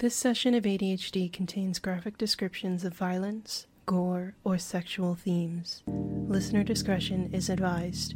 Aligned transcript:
This 0.00 0.14
session 0.14 0.54
of 0.54 0.62
ADHD 0.62 1.32
contains 1.32 1.80
graphic 1.80 2.16
descriptions 2.16 2.84
of 2.84 2.94
violence, 2.94 3.66
gore, 3.84 4.36
or 4.44 4.56
sexual 4.56 5.16
themes. 5.16 5.82
Listener 5.88 6.62
discretion 6.62 7.30
is 7.32 7.50
advised. 7.50 8.14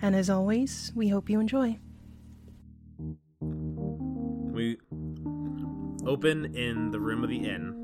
And 0.00 0.16
as 0.16 0.30
always, 0.30 0.90
we 0.94 1.08
hope 1.08 1.28
you 1.28 1.38
enjoy. 1.38 1.78
We 3.42 4.78
open 6.06 6.56
in 6.56 6.90
the 6.92 7.00
room 7.00 7.22
of 7.22 7.28
the 7.28 7.44
inn 7.44 7.74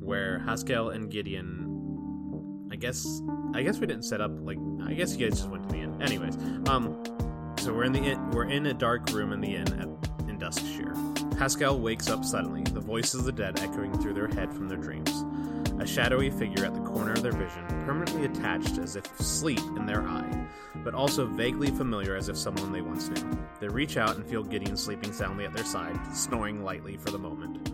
where 0.00 0.38
Haskell 0.46 0.90
and 0.90 1.10
Gideon 1.10 2.68
I 2.70 2.76
guess 2.76 3.20
I 3.52 3.62
guess 3.64 3.80
we 3.80 3.88
didn't 3.88 4.04
set 4.04 4.20
up 4.20 4.30
like 4.42 4.58
I 4.84 4.94
guess 4.94 5.16
you 5.16 5.28
guys 5.28 5.38
just 5.38 5.50
went 5.50 5.68
to 5.68 5.74
the 5.74 5.80
inn. 5.80 6.00
Anyways, 6.00 6.36
um 6.68 7.02
so 7.58 7.74
we're 7.74 7.82
in 7.84 7.92
the 7.92 8.00
inn, 8.00 8.30
we're 8.30 8.48
in 8.48 8.66
a 8.66 8.74
dark 8.74 9.10
room 9.10 9.32
in 9.32 9.40
the 9.40 9.56
inn 9.56 9.66
at 9.80 9.88
in 10.28 10.38
Duskshire. 10.38 11.11
Haskell 11.38 11.80
wakes 11.80 12.08
up 12.08 12.24
suddenly, 12.24 12.62
the 12.62 12.80
voices 12.80 13.20
of 13.20 13.24
the 13.24 13.32
dead 13.32 13.58
echoing 13.60 13.96
through 13.98 14.14
their 14.14 14.28
head 14.28 14.52
from 14.52 14.68
their 14.68 14.78
dreams. 14.78 15.24
A 15.80 15.86
shadowy 15.86 16.30
figure 16.30 16.64
at 16.64 16.74
the 16.74 16.80
corner 16.80 17.12
of 17.12 17.22
their 17.22 17.32
vision, 17.32 17.66
permanently 17.84 18.24
attached 18.24 18.78
as 18.78 18.94
if 18.94 19.06
sleep 19.18 19.60
in 19.76 19.86
their 19.86 20.02
eye, 20.02 20.46
but 20.84 20.94
also 20.94 21.26
vaguely 21.26 21.70
familiar 21.70 22.14
as 22.14 22.28
if 22.28 22.36
someone 22.36 22.72
they 22.72 22.82
once 22.82 23.08
knew. 23.08 23.38
They 23.60 23.68
reach 23.68 23.96
out 23.96 24.16
and 24.16 24.26
feel 24.26 24.44
Gideon 24.44 24.76
sleeping 24.76 25.12
soundly 25.12 25.44
at 25.44 25.52
their 25.52 25.64
side, 25.64 25.98
snoring 26.14 26.62
lightly 26.62 26.96
for 26.96 27.10
the 27.10 27.18
moment. 27.18 27.68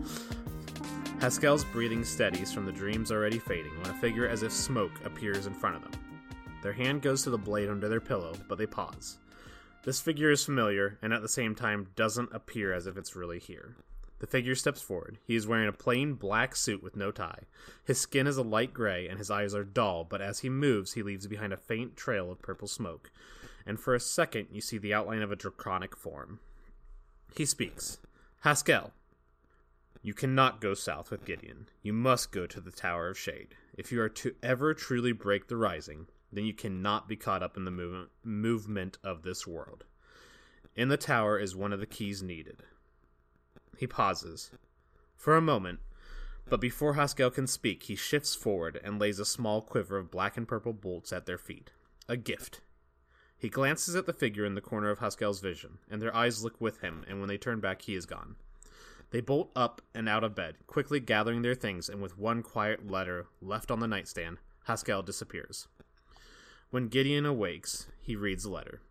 Haskell's 1.19 1.65
breathing 1.65 2.03
steadies 2.03 2.53
from 2.53 2.65
the 2.65 2.71
dreams 2.71 3.11
already 3.11 3.39
fading 3.39 3.77
when 3.81 3.91
a 3.91 3.99
figure 3.99 4.27
as 4.27 4.41
if 4.41 4.51
smoke 4.51 4.93
appears 5.03 5.45
in 5.45 5.53
front 5.53 5.75
of 5.75 5.83
them. 5.83 5.91
Their 6.63 6.73
hand 6.73 7.01
goes 7.01 7.23
to 7.23 7.29
the 7.29 7.37
blade 7.37 7.69
under 7.69 7.89
their 7.89 7.99
pillow, 7.99 8.33
but 8.47 8.57
they 8.57 8.65
pause. 8.65 9.17
This 9.83 10.01
figure 10.01 10.29
is 10.29 10.43
familiar 10.43 10.97
and 11.01 11.13
at 11.13 11.21
the 11.21 11.29
same 11.29 11.55
time 11.55 11.87
doesn't 11.95 12.33
appear 12.33 12.73
as 12.73 12.85
if 12.85 12.97
it's 12.97 13.15
really 13.15 13.39
here. 13.39 13.75
The 14.19 14.27
figure 14.27 14.55
steps 14.55 14.81
forward. 14.81 15.17
He 15.25 15.35
is 15.35 15.47
wearing 15.47 15.69
a 15.69 15.73
plain 15.73 16.13
black 16.13 16.55
suit 16.55 16.83
with 16.83 16.97
no 16.97 17.11
tie. 17.11 17.43
His 17.85 17.99
skin 17.99 18.27
is 18.27 18.37
a 18.37 18.43
light 18.43 18.73
gray 18.73 19.07
and 19.07 19.17
his 19.17 19.31
eyes 19.31 19.55
are 19.55 19.63
dull, 19.63 20.03
but 20.03 20.21
as 20.21 20.39
he 20.39 20.49
moves, 20.49 20.93
he 20.93 21.03
leaves 21.03 21.27
behind 21.27 21.53
a 21.53 21.57
faint 21.57 21.95
trail 21.95 22.29
of 22.29 22.41
purple 22.41 22.67
smoke. 22.67 23.11
And 23.65 23.79
for 23.79 23.95
a 23.95 23.99
second, 23.99 24.47
you 24.51 24.59
see 24.59 24.77
the 24.77 24.93
outline 24.93 25.21
of 25.21 25.31
a 25.31 25.37
draconic 25.37 25.95
form. 25.95 26.39
He 27.35 27.45
speaks 27.45 27.99
Haskell, 28.41 28.91
you 30.01 30.13
cannot 30.13 30.61
go 30.61 30.73
south 30.73 31.11
with 31.11 31.25
Gideon. 31.25 31.67
You 31.83 31.91
must 31.91 32.31
go 32.31 32.47
to 32.47 32.61
the 32.61 32.71
Tower 32.71 33.09
of 33.09 33.17
Shade. 33.17 33.55
If 33.77 33.91
you 33.91 34.01
are 34.01 34.09
to 34.09 34.33
ever 34.41 34.73
truly 34.73 35.11
break 35.11 35.47
the 35.47 35.57
Rising, 35.57 36.07
then 36.31 36.45
you 36.45 36.53
cannot 36.53 37.07
be 37.07 37.15
caught 37.15 37.43
up 37.43 37.57
in 37.57 37.65
the 37.65 37.71
movement, 37.71 38.09
movement 38.23 38.97
of 39.03 39.23
this 39.23 39.47
world. 39.47 39.85
In 40.75 40.89
the 40.89 40.97
tower 40.97 41.39
is 41.39 41.55
one 41.55 41.73
of 41.73 41.79
the 41.79 41.85
keys 41.85 42.21
needed. 42.21 42.63
He 43.77 43.87
pauses. 43.87 44.51
For 45.15 45.35
a 45.35 45.41
moment, 45.41 45.79
but 46.49 46.61
before 46.61 46.93
Haskell 46.95 47.29
can 47.29 47.47
speak, 47.47 47.83
he 47.83 47.95
shifts 47.95 48.35
forward 48.35 48.79
and 48.83 48.99
lays 48.99 49.19
a 49.19 49.25
small 49.25 49.61
quiver 49.61 49.97
of 49.97 50.11
black 50.11 50.35
and 50.35 50.47
purple 50.47 50.73
bolts 50.73 51.13
at 51.13 51.25
their 51.25 51.37
feet. 51.37 51.71
A 52.07 52.17
gift. 52.17 52.61
He 53.37 53.49
glances 53.49 53.95
at 53.95 54.05
the 54.05 54.13
figure 54.13 54.45
in 54.45 54.55
the 54.55 54.61
corner 54.61 54.89
of 54.89 54.99
Haskell's 54.99 55.39
vision, 55.39 55.77
and 55.89 56.01
their 56.01 56.15
eyes 56.15 56.43
look 56.43 56.59
with 56.59 56.81
him, 56.81 57.05
and 57.07 57.19
when 57.19 57.29
they 57.29 57.37
turn 57.37 57.59
back, 57.59 57.83
he 57.83 57.95
is 57.95 58.05
gone. 58.05 58.35
They 59.11 59.21
bolt 59.21 59.51
up 59.55 59.81
and 59.93 60.09
out 60.09 60.23
of 60.23 60.35
bed, 60.35 60.55
quickly 60.67 60.99
gathering 60.99 61.41
their 61.41 61.55
things, 61.55 61.87
and 61.87 62.01
with 62.01 62.17
one 62.17 62.43
quiet 62.43 62.89
letter 62.89 63.27
left 63.41 63.71
on 63.71 63.79
the 63.79 63.87
nightstand, 63.87 64.39
Haskell 64.65 65.03
disappears. 65.03 65.67
When 66.71 66.87
Gideon 66.87 67.25
awakes, 67.25 67.87
he 67.99 68.15
reads 68.15 68.43
the 68.43 68.51
letter. 68.51 68.81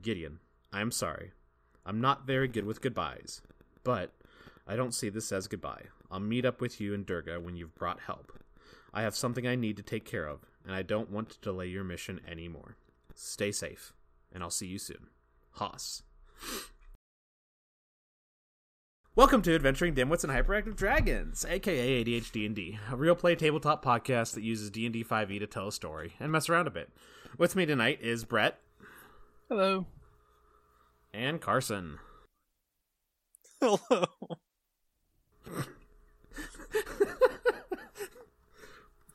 Gideon, 0.00 0.38
I 0.72 0.80
am 0.80 0.92
sorry. 0.92 1.32
I'm 1.84 2.00
not 2.00 2.28
very 2.28 2.46
good 2.46 2.64
with 2.64 2.80
goodbyes, 2.80 3.42
but 3.82 4.12
I 4.68 4.76
don't 4.76 4.94
see 4.94 5.08
this 5.08 5.32
as 5.32 5.48
goodbye. 5.48 5.86
I'll 6.12 6.20
meet 6.20 6.44
up 6.44 6.60
with 6.60 6.80
you 6.80 6.94
and 6.94 7.04
Durga 7.04 7.40
when 7.40 7.56
you've 7.56 7.74
brought 7.74 7.98
help. 8.00 8.38
I 8.94 9.02
have 9.02 9.16
something 9.16 9.48
I 9.48 9.56
need 9.56 9.76
to 9.78 9.82
take 9.82 10.04
care 10.04 10.28
of, 10.28 10.46
and 10.64 10.72
I 10.72 10.82
don't 10.82 11.10
want 11.10 11.30
to 11.30 11.40
delay 11.40 11.66
your 11.66 11.82
mission 11.82 12.20
any 12.26 12.46
more. 12.46 12.76
Stay 13.16 13.50
safe, 13.50 13.92
and 14.32 14.40
I'll 14.40 14.50
see 14.50 14.68
you 14.68 14.78
soon. 14.78 15.08
Haas. 15.54 16.04
Welcome 19.18 19.42
to 19.42 19.54
Adventuring 19.56 19.96
Dimwits 19.96 20.22
and 20.22 20.32
Hyperactive 20.32 20.76
Dragons, 20.76 21.44
aka 21.44 22.04
ADHD 22.04 22.46
and 22.46 22.54
D, 22.54 22.78
a 22.88 22.94
real 22.94 23.16
play 23.16 23.34
tabletop 23.34 23.84
podcast 23.84 24.34
that 24.34 24.44
uses 24.44 24.70
D&D 24.70 25.02
5e 25.02 25.40
to 25.40 25.46
tell 25.48 25.66
a 25.66 25.72
story 25.72 26.14
and 26.20 26.30
mess 26.30 26.48
around 26.48 26.68
a 26.68 26.70
bit. 26.70 26.90
With 27.36 27.56
me 27.56 27.66
tonight 27.66 27.98
is 28.00 28.24
Bret 28.24 28.60
Hello. 29.48 29.86
and 31.12 31.40
Carson. 31.40 31.98
Hello. 33.60 34.04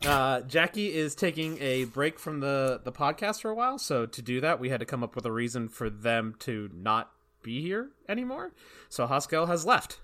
Uh, 0.05 0.41
Jackie 0.41 0.93
is 0.93 1.15
taking 1.15 1.57
a 1.61 1.85
break 1.85 2.19
from 2.19 2.41
the, 2.41 2.81
the 2.83 2.91
podcast 2.91 3.41
for 3.41 3.49
a 3.49 3.55
while, 3.55 3.77
so 3.77 4.05
to 4.05 4.21
do 4.21 4.41
that, 4.41 4.59
we 4.59 4.67
had 4.67 4.81
to 4.81 4.85
come 4.85 5.01
up 5.01 5.15
with 5.15 5.25
a 5.25 5.31
reason 5.31 5.69
for 5.69 5.89
them 5.89 6.35
to 6.39 6.69
not 6.73 7.09
be 7.43 7.61
here 7.61 7.89
anymore. 8.07 8.53
So 8.89 9.07
Haskell 9.07 9.45
has 9.47 9.65
left. 9.65 9.99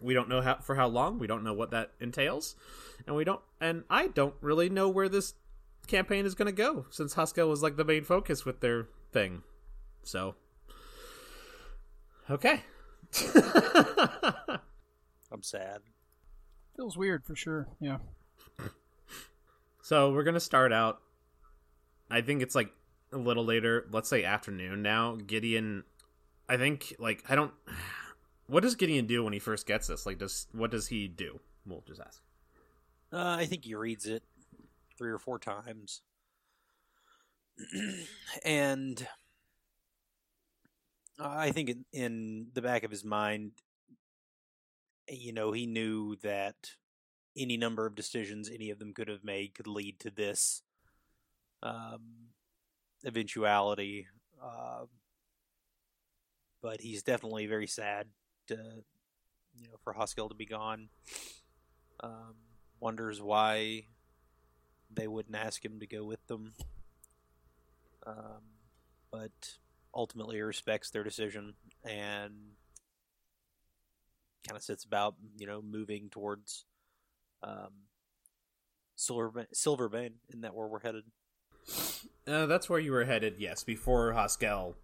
We 0.00 0.14
don't 0.14 0.28
know 0.28 0.40
how 0.40 0.56
for 0.56 0.76
how 0.76 0.86
long. 0.86 1.18
We 1.18 1.26
don't 1.26 1.42
know 1.42 1.52
what 1.52 1.72
that 1.72 1.90
entails, 2.00 2.54
and 3.06 3.16
we 3.16 3.24
don't. 3.24 3.40
And 3.60 3.82
I 3.90 4.08
don't 4.08 4.34
really 4.40 4.68
know 4.68 4.88
where 4.88 5.08
this 5.08 5.34
campaign 5.88 6.24
is 6.24 6.36
going 6.36 6.46
to 6.46 6.52
go 6.52 6.86
since 6.90 7.14
Haskell 7.14 7.48
was 7.48 7.62
like 7.62 7.76
the 7.76 7.84
main 7.84 8.04
focus 8.04 8.44
with 8.44 8.60
their 8.60 8.86
thing. 9.12 9.42
So, 10.04 10.36
okay. 12.30 12.62
I'm 15.32 15.42
sad. 15.42 15.80
Feels 16.76 16.96
weird 16.96 17.24
for 17.24 17.34
sure. 17.34 17.66
Yeah. 17.80 17.98
So 19.88 20.12
we're 20.12 20.22
gonna 20.22 20.38
start 20.38 20.70
out. 20.70 21.00
I 22.10 22.20
think 22.20 22.42
it's 22.42 22.54
like 22.54 22.68
a 23.10 23.16
little 23.16 23.42
later. 23.42 23.86
Let's 23.90 24.10
say 24.10 24.22
afternoon 24.22 24.82
now. 24.82 25.16
Gideon, 25.26 25.84
I 26.48 26.56
think 26.56 26.94
like 26.98 27.24
I 27.28 27.34
don't. 27.34 27.52
What 28.50 28.62
does 28.62 28.76
Gideon 28.76 29.06
do 29.06 29.24
when 29.24 29.34
he 29.34 29.38
first 29.38 29.66
gets 29.66 29.88
this? 29.88 30.06
Like, 30.06 30.16
does 30.16 30.46
what 30.52 30.70
does 30.70 30.86
he 30.86 31.06
do? 31.06 31.40
We'll 31.66 31.84
just 31.86 32.00
ask. 32.00 32.22
Uh, 33.12 33.36
I 33.38 33.44
think 33.44 33.66
he 33.66 33.74
reads 33.74 34.06
it 34.06 34.22
three 34.96 35.10
or 35.10 35.18
four 35.18 35.38
times, 35.38 36.00
and 38.46 39.06
I 41.18 41.50
think 41.50 41.68
in, 41.68 41.84
in 41.92 42.46
the 42.54 42.62
back 42.62 42.84
of 42.84 42.90
his 42.90 43.04
mind, 43.04 43.52
you 45.08 45.32
know, 45.32 45.52
he 45.52 45.66
knew 45.66 46.16
that 46.22 46.56
any 47.36 47.56
number 47.56 47.86
of 47.86 47.94
decisions 47.94 48.50
any 48.50 48.70
of 48.70 48.78
them 48.78 48.92
could 48.92 49.08
have 49.08 49.24
made 49.24 49.54
could 49.54 49.66
lead 49.66 50.00
to 50.00 50.10
this 50.10 50.62
um, 51.62 52.30
eventuality. 53.04 54.06
Uh, 54.42 54.84
but 56.62 56.80
he's 56.80 57.02
definitely 57.02 57.46
very 57.46 57.66
sad 57.66 58.08
to, 58.48 58.54
you 59.56 59.68
know, 59.68 59.76
for 59.82 59.92
Haskell 59.92 60.28
to 60.28 60.34
be 60.34 60.46
gone. 60.46 60.88
Um, 62.00 62.34
wonders 62.80 63.20
why 63.20 63.86
they 64.90 65.06
wouldn't 65.06 65.36
ask 65.36 65.64
him 65.64 65.80
to 65.80 65.86
go 65.86 66.04
with 66.04 66.26
them. 66.26 66.54
Um, 68.06 68.42
but 69.10 69.56
ultimately 69.94 70.40
respects 70.40 70.90
their 70.90 71.04
decision 71.04 71.54
and 71.84 72.34
kind 74.46 74.56
of 74.56 74.62
sits 74.62 74.84
about, 74.84 75.16
you 75.36 75.46
know, 75.46 75.60
moving 75.60 76.08
towards 76.10 76.64
um, 77.42 77.72
Silver 78.96 79.46
Silverbane. 79.54 80.14
Isn't 80.28 80.42
that 80.42 80.54
where 80.54 80.66
we're 80.66 80.80
headed? 80.80 81.04
Uh, 82.26 82.46
that's 82.46 82.68
where 82.68 82.78
you 82.78 82.92
were 82.92 83.04
headed. 83.04 83.34
Yes, 83.38 83.62
before 83.64 84.12
Haskell 84.12 84.76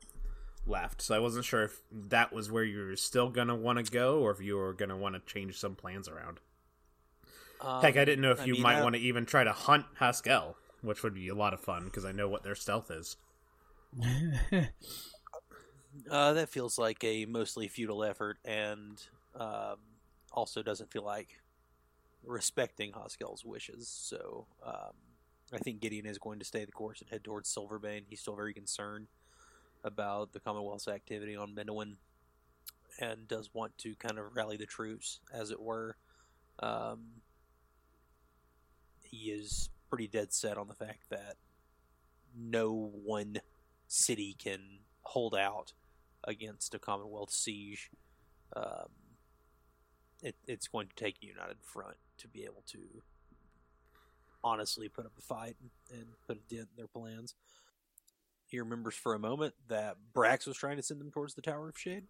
left. 0.66 1.02
So 1.02 1.14
I 1.14 1.18
wasn't 1.18 1.44
sure 1.44 1.62
if 1.64 1.82
that 1.90 2.32
was 2.32 2.50
where 2.50 2.64
you're 2.64 2.96
still 2.96 3.28
gonna 3.30 3.56
want 3.56 3.84
to 3.84 3.90
go, 3.90 4.20
or 4.20 4.30
if 4.30 4.40
you 4.40 4.56
were 4.56 4.72
gonna 4.72 4.96
want 4.96 5.14
to 5.14 5.32
change 5.32 5.58
some 5.58 5.74
plans 5.74 6.08
around. 6.08 6.40
Um, 7.60 7.82
Heck, 7.82 7.96
I 7.96 8.04
didn't 8.04 8.20
know 8.22 8.32
if 8.32 8.42
I 8.42 8.44
you 8.44 8.54
mean, 8.54 8.62
might 8.62 8.82
want 8.82 8.94
to 8.94 9.00
even 9.00 9.26
try 9.26 9.44
to 9.44 9.52
hunt 9.52 9.86
Haskell, 9.96 10.56
which 10.82 11.02
would 11.02 11.14
be 11.14 11.28
a 11.28 11.34
lot 11.34 11.54
of 11.54 11.60
fun 11.60 11.84
because 11.84 12.04
I 12.04 12.12
know 12.12 12.28
what 12.28 12.42
their 12.42 12.54
stealth 12.54 12.90
is. 12.90 13.16
Uh, 16.10 16.32
that 16.32 16.48
feels 16.48 16.76
like 16.76 17.04
a 17.04 17.24
mostly 17.24 17.68
futile 17.68 18.02
effort, 18.02 18.38
and 18.44 19.00
um, 19.38 19.76
also 20.32 20.62
doesn't 20.62 20.90
feel 20.90 21.04
like 21.04 21.40
respecting 22.24 22.92
Haskell's 22.92 23.44
wishes. 23.44 23.88
So 23.88 24.46
um, 24.66 24.92
I 25.52 25.58
think 25.58 25.80
Gideon 25.80 26.06
is 26.06 26.18
going 26.18 26.40
to 26.40 26.44
stay 26.44 26.64
the 26.64 26.72
course 26.72 27.00
and 27.00 27.08
head 27.10 27.22
towards 27.22 27.54
Silverbane. 27.54 28.04
He's 28.08 28.20
still 28.20 28.34
very 28.34 28.52
concerned 28.52 29.06
about 29.84 30.32
the 30.32 30.40
Commonwealth's 30.40 30.88
activity 30.88 31.36
on 31.36 31.54
Menowin, 31.54 31.96
and 33.00 33.28
does 33.28 33.50
want 33.52 33.76
to 33.78 33.94
kind 33.96 34.18
of 34.18 34.34
rally 34.34 34.56
the 34.56 34.66
troops, 34.66 35.20
as 35.32 35.50
it 35.50 35.60
were. 35.60 35.96
Um, 36.60 37.22
he 39.02 39.30
is 39.30 39.68
pretty 39.88 40.08
dead 40.08 40.32
set 40.32 40.58
on 40.58 40.66
the 40.66 40.74
fact 40.74 41.10
that 41.10 41.36
no 42.36 42.90
one 43.04 43.36
city 43.86 44.34
can 44.38 44.60
hold 45.02 45.34
out 45.34 45.72
against 46.24 46.74
a 46.74 46.78
Commonwealth 46.78 47.30
siege. 47.30 47.90
um, 48.56 48.88
it, 50.22 50.36
it's 50.46 50.68
going 50.68 50.88
to 50.88 50.94
take 50.94 51.16
a 51.22 51.26
united 51.26 51.58
front 51.62 51.96
to 52.18 52.28
be 52.28 52.44
able 52.44 52.62
to 52.66 52.78
honestly 54.42 54.88
put 54.88 55.06
up 55.06 55.12
a 55.18 55.22
fight 55.22 55.56
and 55.92 56.06
put 56.26 56.36
a 56.36 56.54
dent 56.54 56.68
in 56.70 56.76
their 56.76 56.86
plans. 56.86 57.34
He 58.54 58.60
remembers 58.60 58.94
for 58.94 59.14
a 59.14 59.18
moment 59.18 59.54
that 59.66 59.96
Brax 60.14 60.46
was 60.46 60.56
trying 60.56 60.76
to 60.76 60.82
send 60.84 61.00
them 61.00 61.10
towards 61.10 61.34
the 61.34 61.42
Tower 61.42 61.70
of 61.70 61.76
Shade. 61.76 62.04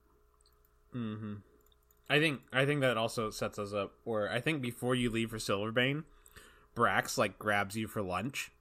Mm-hmm. 0.95 1.37
I 2.11 2.19
think 2.19 2.43
I 2.53 2.67
think 2.67 2.83
that 2.83 2.99
also 2.99 3.31
sets 3.31 3.59
us 3.59 3.73
up. 3.73 3.95
Or 4.05 4.29
I 4.31 4.41
think 4.41 4.61
before 4.61 4.95
you 4.95 5.09
leave 5.09 5.31
for 5.31 5.39
Silverbane, 5.39 6.05
Brax 6.77 7.17
like 7.17 7.39
grabs 7.39 7.77
you 7.77 7.89
for 7.89 8.03
lunch, 8.03 8.53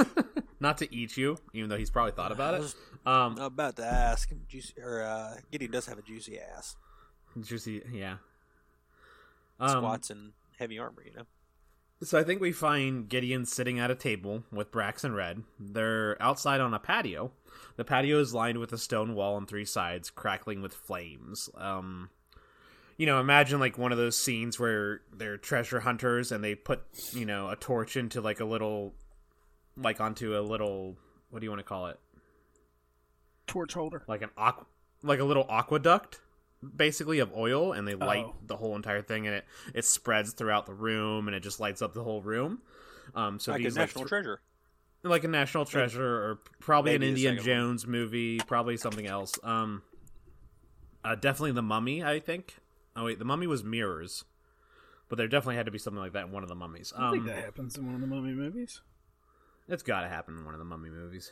not 0.60 0.78
to 0.78 0.92
eat 0.92 1.16
you, 1.16 1.38
even 1.52 1.70
though 1.70 1.76
he's 1.76 1.90
probably 1.90 2.10
thought 2.10 2.32
about 2.32 2.54
it. 2.54 2.74
Um, 3.06 3.38
about 3.38 3.76
to 3.76 3.84
ask, 3.84 4.28
juicy, 4.48 4.74
or 4.82 5.02
uh, 5.02 5.36
Gideon 5.52 5.70
does 5.70 5.86
have 5.86 5.98
a 5.98 6.02
juicy 6.02 6.40
ass, 6.40 6.74
juicy, 7.40 7.82
yeah. 7.92 8.16
Um, 9.60 9.68
squats 9.68 10.10
and 10.10 10.32
heavy 10.58 10.80
armor. 10.80 11.04
You 11.06 11.14
know, 11.14 11.26
So 12.02 12.16
I 12.16 12.22
think 12.22 12.40
we 12.40 12.52
find 12.52 13.08
Gideon 13.08 13.44
sitting 13.44 13.80
at 13.80 13.90
a 13.90 13.94
table 13.94 14.44
with 14.52 14.70
Brax 14.70 15.02
and 15.02 15.16
Red. 15.16 15.42
They're 15.58 16.16
outside 16.22 16.60
on 16.60 16.72
a 16.72 16.78
patio. 16.78 17.32
The 17.76 17.84
patio 17.84 18.20
is 18.20 18.32
lined 18.32 18.58
with 18.58 18.72
a 18.72 18.78
stone 18.78 19.14
wall 19.14 19.34
on 19.34 19.46
three 19.46 19.64
sides, 19.64 20.08
crackling 20.08 20.62
with 20.62 20.72
flames. 20.72 21.50
Um, 21.56 22.10
you 22.96 23.06
know, 23.06 23.18
imagine 23.18 23.58
like 23.58 23.78
one 23.78 23.90
of 23.90 23.98
those 23.98 24.16
scenes 24.16 24.60
where 24.60 25.00
they're 25.12 25.36
treasure 25.36 25.80
hunters 25.80 26.30
and 26.30 26.42
they 26.42 26.54
put, 26.54 26.82
you 27.12 27.26
know, 27.26 27.48
a 27.48 27.56
torch 27.56 27.96
into 27.96 28.20
like 28.20 28.38
a 28.38 28.44
little, 28.44 28.94
like 29.76 30.00
onto 30.00 30.38
a 30.38 30.40
little, 30.40 30.96
what 31.30 31.40
do 31.40 31.46
you 31.46 31.50
want 31.50 31.60
to 31.60 31.64
call 31.64 31.88
it? 31.88 31.98
Torch 33.48 33.74
holder. 33.74 34.04
Like 34.06 34.22
an 34.22 34.30
aqua, 34.36 34.66
like 35.02 35.18
a 35.18 35.24
little 35.24 35.46
aqueduct, 35.50 36.20
basically 36.76 37.18
of 37.20 37.32
oil, 37.36 37.72
and 37.72 37.86
they 37.86 37.94
light 37.94 38.24
Oh. 38.26 38.36
the 38.46 38.56
whole 38.56 38.74
entire 38.76 39.02
thing, 39.02 39.26
and 39.26 39.36
it 39.36 39.44
it 39.74 39.84
spreads 39.84 40.32
throughout 40.32 40.66
the 40.66 40.74
room, 40.74 41.28
and 41.28 41.34
it 41.34 41.40
just 41.40 41.60
lights 41.60 41.82
up 41.82 41.94
the 41.94 42.02
whole 42.04 42.22
room. 42.22 42.62
Um, 43.14 43.38
so 43.38 43.52
like 43.52 43.60
a 43.62 43.70
national 43.70 44.02
like, 44.04 44.08
treasure. 44.08 44.40
like 45.02 45.24
a 45.24 45.28
national 45.28 45.64
treasure 45.64 46.04
or 46.06 46.38
probably 46.60 46.94
an 46.94 47.00
maybe 47.00 47.14
the 47.14 47.26
Indiana 47.26 47.38
second 47.40 47.52
one. 47.52 47.60
Jones 47.68 47.86
movie, 47.86 48.38
probably 48.38 48.76
something 48.76 49.06
else. 49.06 49.32
Um, 49.42 49.82
uh, 51.04 51.14
definitely 51.14 51.52
the 51.52 51.62
Mummy, 51.62 52.02
I 52.04 52.20
think. 52.20 52.56
Oh 52.96 53.04
wait, 53.04 53.18
the 53.18 53.24
Mummy 53.24 53.46
was 53.46 53.62
mirrors, 53.64 54.24
but 55.08 55.16
there 55.16 55.28
definitely 55.28 55.56
had 55.56 55.66
to 55.66 55.72
be 55.72 55.78
something 55.78 56.00
like 56.00 56.12
that 56.12 56.26
in 56.26 56.32
one 56.32 56.42
of 56.42 56.48
the 56.48 56.54
mummies. 56.56 56.92
I 56.96 57.10
think 57.12 57.22
Um, 57.22 57.26
that 57.28 57.44
happens 57.44 57.76
in 57.78 57.86
one 57.86 57.94
of 57.94 58.00
the 58.00 58.06
mummy 58.08 58.32
movies. 58.34 58.80
it's 59.68 59.82
got 59.82 60.00
to 60.02 60.08
happen 60.08 60.36
in 60.36 60.44
one 60.44 60.54
of 60.54 60.58
the 60.58 60.64
Mummy 60.64 60.88
movies. 60.90 61.30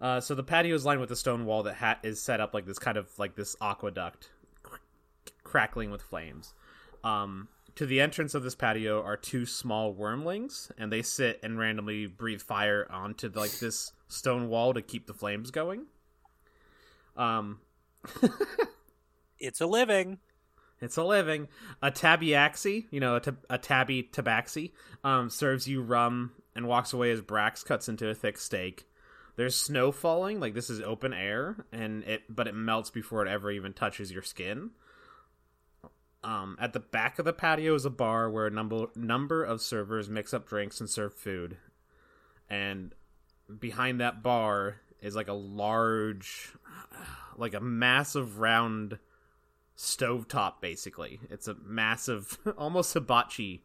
Uh, 0.00 0.20
so 0.20 0.34
the 0.34 0.42
patio 0.42 0.74
is 0.74 0.84
lined 0.84 1.00
with 1.00 1.10
a 1.10 1.16
stone 1.16 1.46
wall 1.46 1.62
that 1.62 1.74
ha- 1.76 1.98
is 2.02 2.20
set 2.20 2.38
up 2.40 2.52
like 2.52 2.66
this 2.66 2.78
kind 2.78 2.98
of 2.98 3.08
like 3.18 3.34
this 3.34 3.56
aqueduct, 3.62 4.28
cr- 4.28 4.35
crackling 5.56 5.90
with 5.90 6.02
flames. 6.02 6.52
Um, 7.02 7.48
to 7.76 7.86
the 7.86 7.98
entrance 7.98 8.34
of 8.34 8.42
this 8.42 8.54
patio 8.54 9.02
are 9.02 9.16
two 9.16 9.46
small 9.46 9.94
wormlings, 9.94 10.70
and 10.76 10.92
they 10.92 11.00
sit 11.00 11.40
and 11.42 11.58
randomly 11.58 12.06
breathe 12.06 12.42
fire 12.42 12.86
onto 12.90 13.30
like 13.34 13.58
this 13.58 13.92
stone 14.06 14.50
wall 14.50 14.74
to 14.74 14.82
keep 14.82 15.06
the 15.06 15.14
flames 15.14 15.50
going. 15.50 15.86
Um, 17.16 17.60
It's 19.38 19.62
a 19.62 19.66
living. 19.66 20.18
it's 20.82 20.98
a 20.98 21.04
living. 21.04 21.48
A 21.80 21.90
tabiaxi, 21.90 22.84
you 22.90 23.00
know, 23.00 23.16
a, 23.16 23.20
tab- 23.20 23.46
a 23.48 23.56
tabby 23.56 24.02
tabaxi, 24.02 24.72
um, 25.04 25.30
serves 25.30 25.66
you 25.66 25.80
rum 25.80 26.32
and 26.54 26.68
walks 26.68 26.92
away 26.92 27.10
as 27.12 27.22
Brax 27.22 27.64
cuts 27.64 27.88
into 27.88 28.10
a 28.10 28.14
thick 28.14 28.36
steak. 28.36 28.86
There's 29.36 29.56
snow 29.56 29.90
falling, 29.90 30.38
like 30.38 30.52
this 30.52 30.68
is 30.68 30.82
open 30.82 31.14
air, 31.14 31.64
and 31.72 32.04
it 32.04 32.24
but 32.28 32.46
it 32.46 32.54
melts 32.54 32.90
before 32.90 33.24
it 33.24 33.30
ever 33.30 33.50
even 33.50 33.72
touches 33.72 34.12
your 34.12 34.22
skin. 34.22 34.72
Um, 36.24 36.56
at 36.60 36.72
the 36.72 36.80
back 36.80 37.18
of 37.18 37.24
the 37.24 37.32
patio 37.32 37.74
is 37.74 37.84
a 37.84 37.90
bar 37.90 38.28
where 38.28 38.46
a 38.46 38.50
number 38.50 38.86
number 38.96 39.44
of 39.44 39.60
servers 39.60 40.08
mix 40.08 40.34
up 40.34 40.48
drinks 40.48 40.80
and 40.80 40.90
serve 40.90 41.14
food, 41.14 41.56
and 42.50 42.94
behind 43.60 44.00
that 44.00 44.22
bar 44.22 44.80
is 45.00 45.14
like 45.14 45.28
a 45.28 45.32
large, 45.34 46.52
like 47.36 47.54
a 47.54 47.60
massive 47.60 48.40
round 48.40 48.98
stovetop 49.76 50.60
basically. 50.60 51.20
It's 51.30 51.46
a 51.46 51.54
massive 51.62 52.38
almost 52.58 52.94
hibachi 52.94 53.62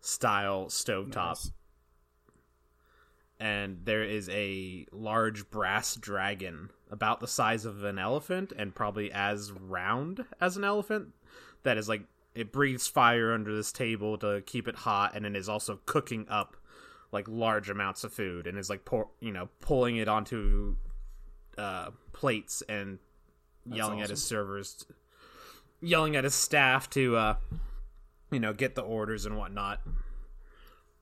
style 0.00 0.66
stovetop. 0.66 1.14
Nice. 1.14 1.52
and 3.38 3.80
there 3.84 4.02
is 4.02 4.28
a 4.30 4.86
large 4.92 5.50
brass 5.50 5.94
dragon 5.94 6.70
about 6.90 7.20
the 7.20 7.28
size 7.28 7.64
of 7.64 7.84
an 7.84 7.98
elephant 7.98 8.52
and 8.56 8.74
probably 8.74 9.12
as 9.12 9.52
round 9.52 10.24
as 10.40 10.56
an 10.56 10.64
elephant 10.64 11.08
that 11.66 11.76
is 11.76 11.88
like 11.88 12.02
it 12.34 12.52
breathes 12.52 12.86
fire 12.86 13.32
under 13.32 13.54
this 13.54 13.72
table 13.72 14.16
to 14.18 14.40
keep 14.46 14.68
it 14.68 14.76
hot 14.76 15.14
and 15.14 15.26
it 15.26 15.34
is 15.34 15.48
also 15.48 15.80
cooking 15.84 16.24
up 16.28 16.56
like 17.10 17.26
large 17.28 17.68
amounts 17.68 18.04
of 18.04 18.12
food 18.12 18.46
and 18.46 18.56
is 18.56 18.70
like 18.70 18.84
pour, 18.84 19.08
you 19.20 19.32
know 19.32 19.48
pulling 19.60 19.96
it 19.96 20.08
onto 20.08 20.76
uh 21.58 21.90
plates 22.12 22.62
and 22.68 22.98
yelling 23.64 24.00
at 24.00 24.10
his 24.10 24.22
servers 24.22 24.86
yelling 25.80 26.14
at 26.14 26.24
his 26.24 26.34
staff 26.34 26.88
to 26.88 27.16
uh 27.16 27.36
you 28.30 28.38
know 28.38 28.52
get 28.52 28.74
the 28.74 28.82
orders 28.82 29.26
and 29.26 29.36
whatnot. 29.36 29.80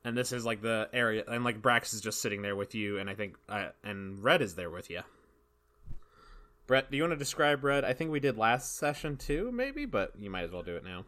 And 0.06 0.16
this 0.18 0.32
is 0.32 0.44
like 0.44 0.60
the 0.60 0.88
area 0.92 1.24
and 1.26 1.44
like 1.44 1.62
brax 1.62 1.94
is 1.94 2.00
just 2.00 2.20
sitting 2.20 2.42
there 2.42 2.54
with 2.54 2.74
you 2.74 2.98
and 2.98 3.08
i 3.08 3.14
think 3.14 3.36
uh, 3.48 3.68
and 3.82 4.22
red 4.22 4.42
is 4.42 4.54
there 4.54 4.68
with 4.68 4.90
you 4.90 5.00
bret 6.66 6.90
do 6.90 6.96
you 6.96 7.02
want 7.02 7.12
to 7.12 7.16
describe 7.16 7.62
red 7.64 7.84
i 7.84 7.92
think 7.92 8.10
we 8.10 8.20
did 8.20 8.36
last 8.38 8.76
session 8.76 9.16
too 9.16 9.50
maybe 9.52 9.84
but 9.86 10.12
you 10.18 10.30
might 10.30 10.42
as 10.44 10.50
well 10.50 10.62
do 10.62 10.76
it 10.76 10.84
now 10.84 11.04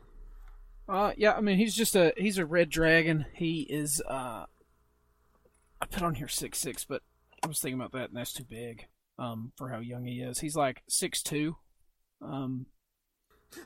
Uh, 0.89 1.13
yeah, 1.17 1.33
I 1.33 1.41
mean 1.41 1.57
he's 1.59 1.75
just 1.75 1.97
a 1.97 2.13
he's 2.17 2.39
a 2.39 2.47
red 2.47 2.71
dragon. 2.71 3.27
He 3.35 3.63
is 3.69 4.01
uh, 4.09 4.45
I 5.81 5.87
put 5.91 6.03
on 6.05 6.15
here 6.15 6.29
six 6.29 6.59
six, 6.61 6.85
but 6.85 7.03
I 7.43 7.49
was 7.49 7.59
thinking 7.61 7.81
about 7.81 7.91
that, 7.93 8.09
and 8.11 8.17
that's 8.17 8.33
too 8.33 8.45
big. 8.49 8.87
Um, 9.19 9.51
for 9.57 9.69
how 9.71 9.81
young 9.81 10.05
he 10.05 10.21
is, 10.21 10.39
he's 10.39 10.55
like 10.55 10.83
six 10.89 11.23
two. 11.25 11.57
Um, 12.23 12.67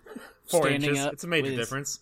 four 0.50 0.62
standing 0.62 0.90
inches 0.90 1.04
up 1.04 1.12
it's 1.12 1.25
a 1.25 1.26
major 1.26 1.50
with- 1.50 1.58
difference 1.58 2.00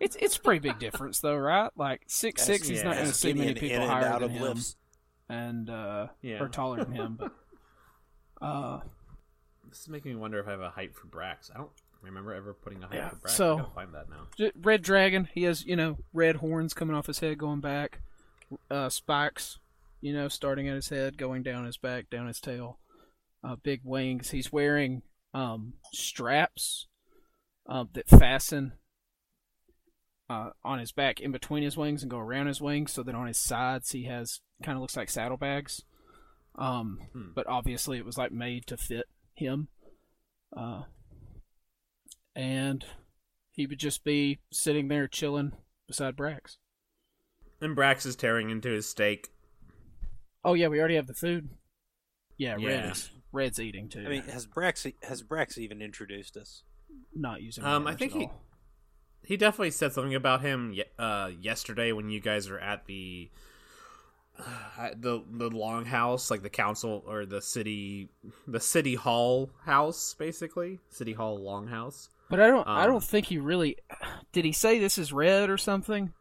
It's 0.00 0.16
it's 0.16 0.36
a 0.36 0.40
pretty 0.40 0.60
big 0.60 0.78
difference 0.78 1.20
though, 1.20 1.36
right? 1.36 1.70
Like 1.76 2.04
six 2.06 2.42
six, 2.42 2.66
he's 2.66 2.82
not 2.82 2.94
going 2.94 3.08
to 3.08 3.12
see 3.14 3.34
many 3.34 3.52
people 3.52 3.82
in 3.82 3.88
higher 3.90 4.06
out 4.06 4.20
than 4.20 4.30
of 4.30 4.36
him, 4.36 4.42
lifts. 4.42 4.76
and 5.28 5.68
uh, 5.68 6.06
Yeah. 6.22 6.42
or 6.42 6.48
taller 6.48 6.82
than 6.82 6.92
him. 6.94 7.18
But 7.20 7.32
uh, 8.40 8.80
this 9.76 9.82
is 9.82 9.88
making 9.90 10.12
me 10.12 10.16
wonder 10.16 10.38
if 10.40 10.46
i 10.48 10.50
have 10.52 10.60
a 10.60 10.70
height 10.70 10.94
for 10.94 11.06
brax 11.08 11.50
i 11.54 11.58
don't 11.58 11.70
remember 12.02 12.32
ever 12.32 12.54
putting 12.54 12.82
a 12.82 12.86
height 12.86 12.96
Yeah, 12.96 13.08
for 13.10 13.16
brax 13.16 13.30
so- 13.30 13.54
i 13.54 13.60
gotta 13.60 13.74
find 13.74 13.94
that 13.94 14.06
now 14.08 14.50
red 14.62 14.82
dragon. 14.82 15.28
He 15.34 15.42
has 15.42 15.64
you 15.64 15.76
know 15.76 15.98
red 16.12 16.36
horns 16.36 16.72
coming 16.74 16.94
off 16.96 17.06
his 17.06 17.18
head, 17.20 17.38
going 17.38 17.60
back, 17.60 18.00
uh, 18.70 18.88
spikes, 18.88 19.58
you 20.00 20.12
know, 20.12 20.28
starting 20.28 20.68
at 20.68 20.74
his 20.76 20.88
head, 20.88 21.16
going 21.18 21.42
down 21.42 21.64
his 21.64 21.76
back, 21.78 22.08
down 22.10 22.26
his 22.26 22.40
tail, 22.40 22.78
uh, 23.42 23.56
big 23.62 23.80
wings. 23.82 24.30
He's 24.30 24.52
wearing 24.52 25.02
um, 25.34 25.74
straps 25.92 26.86
uh, 27.68 27.84
that 27.94 28.08
fasten 28.08 28.72
uh, 30.28 30.50
on 30.64 30.78
his 30.78 30.92
back 30.92 31.20
in 31.20 31.32
between 31.32 31.62
his 31.62 31.76
wings 31.76 32.02
and 32.02 32.10
go 32.10 32.18
around 32.18 32.46
his 32.46 32.60
wings, 32.60 32.92
so 32.92 33.02
that 33.02 33.14
on 33.14 33.26
his 33.26 33.38
sides 33.38 33.90
he 33.90 34.04
has 34.04 34.40
kind 34.62 34.76
of 34.76 34.82
looks 34.82 34.96
like 34.96 35.10
saddlebags. 35.10 35.82
Um, 36.58 37.00
Hmm. 37.12 37.28
but 37.34 37.46
obviously 37.46 37.98
it 37.98 38.04
was 38.06 38.16
like 38.18 38.32
made 38.32 38.66
to 38.68 38.76
fit 38.76 39.06
him. 39.36 39.68
Uh, 40.56 40.82
and 42.34 42.84
he 43.52 43.66
would 43.66 43.78
just 43.78 44.04
be 44.04 44.38
sitting 44.52 44.88
there 44.88 45.08
chilling 45.08 45.52
beside 45.86 46.16
Brax. 46.16 46.56
and 47.60 47.76
brax 47.76 48.04
is 48.06 48.16
tearing 48.16 48.50
into 48.50 48.68
his 48.70 48.88
steak 48.88 49.28
Oh 50.44 50.54
yeah, 50.54 50.68
we 50.68 50.78
already 50.78 50.94
have 50.94 51.08
the 51.08 51.14
food. 51.14 51.48
Yeah, 52.38 52.56
Yeah. 52.56 52.68
Red 52.68 52.92
is, 52.92 53.10
Red's 53.32 53.58
eating 53.58 53.88
too. 53.88 54.04
I 54.06 54.08
mean, 54.08 54.22
has 54.24 54.46
Brax 54.46 54.92
has 55.02 55.22
Brax 55.24 55.58
even 55.58 55.82
introduced 55.82 56.36
us? 56.36 56.62
not 57.14 57.42
using. 57.42 57.64
Um, 57.64 57.86
I 57.88 57.94
think 57.96 58.12
at 58.12 58.18
he- 58.18 58.24
all. 58.26 58.42
he 59.24 59.36
definitely 59.36 59.72
said 59.72 59.92
something 59.92 60.14
about 60.14 60.42
him 60.42 60.76
uh, 61.00 61.30
yesterday 61.40 61.90
when 61.92 62.10
you 62.10 62.20
guys 62.20 62.48
were 62.48 62.60
at 62.60 62.86
the 62.86 63.28
the 64.96 65.22
the 65.30 65.50
longhouse, 65.50 66.30
like 66.30 66.42
the 66.42 66.50
council 66.50 67.02
or 67.06 67.26
the 67.26 67.42
city 67.42 68.08
the 68.46 68.60
city 68.60 68.94
hall 68.94 69.50
house, 69.64 70.14
basically 70.14 70.80
city 70.88 71.12
hall 71.12 71.38
longhouse. 71.38 72.08
But 72.28 72.40
I 72.40 72.48
don't. 72.48 72.66
I 72.66 72.84
um, 72.84 72.90
don't 72.90 73.04
think 73.04 73.26
he 73.26 73.38
really. 73.38 73.76
Did 74.32 74.44
he 74.44 74.52
say 74.52 74.78
this 74.78 74.98
is 74.98 75.12
Red 75.12 75.48
or 75.48 75.56
something? 75.56 76.12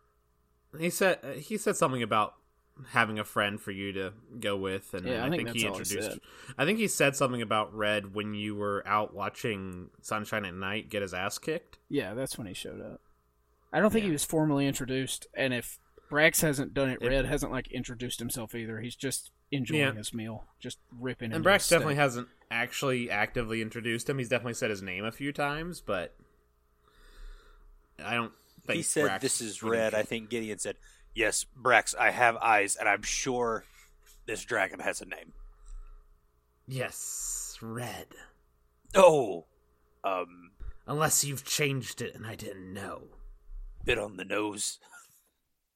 He 0.78 0.90
said 0.90 1.20
he 1.38 1.58
said 1.58 1.76
something 1.76 2.04
about 2.04 2.36
having 2.90 3.18
a 3.18 3.24
friend 3.24 3.60
for 3.60 3.72
you 3.72 3.94
to 3.94 4.14
go 4.40 4.58
with, 4.58 4.94
and 4.94 5.08
Yeah, 5.08 5.24
I 5.24 5.28
I, 5.28 5.30
think 5.30 5.48
think, 5.48 5.58
he 5.58 5.68
all 5.68 5.74
he 5.74 5.80
introduced. 5.80 6.20
I 6.58 6.66
think 6.66 6.80
he 6.80 6.88
said 6.88 7.16
something 7.16 7.42
about 7.42 7.74
Red 7.74 8.14
when 8.14 8.34
you 8.34 8.56
were 8.56 8.84
out 8.86 9.14
watching 9.14 9.90
Sunshine 10.02 10.46
at 10.46 10.54
Night 10.54 10.90
get 10.90 11.02
his 11.02 11.14
ass 11.14 11.38
kicked. 11.38 11.80
Yeah, 11.90 12.14
that's 12.14 12.38
when 12.38 12.48
he 12.48 12.54
showed 12.54 12.82
up. 12.82 13.02
I 13.72 13.80
don't 13.80 13.92
think 13.92 14.06
he 14.06 14.12
was 14.12 14.24
formally 14.24 14.68
introduced, 14.68 15.28
and 15.34 15.54
if 15.54 15.80
Brax 16.10 16.42
hasn't 16.42 16.74
done 16.74 16.90
it, 16.90 17.02
It- 17.02 17.08
Red 17.08 17.26
hasn't 17.26 17.52
like 17.52 17.68
introduced 17.72 18.20
himself 18.20 18.54
either. 18.56 18.80
He's 18.80 18.96
just 18.96 19.32
enjoying 19.52 19.80
Yeah. 19.82 19.94
his 19.94 20.14
meal, 20.14 20.46
just 20.60 20.80
ripping. 21.00 21.34
And 21.34 21.44
Brax 21.44 21.54
his 21.56 21.64
steak. 21.66 21.76
definitely 21.78 21.96
hasn't 21.96 22.28
actually 22.52 23.10
actively 23.10 23.62
introduced 23.62 24.10
him. 24.10 24.18
He's 24.20 24.30
definitely 24.30 24.54
said 24.54 24.70
his 24.70 24.82
name 24.82 25.04
a 25.06 25.12
few 25.12 25.32
times, 25.34 25.82
but 25.82 26.16
I 28.04 28.14
don't 28.16 28.34
think 28.66 28.78
he 28.78 28.84
said 28.84 29.10
Brax 29.10 29.22
this 29.22 29.42
is 29.42 29.64
would 29.64 29.72
red. 29.72 29.94
I 29.96 30.04
think 30.04 30.30
Gideon 30.30 30.60
said, 30.60 30.78
"Yes, 31.14 31.46
Brax, 31.60 31.96
I 31.96 32.12
have 32.12 32.36
eyes, 32.38 32.76
and 32.76 32.88
I'm 32.90 33.02
sure 33.04 33.66
this 34.26 34.44
dragon 34.44 34.80
has 34.80 35.02
a 35.02 35.06
name." 35.06 35.34
Yes, 36.68 37.58
red. 37.62 38.08
Oh, 38.94 39.46
um, 40.04 40.52
Unless 40.88 41.24
you've 41.24 41.44
changed 41.46 42.00
it 42.02 42.14
and 42.16 42.28
I 42.28 42.36
didn't 42.36 42.72
know. 42.74 43.10
bit 43.84 43.98
on 44.00 44.18
the 44.18 44.26
nose. 44.26 44.80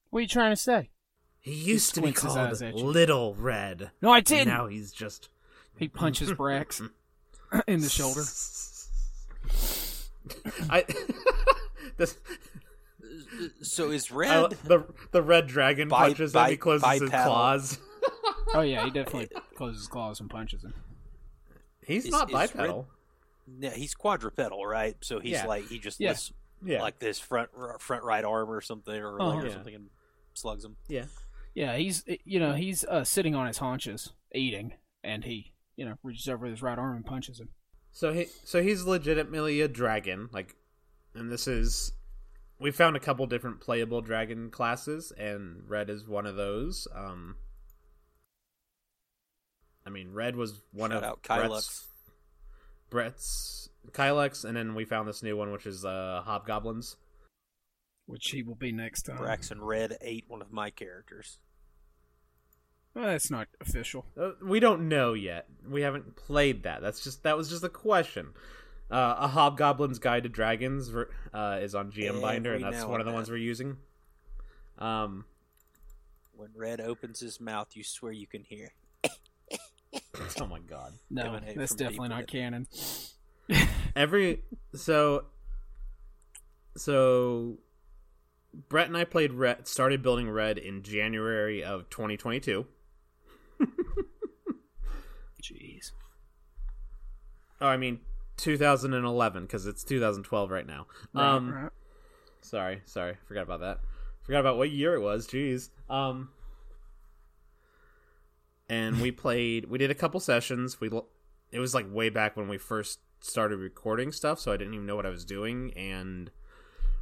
What 0.10 0.20
are 0.20 0.22
you 0.22 0.28
trying 0.28 0.52
to 0.52 0.56
say? 0.62 0.90
He 1.40 1.54
used 1.54 1.96
to 1.96 2.02
be 2.02 2.12
called 2.12 2.38
eyes 2.38 2.62
at 2.62 2.76
you. 2.78 2.84
Little 2.84 3.34
Red. 3.36 3.92
No, 4.02 4.12
I 4.12 4.20
didn't. 4.20 4.48
Now 4.50 4.68
he's 4.68 4.92
just 4.92 5.30
He 5.78 5.88
punches 5.88 6.32
Brax 6.32 6.82
in 7.68 7.82
the 7.82 7.90
shoulder. 7.90 8.22
I 10.70 10.86
this 11.98 12.18
So 13.62 13.90
is 13.92 14.12
I, 14.12 14.16
red? 14.16 14.52
the 14.66 14.84
the 15.12 15.22
red 15.22 15.48
dragon 15.48 15.88
Bi- 15.88 16.08
punches 16.10 16.36
him. 16.36 16.46
He 16.46 16.52
bi- 16.52 16.56
closes 16.58 17.02
his 17.02 17.10
claws. 17.10 17.80
Oh 18.52 18.62
yeah, 18.62 18.84
he 18.84 18.90
definitely 18.90 19.30
closes 19.56 19.82
his 19.82 19.88
claws 19.88 20.20
and 20.20 20.28
punches 20.28 20.64
him. 20.64 20.74
He's 21.86 22.06
Is- 22.06 22.12
not 22.12 22.30
is 22.30 22.34
red- 22.36 22.54
bipedal. 22.54 22.88
yeah, 23.60 23.70
he's 23.70 23.94
quadrupedal, 23.94 24.66
right? 24.66 24.96
So 25.02 25.20
he's 25.20 25.34
Yeah. 25.34 25.46
like 25.46 25.68
he 25.68 25.78
just 25.78 26.00
Yeah. 26.00 26.10
lifts 26.10 26.34
Yeah, 26.66 26.82
like 26.82 26.98
this 26.98 27.20
front 27.20 27.50
front 27.80 28.04
right 28.04 28.26
arm 28.26 28.50
or 28.50 28.60
something 28.62 28.96
or 29.00 29.22
Uh-huh. 29.22 29.38
or 29.38 29.46
Yeah. 29.46 29.54
something 29.54 29.76
and 29.76 29.90
slugs 30.40 30.66
him. 30.66 30.78
yeah. 30.88 31.06
Yeah, 31.56 31.76
he's 31.76 32.04
you 32.24 32.40
know 32.40 32.54
he's 32.54 32.86
uh, 32.86 33.04
sitting 33.04 33.36
on 33.36 33.48
his 33.48 33.58
haunches 33.58 34.14
eating, 34.34 34.74
and 35.04 35.24
he 35.26 35.52
you 35.76 35.84
know 35.84 35.96
reaches 36.04 36.30
over 36.30 36.44
with 36.44 36.52
his 36.52 36.62
right 36.62 36.78
arm 36.78 36.96
and 36.96 37.06
punches 37.06 37.40
him. 37.40 37.50
So 37.92 38.14
he 38.14 38.28
so 38.46 38.62
he's 38.62 38.84
legitimately 38.86 39.60
a 39.62 39.68
dragon, 39.68 40.30
like, 40.32 40.56
and 41.16 41.32
this 41.32 41.48
is 41.48 41.92
we 42.60 42.72
found 42.72 42.96
a 42.96 43.00
couple 43.00 43.26
different 43.26 43.62
playable 43.62 44.02
dragon 44.02 44.52
classes, 44.52 45.12
and 45.18 45.64
red 45.68 45.90
is 45.90 46.08
one 46.08 46.26
of 46.26 46.36
those. 46.36 46.88
Um, 46.96 47.36
I 49.86 49.90
mean, 49.90 50.14
red 50.14 50.36
was 50.36 50.62
one 50.72 50.92
Shout 50.92 51.04
of 51.04 51.10
out 51.10 51.24
Bret's, 51.24 51.48
Kylux. 51.50 51.86
Bret's 52.90 53.70
Kylux, 53.92 54.46
and 54.46 54.56
then 54.56 54.76
we 54.76 54.86
found 54.86 55.10
this 55.10 55.24
new 55.24 55.36
one, 55.36 55.52
which 55.52 55.66
is 55.66 55.84
uh, 55.84 56.22
hobgoblins. 56.26 56.96
Which 58.10 58.32
he 58.32 58.42
will 58.42 58.56
be 58.56 58.72
next 58.72 59.04
time. 59.04 59.20
Brax 59.20 59.52
and 59.52 59.62
Red 59.62 59.96
ate 60.02 60.26
one 60.28 60.42
of 60.42 60.52
my 60.52 60.72
characters. 60.72 61.38
Well, 62.96 63.06
that's 63.06 63.30
not 63.30 63.48
official. 63.62 64.04
Uh, 64.20 64.32
we 64.44 64.60
don't 64.60 64.90
know 64.90 65.14
yet. 65.14 65.46
We 65.70 65.84
haven't 65.84 66.16
played 66.16 66.64
that. 66.64 66.82
That's 66.82 67.04
just 67.04 67.22
that 67.22 67.38
was 67.38 67.50
just 67.50 67.64
a 67.64 67.70
question. 67.70 68.30
Uh, 68.90 69.16
a 69.20 69.28
Hobgoblin's 69.28 70.00
Guide 70.00 70.24
to 70.24 70.30
Dragons 70.30 70.92
uh, 71.32 71.60
is 71.62 71.76
on 71.76 71.92
GM 71.92 72.20
Binder, 72.20 72.56
and 72.56 72.64
that's 72.64 72.84
one 72.84 73.00
of 73.00 73.06
and 73.06 73.14
the 73.14 73.14
ones 73.14 73.30
we're 73.30 73.38
using. 73.38 73.78
Um, 74.80 75.26
When 76.36 76.50
Red 76.56 76.82
opens 76.82 77.20
his 77.20 77.40
mouth, 77.40 77.68
you 77.76 77.84
swear 77.84 78.12
you 78.12 78.26
can 78.26 78.44
hear. 78.44 78.70
oh 80.42 80.48
my 80.48 80.58
god! 80.68 80.94
No, 81.12 81.40
that's 81.56 81.76
definitely 81.76 82.10
not 82.10 82.22
within. 82.22 82.66
canon. 83.48 83.68
Every 83.96 84.42
so 84.74 85.26
so 86.76 87.60
Bret 88.54 88.88
and 88.88 88.98
I 88.98 89.04
played 89.04 89.34
Red, 89.34 89.68
started 89.68 90.02
building 90.02 90.30
Red 90.30 90.58
in 90.58 90.82
January 90.84 91.64
of 91.64 91.90
2022. 91.90 92.66
Jeez. 95.42 95.92
Oh, 97.62 97.68
I 97.68 97.78
mean 97.78 98.00
2011 98.38 99.44
because 99.44 99.66
it's 99.66 99.84
2012 99.84 100.52
right 100.52 100.66
now. 100.66 100.88
Right, 101.14 101.36
um, 101.36 101.54
right. 101.54 101.72
Sorry, 102.42 102.82
sorry, 102.86 103.18
forgot 103.28 103.44
about 103.44 103.60
that. 103.62 103.80
Forgot 104.24 104.40
about 104.40 104.58
what 104.58 104.72
year 104.72 104.94
it 104.94 105.02
was. 105.02 105.28
Jeez. 105.28 105.70
Um, 105.90 106.30
and 108.70 109.02
we 109.02 109.12
played. 109.12 109.66
We 109.66 109.78
did 109.78 109.92
a 109.92 109.96
couple 109.96 110.20
sessions. 110.20 110.80
We 110.80 110.90
it 111.52 111.60
was 111.60 111.74
like 111.74 111.86
way 111.92 112.10
back 112.10 112.38
when 112.38 112.48
we 112.48 112.58
first 112.58 113.00
started 113.22 113.58
recording 113.58 114.12
stuff, 114.12 114.40
so 114.40 114.52
I 114.52 114.58
didn't 114.58 114.74
even 114.74 114.86
know 114.86 114.96
what 114.96 115.06
I 115.06 115.10
was 115.10 115.26
doing, 115.26 115.74
and 115.76 116.32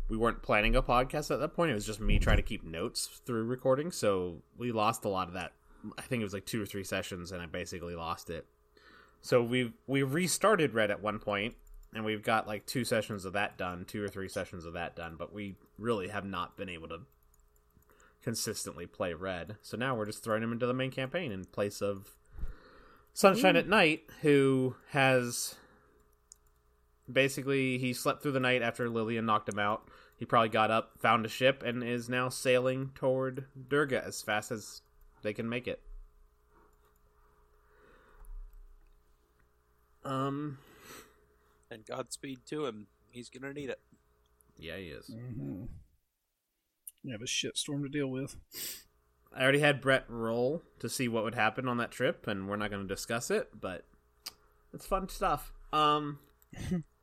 we 0.09 0.17
weren't 0.17 0.41
planning 0.41 0.75
a 0.75 0.81
podcast 0.81 1.31
at 1.31 1.39
that 1.39 1.53
point. 1.53 1.71
It 1.71 1.75
was 1.75 1.85
just 1.85 1.99
me 1.99 2.19
trying 2.19 2.37
to 2.37 2.43
keep 2.43 2.63
notes 2.63 3.21
through 3.25 3.43
recording, 3.43 3.91
so 3.91 4.41
we 4.57 4.71
lost 4.71 5.05
a 5.05 5.09
lot 5.09 5.27
of 5.27 5.33
that. 5.33 5.53
I 5.97 6.01
think 6.01 6.21
it 6.21 6.23
was 6.23 6.33
like 6.33 6.45
two 6.45 6.61
or 6.61 6.65
three 6.65 6.83
sessions, 6.83 7.31
and 7.31 7.41
I 7.41 7.45
basically 7.45 7.95
lost 7.95 8.29
it. 8.29 8.45
So 9.21 9.43
we 9.43 9.73
we 9.85 10.03
restarted 10.03 10.73
Red 10.73 10.91
at 10.91 11.01
one 11.01 11.19
point, 11.19 11.55
and 11.93 12.05
we've 12.05 12.23
got 12.23 12.47
like 12.47 12.65
two 12.65 12.85
sessions 12.85 13.25
of 13.25 13.33
that 13.33 13.57
done, 13.57 13.85
two 13.85 14.03
or 14.03 14.07
three 14.07 14.29
sessions 14.29 14.65
of 14.65 14.73
that 14.73 14.95
done, 14.95 15.15
but 15.17 15.33
we 15.33 15.55
really 15.77 16.07
have 16.07 16.25
not 16.25 16.57
been 16.57 16.69
able 16.69 16.87
to 16.89 16.99
consistently 18.23 18.85
play 18.85 19.13
Red. 19.13 19.57
So 19.61 19.77
now 19.77 19.95
we're 19.95 20.05
just 20.05 20.23
throwing 20.23 20.43
him 20.43 20.51
into 20.51 20.65
the 20.65 20.73
main 20.73 20.91
campaign 20.91 21.31
in 21.31 21.45
place 21.45 21.81
of 21.81 22.15
Sunshine 23.13 23.55
at 23.55 23.67
Night, 23.67 24.03
who 24.21 24.75
has 24.89 25.55
basically 27.11 27.77
he 27.77 27.93
slept 27.93 28.21
through 28.21 28.33
the 28.33 28.39
night 28.39 28.61
after 28.61 28.89
Lillian 28.89 29.25
knocked 29.25 29.49
him 29.49 29.59
out. 29.59 29.87
He 30.17 30.25
probably 30.25 30.49
got 30.49 30.71
up, 30.71 30.99
found 30.99 31.25
a 31.25 31.29
ship, 31.29 31.61
and 31.63 31.83
is 31.83 32.09
now 32.09 32.27
sailing 32.29 32.91
toward 32.95 33.45
Durga 33.69 34.03
as 34.03 34.21
fast 34.21 34.51
as 34.51 34.81
they 35.21 35.31
can 35.33 35.47
make 35.47 35.67
it. 35.67 35.81
Um, 40.03 40.57
And 41.69 41.85
Godspeed 41.85 42.39
to 42.47 42.65
him. 42.65 42.87
He's 43.09 43.29
gonna 43.29 43.53
need 43.53 43.69
it. 43.69 43.79
yeah, 44.57 44.77
he 44.77 44.87
is. 44.87 45.09
Mm-hmm. 45.09 45.65
You 47.03 47.11
have 47.11 47.21
a 47.21 47.25
shitstorm 47.25 47.83
to 47.83 47.89
deal 47.89 48.07
with. 48.07 48.35
I 49.35 49.43
already 49.43 49.59
had 49.59 49.81
Bret 49.81 50.05
roll 50.09 50.63
to 50.79 50.89
see 50.89 51.07
what 51.07 51.23
would 51.23 51.35
happen 51.35 51.67
on 51.67 51.77
that 51.77 51.91
trip, 51.91 52.25
and 52.27 52.47
we're 52.49 52.55
not 52.55 52.71
going 52.71 52.81
to 52.81 52.93
discuss 52.93 53.29
it, 53.29 53.49
but 53.59 53.85
it's 54.73 54.85
fun 54.87 55.07
stuff. 55.09 55.53
Um, 55.71 56.19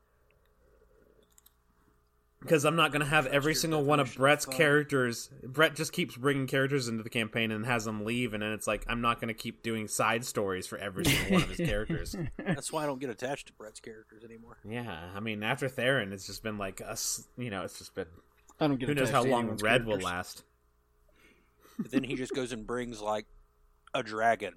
because 2.45 2.65
I'm 2.65 2.77
not 2.77 2.93
going 2.93 3.01
to 3.01 3.07
have 3.09 3.27
every 3.27 3.55
single 3.55 3.83
one 3.83 3.99
of 3.99 4.07
definition 4.07 4.21
of 4.21 4.23
Bret's 4.23 4.47
characters. 4.47 5.31
Bret 5.43 5.75
just 5.75 5.93
keeps 5.93 6.17
bringing 6.17 6.47
characters 6.47 6.87
into 6.89 7.03
the 7.03 7.11
campaign 7.11 7.51
and 7.51 7.67
has 7.67 7.85
them 7.85 8.05
leave, 8.05 8.35
and 8.35 8.43
then 8.43 8.53
it's 8.53 8.67
like 8.67 8.85
I'm 8.87 9.01
not 9.01 9.21
going 9.21 9.29
to 9.29 9.35
keep 9.35 9.63
doing 9.63 9.89
side 9.89 10.25
stories 10.25 10.67
for 10.67 10.79
every 10.79 11.05
single 11.05 11.33
one 11.33 11.43
of 11.43 11.49
his 11.49 11.67
characters. 11.67 12.15
That's 12.39 12.73
why 12.73 12.85
I 12.85 12.87
don't 12.87 13.01
get 13.01 13.11
attached 13.11 13.49
to 13.49 13.53
Bret's 13.55 13.81
characters 13.81 14.23
anymore. 14.25 14.59
Yeah, 14.65 15.11
I 15.15 15.21
mean, 15.21 15.43
after 15.43 15.69
Theron, 15.69 16.13
it's 16.13 16.27
just 16.27 16.43
been 16.43 16.59
like 16.59 16.81
us. 16.81 17.27
You 17.37 17.51
know, 17.51 17.65
it's 17.65 17.79
just 17.79 17.95
been 17.95 18.07
I 18.61 18.69
don't 18.69 18.79
get. 18.79 18.89
who 18.89 18.95
knows 18.95 19.11
how 19.11 19.25
long 19.25 19.41
anyone's 19.41 19.63
Red 19.63 19.87
will 19.87 19.99
last. 19.99 20.45
But 21.79 21.91
then 21.91 22.05
he 22.05 22.15
just 22.15 22.35
goes 22.35 22.53
and 22.53 22.67
brings 22.67 23.01
like 23.01 23.27
a 23.95 24.03
dragon 24.03 24.55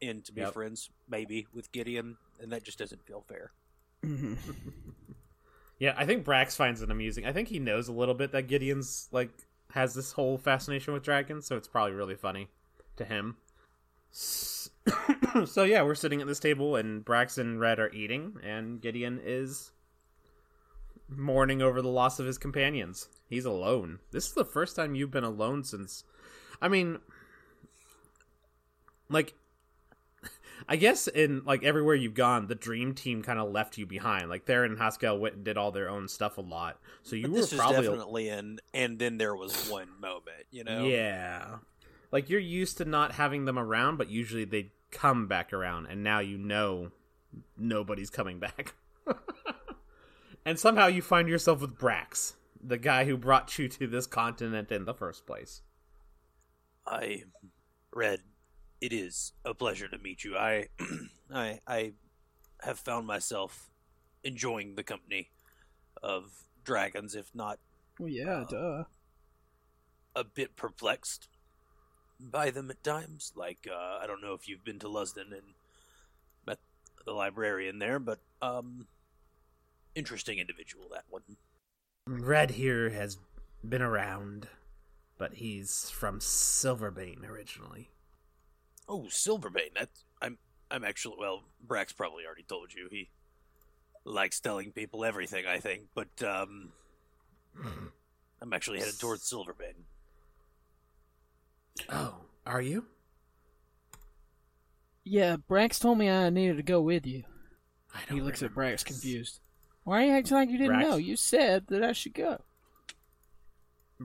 in 0.00 0.22
to 0.22 0.32
be 0.32 0.42
Yep. 0.42 0.52
friends, 0.52 0.90
maybe 1.08 1.46
with 1.52 1.72
Gideon, 1.72 2.16
and 2.40 2.52
that 2.52 2.62
just 2.62 2.78
doesn't 2.78 3.02
feel 3.06 3.24
fair. 3.26 3.52
Yeah, 5.82 5.94
I 5.96 6.06
think 6.06 6.24
Brax 6.24 6.54
finds 6.54 6.80
it 6.80 6.92
amusing. 6.92 7.26
I 7.26 7.32
think 7.32 7.48
he 7.48 7.58
knows 7.58 7.88
a 7.88 7.92
little 7.92 8.14
bit 8.14 8.30
that 8.30 8.46
Gideon's 8.46 9.08
like 9.10 9.30
has 9.72 9.94
this 9.94 10.12
whole 10.12 10.38
fascination 10.38 10.94
with 10.94 11.02
dragons, 11.02 11.44
so 11.44 11.56
it's 11.56 11.66
probably 11.66 11.90
really 11.90 12.14
funny 12.14 12.46
to 12.96 13.04
him. 13.04 13.36
So 15.46 15.64
yeah, 15.64 15.82
we're 15.82 15.94
sitting 15.94 16.20
at 16.20 16.26
this 16.26 16.38
table 16.38 16.76
and 16.76 17.04
Brax 17.04 17.38
and 17.38 17.58
Red 17.58 17.80
are 17.80 17.90
eating, 17.92 18.36
and 18.44 18.80
Gideon 18.80 19.18
is 19.24 19.72
mourning 21.08 21.62
over 21.62 21.80
the 21.80 21.88
loss 21.88 22.20
of 22.20 22.26
his 22.26 22.36
companions. 22.38 23.08
He's 23.28 23.46
alone. 23.46 23.98
This 24.10 24.26
is 24.26 24.34
the 24.34 24.44
first 24.44 24.76
time 24.76 24.94
you've 24.94 25.10
been 25.10 25.24
alone 25.24 25.64
since. 25.64 26.04
I 26.60 26.68
mean, 26.68 26.98
like 29.08 29.34
I 30.68 30.76
guess 30.76 31.08
in 31.08 31.42
like 31.44 31.62
everywhere 31.64 31.94
you've 31.94 32.14
gone, 32.14 32.46
the 32.46 32.54
dream 32.54 32.94
team 32.94 33.22
kind 33.22 33.38
of 33.38 33.50
left 33.50 33.78
you 33.78 33.86
behind. 33.86 34.28
Like 34.28 34.44
Theron 34.44 34.72
and 34.72 34.80
Haskell 34.80 35.18
went 35.18 35.36
and 35.36 35.44
did 35.44 35.56
all 35.56 35.72
their 35.72 35.88
own 35.88 36.08
stuff 36.08 36.38
a 36.38 36.40
lot, 36.40 36.78
so 37.02 37.16
you 37.16 37.28
But 37.28 37.32
were 37.32 37.46
probably 37.56 37.82
definitely 37.82 38.28
in, 38.28 38.58
and 38.72 38.98
then 38.98 39.18
there 39.18 39.34
was 39.36 39.68
one 39.68 39.88
moment, 40.00 40.46
you 40.50 40.64
know. 40.64 40.84
yeah. 40.84 41.56
Like 42.10 42.28
you're 42.28 42.40
used 42.40 42.78
to 42.78 42.84
not 42.84 43.12
having 43.12 43.44
them 43.44 43.58
around, 43.58 43.96
but 43.96 44.08
usually 44.10 44.44
they 44.44 44.72
come 44.90 45.26
back 45.26 45.52
around, 45.52 45.86
and 45.86 46.02
now 46.02 46.20
you 46.20 46.38
know 46.38 46.90
nobody's 47.56 48.10
coming 48.10 48.38
back. 48.38 48.74
and 50.44 50.58
somehow 50.58 50.86
you 50.86 51.02
find 51.02 51.28
yourself 51.28 51.60
with 51.60 51.76
Brax, 51.76 52.34
the 52.62 52.78
guy 52.78 53.04
who 53.04 53.16
brought 53.16 53.58
you 53.58 53.68
to 53.68 53.86
this 53.86 54.06
continent 54.06 54.70
in 54.70 54.84
the 54.84 54.94
first 54.94 55.26
place. 55.26 55.62
I 56.86 57.24
read. 57.94 58.20
It 58.82 58.92
is 58.92 59.32
a 59.44 59.54
pleasure 59.54 59.86
to 59.86 59.96
meet 59.96 60.24
you. 60.24 60.36
I, 60.36 60.66
I, 61.32 61.60
I 61.68 61.92
have 62.62 62.80
found 62.80 63.06
myself 63.06 63.70
enjoying 64.24 64.74
the 64.74 64.82
company 64.82 65.30
of 66.02 66.44
dragons, 66.64 67.14
if 67.14 67.30
not 67.32 67.60
Well, 68.00 68.08
yeah, 68.08 68.42
duh. 68.50 68.84
a 70.16 70.24
bit 70.24 70.56
perplexed 70.56 71.28
by 72.18 72.50
them 72.50 72.72
at 72.72 72.82
times. 72.82 73.32
Like, 73.36 73.68
uh, 73.70 74.00
I 74.02 74.08
don't 74.08 74.20
know 74.20 74.34
if 74.34 74.48
you've 74.48 74.64
been 74.64 74.80
to 74.80 74.88
Lusden 74.88 75.32
and 75.32 75.54
met 76.44 76.58
the 77.04 77.12
librarian 77.12 77.78
there, 77.78 78.00
but 78.00 78.18
um, 78.42 78.88
interesting 79.94 80.40
individual 80.40 80.88
that 80.90 81.04
one. 81.08 81.22
Red 82.08 82.50
here 82.50 82.90
has 82.90 83.16
been 83.62 83.80
around, 83.82 84.48
but 85.18 85.34
he's 85.34 85.88
from 85.88 86.18
Silverbane 86.18 87.24
originally. 87.24 87.91
Oh, 88.88 89.02
Silverbane. 89.08 89.74
That's 89.74 90.04
I'm 90.20 90.38
I'm 90.70 90.84
actually 90.84 91.16
well, 91.18 91.42
Brax 91.66 91.94
probably 91.96 92.24
already 92.26 92.44
told 92.44 92.72
you 92.74 92.88
he 92.90 93.10
likes 94.04 94.40
telling 94.40 94.72
people 94.72 95.04
everything, 95.04 95.46
I 95.46 95.58
think, 95.58 95.82
but 95.94 96.08
um 96.22 96.72
I'm 98.40 98.52
actually 98.52 98.78
headed 98.80 98.98
towards 98.98 99.30
Silverbane. 99.30 99.84
Oh, 101.88 102.16
are 102.46 102.60
you? 102.60 102.86
Yeah, 105.04 105.36
Brax 105.50 105.80
told 105.80 105.98
me 105.98 106.08
I 106.08 106.30
needed 106.30 106.56
to 106.58 106.62
go 106.62 106.80
with 106.80 107.06
you. 107.06 107.24
I 107.94 108.00
don't 108.08 108.18
He 108.18 108.22
looks 108.22 108.42
at 108.42 108.54
Brax 108.54 108.70
this. 108.72 108.84
confused. 108.84 109.40
Why 109.84 110.02
are 110.02 110.06
you 110.06 110.12
acting 110.12 110.36
like 110.36 110.48
you 110.48 110.58
didn't 110.58 110.76
Brax- 110.76 110.88
know? 110.88 110.96
You 110.96 111.16
said 111.16 111.66
that 111.68 111.82
I 111.82 111.92
should 111.92 112.14
go. 112.14 112.40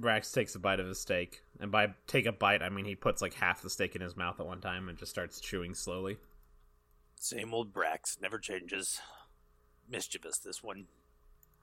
Brax 0.01 0.33
takes 0.33 0.55
a 0.55 0.59
bite 0.59 0.79
of 0.79 0.87
his 0.87 0.99
steak, 0.99 1.41
and 1.59 1.71
by 1.71 1.93
take 2.07 2.25
a 2.25 2.31
bite, 2.31 2.61
I 2.61 2.69
mean 2.69 2.85
he 2.85 2.95
puts 2.95 3.21
like 3.21 3.33
half 3.33 3.61
the 3.61 3.69
steak 3.69 3.95
in 3.95 4.01
his 4.01 4.15
mouth 4.15 4.39
at 4.39 4.45
one 4.45 4.61
time 4.61 4.89
and 4.89 4.97
just 4.97 5.11
starts 5.11 5.39
chewing 5.39 5.73
slowly. 5.73 6.17
Same 7.15 7.53
old 7.53 7.73
Brax, 7.73 8.21
never 8.21 8.37
changes. 8.39 8.99
Mischievous 9.89 10.37
this 10.39 10.63
one. 10.63 10.85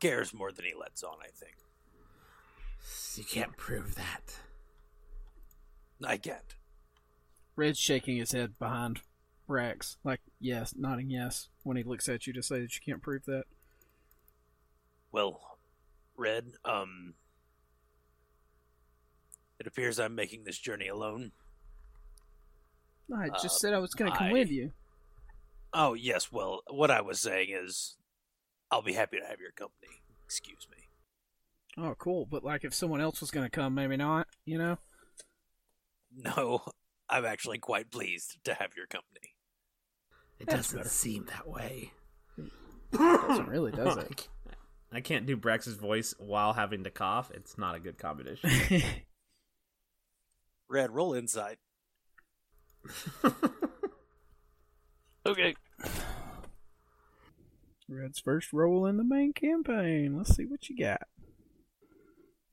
Cares 0.00 0.34
more 0.34 0.50
than 0.50 0.64
he 0.64 0.72
lets 0.78 1.02
on, 1.02 1.16
I 1.22 1.28
think. 1.28 1.54
You 3.16 3.24
can't 3.24 3.56
prove 3.56 3.94
that. 3.94 4.38
I 6.04 6.16
can't. 6.16 6.54
Red's 7.56 7.78
shaking 7.78 8.16
his 8.16 8.32
head 8.32 8.58
behind 8.58 9.00
Brax, 9.48 9.96
like 10.04 10.20
yes, 10.40 10.74
nodding 10.76 11.10
yes, 11.10 11.48
when 11.62 11.76
he 11.76 11.82
looks 11.82 12.08
at 12.08 12.26
you 12.26 12.32
to 12.32 12.42
say 12.42 12.60
that 12.60 12.74
you 12.74 12.80
can't 12.84 13.02
prove 13.02 13.24
that. 13.26 13.44
Well, 15.12 15.40
Red, 16.16 16.52
um 16.64 17.14
it 19.64 19.68
appears 19.68 19.98
I'm 19.98 20.14
making 20.14 20.44
this 20.44 20.58
journey 20.58 20.88
alone. 20.88 21.32
I 23.14 23.28
just 23.30 23.44
Uh, 23.46 23.48
said 23.48 23.74
I 23.74 23.78
was 23.78 23.94
going 23.94 24.10
to 24.12 24.16
come 24.16 24.28
I- 24.28 24.32
with 24.32 24.50
you. 24.50 24.72
Oh, 25.72 25.94
yes, 25.94 26.30
well, 26.30 26.62
what 26.70 26.90
I 26.90 27.00
was 27.00 27.20
saying 27.20 27.48
is 27.50 27.96
I'll 28.70 28.82
be 28.82 28.92
happy 28.92 29.18
to 29.18 29.26
have 29.26 29.40
your 29.40 29.50
company. 29.52 30.02
Excuse 30.24 30.68
me. 30.70 30.86
Oh, 31.76 31.94
cool. 31.98 32.26
But 32.26 32.44
like, 32.44 32.62
if 32.64 32.72
someone 32.72 33.00
else 33.00 33.20
was 33.20 33.30
going 33.32 33.44
to 33.44 33.50
come, 33.50 33.74
maybe 33.74 33.96
not. 33.96 34.28
You 34.44 34.58
know? 34.58 34.78
No, 36.16 36.62
I'm 37.08 37.24
actually 37.24 37.58
quite 37.58 37.90
pleased 37.90 38.36
to 38.44 38.54
have 38.54 38.76
your 38.76 38.86
company. 38.86 39.34
It 40.38 40.46
That's 40.46 40.68
doesn't 40.68 40.78
better. 40.78 40.88
seem 40.88 41.24
that 41.26 41.48
way. 41.48 41.92
Doesn't 42.92 43.48
really, 43.48 43.72
does 43.72 43.96
it? 43.96 44.28
I 44.92 45.00
can't 45.00 45.26
do 45.26 45.36
Brax's 45.36 45.74
voice 45.74 46.14
while 46.18 46.52
having 46.52 46.84
to 46.84 46.90
cough. 46.90 47.32
It's 47.34 47.58
not 47.58 47.74
a 47.74 47.80
good 47.80 47.98
combination. 47.98 48.48
Red, 50.74 50.90
roll 50.90 51.14
inside. 51.14 51.58
okay. 55.24 55.54
Red's 57.88 58.18
first 58.18 58.52
roll 58.52 58.84
in 58.84 58.96
the 58.96 59.04
main 59.04 59.32
campaign. 59.32 60.16
Let's 60.16 60.34
see 60.34 60.46
what 60.46 60.68
you 60.68 60.76
got. 60.76 61.02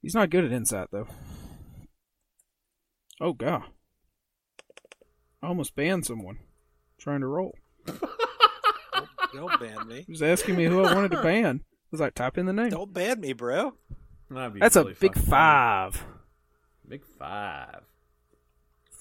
He's 0.04 0.14
not 0.14 0.30
good 0.30 0.46
at 0.46 0.52
insight 0.52 0.90
though. 0.92 1.08
Oh 3.20 3.34
god. 3.34 3.64
I 5.42 5.48
almost 5.48 5.76
banned 5.76 6.06
someone 6.06 6.38
trying 7.00 7.22
to 7.22 7.28
roll. 7.28 7.56
Don't 9.34 9.60
ban 9.60 9.88
me. 9.88 10.04
He 10.06 10.12
was 10.12 10.22
asking 10.22 10.58
me 10.58 10.66
who 10.66 10.84
I 10.84 10.94
wanted 10.94 11.10
to 11.10 11.24
ban. 11.24 11.62
I 11.64 11.88
was 11.90 12.02
like, 12.02 12.14
type 12.14 12.38
in 12.38 12.46
the 12.46 12.54
name. 12.54 12.70
Don't 12.70 12.94
ban 12.94 13.20
me, 13.20 13.34
bro. 13.34 13.74
That's 14.30 14.76
really 14.76 14.92
a 14.92 14.96
big 14.96 15.16
fucking 15.16 15.24
funny. 15.24 15.32
five. 15.32 16.06
Big 16.88 17.04
five. 17.18 17.82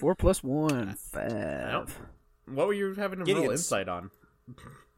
Four 0.01 0.15
plus 0.15 0.41
one. 0.43 0.87
Nope. 0.87 0.97
Five. 0.97 1.99
What 2.47 2.65
were 2.65 2.73
you 2.73 2.95
having 2.95 3.19
to 3.19 3.25
roll 3.25 3.43
Gideon's- 3.43 3.59
insight 3.61 3.87
on? 3.87 4.09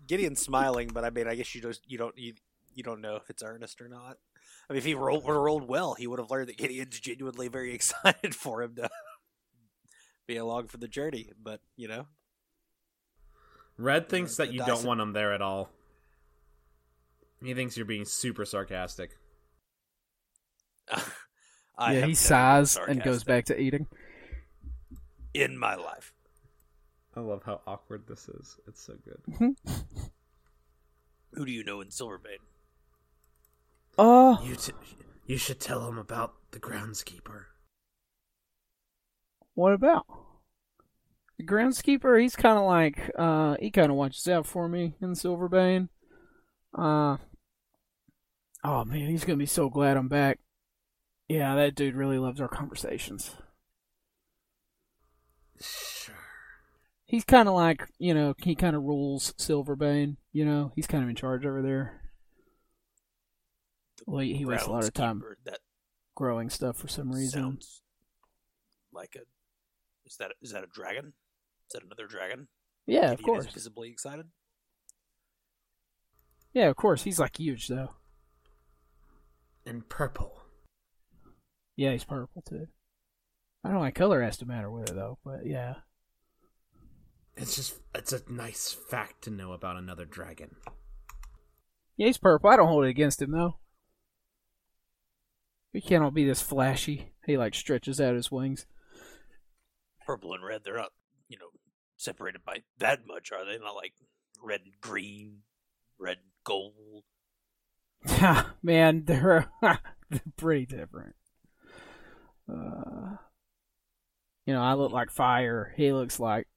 Gideon's 0.08 0.42
smiling, 0.42 0.92
but 0.94 1.04
I 1.04 1.10
mean, 1.10 1.28
I 1.28 1.36
guess 1.36 1.54
you 1.54 1.62
just 1.62 1.82
you 1.92 1.98
don't 1.98 2.18
you, 2.18 2.36
you 2.74 2.84
don't 2.84 3.02
know 3.02 3.18
if 3.18 3.30
it's 3.30 3.44
earnest 3.44 3.82
or 3.82 3.90
not. 3.90 4.18
I 4.70 4.74
mean, 4.74 4.78
if 4.78 4.86
he 4.86 4.94
rolled 4.94 5.26
would 5.26 5.34
have 5.34 5.42
rolled 5.42 5.68
well, 5.68 5.94
he 5.96 6.08
would 6.08 6.20
have 6.20 6.32
learned 6.32 6.48
that 6.48 6.58
Gideon's 6.58 6.98
genuinely 7.02 7.50
very 7.50 7.74
excited 7.76 8.34
for 8.34 8.64
him 8.64 8.76
to 8.76 8.90
be 10.28 10.38
along 10.38 10.70
for 10.70 10.78
the 10.78 10.88
journey. 10.88 11.32
But 11.38 11.60
you 11.76 11.90
know, 11.90 12.08
Red 13.78 14.08
thinks 14.08 14.38
the 14.38 14.46
that 14.46 14.54
you 14.54 14.60
dice 14.60 14.68
don't 14.70 14.86
want 14.86 15.02
him 15.02 15.12
there 15.12 15.34
at 15.34 15.42
all. 15.42 15.70
He 17.44 17.54
thinks 17.54 17.76
you're 17.76 17.86
being 17.86 18.06
super 18.06 18.46
sarcastic. 18.46 19.18
I 21.78 21.88
yeah, 21.88 21.88
he 21.88 21.96
never 21.96 22.06
been 22.08 22.16
sighs 22.16 22.80
and 22.88 23.04
goes 23.04 23.26
back 23.26 23.46
to 23.46 23.60
eating. 23.60 23.88
In 25.34 25.58
my 25.58 25.76
life. 25.76 26.14
I 27.16 27.20
love 27.20 27.44
how 27.46 27.62
awkward 27.68 28.08
this 28.08 28.28
is. 28.28 28.58
It's 28.68 28.82
so 28.82 28.96
good. 29.04 29.56
Who 31.34 31.46
do 31.46 31.52
you 31.52 31.64
know 31.64 31.82
in 31.82 31.90
Silverbane? 31.90 32.42
Oh, 33.98 34.42
You 34.44 34.56
t- 34.56 34.72
you 35.28 35.38
should 35.38 35.60
tell 35.60 35.88
him 35.88 35.98
about 35.98 36.34
the 36.52 36.60
groundskeeper. 36.60 37.46
what 39.54 39.74
about 39.74 40.06
the 41.38 41.46
groundskeeper? 41.46 42.20
He's 42.20 42.36
kind 42.36 42.58
of 42.58 42.66
like, 42.66 43.12
uh, 43.18 43.56
he 43.60 43.70
kind 43.72 43.92
of 43.92 43.98
watches 43.98 44.28
out 44.28 44.46
for 44.48 44.68
me 44.68 44.96
in 45.02 45.12
Silverbane. 45.12 45.90
Uh, 46.76 47.18
oh 48.64 48.84
man, 48.86 49.10
he's 49.10 49.24
gonna 49.26 49.38
be 49.38 49.46
so 49.46 49.70
glad 49.70 49.96
I'm 49.98 50.08
back. 50.08 50.40
Yeah, 51.30 51.56
that 51.56 51.76
dude 51.76 51.96
really 51.96 52.18
loves 52.18 52.42
our 52.42 52.48
conversations. 52.48 53.36
Sure. 55.62 56.16
He's 57.06 57.24
kind 57.24 57.48
of 57.48 57.54
like, 57.54 57.88
you 58.00 58.14
know, 58.14 58.34
he 58.40 58.56
kind 58.56 58.76
of 58.76 58.84
rules 58.84 59.34
Silverbane. 59.38 60.18
You 60.32 60.46
know, 60.46 60.72
he's 60.76 60.88
kind 60.88 61.04
of 61.04 61.10
in 61.10 61.16
charge 61.16 61.46
over 61.46 61.62
there. 61.62 62.02
Well, 64.08 64.20
he, 64.22 64.34
he 64.36 64.46
wastes 64.46 64.68
a 64.68 64.72
lot 64.72 64.84
of 64.84 64.94
time 64.94 65.24
That 65.46 65.60
growing 66.16 66.50
stuff 66.50 66.78
for 66.78 66.88
some 66.88 67.12
reason. 67.12 67.60
like 68.92 69.16
a. 69.16 69.22
Is 70.06 70.18
that 70.18 70.32
is 70.42 70.52
that 70.52 70.64
a 70.64 70.68
dragon? 70.68 71.14
Is 71.70 71.74
that 71.74 71.84
another 71.84 72.08
dragon? 72.08 72.48
Yeah, 72.86 73.12
of 73.12 73.20
Gideon 73.20 73.38
is 73.38 73.44
course. 73.46 73.54
visibly 73.54 73.90
excited. 73.90 74.26
Yeah, 76.54 76.66
of 76.68 76.76
course. 76.76 77.04
He's 77.04 77.20
like 77.20 77.40
huge 77.40 77.68
though. 77.68 77.92
And 79.66 79.88
purple. 79.88 80.42
Yeah, 81.78 81.92
he's 81.94 82.04
purple 82.04 82.42
too. 82.42 82.68
I 83.64 83.70
don't 83.70 83.76
know 83.76 83.82
why 83.82 83.92
color 83.92 84.22
has 84.22 84.38
to 84.38 84.46
matter 84.46 84.70
with 84.70 84.90
it 84.90 84.96
though, 84.96 85.20
but 85.24 85.46
yeah. 85.46 85.76
It's 87.36 87.56
just 87.56 87.80
it's 87.96 88.14
a 88.14 88.22
nice 88.28 88.72
fact 88.72 89.24
to 89.24 89.32
know 89.32 89.54
about 89.54 89.78
another 89.78 90.06
dragon. 90.06 90.56
Yeah, 91.96 92.08
he's 92.08 92.18
purple. 92.18 92.50
I 92.50 92.58
don't 92.58 92.68
hold 92.68 92.86
it 92.86 92.90
against 92.90 93.22
him 93.22 93.32
though. 93.32 93.58
He 95.72 95.82
cannot 95.82 96.14
be 96.14 96.26
this 96.26 96.42
flashy. 96.42 97.14
He 97.26 97.38
like 97.38 97.56
stretches 97.56 98.00
out 98.00 98.16
his 98.16 98.32
wings. 98.32 98.66
Purple 100.06 100.34
and 100.34 100.44
red, 100.44 100.62
they're 100.64 100.78
not, 100.78 100.92
you 101.28 101.38
know, 101.40 101.48
separated 101.98 102.44
by 102.46 102.64
that 102.78 103.08
much, 103.08 103.32
are 103.32 103.46
they? 103.46 103.58
Not 103.58 103.76
like 103.76 103.94
red 104.42 104.62
and 104.64 104.74
green, 104.82 105.40
red 105.98 106.18
and 106.18 106.32
gold. 106.44 107.04
Man, 108.64 109.06
they're, 109.06 109.50
they're 109.62 109.80
pretty 110.38 110.66
different. 110.66 111.16
Uh, 112.52 113.16
you 114.46 114.54
know, 114.54 114.62
I 114.62 114.74
look 114.74 114.92
like 114.92 115.12
fire. 115.12 115.74
He 115.78 115.92
looks 115.92 116.20
like 116.20 116.48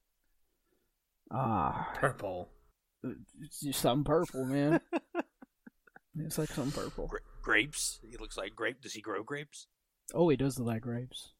ah, 1.31 1.91
Purple. 1.95 2.49
it's 3.03 3.61
just 3.61 3.81
something 3.81 4.03
purple, 4.03 4.45
man. 4.45 4.79
it's 6.19 6.37
like 6.37 6.49
something 6.49 6.83
purple. 6.83 7.07
Gra- 7.07 7.19
grapes. 7.41 7.99
He 8.09 8.17
looks 8.17 8.37
like 8.37 8.55
grape. 8.55 8.81
Does 8.81 8.93
he 8.93 9.01
grow 9.01 9.23
grapes? 9.23 9.67
Oh, 10.13 10.29
he 10.29 10.37
does 10.37 10.57
look 10.57 10.67
like 10.67 10.81
grapes. 10.81 11.33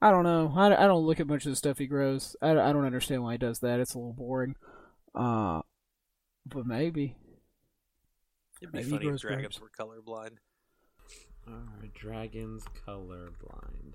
I 0.00 0.10
don't 0.10 0.24
know. 0.24 0.52
I, 0.56 0.66
I 0.66 0.86
don't 0.86 1.04
look 1.06 1.20
at 1.20 1.26
much 1.26 1.46
of 1.46 1.52
the 1.52 1.56
stuff 1.56 1.78
he 1.78 1.86
grows. 1.86 2.36
I, 2.42 2.50
I 2.50 2.72
don't 2.72 2.84
understand 2.84 3.22
why 3.22 3.32
he 3.32 3.38
does 3.38 3.60
that. 3.60 3.80
It's 3.80 3.94
a 3.94 3.98
little 3.98 4.12
boring. 4.12 4.54
Uh, 5.14 5.62
but 6.46 6.66
maybe. 6.66 7.16
It'd 8.60 8.72
be 8.72 8.78
Maybe 8.78 8.90
he 8.90 8.96
funny 8.96 9.06
if 9.06 9.08
grows 9.08 9.20
dragons 9.22 9.58
grapes. 9.58 9.60
were 9.60 9.70
colorblind. 9.86 10.36
Are 11.46 11.86
dragons 11.94 12.64
colorblind? 12.86 13.94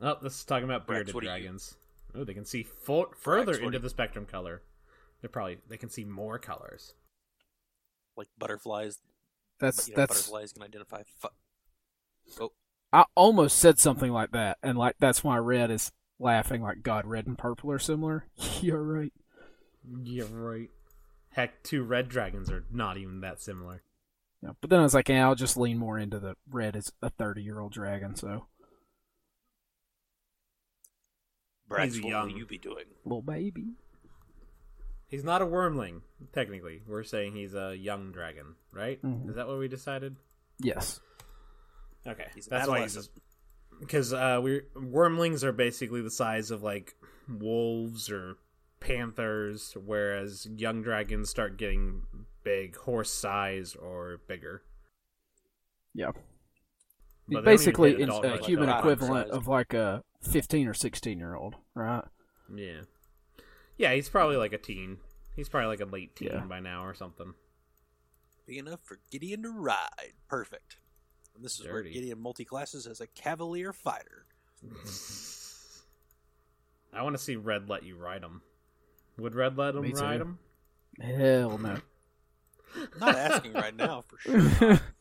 Oh, 0.00 0.16
this 0.22 0.34
is 0.38 0.44
talking 0.44 0.64
about 0.64 0.88
Rex, 0.88 0.88
bearded 0.88 1.14
what 1.14 1.20
do 1.22 1.26
you- 1.26 1.32
dragons. 1.32 1.76
Oh, 2.14 2.24
they 2.24 2.34
can 2.34 2.44
see 2.44 2.62
fo- 2.62 3.12
further 3.16 3.52
what 3.52 3.58
do 3.60 3.66
into 3.66 3.78
you- 3.78 3.82
the 3.82 3.90
spectrum 3.90 4.26
color. 4.26 4.62
They're 5.20 5.30
probably 5.30 5.58
they 5.68 5.76
can 5.76 5.90
see 5.90 6.04
more 6.04 6.38
colors. 6.38 6.94
Like 8.16 8.28
butterflies. 8.38 8.98
That's 9.58 9.88
you 9.88 9.94
know, 9.94 10.00
that's. 10.02 10.22
butterflies 10.22 10.52
can 10.52 10.62
identify. 10.62 11.02
Fu- 11.18 11.28
oh, 12.40 12.52
I 12.92 13.04
almost 13.14 13.58
said 13.58 13.78
something 13.78 14.10
like 14.12 14.32
that, 14.32 14.58
and 14.62 14.76
like 14.78 14.96
that's 14.98 15.22
why 15.22 15.36
red 15.38 15.70
is 15.70 15.92
laughing. 16.18 16.62
Like 16.62 16.82
God, 16.82 17.06
red 17.06 17.26
and 17.26 17.36
purple 17.38 17.70
are 17.70 17.78
similar. 17.78 18.26
You're 18.60 18.82
right. 18.82 19.12
Yeah, 20.02 20.24
right. 20.32 20.70
Heck, 21.30 21.62
two 21.62 21.82
red 21.84 22.08
dragons 22.08 22.50
are 22.50 22.64
not 22.72 22.96
even 22.96 23.20
that 23.20 23.40
similar. 23.40 23.82
Yeah, 24.42 24.50
but 24.60 24.70
then 24.70 24.80
I 24.80 24.82
was 24.82 24.94
like, 24.94 25.08
yeah, 25.10 25.26
I'll 25.28 25.34
just 25.34 25.56
lean 25.58 25.76
more 25.78 25.98
into 25.98 26.18
the 26.18 26.34
red 26.50 26.74
as 26.74 26.90
a 27.02 27.10
30 27.10 27.42
year 27.42 27.60
old 27.60 27.72
dragon, 27.72 28.16
so. 28.16 28.46
Brax, 31.70 31.84
He's 31.84 32.00
what 32.02 32.08
young. 32.10 32.28
will 32.32 32.38
you 32.38 32.46
be 32.46 32.58
doing? 32.58 32.84
Little 33.04 33.22
baby. 33.22 33.74
He's 35.08 35.24
not 35.24 35.42
a 35.42 35.46
wormling, 35.46 36.02
technically. 36.32 36.82
We're 36.86 37.02
saying 37.04 37.34
he's 37.34 37.54
a 37.54 37.76
young 37.76 38.12
dragon, 38.12 38.54
right? 38.72 39.00
Mhm. 39.02 39.28
Is 39.28 39.34
that 39.36 39.46
what 39.48 39.58
we 39.58 39.68
decided? 39.68 40.16
Yes. 40.58 41.00
Okay, 42.06 42.26
He's 42.34 42.46
that's 42.46 42.68
why 42.68 42.80
he's 42.82 42.96
adolescent. 42.96 43.20
because 43.80 44.12
uh, 44.12 44.40
we 44.42 44.62
wormlings 44.74 45.42
are 45.42 45.52
basically 45.52 46.00
the 46.02 46.10
size 46.10 46.50
of 46.50 46.62
like 46.62 46.94
wolves 47.28 48.10
or 48.10 48.36
panthers, 48.80 49.76
whereas 49.84 50.46
young 50.56 50.82
dragons 50.82 51.28
start 51.30 51.56
getting 51.58 52.02
big, 52.42 52.74
horse 52.76 53.10
size 53.12 53.74
or 53.74 54.20
bigger. 54.26 54.62
Yeah. 55.94 56.12
Basically, 57.44 57.92
it's 57.94 58.10
a 58.12 58.16
like 58.16 58.42
human 58.44 58.68
equivalent 58.68 59.28
size. 59.28 59.36
of 59.36 59.46
like 59.48 59.72
a 59.74 60.02
15 60.22 60.66
or 60.68 60.74
16 60.74 61.18
year 61.18 61.34
old, 61.34 61.56
right? 61.74 62.04
Yeah, 62.54 62.82
yeah, 63.78 63.94
he's 63.94 64.08
probably 64.08 64.36
like 64.36 64.52
a 64.52 64.58
teen. 64.58 64.98
He's 65.36 65.48
probably 65.48 65.68
like 65.68 65.80
a 65.80 65.84
late 65.90 66.16
teen 66.16 66.28
Yeah. 66.32 66.40
by 66.40 66.60
now 66.60 66.84
or 66.84 66.94
something. 66.94 67.34
Big 68.46 68.58
enough 68.58 68.80
for 68.82 68.98
Gideon 69.10 69.42
to 69.44 69.50
ride. 69.50 70.12
Perfect. 70.28 70.76
And 71.36 71.44
this 71.44 71.58
is 71.60 71.64
where 71.66 71.82
Dirty. 71.82 71.92
Gideon 71.92 72.20
multi-classes 72.20 72.86
as 72.86 73.00
a 73.00 73.06
cavalier 73.06 73.72
fighter. 73.72 74.26
I 76.92 77.02
want 77.02 77.16
to 77.16 77.22
see 77.22 77.36
Red 77.36 77.68
let 77.68 77.84
you 77.84 77.96
ride 77.96 78.22
him. 78.22 78.42
Would 79.18 79.34
Red 79.34 79.56
let 79.56 79.76
him 79.76 79.82
Me 79.82 79.92
too. 79.92 80.00
ride 80.00 80.20
him? 80.20 80.38
Hell 81.00 81.56
no. 81.58 81.76
Not 82.98 83.14
asking 83.16 83.52
right 83.52 83.74
now 83.76 84.02
for 84.02 84.18
sure. 84.18 84.80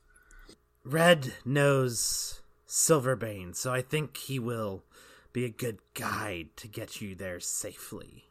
Red 0.89 1.33
knows 1.45 2.41
Silverbane, 2.67 3.55
so 3.55 3.71
I 3.71 3.81
think 3.81 4.17
he 4.17 4.39
will 4.39 4.83
be 5.31 5.45
a 5.45 5.49
good 5.49 5.77
guide 5.93 6.49
to 6.57 6.67
get 6.67 6.99
you 6.99 7.13
there 7.13 7.39
safely. 7.39 8.25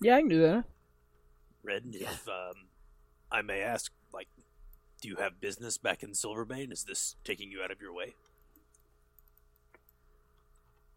yeah, 0.00 0.16
I 0.16 0.20
can 0.20 0.28
do 0.28 0.40
that. 0.40 0.64
Red, 1.62 1.82
if 1.92 2.26
um, 2.28 2.68
I 3.30 3.42
may 3.42 3.60
ask, 3.60 3.92
like, 4.12 4.28
do 5.02 5.08
you 5.08 5.16
have 5.16 5.38
business 5.38 5.76
back 5.76 6.02
in 6.02 6.12
Silverbane? 6.12 6.72
Is 6.72 6.84
this 6.84 7.16
taking 7.24 7.52
you 7.52 7.62
out 7.62 7.70
of 7.70 7.82
your 7.82 7.92
way? 7.92 8.14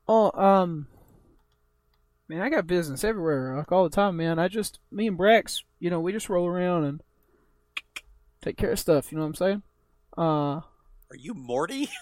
Oh, 0.08 0.32
um, 0.42 0.88
man, 2.30 2.42
I 2.42 2.50
got 2.50 2.68
business 2.68 3.04
everywhere, 3.04 3.58
like 3.58 3.72
all 3.72 3.84
the 3.84 3.90
time, 3.90 4.16
man. 4.16 4.40
I 4.40 4.48
just, 4.48 4.80
me 4.92 5.08
and 5.08 5.20
Brax, 5.20 5.64
you 5.78 5.90
know, 5.90 6.00
we 6.00 6.14
just 6.14 6.30
roll 6.30 6.48
around 6.48 6.86
and 6.86 7.04
take 8.42 8.56
care 8.56 8.72
of 8.72 8.80
stuff. 8.80 9.12
You 9.12 9.18
know 9.18 9.26
what 9.26 9.30
I'm 9.30 9.36
saying? 9.36 9.64
Uh, 10.18 10.62
Are 11.12 11.16
you 11.18 11.34
Morty? 11.34 11.90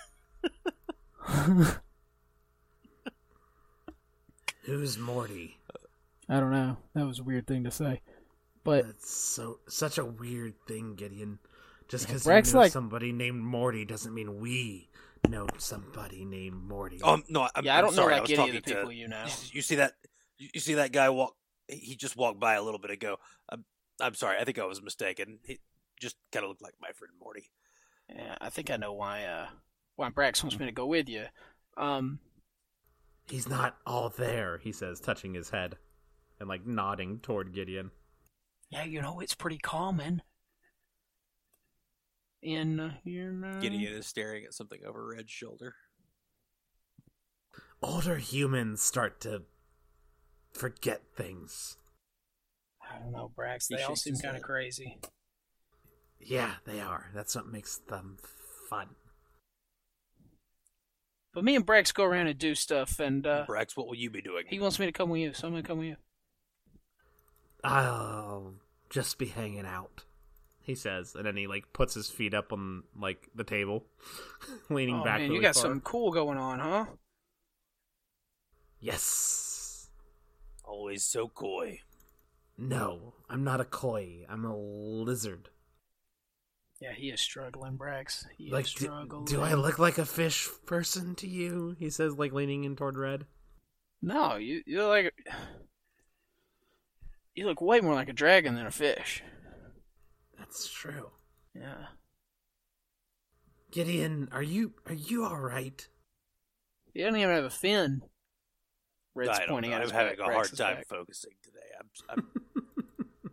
Who's 4.66 4.98
Morty? 4.98 5.58
I 6.30 6.40
don't 6.40 6.52
know. 6.52 6.78
That 6.96 7.06
was 7.06 7.20
a 7.20 7.24
weird 7.24 7.48
thing 7.48 7.66
to 7.66 7.72
say, 7.72 8.02
but 8.64 8.86
That's 8.86 9.12
so 9.14 9.60
such 9.68 9.98
a 9.98 10.06
weird 10.06 10.54
thing, 10.68 10.96
Gideon. 10.96 11.40
Just 11.90 12.08
because 12.08 12.24
Brax 12.24 12.48
you 12.48 12.54
know 12.54 12.60
like- 12.60 12.72
somebody 12.72 13.12
named 13.12 13.44
Morty 13.44 13.84
doesn't 13.86 14.14
mean 14.14 14.40
we 14.40 14.90
know 15.28 15.48
somebody 15.58 16.24
named 16.26 16.64
Morty. 16.64 17.02
Um, 17.02 17.24
no, 17.30 17.48
I'm, 17.56 17.66
Yeah, 17.66 17.76
I 17.76 17.80
I'm 17.80 17.86
don't 17.86 17.96
know 17.96 18.02
sorry, 18.04 18.14
I 18.14 18.18
like 18.20 18.30
was 18.30 18.32
any 18.32 18.40
of 18.40 18.46
talking 18.48 18.56
the 18.56 18.62
people 18.62 18.90
to, 18.90 18.96
you 18.96 19.08
know. 19.10 19.26
You 19.52 19.62
see 19.62 19.76
that? 19.76 19.94
You 20.38 20.50
you 20.54 20.60
see 20.62 20.76
that 20.76 20.92
guy 20.94 21.10
walk? 21.10 21.36
He 21.68 21.96
just 21.96 22.16
walked 22.16 22.40
by 22.40 22.54
a 22.56 22.62
little 22.64 22.80
bit 22.80 22.92
ago. 22.92 23.18
I'm, 23.50 23.64
I'm 24.02 24.16
sorry. 24.16 24.38
I 24.40 24.44
think 24.46 24.60
I 24.60 24.66
was 24.66 24.82
mistaken. 24.82 25.40
He 25.46 25.60
just 26.02 26.16
kind 26.32 26.44
of 26.44 26.50
looked 26.50 26.62
like 26.62 26.74
my 26.82 26.90
friend 26.96 27.14
Morty. 27.22 27.50
Yeah, 28.16 28.36
I 28.40 28.50
think 28.50 28.70
I 28.70 28.78
know 28.78 28.94
why. 28.94 29.24
Uh, 29.26 29.48
why 29.96 30.10
Brax 30.10 30.44
wants 30.44 30.60
me 30.60 30.66
to 30.66 30.72
go 30.72 30.86
with 30.88 31.08
you. 31.08 31.26
Um, 31.78 32.20
He's 33.28 33.48
not 33.48 33.78
all 33.86 34.10
there, 34.10 34.58
he 34.58 34.72
says, 34.72 35.00
touching 35.00 35.34
his 35.34 35.52
head 35.52 35.78
and 36.40 36.50
like 36.50 36.66
nodding 36.66 37.20
toward 37.20 37.54
Gideon. 37.54 37.92
yeah, 38.70 38.84
you 38.84 39.02
know 39.02 39.20
it's 39.20 39.36
pretty 39.36 39.58
common. 39.58 40.22
In 42.42 42.96
here 43.06 43.32
you 43.32 43.40
know, 43.40 43.60
Gideon 43.62 43.94
is 43.94 44.06
staring 44.06 44.44
at 44.44 44.54
something 44.54 44.82
over 44.86 45.08
Red's 45.16 45.32
shoulder. 45.32 45.76
Older 47.82 48.18
humans 48.18 48.82
start 48.82 49.22
to 49.22 49.44
forget 50.52 51.04
things. 51.16 51.78
I 52.82 53.00
don't 53.00 53.14
know, 53.14 53.32
Brax. 53.38 53.68
They 53.70 53.82
all 53.84 53.96
seem 53.96 54.16
kind 54.18 54.36
of 54.36 54.44
crazy. 54.44 55.00
Yeah, 56.20 56.54
they 56.66 56.80
are. 56.80 57.10
That's 57.14 57.36
what 57.36 57.48
makes 57.48 57.78
them 57.78 58.18
fun. 58.70 58.90
But 61.34 61.44
me 61.44 61.56
and 61.56 61.66
Brax 61.66 61.94
go 61.94 62.04
around 62.04 62.28
and 62.28 62.38
do 62.38 62.54
stuff, 62.54 63.00
and 63.00 63.26
uh, 63.26 63.46
Brax, 63.48 63.76
what 63.76 63.88
will 63.88 63.96
you 63.96 64.10
be 64.10 64.22
doing? 64.22 64.46
he 64.48 64.60
wants 64.60 64.80
me 64.80 64.86
to 64.86 64.92
come 64.92 65.10
with 65.10 65.22
you, 65.22 65.34
so 65.34 65.48
I'm 65.48 65.54
gonna 65.54 65.64
come 65.64 65.80
with 65.80 65.88
you. 65.88 65.96
I'll 67.64 68.54
just 68.90 69.18
be 69.18 69.26
hanging 69.26 69.66
out, 69.66 70.04
he 70.62 70.76
says, 70.76 71.16
and 71.16 71.26
then 71.26 71.36
he 71.36 71.48
like 71.48 71.74
puts 71.74 71.96
his 71.96 72.10
feet 72.10 72.34
up 72.34 72.54
on 72.54 72.84
like 73.00 73.30
the 73.34 73.44
table, 73.44 73.86
leaning 74.70 75.00
oh 75.00 75.04
back. 75.04 75.20
man, 75.22 75.30
really 75.30 75.36
you 75.36 75.42
got 75.42 75.56
far. 75.56 75.64
something 75.64 75.82
cool 75.82 76.12
going 76.12 76.38
on, 76.38 76.60
huh? 76.60 76.86
Yes. 78.80 79.90
Always 80.64 81.04
so 81.04 81.28
coy. 81.30 81.80
No, 82.58 83.14
I'm 83.30 83.44
not 83.44 83.62
a 83.62 83.66
coy. 83.66 84.26
I'm 84.30 84.46
a 84.46 84.56
lizard. 84.56 85.50
Yeah, 86.84 86.92
he 86.92 87.12
is 87.12 87.22
struggling, 87.22 87.78
Brax. 87.78 88.26
He 88.38 88.52
like, 88.52 88.66
is 88.66 88.74
do, 88.74 88.86
struggling. 88.86 89.24
do 89.24 89.42
I 89.42 89.54
look 89.54 89.80
like 89.80 89.98
a 90.00 90.06
fish 90.06 90.50
person 90.66 91.16
to 91.16 91.28
you? 91.30 91.78
He 91.80 91.90
says, 91.90 92.18
like 92.18 92.34
leaning 92.34 92.66
in 92.66 92.76
toward 92.76 92.98
Red. 92.98 93.26
No, 94.02 94.36
you 94.36 94.64
you 94.66 94.86
like 94.86 95.14
you 97.36 97.46
look 97.46 97.62
way 97.62 97.80
more 97.80 97.94
like 97.94 98.10
a 98.10 98.14
dragon 98.14 98.56
than 98.56 98.66
a 98.66 98.72
fish. 98.72 99.24
That's 100.38 100.70
true. 100.70 101.12
Yeah. 101.56 101.86
Gideon, 103.72 104.28
are 104.34 104.44
you 104.44 104.74
are 104.86 104.94
you 104.94 105.24
all 105.24 105.40
right? 105.40 105.88
He 106.94 107.02
don't 107.02 107.16
even 107.16 107.30
have 107.30 107.46
a 107.46 107.50
fin. 107.50 108.02
Red's 109.16 109.30
I 109.30 109.40
don't 109.46 109.52
pointing 109.52 109.72
know. 109.72 109.78
at 109.78 109.84
I'm 109.84 109.90
having 109.90 110.20
a 110.20 110.24
hard 110.26 110.50
time 110.58 110.76
back. 110.76 110.88
focusing 110.90 111.32
today. 111.42 111.60
I'm, 111.80 112.26
I'm, 113.24 113.30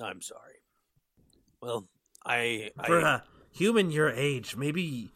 I'm 0.04 0.22
sorry. 0.22 0.54
Well, 1.62 1.88
I, 2.24 2.70
I 2.78 2.86
For 2.86 2.98
a 3.00 3.24
human 3.52 3.90
your 3.90 4.10
age, 4.10 4.56
maybe 4.56 5.10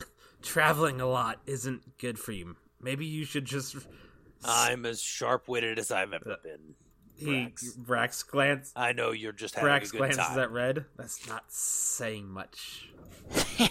traveling 0.42 1.00
a 1.00 1.06
lot 1.06 1.40
isn't 1.46 1.98
good 1.98 2.18
for 2.18 2.32
you. 2.32 2.56
Maybe 2.80 3.06
you 3.06 3.24
should 3.24 3.44
just. 3.44 3.76
I'm 4.44 4.86
as 4.86 5.00
sharp-witted 5.00 5.78
as 5.78 5.90
I've 5.90 6.12
ever 6.12 6.36
been. 6.42 6.74
he 7.16 7.26
Brax. 7.26 7.76
Brax 7.76 8.26
glance. 8.26 8.72
I 8.76 8.92
know 8.92 9.10
you're 9.10 9.32
just 9.32 9.56
having 9.56 9.70
Brax 9.70 9.88
a 9.88 9.90
good 9.90 9.98
glances 9.98 10.18
time. 10.26 10.38
at 10.38 10.50
Red. 10.52 10.84
That's 10.96 11.26
not 11.26 11.44
saying 11.48 12.28
much. 12.28 12.90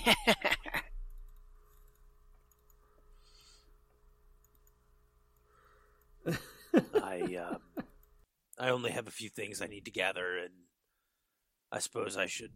I 7.02 7.22
um, 7.50 7.62
I 8.60 8.70
only 8.70 8.92
have 8.92 9.08
a 9.08 9.12
few 9.12 9.30
things 9.30 9.62
I 9.62 9.68
need 9.68 9.86
to 9.86 9.92
gather, 9.92 10.38
and 10.38 10.52
I 11.72 11.80
suppose 11.80 12.18
I 12.18 12.28
should 12.28 12.52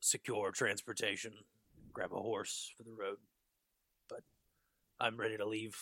secure 0.00 0.50
transportation, 0.50 1.32
grab 1.92 2.12
a 2.12 2.20
horse 2.20 2.72
for 2.76 2.82
the 2.82 2.92
road. 2.92 3.18
But 4.08 4.22
I'm 4.98 5.16
ready 5.16 5.36
to 5.36 5.46
leave 5.46 5.76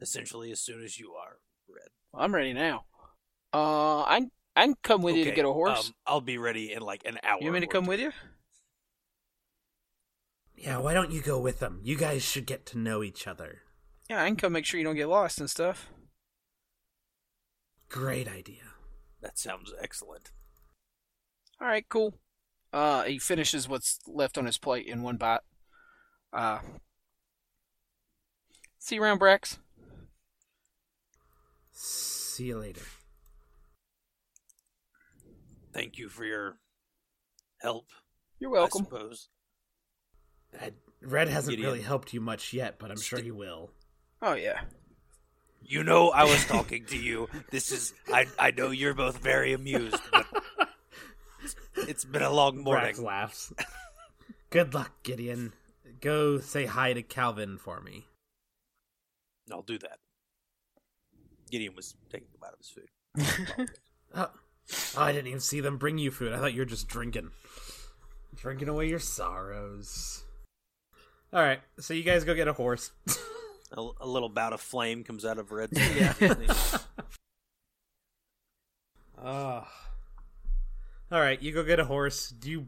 essentially 0.00 0.50
as 0.50 0.60
soon 0.60 0.82
as 0.82 0.98
you 0.98 1.12
are, 1.12 1.38
Red. 1.68 1.88
I'm 2.12 2.34
ready 2.34 2.52
now. 2.52 2.84
Uh, 3.52 4.02
I 4.02 4.28
I 4.56 4.66
can 4.66 4.74
come 4.82 5.02
with 5.02 5.16
you 5.16 5.24
to 5.24 5.32
get 5.32 5.44
a 5.44 5.52
horse. 5.52 5.88
Um, 5.88 5.94
I'll 6.06 6.20
be 6.20 6.38
ready 6.38 6.72
in 6.72 6.82
like 6.82 7.02
an 7.04 7.18
hour. 7.22 7.38
you 7.40 7.46
want 7.46 7.54
me 7.54 7.60
to 7.60 7.66
come 7.66 7.84
two. 7.84 7.90
with 7.90 8.00
you? 8.00 8.12
Yeah, 10.56 10.78
why 10.78 10.94
don't 10.94 11.10
you 11.10 11.20
go 11.20 11.38
with 11.38 11.58
them? 11.58 11.80
You 11.82 11.96
guys 11.96 12.22
should 12.22 12.46
get 12.46 12.64
to 12.66 12.78
know 12.78 13.02
each 13.02 13.26
other. 13.26 13.62
Yeah, 14.08 14.22
I 14.22 14.26
can 14.26 14.36
come 14.36 14.52
make 14.52 14.64
sure 14.64 14.78
you 14.78 14.84
don't 14.84 14.96
get 14.96 15.08
lost 15.08 15.40
and 15.40 15.50
stuff. 15.50 15.90
Great 17.88 18.28
idea. 18.28 18.62
That 19.20 19.38
sounds 19.38 19.72
excellent. 19.80 20.30
All 21.60 21.68
right, 21.68 21.86
cool. 21.88 22.14
Uh, 22.72 23.04
he 23.04 23.18
finishes 23.18 23.68
what's 23.68 24.00
left 24.06 24.36
on 24.36 24.46
his 24.46 24.58
plate 24.58 24.86
in 24.86 25.02
one 25.02 25.16
bite. 25.16 25.40
Uh, 26.32 26.58
see 28.78 28.96
you 28.96 29.02
around, 29.02 29.20
Brax. 29.20 29.58
See 31.72 32.46
you 32.46 32.58
later. 32.58 32.82
Thank 35.72 35.98
you 35.98 36.08
for 36.08 36.24
your 36.24 36.56
help. 37.60 37.86
You're 38.38 38.50
welcome. 38.50 38.82
I 38.82 38.84
suppose. 38.84 39.28
Red 41.02 41.28
hasn't 41.28 41.56
Gideon. 41.56 41.70
really 41.72 41.82
helped 41.82 42.12
you 42.12 42.20
much 42.20 42.52
yet, 42.52 42.78
but 42.78 42.90
I'm 42.90 43.00
sure 43.00 43.20
he 43.20 43.30
will. 43.30 43.70
Oh 44.22 44.34
yeah. 44.34 44.60
You 45.60 45.82
know 45.82 46.10
I 46.10 46.24
was 46.24 46.44
talking 46.46 46.84
to 46.86 46.96
you. 46.96 47.28
This 47.50 47.72
is 47.72 47.94
I 48.12 48.26
I 48.38 48.50
know 48.52 48.70
you're 48.70 48.94
both 48.94 49.18
very 49.18 49.52
amused, 49.52 50.00
but 50.12 50.26
it's 51.88 52.04
been 52.04 52.22
a 52.22 52.30
long 52.30 52.58
morning. 52.58 53.02
laughs. 53.02 53.52
Good 54.50 54.74
luck, 54.74 54.92
Gideon. 55.02 55.52
Go 56.00 56.38
say 56.38 56.66
hi 56.66 56.92
to 56.92 57.02
Calvin 57.02 57.58
for 57.58 57.80
me. 57.80 58.06
I'll 59.52 59.62
do 59.62 59.78
that. 59.78 59.98
Gideon 61.50 61.74
was 61.74 61.94
taking 62.10 62.28
a 62.34 62.38
bite 62.38 62.52
of 62.52 62.58
his 62.58 62.70
food. 62.70 63.68
Oh, 64.16 64.30
I 64.96 65.12
didn't 65.12 65.26
even 65.26 65.40
see 65.40 65.60
them 65.60 65.76
bring 65.76 65.98
you 65.98 66.10
food. 66.10 66.32
I 66.32 66.38
thought 66.38 66.54
you 66.54 66.60
were 66.60 66.64
just 66.66 66.88
drinking. 66.88 67.32
Drinking 68.34 68.68
away 68.68 68.88
your 68.88 68.98
sorrows. 68.98 70.24
Alright, 71.34 71.60
so 71.80 71.92
you 71.92 72.02
guys 72.02 72.24
go 72.24 72.34
get 72.34 72.48
a 72.48 72.52
horse. 72.54 72.92
A, 73.76 73.90
a 74.02 74.06
little 74.06 74.28
bout 74.28 74.52
of 74.52 74.60
flame 74.60 75.02
comes 75.02 75.24
out 75.24 75.36
of 75.38 75.50
Red's 75.50 75.76
Oh. 81.14 81.18
Alright, 81.18 81.42
you 81.42 81.52
go 81.52 81.62
get 81.62 81.78
a 81.78 81.84
horse. 81.84 82.28
Do 82.28 82.50
you. 82.50 82.66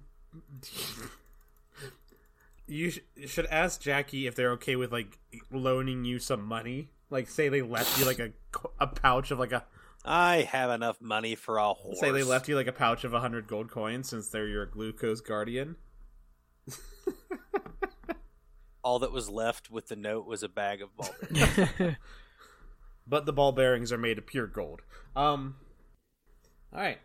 You 2.69 2.91
sh- 2.91 3.01
should 3.27 3.47
ask 3.47 3.81
Jackie 3.81 4.27
if 4.27 4.35
they're 4.35 4.53
okay 4.53 4.77
with, 4.77 4.93
like, 4.93 5.19
loaning 5.51 6.05
you 6.05 6.19
some 6.19 6.45
money. 6.45 6.91
Like, 7.11 7.29
say 7.29 7.49
they 7.49 7.63
left 7.63 7.99
you, 7.99 8.05
like, 8.05 8.19
a, 8.19 8.33
a 8.81 8.87
pouch 8.87 9.31
of, 9.31 9.39
like, 9.39 9.53
a. 9.53 9.65
I 10.05 10.49
have 10.51 10.71
enough 10.71 11.01
money 11.01 11.35
for 11.35 11.59
a 11.59 11.75
horse. 11.75 12.01
Say 12.01 12.11
they 12.13 12.23
left 12.23 12.49
you, 12.49 12.57
like, 12.57 12.67
a 12.67 12.73
pouch 12.73 13.05
of 13.05 13.13
a 13.13 13.17
100 13.17 13.47
gold 13.47 13.71
coins 13.71 14.09
since 14.09 14.29
they're 14.29 14.49
your 14.49 14.67
glucose 14.67 15.21
guardian. 15.21 15.77
All 18.85 19.01
that 19.01 19.13
was 19.13 19.29
left 19.29 19.71
with 19.71 19.89
the 19.89 19.97
note 19.97 20.27
was 20.27 20.43
a 20.43 20.49
bag 20.49 20.83
of 20.83 20.97
ball 20.97 21.15
bearings. 21.31 21.97
But 23.09 23.25
the 23.25 23.33
ball 23.33 23.53
bearings 23.53 23.93
are 23.93 23.99
made 23.99 24.19
of 24.19 24.27
pure 24.27 24.49
gold. 24.49 24.83
Um. 25.15 25.55
Alright. 26.75 26.99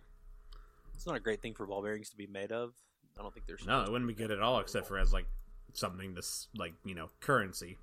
It's 1.02 1.08
not 1.08 1.16
a 1.16 1.20
great 1.20 1.42
thing 1.42 1.56
for 1.56 1.66
ball 1.66 1.82
bearings 1.82 2.12
to 2.12 2.16
be 2.16 2.28
made 2.28 2.52
of. 2.52 2.74
I 3.18 3.24
don't 3.24 3.34
think 3.34 3.48
there's 3.48 3.66
No, 3.66 3.82
it 3.82 3.92
wouldn't 3.92 4.08
be 4.08 4.14
good 4.14 4.30
at 4.30 4.40
all, 4.40 4.60
except 4.60 4.88
for 4.88 5.00
as 5.00 5.12
like 5.12 5.26
something 5.74 6.14
this 6.14 6.48
like 6.56 6.74
you 6.86 6.94
know 6.94 7.10
currency. 7.22 7.80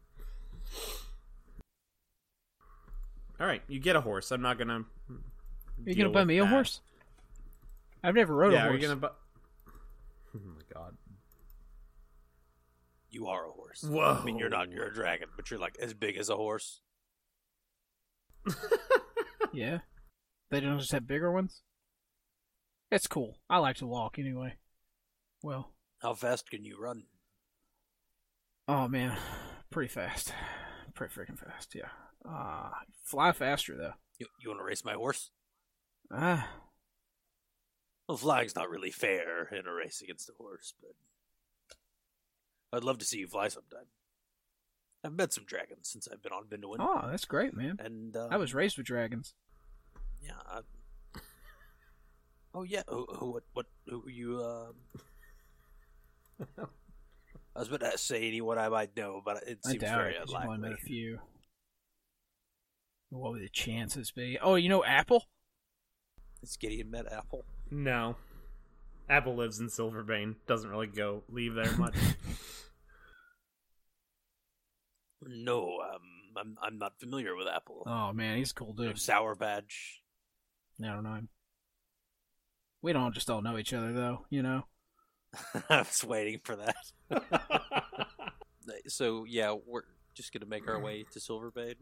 All 3.41 3.47
right, 3.49 3.61
you 3.67 3.81
get 3.81 3.97
a 3.97 4.01
horse. 4.01 4.31
I'm 4.31 4.41
not 4.41 4.57
gonna. 4.57 4.85
Are 5.11 5.85
you 5.85 5.97
gonna 5.97 6.11
buy 6.11 6.23
me 6.23 6.39
a 6.39 6.47
horse? 6.47 6.81
I've 8.05 8.15
never 8.15 8.33
rode 8.37 8.53
Yeah, 8.53 8.63
a 8.63 8.67
are 8.67 8.69
horse. 8.69 8.83
you 8.83 8.89
gonna 8.89 9.01
buy? 9.01 9.09
Oh 10.37 10.41
my 10.45 10.63
god! 10.73 10.95
You 13.11 13.27
are 13.27 13.49
a 13.49 13.51
horse. 13.51 13.83
Whoa! 13.83 14.19
I 14.23 14.25
mean, 14.25 14.39
you're 14.39 14.49
not. 14.49 14.71
You're 14.71 14.87
a 14.87 14.95
dragon, 14.95 15.27
but 15.35 15.51
you're 15.51 15.59
like 15.59 15.77
as 15.81 15.93
big 15.93 16.17
as 16.19 16.29
a 16.29 16.37
horse. 16.37 16.83
Yeah. 19.53 19.79
They 20.51 20.61
don't 20.61 20.79
just 20.79 20.93
have 20.93 21.07
bigger 21.07 21.33
ones? 21.33 21.63
It's 22.91 23.07
cool. 23.07 23.37
I 23.51 23.59
like 23.59 23.77
to 23.77 23.87
walk 23.87 24.19
anyway. 24.19 24.55
Well, 25.43 25.73
How 26.01 26.15
fast 26.15 26.51
can 26.51 26.65
you 26.65 26.79
run? 26.81 27.05
oh 28.67 28.87
man, 28.89 29.17
pretty 29.71 29.89
fast. 29.89 30.33
Pretty 30.95 31.15
freaking 31.15 31.39
fast, 31.39 31.75
yeah. 31.75 31.89
Uh, 32.29 32.71
fly 33.05 33.33
faster 33.33 33.77
though. 33.77 33.93
You, 34.19 34.27
you 34.43 34.49
want 34.51 34.61
to 34.61 34.65
race 34.65 34.85
my 34.85 34.95
horse? 34.95 35.31
Ah, 36.11 36.49
Well, 38.09 38.17
flying's 38.17 38.57
not 38.57 38.69
really 38.71 38.91
fair 38.91 39.45
in 39.53 39.67
a 39.67 39.73
race 39.73 40.01
against 40.03 40.29
a 40.29 40.33
horse, 40.43 40.75
but 40.81 40.93
I'd 42.77 42.85
love 42.85 42.99
to 42.99 43.05
see 43.05 43.19
you 43.19 43.27
fly 43.29 43.49
sometime. 43.49 43.87
I've 45.05 45.13
met 45.13 45.33
some 45.33 45.45
dragons 45.45 45.89
since 45.89 46.09
I've 46.11 46.23
been 46.23 46.33
on 46.33 46.49
Vinduin, 46.51 46.81
oh, 46.81 47.07
that's 47.09 47.25
great, 47.27 47.55
man. 47.55 47.77
and 47.79 48.17
uh, 48.17 48.29
I 48.31 48.37
was 48.39 48.55
raised 48.55 48.77
with 48.77 48.87
dragons. 48.87 49.35
yeah. 50.21 50.33
I... 50.47 50.61
Oh 52.59 52.65
yeah. 52.65 52.83
Who, 52.89 53.07
who 53.07 53.31
what 53.31 53.45
what 53.53 53.67
who 53.87 54.03
you 54.09 54.43
um? 54.43 54.75
I 57.55 57.59
was 57.61 57.69
about 57.69 57.93
to 57.93 57.99
say 57.99 58.27
anyone 58.27 58.59
I 58.59 58.69
might 58.69 58.97
know, 58.97 59.23
but 59.25 59.45
it 59.47 59.61
I 59.65 59.71
seems 59.71 59.83
doubt 59.83 59.99
very 59.99 60.15
it. 60.15 60.19
'cause 60.19 60.33
You've 60.33 60.43
only 60.43 60.59
met 60.59 60.73
a 60.73 60.77
few. 60.77 61.21
What 63.11 63.33
would 63.33 63.43
the 63.43 63.49
chances 63.49 64.11
be? 64.11 64.39
Oh, 64.43 64.57
you 64.57 64.69
know 64.69 64.85
Apple? 64.85 65.25
It's 66.43 66.57
Gideon 66.57 66.91
met 66.91 67.11
Apple. 67.13 67.45
No. 67.71 68.17
Apple 69.09 69.37
lives 69.37 69.61
in 69.61 69.69
Silverbane. 69.69 70.35
Doesn't 70.49 70.69
really 70.69 70.89
go 70.89 71.23
leave 71.29 71.55
there 71.55 71.73
much. 71.77 71.95
No, 75.21 75.79
um, 75.81 76.01
I'm 76.37 76.57
I'm 76.63 76.79
not 76.79 77.01
familiar 77.01 77.35
with 77.35 77.49
Apple. 77.49 77.83
Oh 77.87 78.13
man, 78.13 78.39
he's 78.39 78.53
a 78.53 78.55
cool 78.55 78.73
No 78.77 78.85
dude. 78.85 78.99
Sour 79.01 79.35
Badge. 79.35 80.01
I 80.83 80.87
don't 80.87 81.03
know 81.03 81.15
him. 81.15 81.29
We 82.83 82.93
don't 82.93 83.15
just 83.15 83.29
all 83.31 83.43
know 83.43 83.59
each 83.59 83.73
other 83.73 83.93
though, 83.93 84.27
you 84.31 84.43
know. 84.43 84.67
I 85.69 85.79
was 85.79 86.05
waiting 86.05 86.41
for 86.45 86.57
that. 86.57 86.77
So 88.87 89.25
yeah, 89.29 89.55
we're 89.67 89.83
just 90.15 90.33
gonna 90.33 90.47
make 90.47 90.67
our 90.69 90.79
way 90.81 91.05
to 91.13 91.19
Silverbane. 91.19 91.75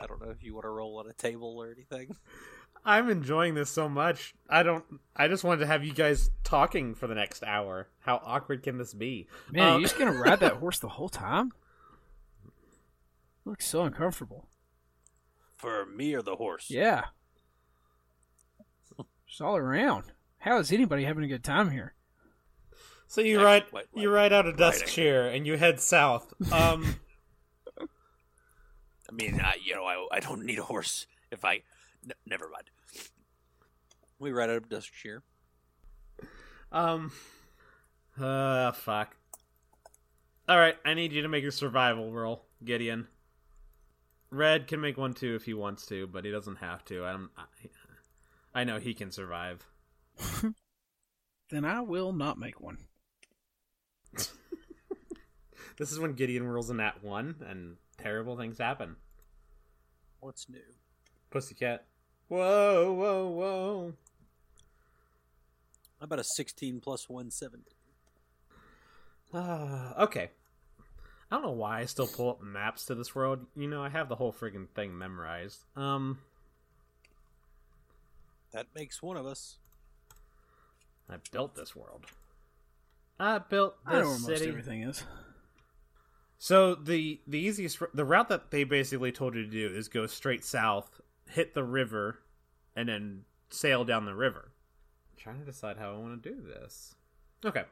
I 0.00 0.06
don't 0.06 0.20
know 0.22 0.30
if 0.30 0.42
you 0.42 0.54
want 0.54 0.64
to 0.64 0.70
roll 0.70 0.98
on 0.98 1.06
a 1.08 1.12
table 1.12 1.56
or 1.58 1.70
anything. 1.70 2.16
I'm 2.84 3.08
enjoying 3.10 3.54
this 3.54 3.70
so 3.70 3.88
much. 3.88 4.34
I 4.48 4.62
don't. 4.62 4.84
I 5.16 5.28
just 5.28 5.44
wanted 5.44 5.60
to 5.60 5.66
have 5.66 5.84
you 5.84 5.92
guys 5.92 6.30
talking 6.42 6.94
for 6.94 7.06
the 7.06 7.14
next 7.14 7.42
hour. 7.44 7.88
How 8.00 8.20
awkward 8.24 8.62
can 8.62 8.78
this 8.78 8.92
be? 8.94 9.26
Man, 9.52 9.62
Uh, 9.62 9.70
are 9.72 9.76
you 9.78 9.84
just 9.84 9.98
gonna 9.98 10.12
ride 10.18 10.40
that 10.40 10.54
horse 10.54 10.78
the 10.78 10.88
whole 10.88 11.08
time? 11.08 11.52
Looks 13.44 13.66
so 13.66 13.82
uncomfortable. 13.82 14.48
For 15.56 15.84
me 15.86 16.14
or 16.14 16.22
the 16.22 16.36
horse? 16.36 16.70
Yeah. 16.70 17.04
Just 19.26 19.40
all 19.42 19.56
around. 19.56 20.12
How 20.44 20.58
is 20.58 20.70
anybody 20.70 21.04
having 21.04 21.24
a 21.24 21.28
good 21.28 21.42
time 21.42 21.70
here? 21.70 21.94
So 23.06 23.22
you 23.22 23.36
Actually, 23.36 23.44
ride 23.46 23.64
wait, 23.72 23.84
you 23.94 24.10
ride 24.10 24.30
out 24.34 24.46
of 24.46 24.60
Riding. 24.60 24.78
Duskshire 24.82 25.34
and 25.34 25.46
you 25.46 25.56
head 25.56 25.80
south. 25.80 26.34
Um, 26.52 26.96
I 27.80 29.12
mean, 29.12 29.40
I, 29.40 29.54
you 29.64 29.74
know, 29.74 29.84
I, 29.84 30.06
I 30.12 30.20
don't 30.20 30.44
need 30.44 30.58
a 30.58 30.64
horse 30.64 31.06
if 31.30 31.46
I. 31.46 31.62
N- 32.04 32.12
never 32.26 32.50
mind. 32.50 32.64
We 34.18 34.32
ride 34.32 34.50
out 34.50 34.56
of 34.56 34.68
Duskshire. 34.68 35.22
um, 36.70 37.10
uh, 38.20 38.72
fuck. 38.72 39.16
All 40.46 40.58
right, 40.58 40.76
I 40.84 40.92
need 40.92 41.12
you 41.12 41.22
to 41.22 41.28
make 41.28 41.44
a 41.44 41.52
survival 41.52 42.12
roll, 42.12 42.44
Gideon. 42.62 43.08
Red 44.28 44.66
can 44.66 44.82
make 44.82 44.98
one 44.98 45.14
too 45.14 45.36
if 45.36 45.44
he 45.44 45.54
wants 45.54 45.86
to, 45.86 46.06
but 46.06 46.26
he 46.26 46.30
doesn't 46.30 46.56
have 46.56 46.84
to. 46.86 47.02
I'm, 47.02 47.30
I, 47.34 47.44
I 48.60 48.64
know 48.64 48.78
he 48.78 48.92
can 48.92 49.10
survive. 49.10 49.64
Then 51.50 51.64
I 51.64 51.80
will 51.82 52.12
not 52.12 52.38
make 52.38 52.60
one. 52.60 52.78
This 55.76 55.90
is 55.90 55.98
when 55.98 56.12
Gideon 56.12 56.46
rolls 56.46 56.70
a 56.70 56.74
nat 56.74 57.02
one, 57.02 57.34
and 57.48 57.76
terrible 57.98 58.36
things 58.36 58.58
happen. 58.58 58.96
What's 60.20 60.48
new? 60.48 60.60
Pussycat. 61.30 61.84
Whoa, 62.28 62.92
whoa, 62.92 63.28
whoa. 63.28 63.92
How 65.98 66.04
about 66.04 66.20
a 66.20 66.24
16 66.36 66.80
plus 66.80 67.08
170? 67.08 67.64
Ah, 69.36 70.00
okay. 70.04 70.30
I 71.28 71.34
don't 71.34 71.42
know 71.42 71.50
why 71.50 71.80
I 71.80 71.86
still 71.86 72.06
pull 72.06 72.30
up 72.30 72.40
maps 72.40 72.84
to 72.84 72.94
this 72.94 73.16
world. 73.16 73.46
You 73.56 73.66
know, 73.66 73.82
I 73.82 73.88
have 73.88 74.08
the 74.08 74.14
whole 74.14 74.32
friggin' 74.32 74.68
thing 74.76 74.96
memorized. 74.96 75.64
Um, 75.74 76.18
That 78.52 78.68
makes 78.76 79.02
one 79.02 79.16
of 79.16 79.26
us. 79.26 79.56
I 81.08 81.16
built 81.32 81.54
this 81.54 81.74
world. 81.76 82.06
I 83.18 83.38
built 83.38 83.76
I 83.86 83.92
know 83.92 84.06
where 84.06 84.14
this 84.14 84.28
most 84.28 84.42
everything 84.42 84.82
is. 84.82 85.04
So 86.38 86.74
the 86.74 87.20
the 87.26 87.38
easiest 87.38 87.78
the 87.94 88.04
route 88.04 88.28
that 88.28 88.50
they 88.50 88.64
basically 88.64 89.12
told 89.12 89.34
you 89.34 89.44
to 89.44 89.50
do 89.50 89.74
is 89.74 89.88
go 89.88 90.06
straight 90.06 90.44
south, 90.44 91.00
hit 91.30 91.54
the 91.54 91.64
river, 91.64 92.18
and 92.76 92.88
then 92.88 93.22
sail 93.50 93.84
down 93.84 94.04
the 94.04 94.14
river. 94.14 94.52
I'm 95.12 95.18
trying 95.18 95.38
to 95.40 95.46
decide 95.46 95.78
how 95.78 95.94
I 95.94 95.96
want 95.96 96.22
to 96.22 96.28
do 96.28 96.42
this. 96.42 96.96
Okay, 97.44 97.64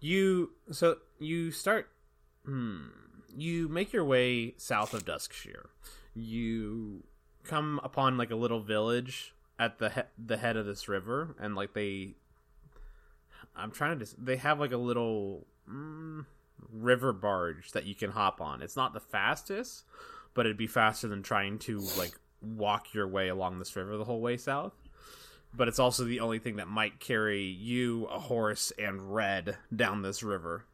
you 0.00 0.52
so 0.70 0.96
you 1.18 1.50
start. 1.50 1.88
Hmm. 2.44 2.86
You 3.36 3.68
make 3.68 3.92
your 3.92 4.04
way 4.04 4.54
south 4.56 4.94
of 4.94 5.04
Duskshire. 5.04 5.66
You 6.14 7.04
come 7.44 7.80
upon 7.84 8.16
like 8.16 8.30
a 8.30 8.36
little 8.36 8.60
village 8.60 9.34
at 9.58 9.78
the 9.78 9.90
he- 9.90 10.00
the 10.18 10.38
head 10.38 10.56
of 10.56 10.66
this 10.66 10.88
river, 10.88 11.36
and 11.38 11.54
like 11.54 11.74
they. 11.74 12.14
I'm 13.56 13.70
trying 13.70 13.98
to. 13.98 14.04
Dis- 14.04 14.14
they 14.18 14.36
have 14.36 14.60
like 14.60 14.72
a 14.72 14.76
little. 14.76 15.46
Mm, 15.68 16.26
river 16.72 17.12
barge 17.12 17.72
that 17.72 17.86
you 17.86 17.94
can 17.94 18.10
hop 18.10 18.40
on. 18.40 18.62
It's 18.62 18.76
not 18.76 18.92
the 18.94 19.00
fastest, 19.00 19.84
but 20.34 20.46
it'd 20.46 20.56
be 20.56 20.66
faster 20.66 21.06
than 21.08 21.22
trying 21.22 21.58
to 21.60 21.78
like 21.98 22.12
walk 22.40 22.94
your 22.94 23.06
way 23.08 23.28
along 23.28 23.58
this 23.58 23.74
river 23.76 23.96
the 23.96 24.04
whole 24.04 24.20
way 24.20 24.36
south. 24.36 24.72
But 25.54 25.68
it's 25.68 25.78
also 25.78 26.04
the 26.04 26.20
only 26.20 26.38
thing 26.38 26.56
that 26.56 26.68
might 26.68 26.98
carry 27.00 27.44
you, 27.44 28.06
a 28.06 28.18
horse, 28.18 28.72
and 28.78 29.14
Red 29.14 29.56
down 29.74 30.02
this 30.02 30.22
river. 30.22 30.64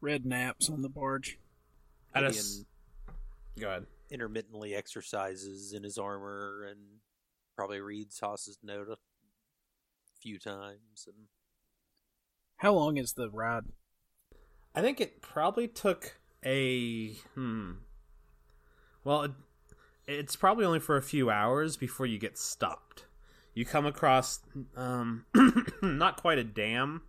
Red 0.00 0.24
naps 0.26 0.68
on 0.70 0.82
the 0.82 0.88
barge. 0.88 1.38
At 2.14 2.24
s- 2.24 2.64
Go 3.58 3.68
ahead. 3.68 3.86
intermittently 4.10 4.74
exercises 4.74 5.72
in 5.72 5.82
his 5.82 5.98
armor 5.98 6.66
and 6.70 6.78
probably 7.56 7.80
reads 7.80 8.18
Haas's 8.20 8.58
note 8.62 8.88
a 8.88 8.96
few 10.20 10.38
times. 10.38 11.06
And 11.06 11.26
How 12.62 12.74
long 12.74 12.96
is 12.96 13.14
the 13.14 13.28
ride? 13.28 13.64
I 14.72 14.82
think 14.82 15.00
it 15.00 15.20
probably 15.20 15.66
took 15.66 16.20
a 16.44 17.08
hmm. 17.34 17.72
Well, 19.02 19.22
it, 19.22 19.32
it's 20.06 20.36
probably 20.36 20.64
only 20.64 20.78
for 20.78 20.96
a 20.96 21.02
few 21.02 21.28
hours 21.28 21.76
before 21.76 22.06
you 22.06 22.18
get 22.20 22.38
stopped. 22.38 23.06
You 23.52 23.64
come 23.64 23.84
across 23.84 24.42
um 24.76 25.26
not 25.82 26.18
quite 26.18 26.38
a 26.38 26.44
dam, 26.44 27.02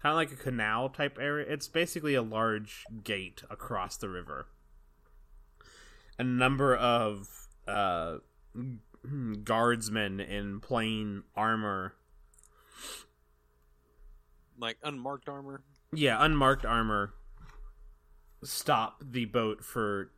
kind 0.00 0.12
of 0.12 0.16
like 0.16 0.30
a 0.30 0.36
canal 0.36 0.88
type 0.90 1.18
area. 1.20 1.44
It's 1.48 1.66
basically 1.66 2.14
a 2.14 2.22
large 2.22 2.84
gate 3.02 3.42
across 3.50 3.96
the 3.96 4.08
river. 4.08 4.46
A 6.20 6.22
number 6.22 6.72
of 6.76 7.48
uh 7.66 8.18
guardsmen 9.42 10.20
in 10.20 10.60
plain 10.60 11.24
armor 11.34 11.96
like 14.58 14.76
unmarked 14.82 15.28
armor. 15.28 15.62
yeah, 15.92 16.16
unmarked 16.24 16.64
armor 16.64 17.14
stop 18.42 19.02
the 19.02 19.24
boat 19.24 19.64
for 19.64 20.10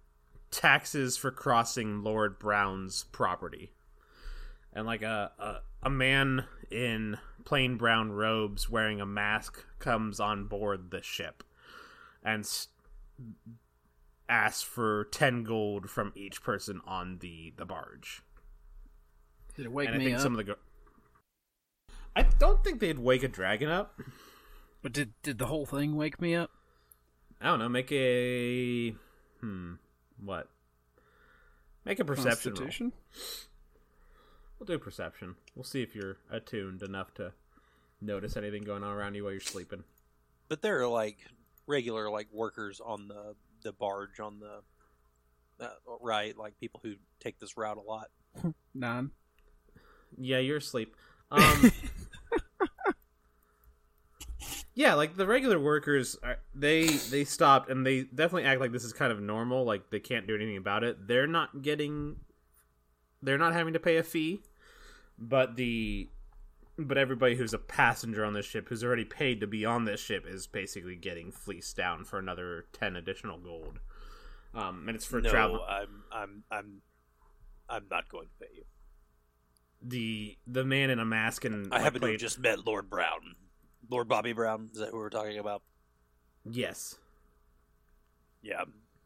taxes 0.50 1.16
for 1.16 1.30
crossing 1.30 2.02
Lord 2.02 2.38
Brown's 2.38 3.04
property. 3.12 3.72
And 4.72 4.84
like 4.86 5.02
a, 5.02 5.30
a 5.38 5.56
a 5.86 5.90
man 5.90 6.44
in 6.70 7.18
plain 7.44 7.76
brown 7.76 8.10
robes 8.10 8.68
wearing 8.68 9.00
a 9.00 9.06
mask 9.06 9.64
comes 9.78 10.18
on 10.18 10.46
board 10.48 10.90
the 10.90 11.00
ship 11.02 11.44
and 12.24 12.40
s- 12.40 12.66
asks 14.28 14.62
for 14.62 15.04
10 15.12 15.44
gold 15.44 15.88
from 15.88 16.12
each 16.16 16.42
person 16.42 16.80
on 16.84 17.18
the 17.20 17.52
the 17.56 17.64
barge. 17.64 18.22
Did 19.54 19.66
it 19.66 19.72
wake 19.72 19.86
and 19.86 19.94
I 19.94 19.98
me 19.98 20.04
think 20.06 20.16
up? 20.16 20.22
some 20.22 20.32
of 20.32 20.38
the 20.38 20.44
go- 20.44 20.58
I 22.16 22.22
don't 22.22 22.62
think 22.64 22.80
they'd 22.80 22.98
wake 22.98 23.22
a 23.22 23.28
dragon 23.28 23.68
up. 23.70 24.00
But 24.86 24.92
did 24.92 25.20
did 25.20 25.38
the 25.38 25.46
whole 25.46 25.66
thing 25.66 25.96
wake 25.96 26.20
me 26.20 26.36
up? 26.36 26.52
I 27.40 27.46
don't 27.46 27.58
know. 27.58 27.68
Make 27.68 27.90
a 27.90 28.90
hmm. 29.40 29.72
What? 30.24 30.48
Make 31.84 31.98
a 31.98 32.04
perception 32.04 32.54
roll. 32.54 32.92
We'll 34.60 34.66
do 34.68 34.78
perception. 34.78 35.34
We'll 35.56 35.64
see 35.64 35.82
if 35.82 35.96
you're 35.96 36.18
attuned 36.30 36.84
enough 36.84 37.12
to 37.14 37.32
notice 38.00 38.36
anything 38.36 38.62
going 38.62 38.84
on 38.84 38.94
around 38.94 39.16
you 39.16 39.24
while 39.24 39.32
you're 39.32 39.40
sleeping. 39.40 39.82
But 40.46 40.62
there 40.62 40.80
are 40.82 40.86
like 40.86 41.18
regular 41.66 42.08
like 42.08 42.28
workers 42.32 42.80
on 42.80 43.08
the 43.08 43.34
the 43.64 43.72
barge 43.72 44.20
on 44.20 44.38
the 44.38 45.64
uh, 45.66 45.70
right, 46.00 46.38
like 46.38 46.60
people 46.60 46.78
who 46.84 46.94
take 47.18 47.40
this 47.40 47.56
route 47.56 47.76
a 47.76 47.80
lot. 47.80 48.06
None. 48.72 49.10
Yeah, 50.16 50.38
you're 50.38 50.58
asleep. 50.58 50.94
Um, 51.32 51.72
yeah, 54.76 54.92
like 54.92 55.16
the 55.16 55.26
regular 55.26 55.58
workers, 55.58 56.18
are, 56.22 56.36
they 56.54 56.84
they 56.86 57.24
stopped 57.24 57.70
and 57.70 57.84
they 57.84 58.02
definitely 58.02 58.44
act 58.44 58.60
like 58.60 58.72
this 58.72 58.84
is 58.84 58.92
kind 58.92 59.10
of 59.10 59.20
normal. 59.22 59.64
Like 59.64 59.88
they 59.90 60.00
can't 60.00 60.26
do 60.26 60.34
anything 60.34 60.58
about 60.58 60.84
it. 60.84 61.08
They're 61.08 61.26
not 61.26 61.62
getting, 61.62 62.16
they're 63.22 63.38
not 63.38 63.54
having 63.54 63.72
to 63.72 63.80
pay 63.80 63.96
a 63.96 64.02
fee, 64.02 64.42
but 65.18 65.56
the, 65.56 66.08
but 66.78 66.98
everybody 66.98 67.36
who's 67.36 67.54
a 67.54 67.58
passenger 67.58 68.22
on 68.22 68.34
this 68.34 68.44
ship 68.44 68.68
who's 68.68 68.84
already 68.84 69.06
paid 69.06 69.40
to 69.40 69.46
be 69.46 69.64
on 69.64 69.86
this 69.86 69.98
ship 69.98 70.26
is 70.28 70.46
basically 70.46 70.94
getting 70.94 71.32
fleeced 71.32 71.74
down 71.74 72.04
for 72.04 72.18
another 72.18 72.66
ten 72.74 72.96
additional 72.96 73.38
gold. 73.38 73.78
Um, 74.54 74.84
and 74.88 74.94
it's 74.94 75.06
for 75.06 75.22
no, 75.22 75.30
travel. 75.30 75.64
I'm 75.66 76.02
I'm 76.12 76.44
I'm 76.50 76.82
I'm 77.70 77.84
not 77.90 78.10
going 78.10 78.26
to 78.26 78.46
pay 78.46 78.52
you. 78.54 78.64
The 79.80 80.36
the 80.46 80.64
man 80.64 80.90
in 80.90 80.98
a 80.98 81.04
mask 81.06 81.46
and 81.46 81.72
I 81.72 81.76
like, 81.76 81.84
happen 81.84 82.00
to 82.02 82.06
played- 82.08 82.20
just 82.20 82.38
met 82.38 82.66
Lord 82.66 82.90
Brown. 82.90 83.36
Lord 83.90 84.08
Bobby 84.08 84.32
Brown, 84.32 84.70
is 84.72 84.78
that 84.80 84.90
who 84.90 84.96
we're 84.98 85.10
talking 85.10 85.38
about? 85.38 85.62
yes. 86.48 86.96
Yeah, 88.42 88.64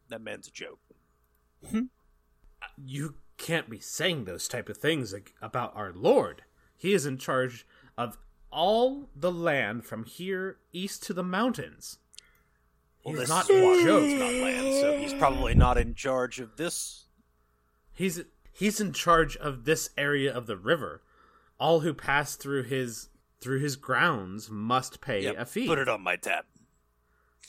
that 0.09 0.21
man's 0.21 0.47
a 0.47 0.51
joke. 0.51 0.79
Hmm. 1.67 1.85
you 2.77 3.15
can't 3.37 3.69
be 3.69 3.79
saying 3.79 4.25
those 4.25 4.47
type 4.47 4.69
of 4.69 4.77
things 4.77 5.13
about 5.41 5.75
our 5.75 5.91
lord 5.93 6.41
he 6.77 6.93
is 6.93 7.05
in 7.05 7.17
charge 7.19 7.65
of 7.97 8.17
all 8.51 9.09
the 9.15 9.31
land 9.31 9.85
from 9.85 10.03
here 10.05 10.57
east 10.73 11.03
to 11.03 11.13
the 11.13 11.23
mountains 11.23 11.99
Well, 13.05 13.15
he's 13.15 13.29
not 13.29 13.47
is 13.49 13.55
a 13.55 13.63
Washington 13.63 13.85
joke 13.85 14.09
Scotland, 14.17 14.73
so 14.81 14.97
he's 14.97 15.13
probably 15.13 15.53
not 15.55 15.77
in 15.77 15.93
charge 15.95 16.39
of 16.39 16.57
this. 16.57 17.05
he's 17.93 18.21
he's 18.51 18.79
in 18.81 18.91
charge 18.91 19.37
of 19.37 19.65
this 19.65 19.91
area 19.97 20.31
of 20.35 20.47
the 20.47 20.57
river 20.57 21.01
all 21.59 21.81
who 21.81 21.93
pass 21.93 22.35
through 22.35 22.63
his 22.63 23.09
through 23.41 23.59
his 23.59 23.75
grounds 23.75 24.49
must 24.49 25.01
pay 25.01 25.23
Yep, 25.23 25.35
a 25.37 25.45
fee 25.45 25.67
Put 25.67 25.79
it 25.79 25.89
on 25.89 26.01
my 26.01 26.15
tab. 26.15 26.45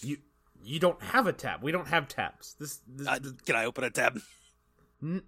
you 0.02 0.16
you 0.64 0.78
don't 0.80 1.02
have 1.02 1.26
a 1.26 1.32
tab 1.32 1.62
we 1.62 1.70
don't 1.72 1.88
have 1.88 2.08
tabs 2.08 2.54
this, 2.58 2.80
this, 2.86 3.06
Uh, 3.06 3.18
this- 3.20 3.32
can 3.44 3.54
I 3.56 3.64
open 3.66 3.84
a 3.84 3.90
tab? 3.90 4.20
n- 5.02 5.22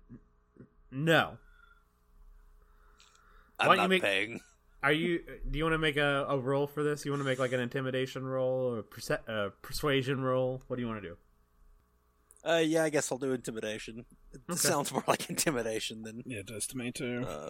no 0.91 1.39
I'm 3.59 3.69
Why 3.69 3.77
don't 3.77 3.85
you 3.85 3.89
make- 3.89 4.03
paying. 4.03 4.41
Are 4.83 4.93
you? 4.93 5.25
Do 5.51 5.57
you 5.57 5.65
want 5.65 5.73
to 5.75 5.79
make 5.79 5.97
a, 5.97 6.27
a 6.29 6.37
roll 6.39 6.67
for 6.67 6.83
this? 6.83 7.07
You 7.07 7.11
want 7.13 7.21
to 7.23 7.25
make 7.25 7.39
like 7.39 7.53
an 7.53 7.61
intimidation 7.61 8.27
roll 8.27 8.75
or 8.75 8.79
a 8.81 8.83
perce- 8.83 9.11
uh, 9.29 9.49
persuasion 9.63 10.21
roll? 10.23 10.63
What 10.67 10.77
do 10.77 10.83
you 10.83 10.89
want 10.89 11.03
to 11.03 11.09
do? 11.09 11.17
Uh, 12.47 12.59
yeah, 12.59 12.85
I 12.85 12.91
guess 12.91 13.11
I'll 13.11 13.17
do 13.17 13.33
intimidation. 13.33 14.05
It 14.33 14.43
Okay. 14.51 14.59
sounds 14.59 14.93
more 14.93 15.05
like 15.07 15.31
intimidation 15.31 16.03
than, 16.03 16.23
Yeah, 16.27 16.41
it 16.41 16.47
does 16.47 16.67
to 16.67 16.77
me 16.77 16.93
too. 16.93 17.25
uh, 17.27 17.49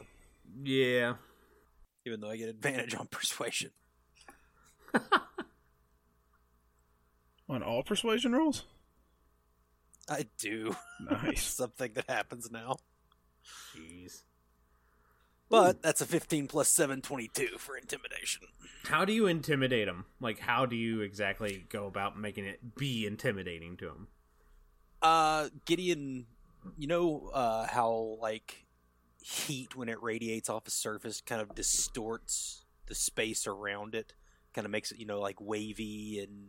Yeah. 0.63 1.15
Even 2.05 2.21
though 2.21 2.31
I 2.31 2.37
get 2.37 2.49
advantage 2.49 2.95
on 2.95 3.07
persuasion. 3.07 3.71
On 7.49 7.63
all 7.63 7.83
persuasion 7.83 8.33
rolls? 8.33 8.65
I 10.09 10.27
do. 10.39 10.77
Nice. 11.01 11.43
Something 11.43 11.93
that 11.95 12.09
happens 12.09 12.51
now. 12.51 12.77
Jeez. 13.77 14.23
But 15.51 15.83
that's 15.83 16.01
a 16.01 16.07
15 16.07 16.47
plus 16.47 16.69
7, 16.69 17.03
22 17.03 17.59
for 17.59 17.77
intimidation. 17.77 18.47
How 18.85 19.05
do 19.05 19.13
you 19.13 19.27
intimidate 19.27 19.87
him? 19.87 20.07
Like, 20.21 20.39
how 20.39 20.65
do 20.67 20.77
you 20.77 21.03
exactly 21.03 21.67
go 21.69 21.87
about 21.87 22.19
making 22.19 22.47
it 22.47 22.77
be 22.77 23.07
intimidating 23.07 23.77
to 23.79 23.89
him? 23.89 24.09
Uh, 25.03 25.49
Gideon, 25.67 26.27
you 26.79 26.87
know 26.87 27.31
uh, 27.35 27.67
how, 27.67 28.17
like, 28.23 28.64
heat, 29.27 29.75
when 29.75 29.89
it 29.89 30.03
radiates 30.03 30.51
off 30.51 30.67
a 30.67 30.71
surface, 30.71 31.23
kind 31.23 31.41
of 31.41 31.55
distorts 31.55 32.65
the 32.87 32.95
space 32.95 33.47
around 33.47 33.95
it? 33.95 34.13
Kind 34.53 34.67
of 34.67 34.71
makes 34.71 34.93
it, 34.93 34.99
you 34.99 35.07
know, 35.07 35.19
like 35.21 35.41
wavy 35.41 36.21
and. 36.21 36.49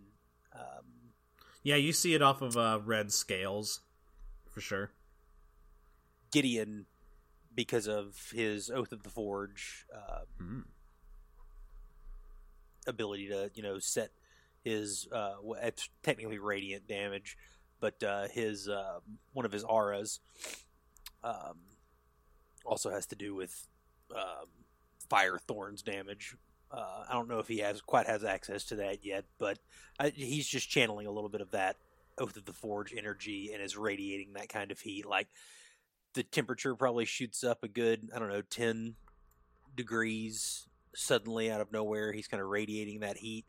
Um, 0.54 1.14
Yeah, 1.64 1.78
you 1.78 1.94
see 1.94 2.14
it 2.14 2.22
off 2.22 2.42
of 2.42 2.58
uh, 2.58 2.80
red 2.84 3.14
scales, 3.14 3.80
for 4.50 4.60
sure. 4.60 4.92
Gideon, 6.32 6.86
because 7.54 7.88
of 7.88 8.32
his 8.34 8.70
Oath 8.70 8.92
of 8.92 9.04
the 9.04 9.10
Forge 9.10 9.86
uh, 9.96 10.26
Hmm. 10.38 10.60
ability 12.86 13.30
to, 13.30 13.52
you 13.56 13.64
know, 13.64 13.80
set 13.80 14.12
his 14.66 15.08
uh, 15.14 15.36
it's 15.62 15.90
technically 16.04 16.40
radiant 16.40 16.88
damage, 16.88 17.38
but 17.80 18.04
uh, 18.04 18.28
his 18.28 18.68
uh, 18.68 19.00
one 19.32 19.46
of 19.46 19.52
his 19.54 19.64
auras 19.64 20.20
um, 21.24 21.58
also 22.66 22.90
has 22.90 23.06
to 23.08 23.16
do 23.16 23.36
with 23.36 23.68
um, 24.16 24.48
fire 25.10 25.40
thorns 25.48 25.82
damage. 25.82 26.36
Uh, 26.72 27.06
I 27.10 27.14
don't 27.14 27.30
know 27.30 27.40
if 27.40 27.48
he 27.48 27.60
has 27.60 27.82
quite 27.82 28.08
has 28.08 28.24
access 28.24 28.66
to 28.66 28.76
that 28.78 29.06
yet, 29.06 29.26
but 29.38 29.60
I, 30.00 30.10
he's 30.10 30.48
just 30.48 30.70
channeling 30.70 31.08
a 31.08 31.12
little 31.12 31.30
bit 31.30 31.42
of 31.42 31.52
that 31.52 31.78
Oath 32.18 32.38
of 32.38 32.46
the 32.46 32.54
Forge 32.54 32.94
energy 32.96 33.52
and 33.54 33.62
is 33.62 33.78
radiating 33.78 34.34
that 34.34 34.50
kind 34.50 34.72
of 34.72 34.80
heat. 34.80 35.06
Like 35.06 35.28
the 36.14 36.24
temperature 36.24 36.76
probably 36.76 37.06
shoots 37.06 37.44
up 37.44 37.64
a 37.64 37.68
good, 37.68 38.10
I 38.16 38.20
don't 38.20 38.30
know, 38.30 38.42
10 38.42 38.96
degrees 39.76 40.68
suddenly 40.96 41.52
out 41.52 41.62
of 41.62 41.72
nowhere. 41.72 42.14
He's 42.14 42.28
kind 42.28 42.42
of 42.42 42.50
radiating 42.50 43.02
that 43.02 43.18
heat 43.18 43.46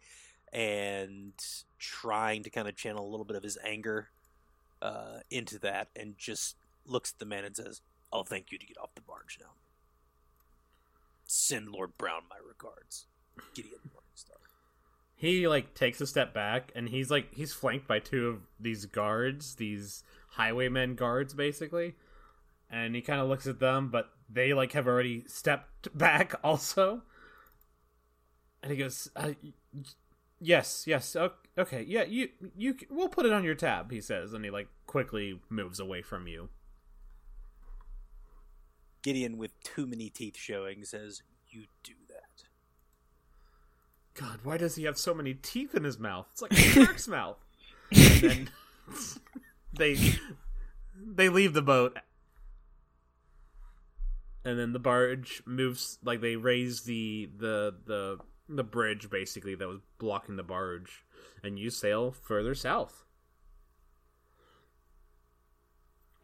and 0.53 1.32
trying 1.78 2.43
to 2.43 2.51
kind 2.51 2.68
of 2.68 2.76
channel 2.76 3.07
a 3.07 3.11
little 3.11 3.24
bit 3.24 3.36
of 3.36 3.43
his 3.43 3.59
anger 3.64 4.09
uh, 4.82 5.18
into 5.30 5.59
that 5.61 5.88
and 5.97 6.16
just 6.18 6.57
looks 6.84 7.12
at 7.12 7.18
the 7.18 7.26
man 7.26 7.45
and 7.45 7.57
says, 7.57 7.82
I'll 8.12 8.24
thank 8.24 8.52
you 8.52 8.59
to 8.59 8.66
get 8.66 8.78
off 8.78 8.94
the 8.94 9.02
barge 9.02 9.38
now. 9.40 9.50
Send 11.26 11.68
Lord 11.68 11.98
Brown 11.98 12.22
my 12.30 12.36
regards. 12.46 13.07
Gideon 13.54 13.80
Morningstar. 13.88 14.38
He 15.14 15.48
like 15.48 15.74
takes 15.74 16.00
a 16.00 16.07
step 16.07 16.32
back, 16.32 16.72
and 16.74 16.88
he's 16.88 17.11
like 17.11 17.34
he's 17.34 17.52
flanked 17.52 17.88
by 17.88 17.98
two 17.98 18.28
of 18.28 18.40
these 18.61 18.86
guards, 18.86 19.57
these 19.57 20.04
highwaymen 20.30 20.94
guards, 20.94 21.34
basically. 21.34 21.94
And 22.70 22.94
he 22.94 23.00
kind 23.00 23.20
of 23.20 23.28
looks 23.28 23.46
at 23.46 23.61
them, 23.61 23.90
but 23.90 24.11
they 24.28 24.52
like 24.52 24.72
have 24.72 24.86
already 24.86 25.24
stepped 25.26 25.96
back 25.96 26.34
also. 26.44 27.02
And 28.62 28.72
he 28.72 28.78
goes, 28.78 29.11
uh, 29.16 29.32
"Yes, 30.40 30.84
yes, 30.86 31.16
okay, 31.57 31.82
yeah, 31.86 32.04
you, 32.04 32.30
you, 32.57 32.76
we'll 32.90 33.09
put 33.09 33.26
it 33.26 33.32
on 33.32 33.44
your 33.44 33.54
tab." 33.54 33.90
He 33.92 34.00
says, 34.00 34.32
and 34.32 34.44
he 34.44 34.50
like 34.50 34.68
quickly 34.86 35.40
moves 35.48 35.78
away 35.78 36.02
from 36.02 36.26
you. 36.26 36.48
Gideon, 39.07 39.38
with 39.38 39.52
too 39.62 39.86
many 39.86 40.11
teeth 40.11 40.36
showing, 40.36 40.84
says, 40.84 41.22
"You 41.48 41.66
do 41.84 41.92
that." 42.09 42.42
God, 44.14 44.40
why 44.42 44.57
does 44.57 44.74
he 44.74 44.82
have 44.82 44.98
so 44.98 45.14
many 45.14 45.32
teeth 45.32 45.76
in 45.76 45.84
his 45.84 45.96
mouth? 45.96 46.26
It's 46.32 46.42
like 46.42 46.50
a 46.54 46.57
shark's 46.57 47.07
mouth. 47.07 47.38
And 47.92 48.20
then 48.20 48.50
they 49.72 49.96
they 50.96 51.28
leave 51.28 51.52
the 51.52 51.62
boat, 51.62 51.96
and 54.44 54.59
then 54.59 54.72
the 54.72 54.80
barge 54.80 55.40
moves. 55.46 56.00
Like 56.02 56.20
they 56.20 56.34
raise 56.34 56.80
the 56.80 57.30
the 57.38 57.76
the 57.86 58.18
the 58.48 58.64
bridge 58.64 59.09
basically 59.09 59.54
that 59.54 59.68
was 59.68 59.82
blocking 59.98 60.34
the 60.34 60.42
barge, 60.42 61.04
and 61.44 61.61
you 61.61 61.70
sail 61.70 62.11
further 62.11 62.57
south. 62.57 63.04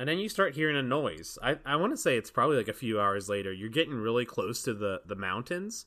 And 0.03 0.09
then 0.09 0.18
you 0.18 0.28
start 0.28 0.57
hearing 0.57 0.76
a 0.76 0.82
noise. 0.82 1.38
I, 1.40 1.59
I 1.64 1.76
want 1.76 1.92
to 1.92 1.96
say 1.96 2.16
it's 2.16 2.32
probably 2.32 2.57
like 2.57 2.66
a 2.66 2.72
few 2.72 3.00
hours 3.00 3.28
later. 3.28 3.53
You're 3.53 3.68
getting 3.68 3.94
really 3.94 4.24
close 4.24 4.61
to 4.62 4.74
the, 4.74 5.00
the 5.07 5.14
mountains. 5.14 5.86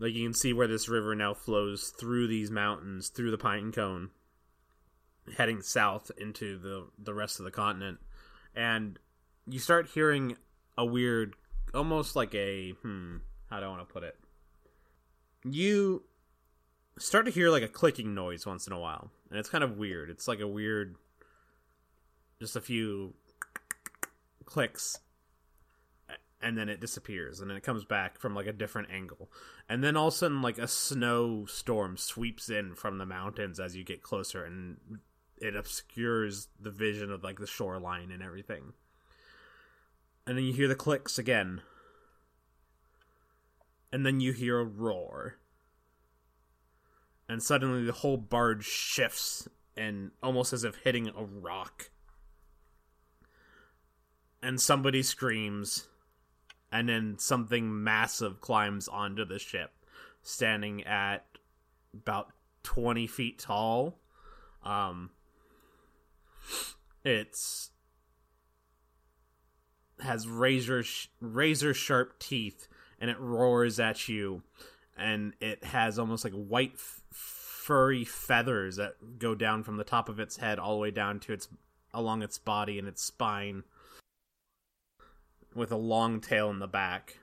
Like 0.00 0.12
you 0.14 0.26
can 0.26 0.34
see 0.34 0.52
where 0.52 0.66
this 0.66 0.88
river 0.88 1.14
now 1.14 1.34
flows 1.34 1.94
through 2.00 2.26
these 2.26 2.50
mountains, 2.50 3.10
through 3.10 3.30
the 3.30 3.38
pine 3.38 3.70
cone, 3.70 4.10
heading 5.36 5.62
south 5.62 6.10
into 6.18 6.58
the, 6.58 6.88
the 6.98 7.14
rest 7.14 7.38
of 7.38 7.44
the 7.44 7.52
continent. 7.52 8.00
And 8.56 8.98
you 9.46 9.60
start 9.60 9.90
hearing 9.94 10.36
a 10.76 10.84
weird, 10.84 11.36
almost 11.72 12.16
like 12.16 12.34
a, 12.34 12.70
hmm, 12.70 13.18
how 13.50 13.60
do 13.60 13.66
I 13.66 13.68
want 13.68 13.88
to 13.88 13.92
put 13.94 14.02
it? 14.02 14.16
You 15.44 16.02
start 16.98 17.24
to 17.26 17.30
hear 17.30 17.50
like 17.50 17.62
a 17.62 17.68
clicking 17.68 18.16
noise 18.16 18.44
once 18.44 18.66
in 18.66 18.72
a 18.72 18.80
while. 18.80 19.12
And 19.30 19.38
it's 19.38 19.48
kind 19.48 19.62
of 19.62 19.78
weird. 19.78 20.10
It's 20.10 20.26
like 20.26 20.40
a 20.40 20.48
weird 20.48 20.96
just 22.40 22.56
a 22.56 22.60
few 22.60 23.14
clicks 24.48 24.98
and 26.40 26.56
then 26.56 26.68
it 26.68 26.80
disappears 26.80 27.40
and 27.40 27.50
then 27.50 27.56
it 27.56 27.62
comes 27.62 27.84
back 27.84 28.18
from 28.18 28.34
like 28.34 28.46
a 28.46 28.52
different 28.52 28.90
angle. 28.90 29.30
And 29.68 29.82
then 29.82 29.96
all 29.96 30.08
of 30.08 30.14
a 30.14 30.16
sudden 30.16 30.42
like 30.42 30.58
a 30.58 30.68
snowstorm 30.68 31.96
sweeps 31.96 32.48
in 32.48 32.74
from 32.74 32.98
the 32.98 33.06
mountains 33.06 33.60
as 33.60 33.76
you 33.76 33.84
get 33.84 34.02
closer 34.02 34.44
and 34.44 34.78
it 35.40 35.56
obscures 35.56 36.48
the 36.58 36.70
vision 36.70 37.10
of 37.10 37.24
like 37.24 37.38
the 37.38 37.46
shoreline 37.46 38.10
and 38.10 38.22
everything. 38.22 38.72
And 40.26 40.36
then 40.36 40.44
you 40.44 40.52
hear 40.52 40.68
the 40.68 40.74
clicks 40.74 41.18
again. 41.18 41.62
And 43.92 44.04
then 44.04 44.20
you 44.20 44.32
hear 44.32 44.58
a 44.60 44.64
roar. 44.64 45.38
And 47.28 47.42
suddenly 47.42 47.84
the 47.84 47.92
whole 47.92 48.16
barge 48.16 48.64
shifts 48.64 49.48
and 49.76 50.10
almost 50.22 50.52
as 50.52 50.64
if 50.64 50.76
hitting 50.76 51.08
a 51.08 51.24
rock 51.24 51.90
and 54.42 54.60
somebody 54.60 55.02
screams 55.02 55.88
and 56.70 56.88
then 56.88 57.16
something 57.18 57.82
massive 57.82 58.40
climbs 58.40 58.88
onto 58.88 59.24
the 59.24 59.38
ship 59.38 59.70
standing 60.22 60.84
at 60.84 61.24
about 61.94 62.28
20 62.62 63.06
feet 63.06 63.38
tall. 63.38 63.98
Um 64.64 65.10
it's 67.04 67.70
has 70.00 70.28
razor 70.28 70.82
sh- 70.82 71.08
razor 71.20 71.74
sharp 71.74 72.18
teeth 72.18 72.68
and 73.00 73.10
it 73.10 73.18
roars 73.18 73.80
at 73.80 74.08
you 74.08 74.42
and 74.96 75.32
it 75.40 75.64
has 75.64 75.98
almost 75.98 76.24
like 76.24 76.32
white 76.32 76.72
f- 76.74 77.00
furry 77.12 78.04
feathers 78.04 78.76
that 78.76 79.18
go 79.18 79.34
down 79.34 79.62
from 79.62 79.76
the 79.76 79.84
top 79.84 80.08
of 80.08 80.20
its 80.20 80.36
head 80.36 80.58
all 80.58 80.74
the 80.74 80.80
way 80.80 80.90
down 80.90 81.18
to 81.20 81.32
its 81.32 81.48
along 81.92 82.22
its 82.22 82.38
body 82.38 82.78
and 82.78 82.86
its 82.86 83.02
spine 83.02 83.62
with 85.58 85.72
a 85.72 85.76
long 85.76 86.20
tail 86.20 86.50
in 86.50 86.58
the 86.58 86.66
back. 86.66 87.18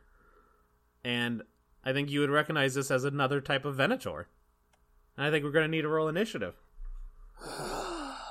And 1.03 1.43
I 1.83 1.93
think 1.93 2.09
you 2.09 2.19
would 2.21 2.29
recognize 2.29 2.73
this 2.75 2.91
as 2.91 3.03
another 3.03 3.41
type 3.41 3.65
of 3.65 3.75
Venator. 3.75 4.27
And 5.17 5.25
I 5.25 5.31
think 5.31 5.43
we're 5.43 5.51
going 5.51 5.65
to 5.65 5.71
need 5.71 5.85
a 5.85 5.87
roll 5.87 6.07
initiative. 6.07 6.55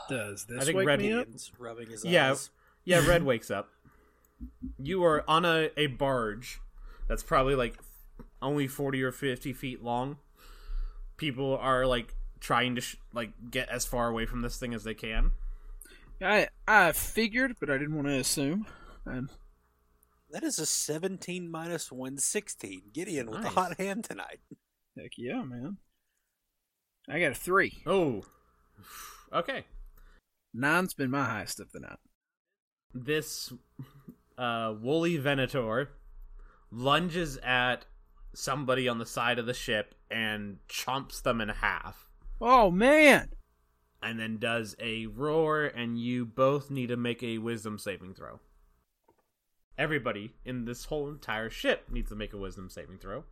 Does 0.09 0.45
this 0.47 0.61
I 0.63 0.65
think 0.65 0.77
wake 0.77 0.87
Red- 0.87 1.01
me 1.01 1.13
up? 1.13 1.27
Rubbing 1.59 1.89
his 1.91 2.05
Yeah. 2.05 2.31
eyes. 2.33 2.51
Yeah, 2.85 3.07
Red 3.07 3.23
wakes 3.25 3.51
up. 3.51 3.71
You 4.79 5.03
are 5.05 5.25
on 5.29 5.45
a, 5.45 5.71
a 5.77 5.87
barge 5.87 6.61
that's 7.09 7.23
probably 7.23 7.55
like 7.55 7.79
only 8.43 8.67
40 8.69 9.03
or 9.03 9.13
50 9.13 9.53
feet 9.55 9.83
long. 9.83 10.19
People 11.17 11.57
are 11.57 11.87
like 11.87 12.15
trying 12.41 12.75
to 12.75 12.81
sh- 12.83 12.97
like 13.15 13.31
get 13.51 13.69
as 13.71 13.87
far 13.87 14.09
away 14.09 14.27
from 14.27 14.43
this 14.43 14.59
thing 14.59 14.75
as 14.75 14.85
they 14.85 14.95
can. 14.95 15.31
I 16.21 16.49
I 16.69 16.93
figured, 16.93 17.57
but 17.61 17.71
I 17.71 17.79
didn't 17.79 17.95
want 17.95 18.09
to 18.09 18.19
assume. 18.19 18.67
And 19.07 19.31
That 20.35 20.43
is 20.43 20.59
a 20.59 20.67
17 20.67 21.49
minus 21.49 21.93
116. 21.93 22.91
Gideon 22.93 23.31
with 23.31 23.39
the 23.39 23.45
Nice. 23.45 23.55
hot 23.55 23.79
hand 23.79 24.03
tonight. 24.03 24.41
heck 24.99 25.13
yeah, 25.17 25.43
man. 25.45 25.77
I 27.09 27.21
got 27.21 27.31
a 27.31 27.35
three. 27.37 27.83
Oh. 27.87 28.23
Okay. 29.33 29.65
Nine's 30.53 30.93
been 30.93 31.11
my 31.13 31.25
highest 31.25 31.61
of 31.61 31.71
the 31.71 31.79
night. 31.79 31.99
this 32.93 33.53
uh, 34.37 34.75
woolly 34.81 35.19
Venator 35.19 35.91
lunges 36.73 37.37
at 37.39 37.85
somebody 38.35 38.89
on 38.89 38.99
the 38.99 39.07
side 39.07 39.39
of 39.39 39.47
the 39.47 39.55
ship 39.55 39.95
and 40.11 40.59
chomps 40.69 41.23
them 41.23 41.41
in 41.41 41.49
half, 41.49 42.09
Oh 42.41 42.73
man! 42.73 43.31
and 44.03 44.19
then 44.19 44.39
does 44.39 44.75
a 44.81 45.07
roar, 45.07 45.65
and 45.65 45.97
you 45.99 46.27
both 46.27 46.71
need 46.73 46.89
to 46.89 46.97
make 46.97 47.23
a 47.23 47.39
wisdom 47.39 47.79
saving 47.79 48.15
throw. 48.15 48.41
Everybody 49.77 50.35
in 50.45 50.65
this 50.65 50.85
whole 50.87 51.09
entire 51.09 51.51
ship 51.51 51.87
needs 51.91 52.11
to 52.11 52.15
make 52.17 52.33
a 52.33 52.37
wisdom 52.39 52.71
saving 52.71 52.99
throw. 52.99 53.25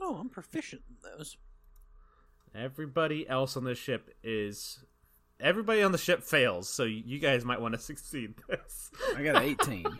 Oh, 0.00 0.16
I'm 0.16 0.28
proficient 0.28 0.82
in 0.88 0.96
those. 1.18 1.36
Everybody 2.54 3.28
else 3.28 3.56
on 3.56 3.64
the 3.64 3.74
ship 3.74 4.14
is. 4.22 4.80
Everybody 5.40 5.82
on 5.82 5.90
the 5.90 5.98
ship 5.98 6.22
fails, 6.22 6.68
so 6.68 6.84
you 6.84 7.18
guys 7.18 7.44
might 7.44 7.60
want 7.60 7.74
to 7.74 7.80
succeed 7.92 8.34
this. 8.48 8.90
I 9.16 9.22
got 9.22 9.36
an 9.36 9.42
18. 9.42 9.86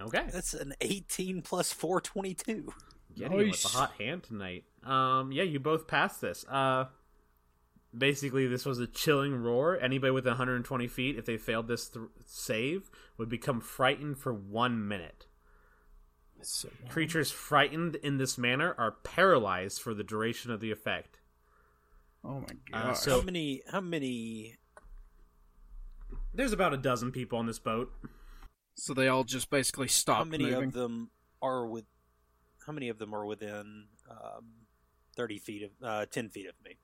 Okay. 0.00 0.24
That's 0.32 0.52
an 0.54 0.74
18 0.80 1.42
plus 1.42 1.72
422. 1.72 2.72
Getting 3.16 3.36
with 3.36 3.46
Nice. 3.46 3.62
the 3.62 3.68
hot 3.68 3.92
hand 4.00 4.24
tonight. 4.24 4.64
Um, 4.82 5.30
yeah, 5.30 5.44
you 5.44 5.60
both 5.60 5.86
passed 5.86 6.20
this. 6.20 6.44
Uh, 6.48 6.86
basically, 7.96 8.46
this 8.46 8.64
was 8.64 8.78
a 8.78 8.86
chilling 8.86 9.34
roar. 9.34 9.78
Anybody 9.80 10.10
within 10.10 10.30
120 10.32 10.86
feet, 10.88 11.16
if 11.18 11.24
they 11.26 11.36
failed 11.36 11.68
this 11.68 11.88
th- 11.88 12.06
save, 12.26 12.90
would 13.18 13.28
become 13.28 13.60
frightened 13.60 14.18
for 14.18 14.32
one 14.32 14.86
minute. 14.88 15.26
so, 16.40 16.68
Creatures 16.88 17.30
frightened 17.30 17.96
in 17.96 18.18
this 18.18 18.36
manner 18.38 18.74
are 18.78 18.92
paralyzed 19.04 19.80
for 19.80 19.94
the 19.94 20.02
duration 20.04 20.50
of 20.50 20.60
the 20.60 20.70
effect. 20.72 21.20
oh 22.24 22.40
my 22.40 22.46
Uh, 22.72 22.82
god. 22.88 22.92
so- 22.94 23.18
how 23.20 23.22
many? 23.24 23.62
How 23.70 23.80
many? 23.80 24.56
There's 26.34 26.52
about 26.52 26.72
a 26.72 26.78
dozen 26.78 27.12
people 27.12 27.38
on 27.38 27.46
this 27.46 27.58
boat. 27.58 27.92
so 28.74 28.94
they 28.94 29.08
all 29.08 29.24
just 29.24 29.50
basically 29.50 29.88
stop. 29.88 30.18
How 30.18 30.24
many 30.24 30.44
moving. 30.44 30.64
of 30.68 30.72
them 30.72 31.10
are 31.42 31.66
with? 31.66 31.84
How 32.66 32.72
many 32.72 32.88
of 32.88 32.98
them 32.98 33.12
are 33.14 33.26
within 33.26 33.88
um, 34.08 34.44
30 35.16 35.38
feet 35.40 35.62
of, 35.64 35.70
uh, 35.82 36.06
10 36.06 36.28
feet 36.30 36.46
of 36.48 36.54
me? 36.64 36.78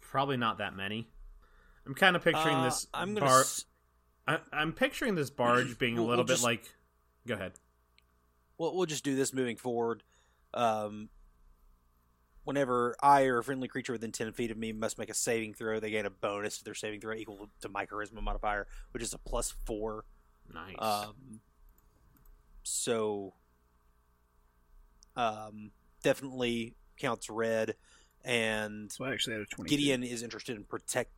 Probably 0.00 0.36
not 0.36 0.58
that 0.58 0.74
many. 0.74 1.08
I'm 1.86 1.94
kind 1.94 2.16
of 2.16 2.22
picturing 2.24 2.56
Uh, 2.56 2.64
this 2.64 2.86
I'm 2.94 3.14
gonna. 3.14 3.26
bar. 3.26 3.40
s- 3.40 3.64
I- 4.26 4.40
I'm 4.52 4.72
picturing 4.72 5.14
this 5.14 5.30
barge 5.30 5.78
being 5.78 5.96
a 5.98 6.00
We'll- 6.00 6.08
little 6.10 6.22
we'll 6.22 6.26
bit 6.26 6.32
just- 6.34 6.44
like. 6.44 6.74
Go 7.26 7.34
ahead. 7.34 7.52
We'll, 8.58 8.74
we'll 8.76 8.86
just 8.86 9.04
do 9.04 9.14
this 9.16 9.32
moving 9.34 9.56
forward. 9.56 10.02
Um, 10.54 11.10
whenever 12.44 12.94
I 13.02 13.24
or 13.24 13.38
a 13.38 13.44
friendly 13.44 13.68
creature 13.68 13.92
within 13.92 14.12
10 14.12 14.32
feet 14.32 14.50
of 14.52 14.56
me 14.56 14.72
must 14.72 14.98
make 14.98 15.10
a 15.10 15.14
saving 15.14 15.54
throw, 15.54 15.80
they 15.80 15.90
gain 15.90 16.06
a 16.06 16.10
bonus 16.10 16.58
to 16.58 16.64
their 16.64 16.74
saving 16.74 17.00
throw 17.00 17.14
equal 17.14 17.50
to 17.60 17.68
my 17.68 17.84
charisma 17.86 18.22
modifier, 18.22 18.66
which 18.92 19.02
is 19.02 19.12
a 19.12 19.18
plus 19.18 19.50
four. 19.66 20.04
Nice. 20.54 20.76
Um, 20.78 21.40
so, 22.62 23.34
um, 25.16 25.72
definitely 26.02 26.74
counts 26.96 27.28
red, 27.28 27.74
and 28.26 28.90
so 28.92 29.04
I 29.04 29.12
actually 29.12 29.34
had 29.34 29.42
a 29.42 29.46
20. 29.46 29.70
Gideon 29.70 30.02
is 30.02 30.22
interested 30.22 30.56
in 30.56 30.64
protect. 30.64 31.10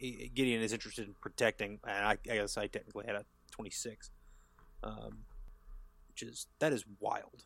Gideon 0.00 0.60
is 0.62 0.72
interested 0.72 1.06
in 1.06 1.14
protecting, 1.20 1.78
and 1.86 2.04
I, 2.04 2.18
I 2.30 2.34
guess 2.34 2.56
I 2.56 2.66
technically 2.66 3.04
had 3.06 3.14
a 3.16 3.24
twenty-six, 3.52 4.10
um, 4.82 5.24
which 6.08 6.22
is 6.22 6.46
that 6.58 6.72
is 6.72 6.84
wild. 6.98 7.44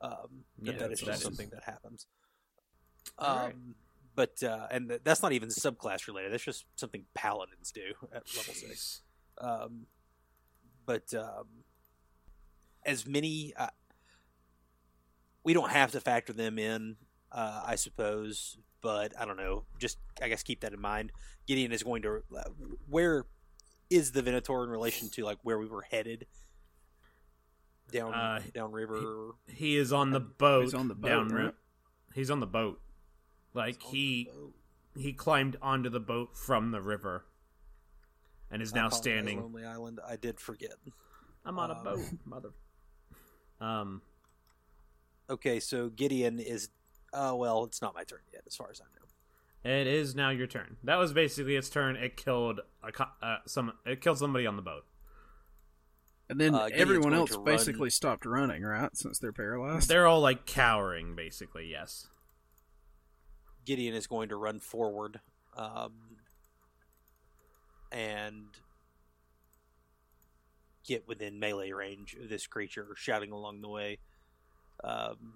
Um, 0.00 0.44
Yeah, 0.60 0.72
that 0.72 0.78
that 0.80 0.92
is 0.92 1.00
just 1.00 1.22
something 1.22 1.48
that 1.50 1.64
happens. 1.64 2.06
All 3.18 3.36
right. 3.36 3.52
Um, 3.54 3.74
but 4.14 4.42
uh, 4.42 4.68
and 4.70 4.88
th- 4.88 5.00
that's 5.04 5.22
not 5.22 5.32
even 5.32 5.48
subclass 5.48 6.06
related. 6.06 6.32
That's 6.32 6.44
just 6.44 6.64
something 6.76 7.04
paladins 7.14 7.72
do 7.72 7.92
at 8.14 8.22
level 8.36 8.54
six. 8.54 9.02
Um, 9.38 9.86
but 10.86 11.12
um, 11.14 11.46
as 12.84 13.06
many, 13.06 13.52
uh, 13.56 13.66
we 15.44 15.52
don't 15.52 15.70
have 15.70 15.90
to 15.92 16.00
factor 16.00 16.32
them 16.32 16.58
in, 16.58 16.96
uh, 17.36 17.62
I 17.64 17.76
suppose. 17.76 18.58
But 18.82 19.12
I 19.20 19.24
don't 19.24 19.36
know. 19.36 19.64
Just 19.78 19.98
I 20.22 20.28
guess 20.28 20.42
keep 20.42 20.60
that 20.62 20.72
in 20.72 20.80
mind. 20.80 21.12
Gideon 21.46 21.70
is 21.72 21.82
going 21.82 22.02
to 22.02 22.22
uh, 22.36 22.42
where 22.88 23.26
is 23.90 24.12
the 24.12 24.22
Venator 24.22 24.64
in 24.64 24.70
relation 24.70 25.08
to 25.10 25.24
like 25.24 25.38
where 25.42 25.58
we 25.58 25.66
were 25.66 25.82
headed? 25.90 26.26
Down 27.92 28.12
Uh, 28.14 28.42
downriver. 28.52 29.32
He 29.46 29.76
is 29.76 29.92
on 29.92 30.10
the 30.10 30.20
boat. 30.20 30.64
He's 30.64 30.74
on 30.74 30.88
the 30.88 30.94
boat, 30.94 31.08
down 31.08 31.28
right? 31.28 31.54
He's 32.14 32.30
on 32.30 32.40
the 32.40 32.46
boat. 32.46 32.80
Like 33.54 33.80
he 33.82 34.28
boat. 34.32 34.54
he 34.96 35.12
climbed 35.12 35.56
onto 35.62 35.88
the 35.88 36.00
boat 36.00 36.36
from 36.36 36.72
the 36.72 36.80
river, 36.80 37.24
and 38.50 38.60
is 38.60 38.74
now 38.74 38.86
apologize, 38.88 38.98
standing. 38.98 39.40
Lonely 39.40 39.64
Island. 39.64 40.00
I 40.06 40.16
did 40.16 40.40
forget. 40.40 40.72
I'm 41.44 41.58
on 41.58 41.70
a 41.70 41.74
Um, 41.78 41.84
boat, 41.84 42.00
mother. 42.24 42.50
Um. 43.60 44.02
Okay, 45.30 45.60
so 45.60 45.88
Gideon 45.88 46.38
is. 46.40 46.68
Oh 47.12 47.36
well, 47.36 47.64
it's 47.64 47.80
not 47.80 47.94
my 47.94 48.04
turn 48.04 48.20
yet, 48.32 48.42
as 48.46 48.54
far 48.56 48.68
as 48.70 48.80
I 48.80 48.84
know. 48.84 49.70
It 49.80 49.86
is 49.86 50.14
now 50.14 50.30
your 50.30 50.46
turn. 50.46 50.76
That 50.84 50.96
was 50.96 51.12
basically 51.12 51.56
its 51.56 51.68
turn. 51.68 51.96
It 51.96 52.16
killed 52.16 52.60
a 52.82 52.92
co- 52.92 53.06
uh, 53.22 53.38
some. 53.46 53.72
It 53.84 54.00
killed 54.00 54.18
somebody 54.18 54.46
on 54.46 54.56
the 54.56 54.62
boat. 54.62 54.84
And 56.28 56.40
then 56.40 56.54
Uh, 56.54 56.68
everyone 56.72 57.14
else 57.14 57.30
to 57.30 57.36
run- 57.36 57.44
basically 57.44 57.90
stopped 57.90 58.26
running, 58.26 58.62
right? 58.62 58.94
Since 58.96 59.18
they're 59.20 59.32
paralyzed. 59.32 59.88
They're 59.88 60.06
all 60.06 60.20
like 60.20 60.44
cowering, 60.46 61.14
basically. 61.14 61.68
Yes. 61.70 62.08
Gideon 63.64 63.94
is 63.94 64.06
going 64.06 64.28
to 64.28 64.36
run 64.36 64.60
forward, 64.60 65.20
um, 65.56 66.18
and 67.90 68.46
get 70.84 71.06
within 71.08 71.38
melee 71.40 71.72
range 71.72 72.14
of 72.14 72.28
this 72.28 72.46
creature, 72.46 72.88
shouting 72.96 73.32
along 73.32 73.60
the 73.60 73.68
way. 73.68 73.98
Um, 74.84 75.34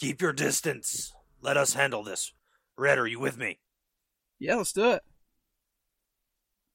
Keep 0.00 0.22
your 0.22 0.32
distance. 0.32 1.12
Let 1.42 1.58
us 1.58 1.74
handle 1.74 2.02
this. 2.02 2.32
Red, 2.74 2.98
are 2.98 3.06
you 3.06 3.20
with 3.20 3.36
me? 3.36 3.58
yeah, 4.38 4.54
let's 4.54 4.72
do 4.72 4.92
it. 4.92 5.02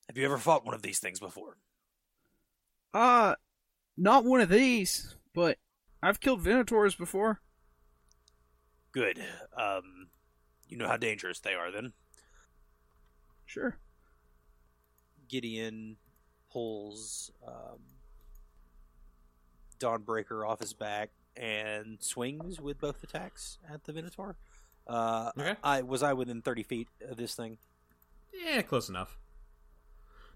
Have 0.07 0.15
you 0.15 0.26
ever 0.26 0.38
fought 0.38 0.63
one 0.63 0.76
of 0.76 0.84
these 0.84 0.99
things 0.99 1.19
before? 1.19 1.57
Uh, 2.93 3.34
not 3.97 4.26
one 4.26 4.41
of 4.41 4.49
these, 4.49 5.15
but 5.34 5.57
I've 6.03 6.19
killed 6.19 6.43
Venators 6.43 6.95
before. 6.95 7.41
Good. 8.91 9.17
Um, 9.59 10.09
you 10.69 10.78
know 10.78 10.88
how 10.88 10.97
dangerous 10.97 11.39
they 11.39 11.55
are, 11.55 11.71
then. 11.71 11.93
Sure. 13.47 13.80
Gideon 15.28 15.97
pulls 16.51 17.32
um, 17.45 17.80
Dawnbreaker 19.80 20.47
off 20.47 20.59
his 20.59 20.73
back 20.73 21.09
and 21.38 21.97
swings 22.01 22.59
with 22.61 22.79
both 22.79 23.03
attacks 23.03 23.57
at 23.71 23.83
the 23.86 23.93
Minotaur. 23.93 24.36
Uh, 24.88 25.31
Okay. 25.38 25.55
I 25.63 25.81
was 25.81 26.03
I 26.03 26.13
within 26.13 26.41
thirty 26.41 26.63
feet 26.63 26.88
of 27.07 27.17
this 27.17 27.36
thing. 27.36 27.57
Yeah, 28.33 28.61
close 28.61 28.89
enough. 28.89 29.17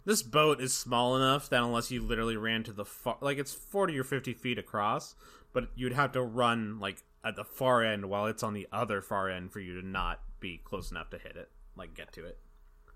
This 0.05 0.23
boat 0.23 0.61
is 0.61 0.73
small 0.73 1.15
enough 1.17 1.49
that 1.49 1.61
unless 1.61 1.91
you 1.91 2.01
literally 2.01 2.37
ran 2.37 2.63
to 2.63 2.71
the 2.71 2.85
far, 2.85 3.17
like 3.21 3.37
it's 3.37 3.53
forty 3.53 3.97
or 3.99 4.03
fifty 4.03 4.33
feet 4.33 4.57
across, 4.57 5.13
but 5.53 5.69
you'd 5.75 5.93
have 5.93 6.13
to 6.13 6.21
run 6.21 6.79
like 6.79 7.03
at 7.23 7.35
the 7.35 7.43
far 7.43 7.83
end 7.83 8.05
while 8.09 8.25
it's 8.25 8.41
on 8.43 8.53
the 8.53 8.67
other 8.71 9.01
far 9.01 9.29
end 9.29 9.51
for 9.51 9.59
you 9.59 9.79
to 9.79 9.85
not 9.87 10.21
be 10.39 10.57
close 10.63 10.89
enough 10.89 11.09
to 11.09 11.17
hit 11.17 11.35
it, 11.35 11.49
like 11.75 11.93
get 11.93 12.11
to 12.13 12.25
it. 12.25 12.37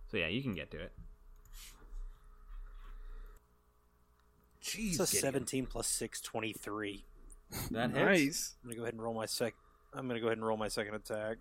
So 0.09 0.17
yeah, 0.17 0.27
you 0.27 0.41
can 0.41 0.55
get 0.55 0.71
to 0.71 0.79
it. 0.79 0.93
Jeez, 4.63 4.91
It's 4.91 4.99
a 4.99 5.05
Gideon. 5.05 5.21
seventeen 5.21 5.65
plus 5.65 5.87
six, 5.87 6.21
23. 6.21 7.03
That 7.71 7.91
hits. 7.91 7.95
nice. 7.99 8.55
I'm 8.63 8.69
gonna 8.69 8.77
go 8.77 8.83
ahead 8.83 8.93
and 8.93 9.01
roll 9.03 9.13
my 9.13 9.25
sec. 9.25 9.53
I'm 9.93 10.07
gonna 10.07 10.19
go 10.19 10.27
ahead 10.27 10.37
and 10.37 10.45
roll 10.47 10.57
my 10.57 10.67
second 10.67 10.95
attack. 10.95 11.37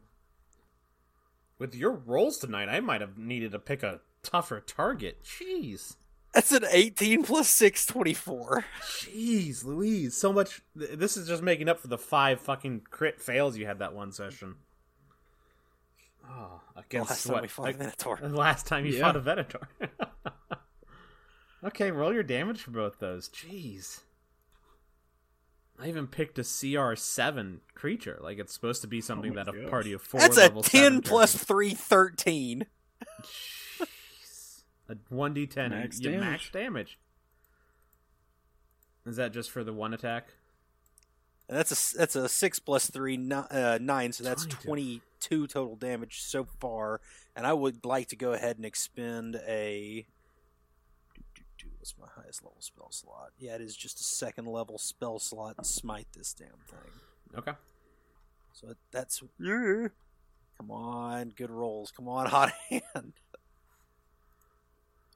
With 1.58 1.74
your 1.74 1.92
rolls 1.92 2.38
tonight, 2.38 2.68
I 2.68 2.80
might 2.80 3.00
have 3.00 3.16
needed 3.18 3.52
to 3.52 3.58
pick 3.58 3.82
a 3.82 4.00
tougher 4.22 4.60
target. 4.60 5.22
Jeez. 5.24 5.96
That's 6.34 6.50
an 6.52 6.64
eighteen 6.70 7.22
plus 7.24 7.48
six, 7.48 7.84
24. 7.86 8.64
Jeez, 8.80 9.64
Louise, 9.64 10.16
so 10.16 10.32
much. 10.32 10.62
This 10.74 11.16
is 11.16 11.28
just 11.28 11.42
making 11.42 11.68
up 11.68 11.78
for 11.78 11.88
the 11.88 11.98
five 11.98 12.40
fucking 12.40 12.82
crit 12.90 13.20
fails 13.20 13.56
you 13.58 13.66
had 13.66 13.80
that 13.80 13.94
one 13.94 14.12
session. 14.12 14.54
Oh, 16.26 16.60
against 16.76 17.10
Last 17.10 17.24
time 17.24 17.32
what? 17.34 17.42
we 17.42 17.48
fought 17.48 17.74
a 17.74 17.78
Minotaur. 17.78 18.18
the 18.22 18.28
last 18.30 18.66
time 18.66 18.86
you 18.86 18.92
Yeah. 18.94 19.00
fought 19.02 19.16
a 19.16 19.20
Venator. 19.20 19.60
okay, 21.64 21.90
roll 21.90 22.12
your 22.14 22.22
damage 22.22 22.62
for 22.62 22.70
both 22.70 22.98
those. 22.98 23.28
Jeez. 23.28 24.00
I 25.82 25.88
even 25.88 26.06
picked 26.06 26.38
a 26.38 26.42
CR7 26.42 27.58
creature. 27.74 28.18
Like 28.22 28.38
it's 28.38 28.52
supposed 28.54 28.82
to 28.82 28.86
be 28.86 29.00
something 29.00 29.34
my 29.34 29.42
that 29.42 29.52
a 29.54 29.60
gosh. 29.62 29.70
party 29.70 29.92
of 29.92 30.00
four 30.02 30.20
That's 30.20 30.36
a 30.36 30.42
level 30.42 30.62
ten 30.62 30.82
seven 30.84 31.02
plus 31.02 31.32
characters- 31.32 31.46
three, 31.48 31.70
13. 31.74 32.66
Jeez. 33.24 34.62
A 34.88 34.94
1d10 35.12 35.70
Max 35.70 35.98
damage. 35.98 36.20
max 36.20 36.50
damage. 36.50 36.98
Is 39.06 39.16
that 39.16 39.32
just 39.32 39.50
for 39.50 39.64
the 39.64 39.72
one 39.72 39.92
attack? 39.92 40.28
And 41.48 41.58
that's 41.58 41.72
a 41.94 41.98
that's 41.98 42.14
a 42.14 42.28
six 42.28 42.60
plus 42.60 42.88
three 42.88 43.16
ni- 43.16 43.34
uh, 43.34 43.78
nine, 43.82 44.12
so 44.12 44.22
that's 44.22 44.46
twenty 44.46 45.00
two 45.18 45.46
total 45.48 45.74
damage 45.74 46.20
so 46.22 46.46
far. 46.60 47.00
And 47.34 47.44
I 47.46 47.52
would 47.52 47.84
like 47.84 48.08
to 48.08 48.16
go 48.16 48.32
ahead 48.32 48.56
and 48.56 48.64
expend 48.64 49.36
a. 49.46 50.06
What's 51.78 51.94
my 51.98 52.06
highest 52.14 52.42
level 52.42 52.60
spell 52.60 52.90
slot? 52.90 53.30
Yeah, 53.38 53.54
it 53.54 53.60
is 53.60 53.76
just 53.76 54.00
a 54.00 54.04
second 54.04 54.46
level 54.46 54.78
spell 54.78 55.18
slot 55.18 55.54
and 55.58 55.66
smite 55.66 56.08
this 56.16 56.32
damn 56.32 56.48
thing. 56.66 56.92
Okay. 57.36 57.52
So 58.52 58.74
that's 58.90 59.22
yeah. 59.38 59.88
Come 60.58 60.70
on, 60.70 61.30
good 61.30 61.50
rolls. 61.50 61.90
Come 61.90 62.08
on, 62.08 62.26
hot 62.30 62.52
hand. 62.70 63.14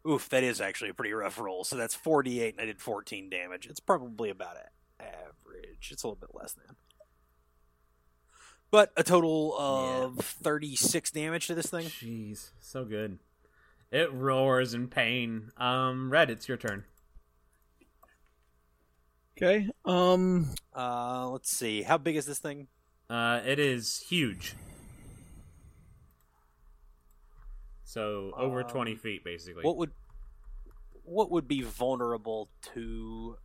Oof, 0.08 0.28
that 0.28 0.44
is 0.44 0.60
actually 0.60 0.90
a 0.90 0.94
pretty 0.94 1.12
rough 1.12 1.38
roll. 1.38 1.64
So 1.64 1.76
that's 1.76 1.94
48 1.94 2.54
and 2.54 2.60
I 2.60 2.66
did 2.66 2.80
14 2.80 3.28
damage. 3.28 3.66
It's 3.66 3.80
probably 3.80 4.30
about 4.30 4.56
average. 5.00 5.90
It's 5.90 6.02
a 6.02 6.06
little 6.06 6.20
bit 6.20 6.30
less 6.34 6.52
than. 6.52 6.76
But 8.70 8.92
a 8.96 9.02
total 9.02 9.54
of 9.58 10.18
36 10.18 11.10
damage 11.10 11.46
to 11.46 11.54
this 11.54 11.66
thing. 11.66 11.86
Jeez, 11.86 12.50
so 12.60 12.84
good. 12.84 13.18
It 13.90 14.12
roars 14.12 14.74
in 14.74 14.88
pain. 14.88 15.50
Um, 15.56 16.10
Red, 16.10 16.30
it's 16.30 16.48
your 16.48 16.56
turn. 16.56 16.84
Okay. 19.36 19.68
Um. 19.84 20.54
Uh, 20.74 21.28
let's 21.28 21.50
see. 21.50 21.82
How 21.82 21.98
big 21.98 22.16
is 22.16 22.26
this 22.26 22.38
thing? 22.38 22.68
Uh, 23.08 23.40
it 23.44 23.58
is 23.58 24.04
huge. 24.08 24.54
So 27.84 28.32
over 28.36 28.62
Um, 28.62 28.68
twenty 28.68 28.96
feet, 28.96 29.24
basically. 29.24 29.62
What 29.62 29.76
would 29.76 29.92
what 31.04 31.30
would 31.30 31.46
be 31.46 31.62
vulnerable 31.62 32.48
to 32.74 33.36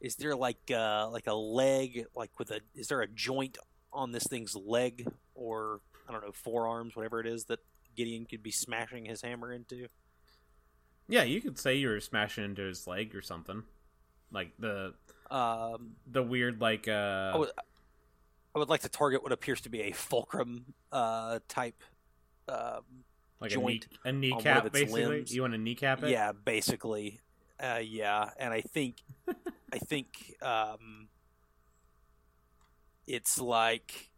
is 0.00 0.16
there 0.16 0.34
like 0.34 0.70
uh 0.70 1.08
like 1.10 1.26
a 1.26 1.34
leg 1.34 2.06
like 2.14 2.38
with 2.38 2.50
a 2.50 2.60
is 2.74 2.88
there 2.88 3.02
a 3.02 3.06
joint 3.06 3.58
on 3.92 4.12
this 4.12 4.24
thing's 4.24 4.56
leg 4.56 5.06
or 5.34 5.80
I 6.08 6.12
don't 6.12 6.24
know 6.24 6.32
forearms 6.32 6.96
whatever 6.96 7.20
it 7.20 7.26
is 7.26 7.44
that 7.46 7.58
Gideon 7.98 8.24
could 8.24 8.42
be 8.42 8.52
smashing 8.52 9.04
his 9.04 9.20
hammer 9.22 9.52
into? 9.52 9.88
yeah, 11.08 11.24
you 11.24 11.40
could 11.40 11.58
say 11.58 11.74
you 11.74 11.88
were 11.88 12.00
smashing 12.00 12.44
into 12.44 12.62
his 12.62 12.86
leg 12.86 13.14
or 13.14 13.22
something, 13.22 13.64
like 14.30 14.52
the 14.58 14.94
Um 15.30 15.96
the 16.06 16.22
weird 16.22 16.60
like 16.60 16.86
uh. 16.88 17.32
I 17.34 17.36
would 17.36 17.50
I 18.54 18.58
would 18.58 18.68
like 18.68 18.82
to 18.82 18.88
target 18.88 19.22
what 19.22 19.32
appears 19.32 19.60
to 19.62 19.68
be 19.68 19.82
a 19.82 19.92
fulcrum 19.92 20.74
uh 20.92 21.40
type 21.48 21.82
um 22.48 23.04
like 23.40 23.50
joint 23.50 23.86
a, 24.04 24.12
knee, 24.12 24.30
a 24.30 24.36
kneecap, 24.36 24.72
basically. 24.72 25.06
limbs. 25.06 25.34
You 25.34 25.42
want 25.42 25.54
to 25.54 25.58
kneecap 25.58 26.02
it? 26.02 26.10
Yeah, 26.10 26.32
basically. 26.32 27.20
Uh, 27.60 27.80
yeah, 27.82 28.30
and 28.38 28.52
I 28.52 28.60
think, 28.60 28.96
I 29.72 29.78
think 29.78 30.36
um, 30.42 31.08
it's 33.06 33.40
like, 33.40 34.10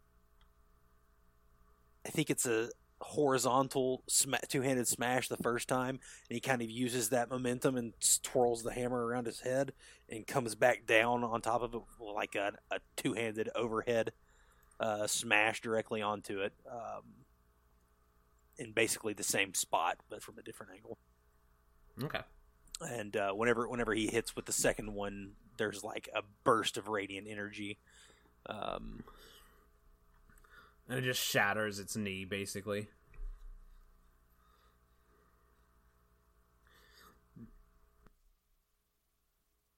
I 2.05 2.09
think 2.09 2.29
it's 2.29 2.45
a 2.45 2.69
horizontal 3.01 4.03
sma- 4.07 4.39
two-handed 4.47 4.87
smash 4.87 5.27
the 5.27 5.37
first 5.37 5.67
time, 5.67 5.99
and 6.29 6.35
he 6.35 6.39
kind 6.39 6.61
of 6.61 6.69
uses 6.69 7.09
that 7.09 7.29
momentum 7.29 7.75
and 7.75 7.93
twirls 8.23 8.63
the 8.63 8.71
hammer 8.73 9.05
around 9.05 9.25
his 9.25 9.41
head 9.41 9.73
and 10.09 10.25
comes 10.27 10.55
back 10.55 10.85
down 10.85 11.23
on 11.23 11.41
top 11.41 11.61
of 11.61 11.73
it 11.73 11.81
like 11.99 12.35
a, 12.35 12.53
a 12.71 12.79
two-handed 12.95 13.49
overhead 13.55 14.11
uh, 14.79 15.07
smash 15.07 15.61
directly 15.61 16.01
onto 16.01 16.39
it. 16.41 16.53
Um, 16.69 17.03
in 18.57 18.73
basically 18.73 19.13
the 19.13 19.23
same 19.23 19.53
spot, 19.55 19.97
but 20.09 20.21
from 20.21 20.37
a 20.37 20.43
different 20.43 20.73
angle 20.73 20.97
Okay. 22.03 22.19
and 22.81 23.15
uh, 23.17 23.31
whenever 23.31 23.67
whenever 23.67 23.93
he 23.93 24.07
hits 24.07 24.35
with 24.35 24.45
the 24.45 24.51
second 24.51 24.93
one, 24.93 25.31
there's 25.57 25.83
like 25.83 26.09
a 26.15 26.21
burst 26.43 26.77
of 26.77 26.87
radiant 26.87 27.27
energy. 27.27 27.79
Um, 28.47 29.03
And 30.91 30.99
it 30.99 31.03
just 31.03 31.23
shatters 31.25 31.79
its 31.79 31.95
knee, 31.95 32.25
basically. 32.25 32.89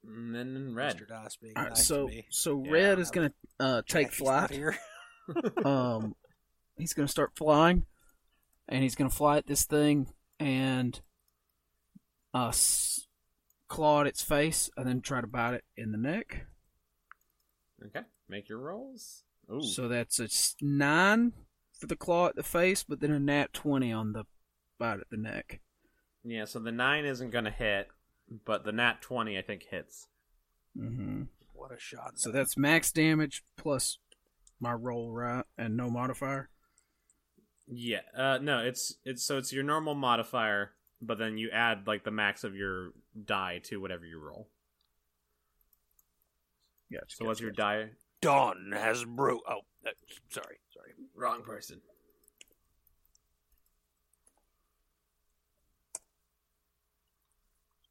And 0.05 0.35
then 0.35 0.73
red. 0.75 0.97
Mr. 0.97 1.07
Dice 1.07 1.35
being 1.37 1.53
All 1.55 1.63
right, 1.63 1.69
nice 1.71 1.87
so 1.87 2.07
to 2.07 2.13
me. 2.13 2.25
so 2.29 2.63
Yeah. 2.63 2.71
Red 2.71 2.99
is 2.99 3.11
gonna 3.11 3.31
uh, 3.59 3.81
take 3.87 4.07
Jackie's 4.07 4.17
flight. 4.17 4.49
here. 4.51 4.77
um, 5.65 6.15
he's 6.77 6.93
gonna 6.93 7.07
start 7.07 7.31
flying, 7.35 7.85
and 8.67 8.83
he's 8.83 8.95
gonna 8.95 9.09
fly 9.09 9.37
at 9.37 9.47
this 9.47 9.63
thing 9.65 10.07
and 10.39 10.99
uh, 12.33 12.49
s- 12.49 13.07
claw 13.69 14.01
at 14.01 14.07
its 14.07 14.21
face, 14.21 14.69
and 14.75 14.85
then 14.85 14.99
try 15.01 15.21
to 15.21 15.27
bite 15.27 15.53
it 15.53 15.63
in 15.77 15.91
the 15.91 15.97
neck. 15.97 16.47
Okay, 17.85 18.01
make 18.27 18.49
your 18.49 18.59
rolls. 18.59 19.23
Ooh. 19.51 19.61
So 19.63 19.87
that's 19.87 20.19
a 20.19 20.27
nine 20.61 21.33
for 21.79 21.87
the 21.87 21.95
claw 21.95 22.27
at 22.27 22.35
the 22.35 22.43
face, 22.43 22.83
but 22.83 22.99
then 22.99 23.11
a 23.11 23.19
nat 23.19 23.53
twenty 23.53 23.91
on 23.91 24.13
the 24.13 24.25
bite 24.79 24.99
at 24.99 25.09
the 25.09 25.17
neck. 25.17 25.59
yeah, 26.23 26.45
so 26.45 26.59
the 26.59 26.71
nine 26.71 27.05
isn't 27.05 27.31
gonna 27.31 27.51
hit, 27.51 27.89
but 28.45 28.63
the 28.63 28.71
nat 28.71 29.01
twenty 29.01 29.37
I 29.37 29.41
think 29.41 29.63
hits. 29.69 30.07
Mm-hmm. 30.77 31.23
What 31.53 31.71
a 31.71 31.79
shot! 31.79 32.19
So 32.19 32.31
that's 32.31 32.57
max 32.57 32.91
damage 32.91 33.43
plus 33.57 33.99
my 34.59 34.73
roll, 34.73 35.11
right, 35.11 35.45
and 35.57 35.75
no 35.77 35.89
modifier. 35.89 36.49
Yeah. 37.67 38.01
Uh, 38.15 38.39
no, 38.41 38.59
it's 38.59 38.95
it's 39.05 39.23
so 39.23 39.37
it's 39.37 39.53
your 39.53 39.63
normal 39.63 39.95
modifier, 39.95 40.71
but 41.01 41.17
then 41.17 41.37
you 41.37 41.49
add 41.51 41.87
like 41.87 42.03
the 42.03 42.11
max 42.11 42.43
of 42.43 42.55
your 42.55 42.91
die 43.25 43.59
to 43.65 43.79
whatever 43.79 44.05
you 44.05 44.19
roll. 44.19 44.49
Gotcha. 46.91 47.15
So 47.15 47.25
what's 47.25 47.39
your 47.39 47.51
die? 47.51 47.89
Dawn 48.23 48.71
has 48.73 49.03
bro. 49.03 49.39
Oh, 49.47 49.59
uh, 49.85 49.91
sorry, 50.29 50.57
sorry. 50.73 50.93
Wrong 51.15 51.43
person. 51.43 51.81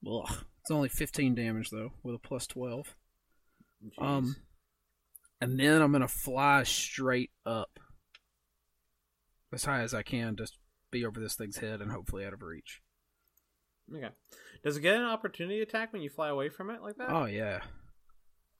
Ugh. 0.06 0.44
It's 0.60 0.70
only 0.70 0.88
fifteen 0.88 1.34
damage 1.34 1.70
though, 1.70 1.92
with 2.02 2.14
a 2.14 2.18
plus 2.18 2.46
twelve. 2.46 2.94
Jeez. 3.84 4.04
Um, 4.04 4.36
and 5.40 5.58
then 5.58 5.82
I'm 5.82 5.92
gonna 5.92 6.08
fly 6.08 6.62
straight 6.62 7.30
up 7.44 7.78
as 9.52 9.64
high 9.64 9.80
as 9.80 9.92
I 9.92 10.02
can, 10.02 10.36
just 10.36 10.58
be 10.90 11.04
over 11.04 11.20
this 11.20 11.34
thing's 11.34 11.58
head 11.58 11.80
and 11.80 11.90
hopefully 11.90 12.24
out 12.24 12.32
of 12.32 12.42
reach. 12.42 12.80
Okay. 13.94 14.08
Does 14.64 14.76
it 14.76 14.82
get 14.82 14.96
an 14.96 15.02
opportunity 15.02 15.60
attack 15.60 15.92
when 15.92 16.02
you 16.02 16.08
fly 16.08 16.28
away 16.28 16.48
from 16.48 16.70
it 16.70 16.80
like 16.80 16.96
that? 16.96 17.10
Oh 17.10 17.24
yeah, 17.24 17.60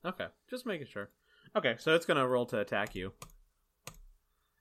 Okay, 0.04 0.26
just 0.50 0.66
making 0.66 0.88
sure. 0.88 1.10
Okay, 1.54 1.76
so 1.78 1.94
it's 1.94 2.06
gonna 2.06 2.26
roll 2.26 2.46
to 2.46 2.58
attack 2.58 2.94
you. 2.94 3.12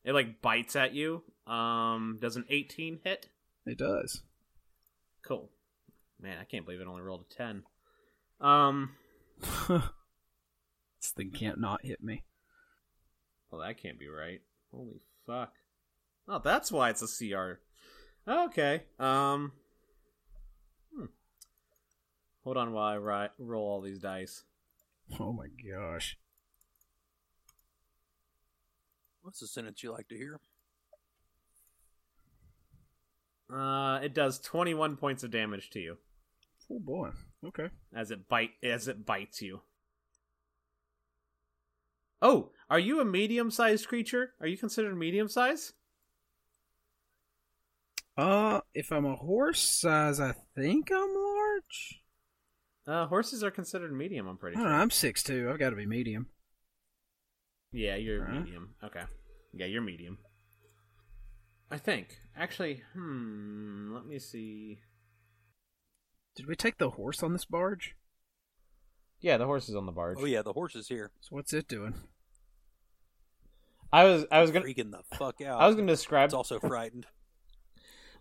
It 0.04 0.14
like 0.14 0.42
bites 0.42 0.76
at 0.76 0.94
you. 0.94 1.24
Um, 1.48 2.18
does 2.22 2.36
an 2.36 2.46
18 2.50 3.00
hit? 3.04 3.30
it 3.66 3.78
does. 3.78 4.24
Cool. 5.24 5.50
Man, 6.20 6.38
I 6.40 6.44
can't 6.44 6.66
believe 6.66 6.82
it 6.82 6.88
only 6.88 7.02
rolled 7.04 7.26
a 7.30 7.34
10. 7.36 7.64
Um, 8.40 8.92
this 9.68 9.82
thing 11.16 11.32
can't 11.32 11.60
not 11.60 11.86
hit 11.86 12.04
me. 12.04 12.24
well, 13.52 13.62
that 13.62 13.78
can't 13.82 14.00
be 14.00 14.08
right. 14.08 14.42
Holy 14.74 15.02
fuck. 15.28 15.54
Oh, 16.28 16.40
that's 16.44 16.72
why 16.72 16.90
it's 16.90 17.02
a 17.02 17.08
CR. 17.08 17.60
Okay. 18.30 18.84
Um. 19.00 19.52
Hmm. 20.96 21.06
Hold 22.44 22.58
on 22.58 22.74
while 22.74 22.88
I 22.88 22.96
ri- 22.96 23.30
roll 23.40 23.64
all 23.68 23.82
these 23.82 24.00
dice. 24.00 24.44
Oh 25.20 25.34
my 25.34 25.48
gosh. 25.48 26.18
What's 29.32 29.40
the 29.40 29.48
sentence 29.48 29.82
you 29.82 29.94
like 29.94 30.10
to 30.10 30.18
hear? 30.18 30.42
Uh, 33.50 34.00
it 34.04 34.14
does 34.14 34.40
21 34.42 34.98
points 34.98 35.24
of 35.24 35.32
damage 35.32 35.70
to 35.70 35.80
you 35.80 35.98
Oh 36.70 36.80
boy. 36.80 37.12
Okay. 37.48 37.70
as 37.96 38.12
it 38.12 38.28
bite 38.28 38.50
as 38.62 38.90
it 38.90 39.06
bites 39.06 39.42
you. 39.42 39.62
Oh, 42.22 42.50
are 42.70 42.78
you 42.78 43.00
a 43.00 43.06
medium-sized 43.06 43.88
creature? 43.88 44.34
Are 44.42 44.48
you 44.48 44.58
considered 44.58 44.98
medium-sized? 44.98 45.76
Uh, 48.18 48.60
if 48.74 48.92
I'm 48.92 49.06
a 49.06 49.16
horse 49.16 49.62
size, 49.62 50.20
I 50.20 50.34
think 50.58 50.92
I'm 50.94 51.16
large. 51.16 52.02
Uh, 52.86 53.06
horses 53.08 53.46
are 53.46 53.52
considered 53.52 53.94
medium. 53.96 54.28
I'm 54.28 54.36
I 54.36 54.40
pretty 54.42 54.56
don't 54.58 54.66
sure. 54.66 54.72
know. 54.72 54.78
I'm 54.78 54.90
six 54.92 55.24
two. 55.24 55.50
I've 55.50 55.58
got 55.60 55.70
to 55.70 55.78
be 55.78 55.86
medium. 55.86 56.28
Yeah, 57.72 57.96
you're 57.96 58.26
Huh? 58.26 58.34
medium. 58.42 58.76
Okay. 58.84 59.04
Yeah, 59.54 59.66
you're 59.66 59.82
medium. 59.82 60.18
I 61.70 61.78
think. 61.78 62.18
Actually, 62.38 62.84
hmm. 62.94 63.94
Let 63.94 64.06
me 64.06 64.20
see. 64.20 64.80
Did 66.36 66.48
we 66.48 66.56
take 66.56 66.78
the 66.78 66.92
horse 66.92 67.22
on 67.24 67.34
this 67.34 67.46
barge? 67.46 67.96
Yeah, 69.20 69.38
the 69.38 69.46
horse 69.46 69.70
is 69.70 69.76
on 69.76 69.86
the 69.86 69.92
barge. 69.92 70.18
Oh 70.20 70.26
yeah, 70.26 70.42
the 70.42 70.54
horse 70.54 70.76
is 70.76 70.88
here. 70.88 71.12
So 71.22 71.30
what's 71.36 71.54
it 71.54 71.68
doing? 71.68 71.94
I 73.94 74.06
was 74.06 74.26
I 74.32 74.42
was 74.42 74.52
gonna 74.52 74.66
Freaking 74.66 74.92
the 74.92 75.04
fuck 75.18 75.42
out. 75.46 75.62
I 75.62 75.68
was 75.68 75.76
gonna 75.76 75.88
describe 75.92 76.26
It's 76.26 76.34
also 76.34 76.60
frightened. 76.60 77.06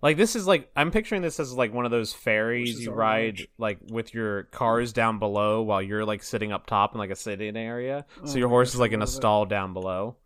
like 0.02 0.16
this 0.16 0.34
is 0.34 0.46
like 0.46 0.68
I'm 0.76 0.90
picturing 0.90 1.22
this 1.22 1.38
as 1.38 1.54
like 1.54 1.72
one 1.72 1.84
of 1.84 1.90
those 1.92 2.12
ferries 2.12 2.80
you 2.80 2.90
ride 2.90 3.38
large. 3.38 3.48
like 3.58 3.78
with 3.88 4.12
your 4.12 4.44
cars 4.44 4.92
down 4.92 5.18
below 5.20 5.62
while 5.62 5.80
you're 5.80 6.04
like 6.04 6.22
sitting 6.24 6.50
up 6.52 6.66
top 6.66 6.92
in 6.94 6.98
like 6.98 7.10
a 7.10 7.16
sitting 7.16 7.56
area. 7.56 8.04
so 8.24 8.32
Oh, 8.34 8.36
your 8.36 8.48
horse 8.48 8.74
is 8.74 8.80
like 8.80 8.90
in 8.92 9.00
a 9.00 9.04
love 9.04 9.08
it. 9.10 9.12
stall 9.12 9.46
down 9.46 9.72
below. 9.72 10.16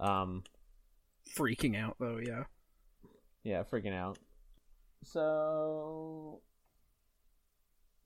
Um 0.00 0.42
Freaking 1.36 1.76
out 1.76 1.96
though. 2.00 2.18
Yeah. 2.18 2.44
Yeah, 3.44 3.62
freaking 3.62 3.94
out. 3.94 4.18
So 5.04 6.40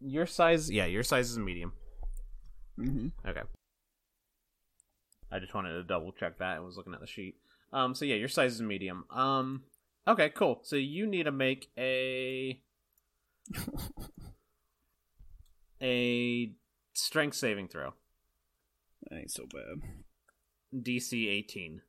your 0.01 0.27
size, 0.27 0.71
yeah, 0.71 0.87
your 0.87 1.03
size 1.03 1.31
is 1.31 1.39
medium. 1.39 1.73
Mm-hmm. 2.79 3.29
Okay. 3.29 3.43
I 5.33 5.39
just 5.39 5.55
wanted 5.55 5.73
to 5.73 5.83
double 5.85 6.13
check 6.13 6.39
that. 6.39 6.57
I 6.57 6.61
was 6.61 6.77
looking 6.77 6.95
at 6.95 7.01
the 7.01 7.07
sheet. 7.07 7.37
Um, 7.73 7.95
so 7.95 8.05
yeah, 8.05 8.15
your 8.15 8.29
size 8.29 8.55
is 8.55 8.63
medium. 8.63 9.05
Um, 9.11 9.65
okay, 10.07 10.29
cool. 10.31 10.61
So 10.63 10.77
you 10.77 11.07
need 11.07 11.25
to 11.25 11.33
make 11.33 11.71
a 11.77 12.61
a 15.83 16.53
strength 16.93 17.37
saving 17.37 17.69
throw. 17.69 17.95
That 19.11 19.19
ain't 19.19 19.33
so 19.33 19.47
bad. 19.53 20.04
DC 20.83 21.29
eighteen. 21.29 21.83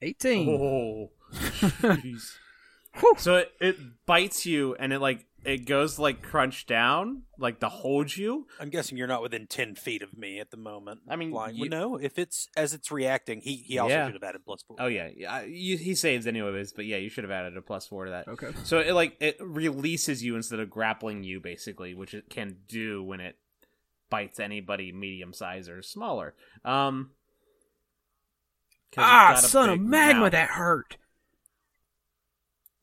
Eighteen. 0.00 0.48
Oh, 0.48 1.10
jeez. 1.32 2.32
So 3.18 3.36
it, 3.36 3.52
it 3.60 3.76
bites 4.06 4.46
you, 4.46 4.74
and 4.76 4.92
it 4.92 5.00
like 5.00 5.26
it 5.44 5.66
goes 5.66 5.98
like 5.98 6.22
crunch 6.22 6.66
down, 6.66 7.22
like 7.38 7.60
to 7.60 7.68
hold 7.68 8.16
you. 8.16 8.46
I'm 8.60 8.70
guessing 8.70 8.96
you're 8.98 9.06
not 9.06 9.22
within 9.22 9.46
ten 9.46 9.74
feet 9.74 10.02
of 10.02 10.16
me 10.16 10.40
at 10.40 10.50
the 10.50 10.56
moment. 10.56 11.00
I 11.08 11.16
mean, 11.16 11.30
Flying. 11.30 11.56
you- 11.56 11.68
Well, 11.70 11.90
no. 11.90 11.96
If 11.96 12.18
it's 12.18 12.48
as 12.56 12.74
it's 12.74 12.90
reacting, 12.90 13.40
he 13.40 13.56
he 13.56 13.78
also 13.78 13.94
Yeah. 13.94 14.06
should 14.06 14.14
have 14.14 14.22
added 14.22 14.42
plus 14.44 14.62
four. 14.62 14.76
Oh 14.80 14.86
yeah, 14.86 15.10
yeah. 15.16 15.32
I- 15.32 15.44
You, 15.44 15.76
he 15.78 15.94
saves 15.94 16.26
anyways, 16.26 16.72
but 16.72 16.86
yeah, 16.86 16.96
you 16.96 17.08
should 17.08 17.24
have 17.24 17.30
added 17.30 17.56
a 17.56 17.62
plus 17.62 17.86
four 17.86 18.04
to 18.06 18.10
that. 18.12 18.28
Okay. 18.28 18.50
So 18.64 18.78
it 18.78 18.92
like 18.94 19.16
it 19.20 19.36
releases 19.40 20.24
you 20.24 20.34
instead 20.36 20.60
of 20.60 20.70
grappling 20.70 21.22
you, 21.24 21.40
basically, 21.40 21.94
which 21.94 22.14
it 22.14 22.30
can 22.30 22.58
do 22.68 23.02
when 23.02 23.20
it 23.20 23.36
bites 24.10 24.40
anybody 24.40 24.90
medium 24.90 25.32
size 25.34 25.68
or 25.68 25.82
smaller. 25.82 26.34
Um, 26.64 27.10
'cause 27.10 27.10
it's 27.10 27.16
Ah, 28.96 29.32
got 29.34 29.44
a 29.44 29.46
son 29.46 29.70
of 29.70 29.80
magma, 29.80 30.22
mouth. 30.22 30.32
that 30.32 30.50
hurt. 30.50 30.96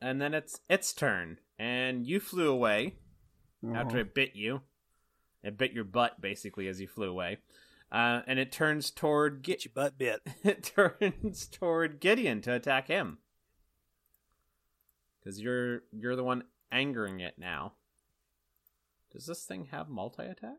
And 0.01 0.21
then 0.21 0.33
it's 0.33 0.59
its 0.69 0.93
turn, 0.93 1.39
and 1.57 2.05
you 2.05 2.19
flew 2.19 2.49
away 2.51 2.95
after 3.73 3.95
Uh-huh. 3.95 3.97
it 3.99 4.13
bit 4.13 4.35
you. 4.35 4.61
It 5.43 5.57
bit 5.57 5.71
your 5.73 5.83
butt 5.83 6.21
basically 6.21 6.67
as 6.67 6.79
you 6.81 6.87
flew 6.87 7.09
away, 7.09 7.37
uh, 7.91 8.21
and 8.27 8.37
it 8.39 8.51
turns 8.51 8.91
toward 8.91 9.41
Get 9.41 9.65
your 9.65 9.71
butt 9.73 9.97
bit. 9.97 10.21
It 10.43 10.63
turns 10.63 11.47
toward 11.47 11.99
Gideon 11.99 12.41
to 12.41 12.53
attack 12.53 12.87
him 12.87 13.19
because 15.19 15.41
you're 15.41 15.81
you're 15.91 16.15
the 16.15 16.23
one 16.23 16.43
angering 16.71 17.19
it 17.19 17.35
now. 17.39 17.73
Does 19.11 19.25
this 19.25 19.45
thing 19.45 19.65
have 19.71 19.87
multi 19.89 20.23
attack? 20.23 20.57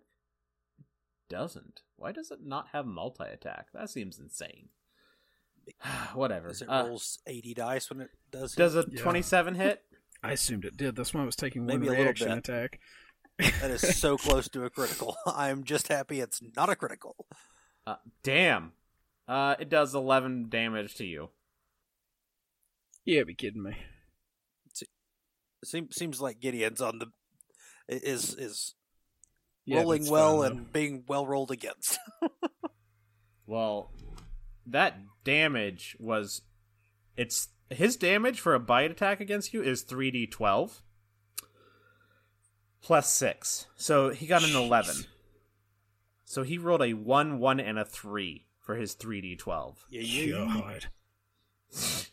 Doesn't. 1.29 1.83
Why 1.97 2.13
does 2.13 2.31
it 2.31 2.41
not 2.45 2.69
have 2.73 2.87
multi 2.87 3.25
attack? 3.25 3.69
That 3.75 3.91
seems 3.91 4.19
insane. 4.19 4.69
Whatever. 6.15 6.49
As 6.49 6.63
it 6.63 6.69
Uh, 6.69 6.85
rolls 6.89 7.19
eighty 7.27 7.55
dice 7.55 7.91
when 7.91 8.01
it 8.03 8.11
does. 8.31 8.55
does 8.55 8.77
a 8.77 8.85
Yeah. 8.91 9.03
27 9.03 9.55
hit? 9.55 9.83
I 10.23 10.33
assumed 10.33 10.65
it 10.65 10.77
did. 10.77 10.97
That's 10.97 11.13
why 11.15 11.23
I 11.23 11.25
was 11.27 11.37
taking 11.37 11.67
Maybe 11.67 11.87
a 11.87 11.91
one 11.91 11.99
little 11.99 12.05
reaction 12.05 12.29
bit. 12.29 12.39
attack. 12.39 12.81
that 13.39 13.71
is 13.71 13.99
so 13.99 14.17
close 14.19 14.49
to 14.49 14.65
a 14.65 14.71
critical. 14.71 15.17
I'm 15.27 15.65
just 15.65 15.89
happy 15.89 16.21
it's 16.21 16.41
not 16.57 16.71
a 16.71 16.77
critical. 16.77 17.27
Uh, 17.87 17.97
damn. 18.23 18.73
Uh, 19.29 19.57
it 19.59 19.69
does 19.69 19.95
11 19.95 20.49
damage 20.49 20.95
to 20.97 21.05
you. 21.05 21.31
Yeah, 23.05 23.23
be 23.25 23.35
kidding 23.35 23.63
me. 23.63 23.77
Seems 25.65 25.97
seems 25.97 26.21
like 26.21 26.39
Gideon's 26.41 26.81
on 26.81 26.99
the 26.99 27.07
is 27.89 28.35
is 28.35 28.75
Yeah, 29.65 29.79
rolling 29.79 30.03
that's 30.03 30.11
well 30.11 30.43
fine, 30.43 30.51
and 30.53 30.73
being 30.73 31.05
well 31.09 31.27
rolled 31.27 31.51
against. 31.51 31.99
Well, 33.47 33.91
that 34.67 34.99
damage 35.25 35.97
was 35.99 36.43
it's 37.17 37.49
his 37.71 37.97
damage 37.97 38.41
for 38.41 38.55
a 38.55 38.61
bite 38.61 38.91
attack 38.91 39.21
against 39.21 39.53
you 39.55 39.63
is 39.63 39.85
3d12 39.85 40.81
plus 42.83 43.13
6. 43.13 43.67
So 43.77 44.11
he 44.11 44.27
got 44.27 44.45
an 44.45 44.55
11. 44.55 45.07
So 46.25 46.43
he 46.43 46.59
rolled 46.59 46.83
a 46.83 46.93
1 46.95 47.39
1 47.39 47.61
and 47.61 47.79
a 47.79 47.85
3 47.85 48.47
for 48.61 48.77
his 48.77 48.95
3d12. 48.95 49.77
yeah, 49.91 50.33
though. 50.33 50.47
God. 50.47 50.87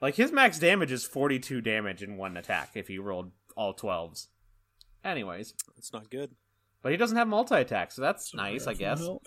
Like 0.00 0.16
his 0.16 0.30
max 0.30 0.58
damage 0.58 0.92
is 0.92 1.06
42 1.06 1.60
damage 1.60 2.02
in 2.02 2.16
one 2.16 2.36
attack 2.36 2.72
if 2.74 2.88
he 2.88 2.98
rolled 2.98 3.32
all 3.56 3.74
12s. 3.74 4.26
Anyways, 5.02 5.54
It's 5.76 5.92
not 5.92 6.10
good. 6.10 6.32
But 6.86 6.92
he 6.92 6.98
doesn't 6.98 7.16
have 7.16 7.26
multi 7.26 7.56
attack, 7.56 7.90
so 7.90 8.00
that's 8.00 8.32
nice, 8.32 8.68
I 8.68 8.74
guess. 8.74 9.00
help. 9.00 9.26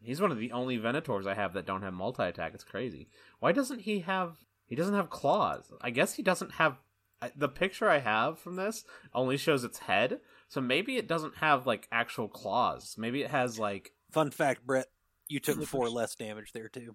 He's 0.00 0.20
one 0.20 0.30
of 0.30 0.38
the 0.38 0.52
only 0.52 0.78
Venators 0.78 1.26
I 1.26 1.34
have 1.34 1.52
that 1.54 1.66
don't 1.66 1.82
have 1.82 1.92
multi 1.92 2.22
attack. 2.22 2.52
It's 2.54 2.62
crazy. 2.62 3.08
Why 3.40 3.50
doesn't 3.50 3.80
he 3.80 3.98
have? 4.02 4.36
He 4.64 4.76
doesn't 4.76 4.94
have 4.94 5.10
claws. 5.10 5.72
I 5.80 5.90
guess 5.90 6.14
he 6.14 6.22
doesn't 6.22 6.52
have. 6.52 6.76
The 7.34 7.48
picture 7.48 7.90
I 7.90 7.98
have 7.98 8.38
from 8.38 8.54
this 8.54 8.84
only 9.12 9.36
shows 9.36 9.64
its 9.64 9.80
head, 9.80 10.20
so 10.48 10.60
maybe 10.60 10.96
it 10.96 11.08
doesn't 11.08 11.38
have 11.38 11.66
like 11.66 11.88
actual 11.90 12.28
claws. 12.28 12.94
Maybe 12.96 13.22
it 13.22 13.30
has 13.32 13.58
like. 13.58 13.90
Fun 14.12 14.30
fact, 14.30 14.64
Bret, 14.64 14.86
you 15.26 15.40
took 15.40 15.60
four 15.64 15.90
less 15.90 16.14
damage 16.14 16.52
there 16.52 16.68
too, 16.68 16.94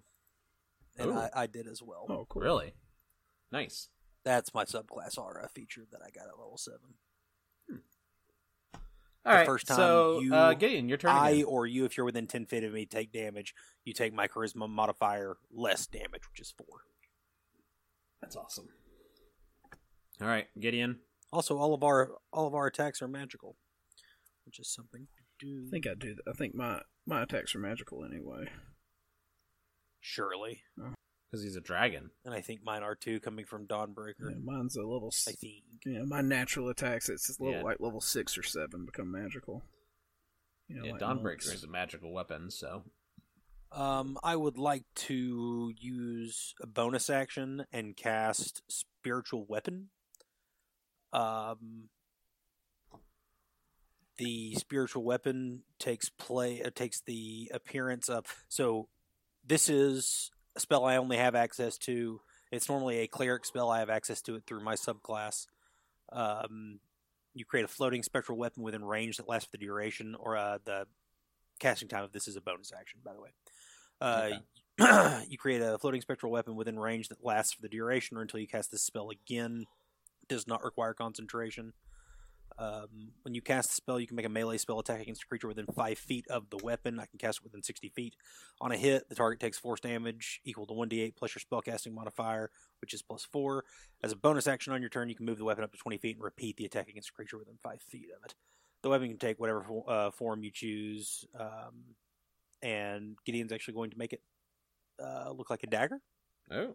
and 0.96 1.12
I, 1.12 1.28
I 1.34 1.46
did 1.46 1.66
as 1.68 1.82
well. 1.82 2.06
Oh, 2.08 2.26
cool. 2.26 2.40
Really? 2.40 2.72
Nice. 3.52 3.90
That's 4.24 4.54
my 4.54 4.64
subclass 4.64 5.18
aura 5.18 5.46
feature 5.50 5.84
that 5.92 6.00
I 6.02 6.08
got 6.08 6.26
at 6.26 6.38
level 6.38 6.56
seven. 6.56 6.94
All 9.26 9.34
right. 9.34 9.44
first 9.46 9.66
time 9.66 9.76
so, 9.76 10.20
you- 10.20 10.34
uh, 10.34 10.54
Gideon, 10.54 10.88
your 10.88 10.96
turn. 10.98 11.10
I 11.10 11.30
again. 11.30 11.44
or 11.44 11.66
you, 11.66 11.84
if 11.84 11.96
you're 11.96 12.06
within 12.06 12.26
ten 12.26 12.46
feet 12.46 12.64
of 12.64 12.72
me, 12.72 12.86
take 12.86 13.12
damage. 13.12 13.54
You 13.84 13.92
take 13.92 14.12
my 14.14 14.26
charisma 14.28 14.68
modifier 14.68 15.36
less 15.52 15.86
damage, 15.86 16.22
which 16.30 16.40
is 16.40 16.54
four. 16.56 16.82
That's 18.22 18.36
awesome. 18.36 18.68
All 20.20 20.26
right, 20.28 20.46
Gideon. 20.58 21.00
Also, 21.32 21.58
all 21.58 21.74
of 21.74 21.82
our 21.84 22.12
all 22.32 22.46
of 22.46 22.54
our 22.54 22.66
attacks 22.66 23.00
are 23.02 23.08
magical, 23.08 23.56
which 24.46 24.58
is 24.58 24.72
something 24.72 25.06
to 25.16 25.46
do. 25.46 25.64
I 25.68 25.70
think 25.70 25.86
I 25.86 25.94
do. 25.94 26.16
I 26.26 26.32
think 26.32 26.54
my 26.54 26.80
my 27.06 27.22
attacks 27.22 27.54
are 27.54 27.58
magical 27.60 28.04
anyway. 28.04 28.48
surely, 30.00 30.62
Because 31.30 31.44
he's 31.44 31.54
a 31.56 31.60
dragon. 31.60 32.10
and 32.24 32.34
I 32.34 32.40
think 32.40 32.64
mine 32.64 32.82
are 32.82 32.96
too, 32.96 33.20
coming 33.20 33.44
from 33.44 33.66
Dawnbreaker. 33.66 34.30
Yeah, 34.30 34.36
mine's 34.42 34.76
a 34.76 34.80
level. 34.80 35.10
I 35.28 35.30
s- 35.30 35.36
think. 35.38 35.62
Yeah, 35.86 36.02
my 36.04 36.20
natural 36.22 36.68
attacks 36.68 37.08
it's 37.08 37.38
level, 37.38 37.58
Yeah. 37.58 37.62
like 37.62 37.78
level 37.80 38.00
six 38.00 38.36
or 38.36 38.42
seven 38.42 38.84
become 38.84 39.12
magical. 39.12 39.62
You 40.66 40.76
know, 40.76 40.84
yeah, 40.86 40.92
like 40.92 41.00
Dawnbreaker 41.00 41.22
monks. 41.22 41.46
is 41.52 41.62
a 41.64 41.68
magical 41.68 42.12
weapon, 42.12 42.50
so. 42.50 42.82
Um, 43.72 44.18
I 44.24 44.34
would 44.34 44.58
like 44.58 44.82
to 45.06 45.72
use 45.78 46.54
a 46.60 46.66
bonus 46.66 47.08
action 47.08 47.64
and 47.72 47.96
cast 47.96 48.62
spiritual 48.68 49.44
weapon. 49.46 49.90
Um, 51.12 51.90
the 54.16 54.54
spiritual 54.56 55.02
weapon 55.04 55.62
takes 55.78 56.08
play 56.10 56.62
uh, 56.62 56.70
takes 56.74 57.00
the 57.00 57.50
appearance 57.54 58.08
of 58.08 58.44
so 58.48 58.88
this 59.46 59.68
is 59.68 60.30
a 60.56 60.60
spell 60.60 60.84
I 60.84 60.96
only 60.96 61.16
have 61.16 61.34
access 61.34 61.78
to. 61.78 62.20
It's 62.50 62.68
normally 62.68 62.98
a 62.98 63.06
cleric 63.06 63.44
spell. 63.44 63.70
I 63.70 63.78
have 63.78 63.90
access 63.90 64.20
to 64.22 64.34
it 64.36 64.44
through 64.46 64.60
my 64.60 64.74
subclass. 64.74 65.46
Um, 66.12 66.80
you 67.34 67.44
create 67.44 67.64
a 67.64 67.68
floating 67.68 68.02
spectral 68.02 68.36
weapon 68.36 68.62
within 68.62 68.84
range 68.84 69.18
that 69.18 69.28
lasts 69.28 69.48
for 69.50 69.56
the 69.56 69.64
duration, 69.64 70.16
or 70.18 70.36
uh, 70.36 70.58
the 70.64 70.86
casting 71.60 71.88
time 71.88 72.02
of 72.02 72.12
this 72.12 72.26
is 72.26 72.36
a 72.36 72.40
bonus 72.40 72.72
action, 72.76 73.00
by 73.04 73.12
the 73.12 73.20
way. 73.20 73.30
Uh, 74.00 75.20
you 75.28 75.38
create 75.38 75.62
a 75.62 75.78
floating 75.78 76.00
spectral 76.00 76.32
weapon 76.32 76.56
within 76.56 76.78
range 76.78 77.08
that 77.08 77.24
lasts 77.24 77.52
for 77.52 77.62
the 77.62 77.68
duration 77.68 78.16
or 78.16 78.22
until 78.22 78.40
you 78.40 78.48
cast 78.48 78.72
this 78.72 78.82
spell 78.82 79.10
again. 79.10 79.66
Does 80.28 80.46
not 80.46 80.64
require 80.64 80.94
concentration. 80.94 81.72
Um, 82.60 83.12
when 83.22 83.34
you 83.34 83.40
cast 83.40 83.70
the 83.70 83.74
spell, 83.74 83.98
you 83.98 84.06
can 84.06 84.16
make 84.16 84.26
a 84.26 84.30
melee 84.30 84.58
spell 84.58 84.78
attack 84.78 85.00
against 85.00 85.22
a 85.22 85.26
creature 85.26 85.48
within 85.48 85.64
five 85.66 85.98
feet 85.98 86.26
of 86.28 86.50
the 86.50 86.58
weapon. 86.62 87.00
I 87.00 87.06
can 87.06 87.18
cast 87.18 87.38
it 87.38 87.44
within 87.44 87.62
sixty 87.62 87.88
feet. 87.88 88.14
On 88.60 88.70
a 88.70 88.76
hit, 88.76 89.08
the 89.08 89.14
target 89.14 89.40
takes 89.40 89.58
force 89.58 89.80
damage 89.80 90.40
equal 90.44 90.66
to 90.66 90.74
one 90.74 90.90
d8 90.90 91.16
plus 91.16 91.34
your 91.34 91.40
spellcasting 91.40 91.94
modifier, 91.94 92.50
which 92.82 92.92
is 92.92 93.00
plus 93.00 93.24
four. 93.24 93.64
As 94.04 94.12
a 94.12 94.16
bonus 94.16 94.46
action 94.46 94.74
on 94.74 94.82
your 94.82 94.90
turn, 94.90 95.08
you 95.08 95.14
can 95.14 95.24
move 95.24 95.38
the 95.38 95.44
weapon 95.44 95.64
up 95.64 95.72
to 95.72 95.78
twenty 95.78 95.96
feet 95.96 96.16
and 96.16 96.22
repeat 96.22 96.58
the 96.58 96.66
attack 96.66 96.88
against 96.88 97.08
a 97.08 97.12
creature 97.12 97.38
within 97.38 97.56
five 97.62 97.80
feet 97.80 98.08
of 98.14 98.22
it. 98.26 98.34
The 98.82 98.90
weapon 98.90 99.08
can 99.08 99.18
take 99.18 99.40
whatever 99.40 99.64
uh, 99.88 100.10
form 100.10 100.44
you 100.44 100.50
choose, 100.52 101.24
um, 101.38 101.94
and 102.62 103.16
Gideon's 103.24 103.52
actually 103.52 103.74
going 103.74 103.90
to 103.90 103.98
make 103.98 104.12
it 104.12 104.20
uh, 105.02 105.30
look 105.30 105.48
like 105.48 105.62
a 105.62 105.66
dagger. 105.66 106.00
Oh. 106.50 106.74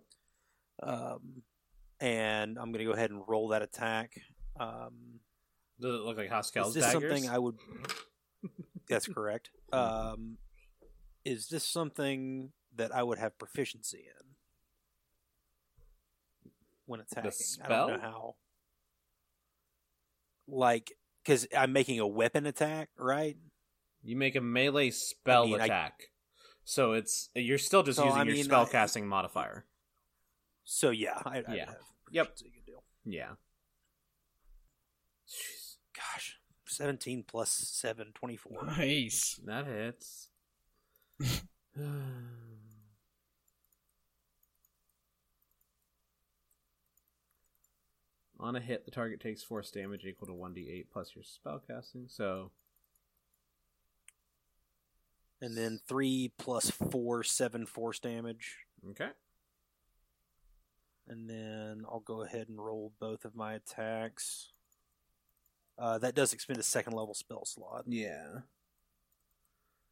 Um, 0.82 1.44
and 2.00 2.58
I'm 2.58 2.72
going 2.72 2.80
to 2.80 2.86
go 2.86 2.92
ahead 2.92 3.12
and 3.12 3.22
roll 3.28 3.50
that 3.50 3.62
attack. 3.62 4.20
Um, 4.60 5.20
Does 5.80 5.94
it 5.96 6.04
look 6.04 6.18
like 6.18 6.30
Haskell's 6.30 6.70
is 6.70 6.74
this 6.76 6.94
daggers? 6.94 7.12
something 7.12 7.30
I 7.30 7.38
would? 7.40 7.56
That's 8.90 9.08
correct. 9.08 9.50
Um, 9.74 10.38
is 11.26 11.48
this 11.48 11.64
something 11.68 12.52
that 12.76 12.94
I 12.96 13.04
would 13.04 13.18
have 13.18 13.38
proficiency 13.38 14.06
in 14.06 14.30
when 16.86 17.00
attacking? 17.02 17.32
I 17.64 17.68
don't 17.68 17.88
know 17.90 18.00
how. 18.00 18.36
Like, 20.48 20.94
because 21.24 21.48
I'm 21.58 21.74
making 21.74 22.00
a 22.00 22.08
weapon 22.08 22.46
attack, 22.46 22.90
right? 22.98 23.36
You 24.04 24.16
make 24.16 24.36
a 24.36 24.42
melee 24.42 24.92
spell 24.92 25.48
mean, 25.48 25.60
I- 25.60 25.66
attack. 25.66 26.04
So 26.64 26.94
it's 26.94 27.30
you're 27.36 27.58
still 27.60 27.84
just 27.84 27.98
So, 27.98 28.06
using 28.06 28.22
I 28.22 28.24
your 28.24 28.34
mean, 28.36 28.44
spell 28.46 28.62
I- 28.66 28.70
casting 28.70 29.08
modifier. 29.08 29.66
So 30.64 30.90
yeah, 30.92 31.22
I, 31.26 31.44
I 31.48 31.54
Yeah. 31.56 31.66
have 31.66 31.78
Yep. 32.12 32.36
deal. 32.66 32.84
Yeah. 33.04 33.32
Gosh, 36.78 36.86
17 36.86 37.24
plus 37.28 37.50
7, 37.52 38.12
24. 38.14 38.66
Nice. 38.66 39.40
That 39.46 39.66
hits. 39.66 40.30
On 48.40 48.56
a 48.56 48.60
hit, 48.60 48.86
the 48.86 48.92
target 48.92 49.20
takes 49.22 49.44
force 49.44 49.72
damage 49.72 50.06
equal 50.06 50.28
to 50.28 50.34
1d8 50.34 50.86
plus 50.92 51.16
your 51.16 51.24
spell 51.24 51.62
casting. 51.66 52.06
So, 52.10 52.52
And 55.42 55.56
then 55.58 55.80
3 55.88 56.32
plus 56.38 56.70
4, 56.70 57.24
7 57.24 57.66
force 57.66 58.00
damage. 58.00 58.58
okay. 58.92 59.10
And 61.08 61.30
then 61.30 61.86
I'll 61.90 62.00
go 62.00 62.24
ahead 62.24 62.50
and 62.50 62.64
roll 62.64 62.92
both 63.00 63.26
of 63.26 63.36
my 63.36 63.54
attacks. 63.54 64.52
Uh, 65.78 65.98
that 65.98 66.16
does 66.16 66.32
expend 66.34 66.60
a 66.60 66.64
second 66.64 66.94
level 66.94 67.14
spell 67.14 67.44
slot. 67.46 67.84
Yeah. 67.88 68.40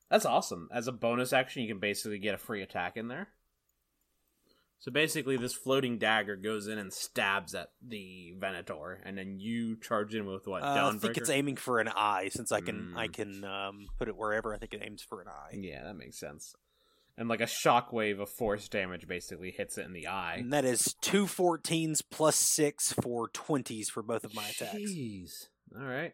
That's 0.10 0.26
awesome. 0.26 0.70
As 0.72 0.88
a 0.88 0.92
bonus 0.92 1.34
action, 1.34 1.64
you 1.64 1.68
can 1.68 1.80
basically 1.80 2.20
get 2.20 2.36
a 2.36 2.38
free 2.38 2.62
attack 2.62 2.98
in 2.98 3.08
there. 3.08 3.30
So 4.80 4.92
basically, 4.92 5.38
this 5.38 5.54
floating 5.54 5.98
dagger 5.98 6.36
goes 6.36 6.68
in 6.68 6.78
and 6.78 6.92
stabs 6.92 7.56
at 7.56 7.70
the 7.82 8.34
Venator, 8.38 9.02
and 9.06 9.18
then 9.18 9.40
you 9.40 9.78
charge 9.80 10.14
in 10.14 10.26
with 10.26 10.46
what? 10.46 10.62
Uh, 10.62 10.92
I 10.94 10.98
think 10.98 11.18
it's 11.18 11.30
aiming 11.30 11.56
for 11.56 11.80
an 11.80 11.88
eye, 11.88 12.30
since 12.34 12.52
I 12.52 12.60
can 12.60 12.94
I 12.98 13.08
Mm. 13.08 13.14
can 13.14 13.44
um, 13.46 13.88
put 13.98 14.10
it 14.10 14.18
wherever. 14.18 14.54
I 14.54 14.58
think 14.58 14.74
it 14.74 14.82
aims 14.84 15.02
for 15.02 15.22
an 15.22 15.30
eye. 15.30 15.58
Yeah, 15.58 15.84
that 15.86 15.96
makes 15.96 16.20
sense. 16.20 16.54
And 17.18 17.30
like 17.30 17.40
a 17.40 17.46
shockwave 17.46 18.20
of 18.20 18.30
force 18.30 18.68
damage 18.68 19.08
basically 19.08 19.52
hits 19.52 19.78
it 19.78 19.86
in 19.86 19.94
the 19.94 20.08
eye. 20.08 20.36
And 20.40 20.52
that 20.52 20.66
is 20.66 20.96
two 21.00 21.28
14s 21.28 22.02
plus 22.12 22.36
6 22.36 22.92
for 22.94 23.30
20s 23.30 23.86
for 23.90 24.04
both 24.04 24.26
of 24.26 24.34
my 24.36 24.48
attacks. 24.50 24.76
Jeez. 24.76 25.30
All 25.76 25.86
right. 25.88 26.14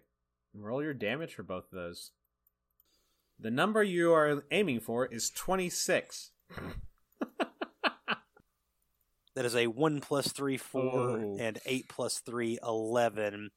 Roll 0.54 0.82
your 0.84 0.94
damage 0.94 1.34
for 1.36 1.44
both 1.44 1.66
of 1.66 1.72
those. 1.78 2.12
The 3.40 3.52
number 3.52 3.84
you 3.84 4.12
are 4.14 4.44
aiming 4.52 4.80
for 4.82 5.06
is 5.06 5.30
26. 5.30 6.32
That 9.36 9.46
is 9.46 9.56
a 9.56 9.68
1 9.68 10.02
plus 10.02 10.32
3, 10.34 10.58
4, 10.58 10.82
Oh. 10.84 11.38
and 11.40 11.60
8 11.66 11.88
plus 11.88 12.20
3, 12.20 12.60
11 12.62 13.52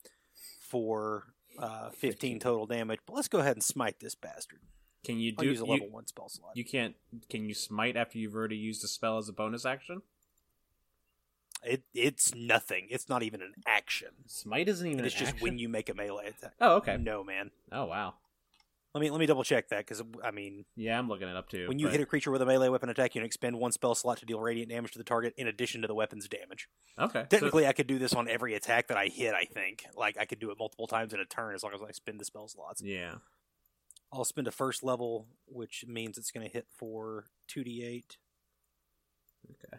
for 0.69 1.25
uh, 1.59 1.91
15 1.91 2.39
total 2.39 2.67
damage. 2.67 3.01
But 3.05 3.15
let's 3.17 3.27
go 3.27 3.39
ahead 3.41 3.57
and 3.57 3.65
smite 3.65 3.99
this 3.99 4.15
bastard. 4.15 4.61
Can 5.05 5.19
you 5.19 5.33
I'll 5.37 5.43
do 5.43 5.51
use 5.51 5.61
a 5.61 5.65
you- 5.65 5.73
level 5.73 5.91
1 5.91 6.07
spell 6.07 6.29
slot. 6.29 6.53
You 6.55 6.65
can't. 6.65 6.95
Can 7.31 7.47
you 7.47 7.55
smite 7.55 7.97
after 7.97 8.19
you've 8.19 8.35
already 8.37 8.57
used 8.57 8.85
a 8.85 8.87
spell 8.87 9.19
as 9.19 9.29
a 9.29 9.33
bonus 9.33 9.65
action? 9.67 10.03
It 11.65 11.85
It's 11.95 12.35
nothing. 12.35 12.89
It's 12.91 13.09
not 13.09 13.23
even 13.23 13.41
an 13.43 13.55
action. 13.67 14.09
Smite 14.27 14.69
isn't 14.69 14.87
even. 14.87 15.05
It's 15.05 15.15
just 15.15 15.33
action? 15.35 15.43
when 15.45 15.59
you 15.59 15.69
make 15.69 15.89
a 15.89 15.95
melee 15.95 16.27
attack. 16.29 16.55
Oh, 16.61 16.77
okay. 16.77 16.97
No, 16.97 17.23
man. 17.23 17.51
Oh, 17.71 17.85
wow. 17.87 18.15
Let 18.95 19.01
me 19.01 19.09
let 19.11 19.21
me 19.21 19.25
double 19.27 19.43
check 19.45 19.69
that 19.71 19.79
because 19.87 20.03
I 20.23 20.33
mean, 20.33 20.67
Yeah, 20.77 20.99
I'm 20.99 21.09
looking 21.09 21.27
it 21.29 21.35
up 21.35 21.49
too. 21.49 21.67
when 21.67 21.79
you 21.79 21.87
but- 21.87 21.93
hit 21.93 22.01
a 22.03 22.07
creature 22.07 22.31
with 22.31 22.43
a 22.43 22.47
melee 22.47 22.69
weapon 22.69 22.91
attack, 22.91 23.15
you 23.15 23.21
can 23.21 23.27
expend 23.27 23.59
one 23.59 23.73
spell 23.73 23.95
slot 23.95 24.19
to 24.19 24.27
deal 24.27 24.39
radiant 24.39 24.71
damage 24.71 24.93
to 24.93 24.99
the 24.99 25.05
target 25.05 25.33
in 25.39 25.47
addition 25.47 25.81
to 25.81 25.89
the 25.89 25.95
weapon's 25.95 26.29
damage. 26.29 26.69
okay, 26.99 27.21
so- 27.23 27.27
Technically, 27.29 27.67
I 27.67 27.73
could 27.73 27.87
do 27.87 27.99
this 27.99 28.13
on 28.13 28.29
every 28.29 28.53
attack 28.55 28.89
that 28.89 28.99
I 28.99 29.07
hit. 29.07 29.33
I 29.33 29.45
think 29.45 29.87
like 29.97 30.19
I 30.19 30.27
could 30.27 30.41
do 30.41 30.51
it 30.51 30.59
multiple 30.59 30.87
times 30.87 31.15
in 31.15 31.21
a 31.21 31.25
turn 31.25 31.55
as 31.55 31.63
long 31.63 31.73
as 31.73 31.81
I 31.81 31.93
spend 31.93 32.21
the 32.21 32.25
spell 32.27 32.49
slots. 32.49 32.83
yeah. 32.83 33.15
I'll 34.15 34.27
spend 34.27 34.47
a 34.47 34.51
first 34.51 34.83
level, 34.83 35.27
which 35.47 35.87
means 35.89 36.19
it's 36.19 36.31
going 36.31 36.47
to 36.47 36.53
hit 36.53 36.67
for 36.77 37.25
two 37.49 37.65
d 37.65 37.83
eight 37.83 38.19
Okay. 39.51 39.79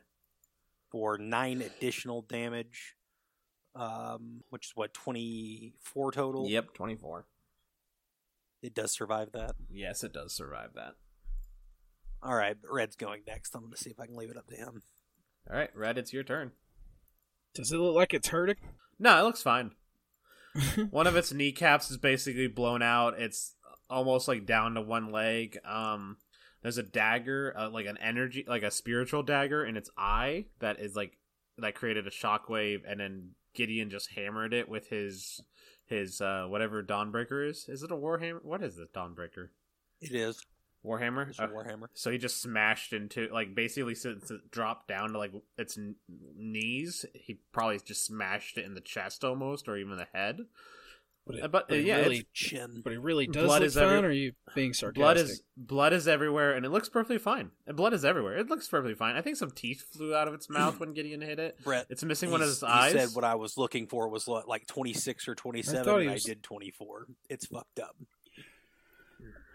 For 0.93 1.17
nine 1.17 1.61
additional 1.61 2.21
damage. 2.21 2.95
Um, 3.75 4.41
which 4.51 4.67
is 4.67 4.71
what 4.75 4.93
twenty 4.93 5.73
four 5.81 6.11
total. 6.11 6.47
Yep, 6.47 6.75
24. 6.75 7.25
it 8.61 8.75
does 8.75 8.91
survive 8.91 9.31
that. 9.33 9.55
Yes, 9.67 10.03
it 10.03 10.13
does 10.13 10.31
survive 10.31 10.75
that. 10.75 10.93
All 12.21 12.35
right, 12.35 12.55
Red's 12.69 12.95
going 12.95 13.21
next. 13.27 13.55
I'm 13.55 13.61
going 13.61 13.73
to 13.73 13.77
see 13.77 13.89
if 13.89 13.99
I 13.99 14.05
can 14.05 14.15
leave 14.15 14.29
it 14.29 14.37
up 14.37 14.47
to 14.47 14.55
him. 14.55 14.83
All 15.49 15.57
right, 15.57 15.75
Red, 15.75 15.97
it's 15.97 16.13
your 16.13 16.21
turn. 16.23 16.51
Does 17.55 17.71
it 17.71 17.77
look 17.77 17.95
like 17.95 18.13
it's 18.13 18.27
hurting? 18.29 18.57
No, 18.99 19.19
it 19.19 19.23
looks 19.23 19.41
fine. 19.41 19.71
one 20.91 21.07
of 21.07 21.15
its 21.15 21.33
kneecaps 21.33 21.89
is 21.89 21.97
basically 21.97 22.47
blown 22.47 22.83
out. 22.83 23.15
It's 23.19 23.55
almost 23.89 24.27
like 24.27 24.45
down 24.45 24.75
to 24.75 24.81
one 24.81 25.11
leg. 25.11 25.57
Um, 25.65 26.17
there's 26.63 26.77
a 26.77 26.83
dagger, 26.83 27.53
uh, 27.55 27.69
like 27.69 27.85
an 27.85 27.97
energy, 27.97 28.45
like 28.47 28.63
a 28.63 28.71
spiritual 28.71 29.21
dagger 29.21 29.63
in 29.63 29.77
its 29.77 29.89
eye 29.97 30.45
that 30.59 30.79
is 30.79 30.95
like 30.95 31.17
that 31.57 31.75
created 31.75 32.07
a 32.07 32.09
shockwave, 32.09 32.81
and 32.87 32.99
then 32.99 33.31
Gideon 33.53 33.89
just 33.89 34.11
hammered 34.11 34.53
it 34.53 34.67
with 34.67 34.87
his 34.89 35.41
his 35.85 36.21
uh 36.21 36.45
whatever 36.47 36.81
Dawnbreaker 36.81 37.47
is. 37.47 37.65
Is 37.67 37.83
it 37.83 37.91
a 37.91 37.95
Warhammer? 37.95 38.43
What 38.43 38.63
is 38.63 38.77
this 38.77 38.87
Dawnbreaker? 38.95 39.49
It 40.01 40.15
is. 40.15 40.43
Warhammer. 40.85 41.29
It's 41.29 41.39
a 41.39 41.47
Warhammer. 41.47 41.87
So 41.93 42.11
he 42.11 42.17
just 42.17 42.41
smashed 42.41 42.93
into 42.93 43.27
like 43.31 43.55
basically 43.55 43.95
since 43.95 44.29
it 44.31 44.51
dropped 44.51 44.87
down 44.87 45.13
to 45.13 45.17
like 45.17 45.31
its 45.57 45.75
kn- 45.75 45.95
knees, 46.35 47.05
he 47.13 47.39
probably 47.51 47.79
just 47.85 48.05
smashed 48.05 48.57
it 48.57 48.65
in 48.65 48.73
the 48.73 48.81
chest 48.81 49.23
almost, 49.23 49.69
or 49.69 49.77
even 49.77 49.97
the 49.97 50.07
head. 50.13 50.41
But 51.25 51.41
Uh, 51.41 51.47
but, 51.47 51.71
uh, 51.71 51.75
it 51.75 51.85
yeah, 51.85 51.93
it's- 51.99 52.09
really, 52.09 52.27
Chin. 52.33 52.81
but 52.83 52.91
it 52.91 52.99
really 52.99 53.27
does 53.27 53.45
Blood 53.45 53.61
look 53.61 53.67
is 53.67 53.75
fine. 53.75 53.83
every- 53.83 53.97
or 53.99 54.09
are 54.09 54.11
you 54.11 54.33
being 54.55 54.73
sarcastic? 54.73 54.99
Blood 55.01 55.17
is 55.17 55.41
blood 55.55 55.93
is 55.93 56.05
everywhere, 56.05 56.51
and 56.53 56.65
it 56.65 56.69
looks 56.69 56.89
perfectly 56.89 57.17
fine. 57.17 57.51
And 57.65 57.77
blood 57.77 57.93
is 57.93 58.03
everywhere. 58.03 58.37
It 58.37 58.49
looks 58.49 58.67
perfectly 58.67 58.93
fine. 58.95 59.15
I 59.15 59.21
think 59.21 59.37
some 59.37 59.51
teeth 59.51 59.83
flew 59.93 60.13
out 60.13 60.27
of 60.27 60.33
its 60.33 60.49
mouth 60.49 60.81
when 60.81 60.91
Gideon 60.93 61.21
hit 61.21 61.39
it. 61.39 61.63
Bret. 61.63 61.87
It's 61.89 62.03
missing 62.03 62.29
one 62.29 62.41
of 62.41 62.47
he's- 62.47 62.55
its 62.57 62.63
eyes. 62.63 62.91
He 62.91 62.99
said 62.99 63.09
what 63.15 63.23
I 63.23 63.35
was 63.35 63.57
looking 63.57 63.87
for 63.87 64.09
was 64.09 64.27
lo- 64.27 64.43
like 64.47 64.67
26 64.67 65.27
or 65.29 65.35
27, 65.35 65.85
thought 65.85 65.99
he 65.99 66.07
and 66.07 66.15
I 66.15 66.17
did 66.17 66.43
24. 66.43 67.07
It's 67.29 67.45
fucked 67.45 67.79
up. 67.79 67.95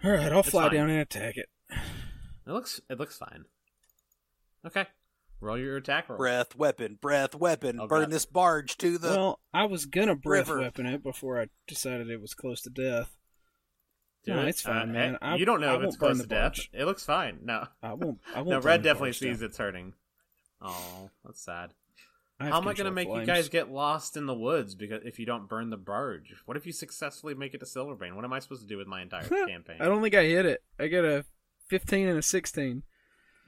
All 0.05 0.11
right, 0.13 0.33
I'll 0.33 0.41
It's 0.41 0.49
fly 0.51 0.69
fine. 0.69 0.75
down 0.75 0.91
and 0.91 1.01
attack 1.01 1.37
it. 1.37 1.49
It 1.71 2.51
looks 2.53 2.81
it 2.89 2.99
looks 2.99 3.19
fine. 3.19 3.45
Okay, 4.65 4.87
roll 5.41 5.59
your 5.59 5.77
attack 5.77 6.09
roll. 6.09 6.19
Breath, 6.19 6.55
weapon, 6.57 6.99
breath, 7.01 7.35
weapon. 7.35 7.79
Oh, 7.81 7.87
Burn 7.87 8.03
God. 8.03 8.11
this 8.11 8.27
barge 8.27 8.77
to 8.79 8.99
the. 8.99 9.09
well, 9.11 9.41
I 9.53 9.65
was 9.67 9.87
gonna 9.87 10.15
breath 10.17 10.49
river. 10.49 10.61
weapon 10.61 10.87
it 10.87 11.03
before 11.03 11.41
I 11.41 11.47
decided 11.67 12.11
it 12.11 12.21
was 12.21 12.35
close 12.35 12.61
to 12.63 12.71
death. 12.71 13.15
Do 14.25 14.35
No, 14.35 14.43
it. 14.43 14.49
it's 14.49 14.63
fine, 14.63 14.91
Uh, 14.91 14.93
man. 14.93 15.15
eh, 15.15 15.19
I- 15.23 15.37
you 15.37 15.45
don't 15.45 15.61
know 15.61 15.75
I 15.75 15.79
if 15.79 15.83
it's 15.85 15.97
close 15.97 16.21
to 16.21 16.27
death. 16.27 16.55
barge. 16.57 16.71
It 16.73 16.85
looks 16.85 17.05
fine. 17.05 17.39
No, 17.45 17.67
I 17.83 17.93
won't. 17.95 18.19
I 18.35 18.39
won't. 18.43 18.49
no. 18.51 18.61
Red 18.61 18.83
definitely 18.83 19.13
sees 19.13 19.39
down. 19.41 19.47
it's 19.49 19.59
hurting. 19.59 19.95
Oh, 20.61 21.11
that's 21.25 21.41
sad. 21.45 21.73
How 22.41 22.59
am 22.59 22.69
I 22.69 22.75
going 22.75 22.77
to 22.77 22.93
control 22.93 22.93
make 22.93 23.09
you 23.09 23.27
guys 23.27 23.49
get 23.49 23.69
lost 23.71 24.17
in 24.17 24.27
the 24.27 24.35
woods 24.35 24.77
because 24.77 25.03
if 25.05 25.19
you 25.19 25.27
don't 25.27 25.49
burn 25.49 25.71
the 25.71 25.77
barge? 25.77 26.35
What 26.47 26.57
if 26.57 26.67
you 26.67 26.73
successfully 26.73 27.35
make 27.35 27.53
it 27.53 27.59
to 27.59 27.67
Silverbane? 27.67 28.15
What 28.15 28.25
am 28.25 28.33
I 28.33 28.39
supposed 28.39 28.63
to 28.63 28.69
do 28.69 28.77
with 28.77 28.87
my 28.87 29.03
entire 29.03 29.27
campaign? 29.49 29.79
I 29.81 29.87
don't 29.87 30.01
think 30.03 30.15
I 30.15 30.23
hit 30.25 30.47
it. 30.47 30.63
I 30.79 30.87
got 30.87 31.05
a 31.05 31.25
15 31.69 32.07
and 32.09 32.17
a 32.19 32.23
16. 32.23 32.85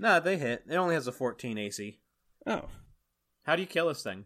No, 0.00 0.18
they 0.18 0.38
hit. 0.38 0.64
It 0.66 0.76
only 0.76 0.94
has 0.94 1.06
a 1.06 1.12
14 1.12 1.58
AC. 1.58 2.00
Oh, 2.46 2.70
How 3.42 3.54
do 3.54 3.60
you 3.60 3.68
kill 3.68 3.88
this 3.88 4.02
thing? 4.02 4.24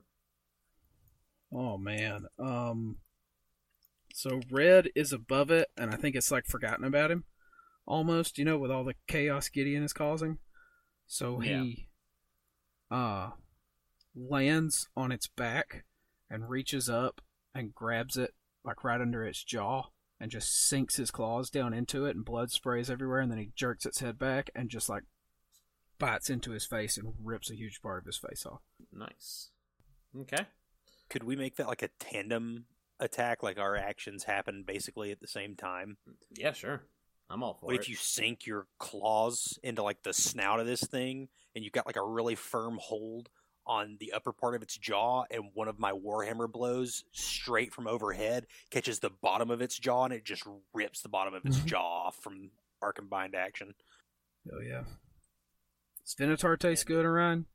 oh 1.53 1.77
man. 1.77 2.27
Um, 2.39 2.99
so 4.12 4.41
red 4.53 4.89
is 4.95 5.12
above 5.12 5.51
it, 5.51 5.68
and 5.77 5.91
I 5.91 5.97
think 5.97 6.14
it's 6.14 6.31
like 6.31 6.47
forgotten 6.47 6.85
about 6.85 7.11
him, 7.11 7.25
almost. 7.87 8.39
You 8.39 8.45
know, 8.45 8.57
with 8.57 8.70
all 8.70 8.85
the 8.85 8.95
chaos 9.09 9.49
Gideon 9.49 9.83
is 9.83 9.93
causing. 9.93 10.39
So 11.09 11.41
he, 11.41 11.89
uh, 12.89 13.31
lands 14.14 14.89
on 14.97 15.11
its 15.11 15.27
back 15.27 15.85
and 16.31 16.49
reaches 16.49 16.89
up 16.89 17.20
and 17.53 17.75
grabs 17.75 18.16
it 18.16 18.33
like 18.64 18.85
right 18.85 19.01
under 19.01 19.25
its 19.25 19.43
jaw 19.43 19.83
and 20.20 20.31
just 20.31 20.68
sinks 20.68 20.97
his 20.97 21.11
claws 21.11 21.51
down 21.51 21.75
into 21.75 22.07
it 22.07 22.14
and 22.14 22.25
blood 22.25 22.51
sprays 22.53 22.89
everywhere 22.89 23.20
and 23.20 23.31
then 23.31 23.39
he 23.39 23.51
jerks 23.57 23.85
its 23.85 23.99
head 23.99 24.18
back 24.18 24.51
and 24.55 24.70
just 24.70 24.89
like 24.89 25.03
bites 25.99 26.31
into 26.31 26.51
his 26.53 26.67
face 26.67 26.97
and 26.97 27.15
rips 27.23 27.51
a 27.51 27.55
huge 27.57 27.81
part 27.83 27.99
of 28.03 28.07
his 28.07 28.19
face 28.19 28.45
off. 28.47 28.61
Nice. 28.93 29.51
Okay. 30.21 30.47
Could 31.11 31.25
we 31.25 31.37
make 31.37 31.57
that 31.57 31.67
like 31.69 31.83
a 31.83 31.89
tandem 31.99 32.67
attack? 33.01 33.43
Like 33.43 33.59
our 33.59 33.77
actions 33.77 34.25
happen 34.25 34.65
basically 34.67 35.11
at 35.13 35.21
the 35.21 35.27
same 35.29 35.55
time? 35.57 35.97
Yeah, 36.37 36.53
sure. 36.53 36.83
I'm 37.31 37.43
all 37.43 37.55
for 37.55 37.65
it. 37.65 37.67
What 37.67 37.75
it. 37.77 37.81
if 37.81 37.89
you 37.89 37.97
sink 37.97 38.47
your 38.47 38.67
claws 38.79 39.59
into 39.63 39.83
like 39.83 40.03
the 40.03 40.13
snout 40.13 40.61
of 40.61 40.67
this 40.67 40.83
thing 40.85 41.29
and 41.55 41.65
you've 41.65 41.73
got 41.73 41.87
like 41.87 41.97
a 41.97 42.05
really 42.05 42.35
firm 42.35 42.79
hold 42.81 43.29
on 43.67 43.97
the 43.99 44.13
upper 44.13 44.31
part 44.33 44.55
of 44.55 44.61
its 44.63 44.77
jaw 44.77 45.25
and 45.31 45.45
one 45.55 45.69
of 45.69 45.79
my 45.79 45.91
warhammer 45.93 46.51
blows 46.51 47.03
straight 47.13 47.73
from 47.73 47.87
overhead 47.87 48.47
catches 48.71 48.99
the 48.99 49.09
bottom 49.23 49.51
of 49.51 49.63
its 49.63 49.79
jaw 49.79 50.05
and 50.05 50.13
it 50.13 50.23
just 50.23 50.43
rips 50.75 51.01
the 51.01 51.09
bottom 51.09 51.33
of 51.33 51.47
its 51.47 51.57
Mhm. 51.61 51.65
jaw 51.65 52.05
off 52.09 52.17
from 52.17 52.51
our 52.83 52.93
combined 52.93 53.35
action. 53.35 53.75
Oh 54.53 54.61
yeah. 54.61 54.85
Does 56.05 56.15
Venator 56.19 56.57
taste 56.57 56.87
good, 56.87 57.05
Arion? 57.05 57.47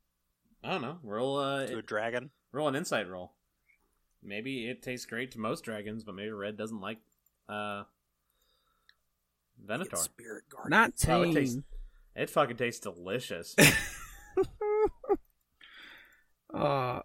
I 0.64 0.72
don't 0.72 0.82
know. 0.82 0.98
Roll 1.02 1.38
uh, 1.38 1.66
To 1.66 1.78
a 1.78 1.82
dragon. 1.82 2.30
roll 2.52 2.68
an 2.68 2.74
insight 2.76 3.08
roll. 3.08 3.32
Maybe 4.22 4.68
it 4.68 4.82
tastes 4.82 5.06
great 5.06 5.30
to 5.32 5.38
most 5.38 5.64
dragons, 5.64 6.04
but 6.04 6.14
maybe 6.14 6.30
red 6.30 6.56
doesn't 6.58 6.80
like 6.80 6.98
uh 7.48 7.84
Venator. 9.64 9.96
Spirit 9.96 10.44
guardian. 10.50 10.70
Not 10.70 10.92
Oh, 11.08 11.22
it 11.22 11.26
tame. 11.26 11.34
tastes- 11.34 11.58
It 12.16 12.30
fucking 12.30 12.56
tastes 12.56 12.80
delicious. 12.80 13.54
uh 16.54 17.00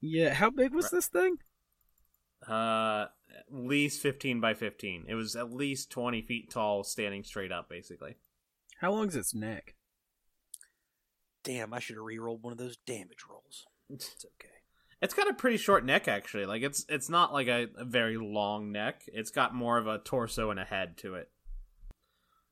yeah, 0.00 0.34
how 0.34 0.50
big 0.50 0.74
was 0.74 0.84
Right. 0.86 0.92
this 0.92 1.08
thing? 1.08 1.36
uh, 2.46 3.06
at 3.30 3.46
least 3.50 4.02
fifteen 4.02 4.38
by 4.40 4.52
fifteen. 4.52 5.06
It 5.08 5.14
was 5.14 5.34
at 5.34 5.50
least 5.50 5.90
twenty 5.90 6.20
feet 6.20 6.50
tall, 6.50 6.84
standing 6.84 7.24
straight 7.24 7.50
up, 7.52 7.70
basically. 7.70 8.16
How 8.80 8.92
long's 8.92 9.16
its 9.16 9.34
neck? 9.34 9.74
Damn, 11.44 11.72
I 11.72 11.78
should 11.78 11.96
have 11.96 12.04
re-rolled 12.04 12.42
one 12.42 12.52
of 12.52 12.58
those 12.58 12.78
damage 12.78 13.24
rolls. 13.30 13.66
It's 13.90 14.24
okay. 14.24 14.48
It's 15.02 15.14
got 15.14 15.28
a 15.28 15.34
pretty 15.34 15.58
short 15.58 15.84
neck, 15.84 16.08
actually. 16.08 16.46
Like 16.46 16.62
it's 16.62 16.86
it's 16.88 17.10
not 17.10 17.32
like 17.32 17.46
a, 17.46 17.68
a 17.76 17.84
very 17.84 18.16
long 18.16 18.72
neck. 18.72 19.02
It's 19.08 19.30
got 19.30 19.54
more 19.54 19.76
of 19.76 19.86
a 19.86 19.98
torso 19.98 20.50
and 20.50 20.58
a 20.58 20.64
head 20.64 20.96
to 20.98 21.14
it. 21.14 21.28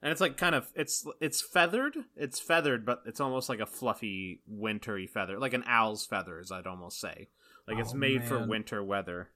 And 0.02 0.12
it's 0.12 0.20
like 0.20 0.36
kind 0.36 0.54
of 0.54 0.68
it's 0.74 1.06
it's 1.20 1.40
feathered. 1.40 1.96
It's 2.16 2.38
feathered, 2.38 2.84
but 2.84 3.02
it's 3.06 3.20
almost 3.20 3.48
like 3.48 3.60
a 3.60 3.66
fluffy 3.66 4.42
wintry 4.46 5.06
feather, 5.06 5.38
like 5.38 5.54
an 5.54 5.64
owl's 5.66 6.04
feathers. 6.04 6.52
I'd 6.52 6.66
almost 6.66 7.00
say, 7.00 7.28
like 7.66 7.78
it's 7.78 7.94
Oh, 7.94 7.98
made 7.98 8.24
for 8.24 8.46
winter 8.46 8.84
weather. 8.84 9.30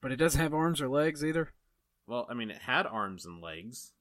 But 0.00 0.12
it 0.12 0.16
doesn't 0.16 0.40
have 0.40 0.54
arms 0.54 0.80
or 0.80 0.88
legs 0.88 1.24
either. 1.24 1.52
Well, 2.06 2.28
I 2.30 2.34
mean, 2.34 2.50
it 2.50 2.62
had 2.62 2.86
arms 2.86 3.26
and 3.26 3.42
legs. 3.42 3.92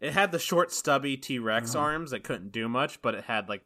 It 0.00 0.12
had 0.12 0.32
the 0.32 0.38
short, 0.38 0.72
stubby 0.72 1.16
T 1.16 1.38
Rex 1.38 1.74
Uh-huh. 1.74 1.84
arms 1.84 2.10
that 2.10 2.24
couldn't 2.24 2.52
do 2.52 2.68
much, 2.68 3.02
but 3.02 3.14
it 3.14 3.24
had 3.24 3.48
like 3.48 3.64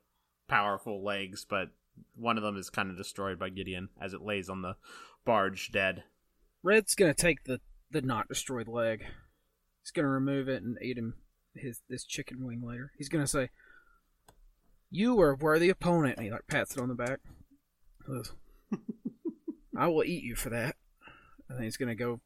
powerful 0.49 1.03
legs. 1.05 1.45
But 1.45 1.71
one 2.15 2.37
of 2.37 2.43
them 2.43 2.57
is 2.57 2.71
kind 2.71 2.91
of 2.91 2.97
destroyed 2.97 3.39
by 3.39 3.51
Gideon 3.51 3.89
as 4.01 4.15
it 4.15 4.21
lays 4.23 4.49
on 4.49 4.63
the 4.63 4.77
barge 5.25 5.71
dead. 5.71 6.05
Red's 6.63 6.95
gonna 6.95 7.15
take 7.15 7.45
the 7.45 7.61
the 7.91 8.03
not 8.03 8.29
destroyed 8.29 8.67
leg. 8.69 9.05
He's 9.83 9.91
gonna 9.93 10.09
remove 10.09 10.49
it 10.49 10.63
and 10.63 10.77
eat 10.83 10.99
him 10.99 11.15
his 11.55 11.83
this 11.89 12.05
chicken 12.05 12.45
wing 12.45 12.63
later. 12.67 12.91
He's 12.99 13.09
gonna 13.09 13.27
say, 13.29 13.51
"You 14.91 15.21
are 15.21 15.31
a 15.31 15.37
worthy 15.37 15.69
opponent," 15.71 16.17
and 16.17 16.25
he 16.27 16.33
like 16.33 16.47
pats 16.49 16.77
it 16.77 16.81
on 16.81 16.89
the 16.89 16.95
back. 16.95 17.21
Goes, 18.07 18.33
I 19.77 19.87
will 19.89 20.05
eat 20.05 20.25
you 20.25 20.35
for 20.35 20.51
that. 20.51 20.77
And 21.49 21.59
then 21.59 21.65
he's 21.65 21.77
gonna 21.77 21.95
go, 21.95 22.21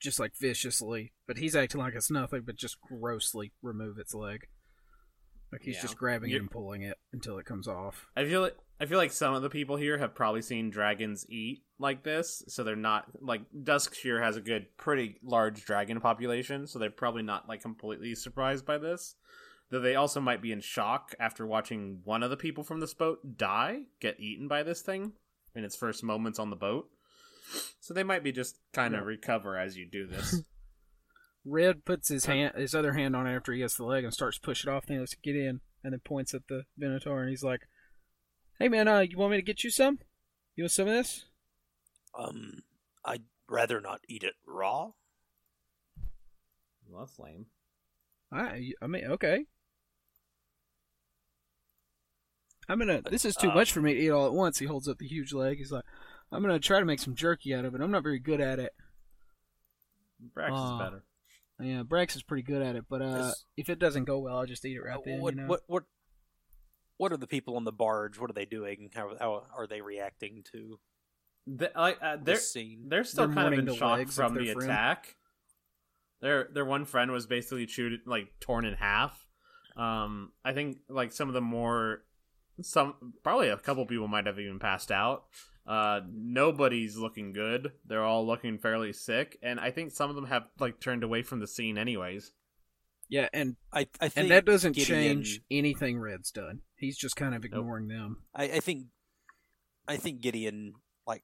just 0.00 0.18
like 0.20 0.32
viciously, 0.36 1.12
but 1.26 1.38
he's 1.38 1.56
acting 1.56 1.80
like 1.80 1.94
it's 1.94 2.10
nothing, 2.10 2.42
but 2.44 2.56
just 2.56 2.80
grossly 2.80 3.52
remove 3.62 3.98
its 3.98 4.14
leg. 4.14 4.46
Like 5.50 5.62
he's 5.62 5.76
Yeah. 5.76 5.82
just 5.82 5.96
grabbing 5.96 6.30
it 6.30 6.36
and 6.40 6.50
pulling 6.50 6.82
it 6.82 6.98
until 7.12 7.38
it 7.38 7.46
comes 7.46 7.66
off. 7.66 8.06
I 8.16 8.24
feel 8.24 8.42
like 8.42 8.56
I 8.80 8.86
feel 8.86 8.98
like 8.98 9.10
some 9.12 9.34
of 9.34 9.42
the 9.42 9.50
people 9.50 9.76
here 9.76 9.98
have 9.98 10.14
probably 10.14 10.42
seen 10.42 10.70
dragons 10.70 11.26
eat 11.28 11.64
like 11.80 12.04
this, 12.04 12.44
so 12.46 12.62
they're 12.62 12.76
not 12.76 13.06
like 13.20 13.42
Duskshire 13.52 14.22
has 14.22 14.36
a 14.36 14.40
good, 14.40 14.66
pretty 14.76 15.18
large 15.22 15.64
dragon 15.64 16.00
population, 16.00 16.66
so 16.66 16.78
they're 16.78 16.90
probably 16.90 17.22
not 17.22 17.48
like 17.48 17.60
completely 17.62 18.14
surprised 18.14 18.64
by 18.66 18.78
this. 18.78 19.16
Though 19.70 19.80
they 19.80 19.96
also 19.96 20.20
might 20.20 20.40
be 20.42 20.52
in 20.52 20.60
shock 20.60 21.14
after 21.18 21.46
watching 21.46 22.00
one 22.04 22.22
of 22.22 22.30
the 22.30 22.36
people 22.36 22.62
from 22.62 22.80
this 22.80 22.94
boat 22.94 23.36
die, 23.36 23.80
get 24.00 24.20
eaten 24.20 24.48
by 24.48 24.62
this 24.62 24.80
thing 24.80 25.12
in 25.54 25.64
its 25.64 25.76
first 25.76 26.04
moments 26.04 26.38
on 26.38 26.50
the 26.50 26.56
boat. 26.56 26.88
So 27.80 27.94
they 27.94 28.02
might 28.02 28.22
be 28.22 28.32
just 28.32 28.58
kind 28.72 28.94
of 28.94 29.00
Yeah. 29.02 29.06
recover 29.06 29.56
as 29.58 29.76
you 29.76 29.86
do 29.90 30.06
this. 30.06 30.42
Red 31.44 31.84
puts 31.86 32.08
his 32.08 32.26
hand, 32.26 32.54
his 32.56 32.74
other 32.74 32.92
hand 32.92 33.16
on 33.16 33.26
after 33.26 33.52
he 33.52 33.60
gets 33.60 33.76
the 33.76 33.84
leg 33.84 34.04
and 34.04 34.12
starts 34.12 34.38
to 34.38 34.44
push 34.44 34.64
it 34.64 34.68
off. 34.68 34.84
Then 34.86 34.96
he 34.96 35.00
goes, 35.00 35.14
"Get 35.22 35.36
in," 35.36 35.60
and 35.82 35.92
then 35.94 36.00
points 36.00 36.34
at 36.34 36.46
the 36.48 36.64
Venator 36.76 37.20
and 37.20 37.30
he's 37.30 37.42
like, 37.44 37.62
"Hey 38.58 38.68
man, 38.68 38.86
uh, 38.88 39.00
you 39.00 39.16
want 39.16 39.30
me 39.30 39.38
to 39.38 39.42
get 39.42 39.64
you 39.64 39.70
some? 39.70 40.00
You 40.56 40.64
want 40.64 40.72
some 40.72 40.88
of 40.88 40.94
this?" 40.94 41.24
Um, 42.18 42.64
I'd 43.04 43.22
rather 43.48 43.80
not 43.80 44.00
eat 44.08 44.24
it 44.24 44.34
raw. 44.46 44.90
well, 46.86 47.00
that's 47.06 47.18
lame. 47.18 47.46
I, 48.30 48.72
I 48.82 48.86
mean, 48.86 49.04
okay. 49.06 49.46
I'm 52.68 52.78
gonna. 52.78 53.00
This 53.00 53.24
is 53.24 53.34
too 53.36 53.50
Uh, 53.50 53.54
much 53.54 53.72
for 53.72 53.80
me 53.80 53.94
to 53.94 54.00
eat 54.00 54.10
all 54.10 54.26
at 54.26 54.32
once. 54.34 54.58
He 54.58 54.66
holds 54.66 54.88
up 54.88 54.98
the 54.98 55.06
huge 55.08 55.32
leg. 55.32 55.56
He's 55.58 55.72
like, 55.72 55.84
"I'm 56.32 56.42
gonna 56.42 56.58
try 56.58 56.78
to 56.80 56.84
make 56.86 56.98
some 57.00 57.14
jerky 57.14 57.54
out 57.54 57.64
of 57.64 57.74
it. 57.74 57.80
I'm 57.80 57.90
not 57.90 58.02
very 58.02 58.18
good 58.18 58.40
at 58.40 58.58
it." 58.58 58.74
Brax 60.36 60.50
Uh, 60.50 60.74
is 60.74 60.78
better. 60.80 61.04
Yeah, 61.60 61.82
Brax 61.82 62.14
is 62.16 62.22
pretty 62.22 62.42
good 62.42 62.62
at 62.62 62.76
it, 62.76 62.84
but 62.88 63.02
uh, 63.02 63.30
Is- 63.32 63.46
if 63.56 63.68
it 63.68 63.78
doesn't 63.78 64.04
go 64.04 64.18
well, 64.20 64.36
I'll 64.38 64.46
just 64.46 64.64
eat 64.64 64.76
it 64.76 64.80
right 64.80 64.98
Uh, 64.98 65.02
then. 65.04 65.20
what, 65.20 65.34
you 65.34 65.40
know? 65.42 65.46
what 65.48 65.62
what 65.66 65.84
what 66.96 67.12
are 67.12 67.16
the 67.16 67.26
people 67.28 67.56
on 67.56 67.64
the 67.64 67.72
barge? 67.72 68.18
What 68.18 68.28
are 68.30 68.34
they 68.34 68.44
doing? 68.44 68.90
How, 68.94 69.16
how 69.20 69.46
are 69.56 69.68
they 69.68 69.80
reacting 69.80 70.42
to 70.52 70.80
The, 71.46 71.70
like, 71.76 71.98
uh, 72.02 72.16
they're 72.16 72.34
this 72.34 72.52
scene? 72.52 72.88
they're 72.88 73.04
still 73.04 73.26
They're 73.28 73.34
kind 73.36 73.54
of 73.54 73.68
in 73.68 73.74
shock 73.76 74.08
from 74.08 74.34
the 74.34 74.52
friend. 74.52 74.62
attack. 74.70 75.16
Their 76.20 76.48
their 76.52 76.64
one 76.64 76.84
friend 76.84 77.12
was 77.12 77.26
basically 77.26 77.66
chewed 77.66 78.00
like 78.04 78.32
torn 78.40 78.64
in 78.64 78.74
half. 78.74 79.26
Um, 79.76 80.32
I 80.44 80.52
think 80.52 80.78
like 80.88 81.12
some 81.12 81.28
of 81.28 81.34
the 81.34 81.40
more 81.40 82.02
some 82.60 83.14
probably 83.22 83.48
a 83.48 83.56
couple 83.56 83.86
people 83.86 84.08
might 84.08 84.26
have 84.26 84.40
even 84.40 84.58
passed 84.58 84.90
out. 84.90 85.26
Uh, 85.68 86.00
nobody's 86.10 86.96
looking 86.96 87.34
good. 87.34 87.72
They're 87.86 88.02
all 88.04 88.26
looking 88.26 88.56
fairly 88.58 88.94
sick, 88.94 89.38
and 89.42 89.60
I 89.60 89.70
think 89.70 89.92
some 89.92 90.08
of 90.08 90.16
them 90.16 90.24
have 90.26 90.44
like 90.58 90.80
turned 90.80 91.04
away 91.04 91.22
from 91.22 91.40
the 91.40 91.46
scene 91.46 91.76
anyways. 91.76 92.32
Yeah, 93.10 93.28
and 93.34 93.56
I, 93.72 93.86
I 94.00 94.08
think 94.08 94.16
and 94.24 94.30
that 94.30 94.46
doesn't 94.46 94.72
Gideon- 94.76 95.02
change 95.18 95.40
anything 95.50 95.98
Red's 95.98 96.30
done. 96.30 96.60
He's 96.76 96.96
just 96.96 97.16
kind 97.16 97.34
of 97.34 97.44
ignoring 97.44 97.88
them. 97.88 98.22
I, 98.34 98.44
I 98.44 98.60
think 98.60 98.86
I 99.86 99.96
think 99.96 100.22
Gideon 100.22 100.72
like 101.06 101.22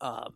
um 0.00 0.34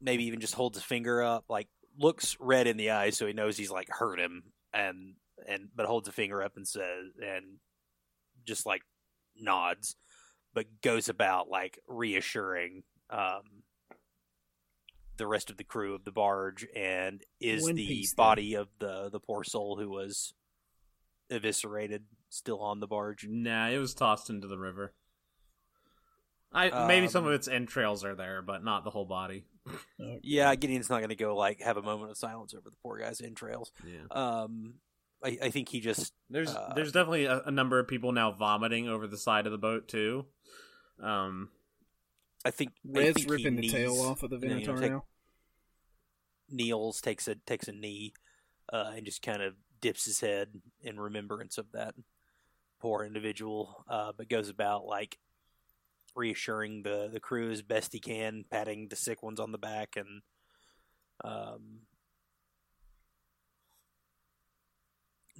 maybe 0.00 0.24
even 0.24 0.40
just 0.40 0.54
holds 0.54 0.78
a 0.78 0.82
finger 0.82 1.22
up, 1.22 1.44
like 1.50 1.68
looks 1.98 2.38
red 2.40 2.66
in 2.66 2.78
the 2.78 2.90
eyes 2.90 3.18
so 3.18 3.26
he 3.26 3.34
knows 3.34 3.58
he's 3.58 3.70
like 3.70 3.88
hurt 3.90 4.18
him 4.18 4.44
and 4.72 5.14
and 5.46 5.68
but 5.76 5.84
holds 5.84 6.08
a 6.08 6.12
finger 6.12 6.42
up 6.42 6.56
and 6.56 6.66
says 6.66 7.12
and 7.22 7.58
just 8.46 8.64
like 8.64 8.80
nods 9.36 9.94
but 10.54 10.66
goes 10.82 11.08
about 11.08 11.48
like 11.48 11.78
reassuring 11.88 12.82
um 13.10 13.42
the 15.18 15.26
rest 15.26 15.50
of 15.50 15.56
the 15.58 15.64
crew 15.64 15.94
of 15.94 16.04
the 16.04 16.10
barge 16.12 16.66
and 16.74 17.22
is 17.40 17.62
One 17.62 17.74
the 17.74 17.86
Piece, 17.86 18.10
then. 18.14 18.16
body 18.24 18.54
of 18.54 18.68
the 18.78 19.08
the 19.10 19.20
poor 19.20 19.44
soul 19.44 19.76
who 19.78 19.90
was 19.90 20.34
eviscerated 21.30 22.04
still 22.30 22.60
on 22.60 22.80
the 22.80 22.86
barge 22.86 23.26
Nah, 23.28 23.68
it 23.68 23.78
was 23.78 23.94
tossed 23.94 24.30
into 24.30 24.48
the 24.48 24.58
river. 24.58 24.94
I 26.54 26.86
maybe 26.86 27.08
some 27.08 27.24
Um, 27.24 27.28
of 27.28 27.34
its 27.34 27.48
entrails 27.48 28.04
are 28.04 28.14
there, 28.14 28.42
but 28.42 28.62
not 28.62 28.84
the 28.84 28.90
whole 28.90 29.06
body. 29.06 29.44
Oh, 30.00 30.18
Yeah, 30.22 30.54
Gideon's 30.54 30.90
not 30.90 30.98
going 30.98 31.08
to 31.10 31.14
go 31.14 31.34
like 31.36 31.60
have 31.62 31.76
a 31.78 31.82
moment 31.82 32.10
of 32.10 32.18
silence 32.18 32.52
over 32.52 32.68
the 32.68 32.76
poor 32.82 32.98
guy's 32.98 33.20
entrails. 33.22 33.72
Yeah. 33.86 34.04
Um, 34.10 34.74
I, 35.24 35.38
I 35.44 35.50
think 35.50 35.68
he 35.68 35.80
just 35.80 36.12
There's 36.30 36.54
Uh, 36.54 36.72
there's 36.74 36.92
definitely 36.92 37.26
a, 37.26 37.42
a 37.46 37.50
number 37.50 37.78
of 37.78 37.88
people 37.88 38.12
now 38.12 38.32
vomiting 38.32 38.88
over 38.88 39.06
the 39.06 39.16
side 39.16 39.46
of 39.46 39.52
the 39.52 39.58
boat 39.58 39.88
too. 39.88 40.26
Um, 41.00 41.50
I 42.44 42.50
think 42.50 42.72
I 42.94 42.98
Red's 43.00 43.16
think 43.16 43.30
ripping 43.30 43.56
the 43.56 43.68
tail 43.68 44.00
off 44.00 44.22
of 44.22 44.30
the 44.30 44.38
you 44.38 44.66
know, 44.66 44.76
take- 44.76 44.90
now. 44.90 45.04
Kneels 46.50 47.00
takes 47.00 47.28
a 47.28 47.36
takes 47.36 47.68
a 47.68 47.72
knee, 47.72 48.12
uh, 48.72 48.92
and 48.96 49.06
just 49.06 49.22
kind 49.22 49.42
of 49.42 49.54
dips 49.80 50.04
his 50.04 50.20
head 50.20 50.60
in 50.82 51.00
remembrance 51.00 51.56
of 51.56 51.72
that 51.72 51.94
poor 52.78 53.04
individual. 53.04 53.84
Uh, 53.88 54.12
but 54.16 54.28
goes 54.28 54.48
about 54.48 54.84
like 54.84 55.18
reassuring 56.14 56.82
the 56.82 57.08
the 57.10 57.20
crew 57.20 57.50
as 57.50 57.62
best 57.62 57.92
he 57.92 58.00
can, 58.00 58.44
patting 58.50 58.88
the 58.88 58.96
sick 58.96 59.22
ones 59.22 59.40
on 59.40 59.52
the 59.52 59.58
back, 59.58 59.96
and 59.96 60.22
um, 61.24 61.80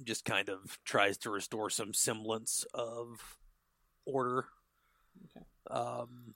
just 0.03 0.25
kind 0.25 0.49
of 0.49 0.79
tries 0.85 1.17
to 1.19 1.29
restore 1.29 1.69
some 1.69 1.93
semblance 1.93 2.65
of 2.73 3.37
order. 4.05 4.45
Okay. 5.37 5.45
Um, 5.69 6.33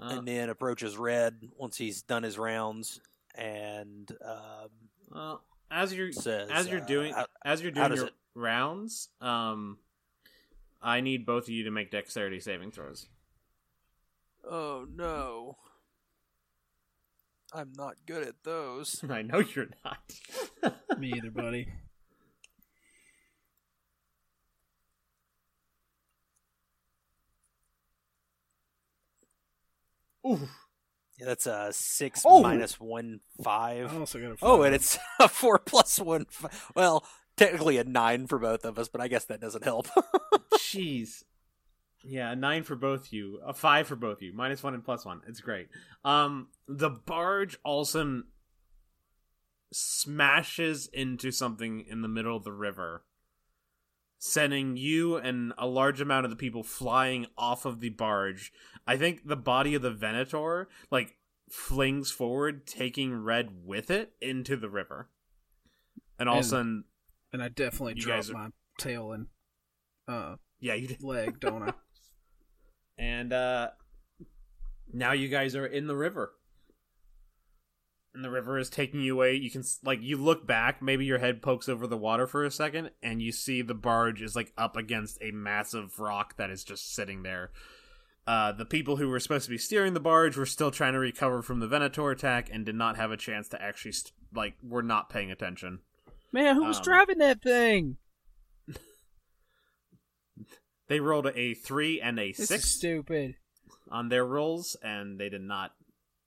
uh, 0.00 0.08
and 0.18 0.28
then 0.28 0.50
approaches 0.50 0.96
Red 0.96 1.48
once 1.56 1.76
he's 1.76 2.02
done 2.02 2.22
his 2.24 2.36
rounds, 2.38 3.00
and 3.34 4.10
um, 4.24 4.68
well, 5.10 5.44
as 5.70 5.94
you're 5.94 6.12
says, 6.12 6.50
as 6.52 6.68
you're 6.68 6.82
uh, 6.82 6.86
doing 6.86 7.14
how- 7.14 7.26
as 7.44 7.62
you're 7.62 7.70
doing 7.70 7.94
your 7.94 8.06
it- 8.06 8.14
rounds, 8.34 9.08
um, 9.20 9.78
I 10.82 11.00
need 11.00 11.24
both 11.26 11.44
of 11.44 11.50
you 11.50 11.64
to 11.64 11.70
make 11.70 11.90
dexterity 11.90 12.40
saving 12.40 12.72
throws. 12.72 13.06
"Oh 14.48 14.86
no, 14.92 15.56
I'm 17.52 17.72
not 17.76 17.94
good 18.06 18.26
at 18.26 18.42
those." 18.42 19.02
I 19.08 19.22
know 19.22 19.38
you're 19.38 19.70
not. 19.84 20.78
Me 20.98 21.12
either, 21.16 21.30
buddy. 21.30 21.68
Ooh, 30.26 30.48
Yeah, 31.18 31.26
that's 31.26 31.46
a 31.46 31.68
six 31.72 32.22
Oh! 32.24 32.42
minus 32.42 32.80
one 32.80 33.20
five. 33.42 33.92
I 33.94 33.98
also 33.98 34.18
got 34.20 34.32
a 34.32 34.36
Oh, 34.42 34.58
five. 34.58 34.66
and 34.66 34.74
it's 34.74 34.98
a 35.20 35.28
four 35.28 35.58
plus 35.58 35.98
one. 36.00 36.26
fi- 36.30 36.50
Well, 36.74 37.04
technically 37.36 37.76
a 37.78 37.84
nine 37.84 38.26
for 38.26 38.38
both 38.38 38.64
of 38.64 38.78
us, 38.78 38.88
but 38.88 39.00
I 39.00 39.08
guess 39.08 39.24
that 39.26 39.40
doesn't 39.40 39.64
help. 39.64 39.86
jeez. 40.54 41.22
Yeah, 42.06 42.32
a 42.32 42.36
nine 42.36 42.64
for 42.64 42.76
both 42.76 43.12
you, 43.12 43.40
a 43.46 43.54
five 43.54 43.86
for 43.86 43.96
both 43.96 44.20
you, 44.20 44.32
minus 44.34 44.62
one 44.62 44.74
and 44.74 44.84
plus 44.84 45.04
one. 45.06 45.22
It's 45.26 45.40
great. 45.40 45.68
Um, 46.04 46.48
the 46.68 46.90
barge 46.90 47.56
also 47.64 48.24
smashes 49.72 50.86
into 50.92 51.30
something 51.30 51.84
in 51.88 52.02
the 52.02 52.08
middle 52.08 52.36
of 52.36 52.44
the 52.44 52.52
river, 52.52 53.04
sending 54.26 54.74
you 54.74 55.16
and 55.16 55.52
a 55.58 55.66
large 55.66 56.00
amount 56.00 56.24
of 56.24 56.30
the 56.30 56.36
people 56.36 56.62
flying 56.62 57.26
off 57.36 57.66
of 57.66 57.80
the 57.80 57.90
barge. 57.90 58.50
I 58.86 58.96
think 58.96 59.28
the 59.28 59.36
body 59.36 59.74
of 59.74 59.82
the 59.82 59.90
Venator 59.90 60.66
like 60.90 61.18
flings 61.50 62.10
forward, 62.10 62.66
taking 62.66 63.14
Red 63.14 63.50
with 63.66 63.90
it 63.90 64.12
into 64.22 64.56
the 64.56 64.70
river, 64.70 65.10
and 66.18 66.26
all 66.26 66.38
of 66.38 66.44
a 66.46 66.48
sudden, 66.48 66.84
and 67.34 67.42
I 67.42 67.48
definitely 67.48 67.94
dropped 67.94 68.30
are- 68.30 68.32
my 68.32 68.48
tail 68.78 69.12
and 69.12 69.26
uh, 70.08 70.36
yeah, 70.58 70.72
you 70.72 70.88
did. 70.88 71.02
leg, 71.02 71.38
don't 71.38 71.62
I? 71.62 71.74
and 72.98 73.30
uh 73.30 73.68
now 74.90 75.12
you 75.12 75.28
guys 75.28 75.54
are 75.54 75.66
in 75.66 75.86
the 75.86 75.96
river 75.96 76.32
and 78.14 78.24
the 78.24 78.30
river 78.30 78.58
is 78.58 78.70
taking 78.70 79.00
you 79.00 79.14
away 79.14 79.34
you 79.34 79.50
can 79.50 79.62
like 79.82 80.00
you 80.02 80.16
look 80.16 80.46
back 80.46 80.80
maybe 80.80 81.04
your 81.04 81.18
head 81.18 81.42
pokes 81.42 81.68
over 81.68 81.86
the 81.86 81.96
water 81.96 82.26
for 82.26 82.44
a 82.44 82.50
second 82.50 82.90
and 83.02 83.20
you 83.20 83.32
see 83.32 83.60
the 83.62 83.74
barge 83.74 84.22
is 84.22 84.36
like 84.36 84.52
up 84.56 84.76
against 84.76 85.18
a 85.20 85.30
massive 85.32 85.98
rock 85.98 86.36
that 86.36 86.50
is 86.50 86.62
just 86.64 86.94
sitting 86.94 87.22
there 87.24 87.50
uh 88.26 88.52
the 88.52 88.64
people 88.64 88.96
who 88.96 89.08
were 89.08 89.18
supposed 89.20 89.44
to 89.44 89.50
be 89.50 89.58
steering 89.58 89.94
the 89.94 90.00
barge 90.00 90.36
were 90.36 90.46
still 90.46 90.70
trying 90.70 90.92
to 90.92 90.98
recover 90.98 91.42
from 91.42 91.60
the 91.60 91.66
venator 91.68 92.10
attack 92.10 92.48
and 92.52 92.64
did 92.64 92.74
not 92.76 92.96
have 92.96 93.10
a 93.10 93.16
chance 93.16 93.48
to 93.48 93.60
actually 93.60 93.92
st- 93.92 94.12
like 94.34 94.54
were 94.62 94.82
not 94.82 95.10
paying 95.10 95.30
attention 95.30 95.80
Man, 96.32 96.56
who 96.56 96.64
was 96.64 96.78
Um, 96.78 96.82
driving 96.82 97.18
that 97.18 97.40
thing? 97.42 97.96
they 100.88 100.98
rolled 101.00 101.28
a 101.34 101.54
3 101.54 102.00
and 102.00 102.18
a 102.18 102.32
This 102.32 102.48
6 102.48 102.64
is 102.64 102.74
stupid. 102.76 103.36
on 103.90 104.08
their 104.08 104.24
rolls, 104.24 104.76
and 104.82 105.18
they 105.20 105.28
did 105.28 105.42
not. 105.42 105.72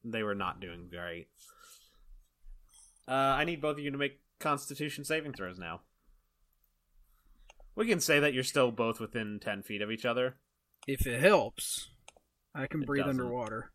They 0.05 0.23
were 0.23 0.33
not 0.35 0.61
doing 0.61 0.87
great. 0.89 1.27
Uh, 3.07 3.11
I 3.11 3.45
need 3.45 3.61
both 3.61 3.77
of 3.77 3.83
you 3.83 3.91
to 3.91 3.97
make 3.97 4.19
Constitution 4.39 5.03
saving 5.05 5.33
throws 5.33 5.57
now. 5.57 5.81
We 7.75 7.87
can 7.87 7.99
say 7.99 8.19
that 8.19 8.33
you're 8.33 8.43
still 8.43 8.71
both 8.71 8.99
within 8.99 9.39
ten 9.41 9.61
feet 9.63 9.81
of 9.81 9.91
each 9.91 10.05
other. 10.05 10.37
If 10.87 11.05
it 11.07 11.21
helps, 11.21 11.89
I 12.55 12.67
can 12.67 12.81
It 12.83 12.87
breathe 12.87 13.05
doesn't. 13.05 13.19
underwater. 13.21 13.71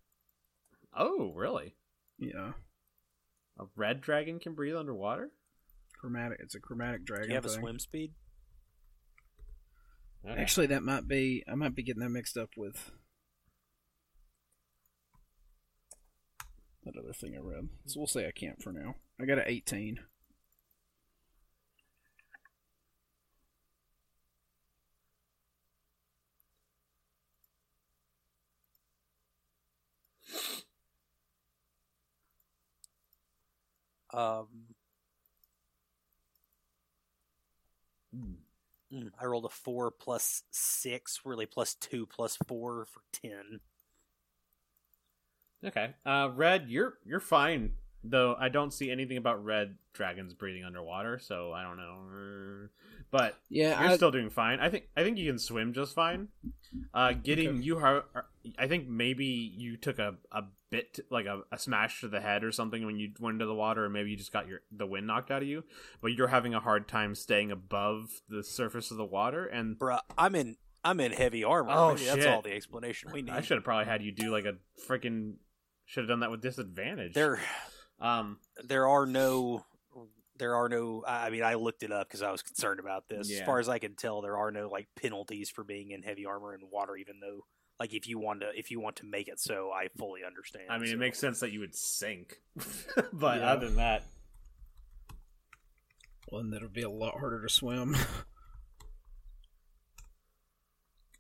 Oh, 0.97 1.33
really? 1.35 1.77
Yeah, 2.19 2.53
A 3.59 3.65
red 3.77 4.01
dragon 4.01 4.39
can 4.39 4.55
breathe 4.55 4.77
underwater? 4.77 5.31
chromatic. 5.99 6.39
It's 6.43 6.55
a 6.57 6.61
chromatic 6.61 7.01
Do 7.05 7.15
dragon. 7.15 7.29
you 7.31 7.35
have 7.37 7.45
a 7.45 7.49
swim 7.49 7.79
speed? 7.79 8.13
Okay. 10.29 10.41
Actually, 10.41 10.67
that 10.69 10.83
might 10.83 11.07
be. 11.09 11.43
I 11.49 11.55
might 11.55 11.75
be 11.75 11.83
getting 11.83 12.01
that 12.03 12.11
mixed 12.11 12.37
up 12.37 12.51
with 12.57 12.91
that 16.85 16.97
other 16.97 17.13
thing 17.13 17.37
I 17.37 17.41
read. 17.41 17.69
So 17.87 18.01
we'll 18.01 18.07
say 18.07 18.27
I 18.27 18.33
can't 18.33 18.63
for 18.63 18.73
now. 18.73 18.97
I 19.21 19.25
got 19.25 19.39
an 19.39 19.45
18. 19.47 20.01
Um, 34.15 34.47
mm, 38.15 39.11
I 39.21 39.25
rolled 39.25 39.47
a 39.47 39.49
four 39.49 39.91
plus 39.91 40.43
six, 40.51 41.21
really 41.25 41.47
plus 41.47 41.75
two 41.75 42.07
plus 42.07 42.37
four 42.47 42.87
for 42.87 43.01
ten. 43.13 43.61
Okay. 45.65 45.95
Uh, 46.05 46.31
red, 46.35 46.67
you're 46.69 46.95
you're 47.05 47.21
fine. 47.21 47.73
Though 48.05 48.35
I 48.39 48.49
don't 48.49 48.73
see 48.73 48.91
anything 48.91 49.17
about 49.17 49.45
red 49.45 49.77
dragons 49.93 50.35
breathing 50.35 50.65
underwater, 50.65 51.21
so 51.21 51.53
I 51.53 51.63
don't 51.63 51.77
know. 51.77 52.69
But 53.13 53.37
Yeah, 53.49 53.81
you're 53.81 53.91
I, 53.91 53.97
still 53.97 54.11
doing 54.11 54.29
fine. 54.31 54.59
I 54.59 54.71
think 54.71 54.89
I 54.97 55.05
think 55.05 55.19
you 55.19 55.31
can 55.31 55.39
swim 55.39 55.73
just 55.73 55.95
fine. 55.95 56.29
Uh, 56.93 57.13
getting 57.13 57.49
Okay. 57.49 57.59
you 57.59 57.79
har- 57.79 58.05
I 58.59 58.67
think 58.67 58.89
maybe 58.89 59.27
you 59.27 59.77
took 59.77 59.99
a, 60.01 60.17
a 60.33 60.45
bit 60.71 60.99
like 61.11 61.27
a, 61.27 61.43
a 61.53 61.59
smash 61.59 62.01
to 62.01 62.09
the 62.09 62.21
head 62.21 62.43
or 62.43 62.51
something 62.51 62.85
when 62.85 62.97
you 62.99 63.13
went 63.21 63.35
into 63.35 63.47
the 63.47 63.55
water, 63.55 63.85
or 63.85 63.89
maybe 63.91 64.11
you 64.11 64.17
just 64.17 64.33
got 64.33 64.49
your 64.49 64.63
the 64.73 64.87
wind 64.87 65.07
knocked 65.07 65.31
out 65.31 65.43
of 65.43 65.49
you. 65.49 65.63
But 66.01 66.15
you're 66.15 66.29
having 66.29 66.55
a 66.55 66.61
hard 66.61 66.89
time 66.89 67.15
staying 67.15 67.53
above 67.53 68.23
the 68.29 68.43
surface 68.43 68.91
of 68.91 68.97
the 68.97 69.05
water, 69.05 69.47
and 69.47 69.79
Bruh, 69.79 70.01
I'm 70.19 70.35
in 70.35 70.57
I'm 70.83 70.99
in 70.99 71.13
heavy 71.13 71.45
armor. 71.45 71.71
Oh, 71.73 71.95
Maybe 71.95 72.07
That's 72.07 72.27
all 72.27 72.43
the 72.43 72.53
explanation 72.53 73.13
we 73.13 73.23
need. 73.23 73.31
I 73.33 73.43
should 73.43 73.59
have 73.59 73.65
probably 73.65 73.85
had 73.85 74.03
you 74.03 74.11
do 74.11 74.33
like 74.33 74.47
a 74.47 74.55
freaking 74.89 75.35
should 75.87 76.03
have 76.03 76.09
done 76.09 76.21
that 76.21 76.31
with 76.31 76.41
disadvantage. 76.41 77.15
There 77.15 77.41
um, 78.01 78.39
there 78.65 78.89
are 78.89 79.07
no 79.07 79.65
there 80.39 80.55
are 80.57 80.69
no 80.69 81.05
I 81.07 81.27
I 81.27 81.31
mean 81.31 81.43
I 81.43 81.55
looked 81.55 81.83
it 81.83 81.93
up 81.93 82.09
because 82.09 82.23
I 82.23 82.31
was 82.31 82.43
concerned 82.43 82.81
about 82.81 83.09
this. 83.09 83.31
Yeah. 83.31 83.39
As 83.39 83.47
far 83.47 83.59
as 83.59 83.69
I 83.69 83.79
can 83.79 83.95
tell, 83.95 84.23
there 84.23 84.37
are 84.37 84.51
no 84.51 84.69
like 84.69 84.89
penalties 85.01 85.51
for 85.51 85.65
being 85.65 85.91
in 85.91 86.03
heavy 86.03 86.27
armor 86.27 86.53
and 86.55 86.63
water, 86.71 86.97
even 86.97 87.21
though 87.21 87.45
like 87.79 87.95
if 87.95 88.07
you 88.09 88.19
want 88.19 88.41
to 88.41 88.51
if 88.55 88.71
you 88.71 88.81
want 88.81 88.97
to 88.97 89.07
make 89.07 89.29
it 89.29 89.41
so, 89.41 89.71
I 89.75 89.89
fully 89.99 90.21
understand. 90.27 90.65
I 90.71 90.79
mean, 90.79 90.89
so. 90.89 90.95
it 90.95 90.99
makes 90.99 91.19
sense 91.19 91.41
that 91.41 91.53
you 91.53 91.61
would 91.61 91.75
sink, 91.75 92.41
but 93.13 93.39
Yeah. 93.39 93.53
other 93.53 93.67
than 93.67 93.77
that, 93.77 94.05
one 96.29 96.51
that'll 96.51 96.69
be 96.69 96.83
a 96.83 96.91
lot 96.91 97.19
harder 97.19 97.43
to 97.43 97.49
swim. 97.49 97.97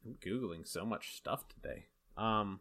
I'm 0.04 0.14
googling 0.14 0.66
so 0.66 0.84
much 0.84 1.16
stuff 1.16 1.44
today. 1.48 1.84
Um, 2.16 2.58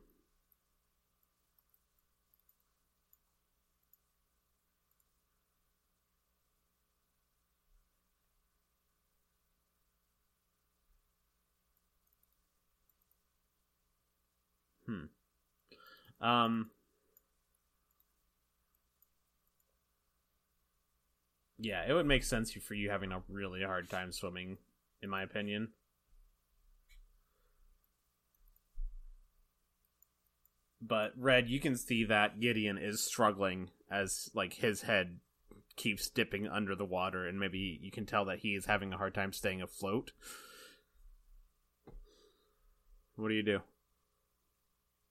Um. 16.21 16.69
Yeah, 21.57 21.83
it 21.87 21.93
would 21.93 22.07
make 22.07 22.23
sense 22.23 22.51
for 22.53 22.73
you 22.73 22.89
having 22.89 23.11
a 23.11 23.21
really 23.29 23.61
hard 23.63 23.89
time 23.89 24.11
swimming, 24.11 24.57
in 25.03 25.09
my 25.09 25.21
opinion. 25.21 25.69
but 30.81 31.13
red 31.15 31.47
you 31.47 31.59
can 31.59 31.77
see 31.77 32.03
that 32.03 32.39
gideon 32.39 32.77
is 32.77 33.03
struggling 33.03 33.69
as 33.91 34.29
like 34.33 34.53
his 34.53 34.81
head 34.81 35.19
keeps 35.75 36.09
dipping 36.09 36.47
under 36.47 36.75
the 36.75 36.85
water 36.85 37.27
and 37.27 37.39
maybe 37.39 37.79
you 37.81 37.91
can 37.91 38.05
tell 38.05 38.25
that 38.25 38.39
he 38.39 38.49
is 38.49 38.65
having 38.65 38.91
a 38.91 38.97
hard 38.97 39.13
time 39.13 39.31
staying 39.31 39.61
afloat 39.61 40.11
what 43.15 43.29
do 43.29 43.35
you 43.35 43.43
do 43.43 43.59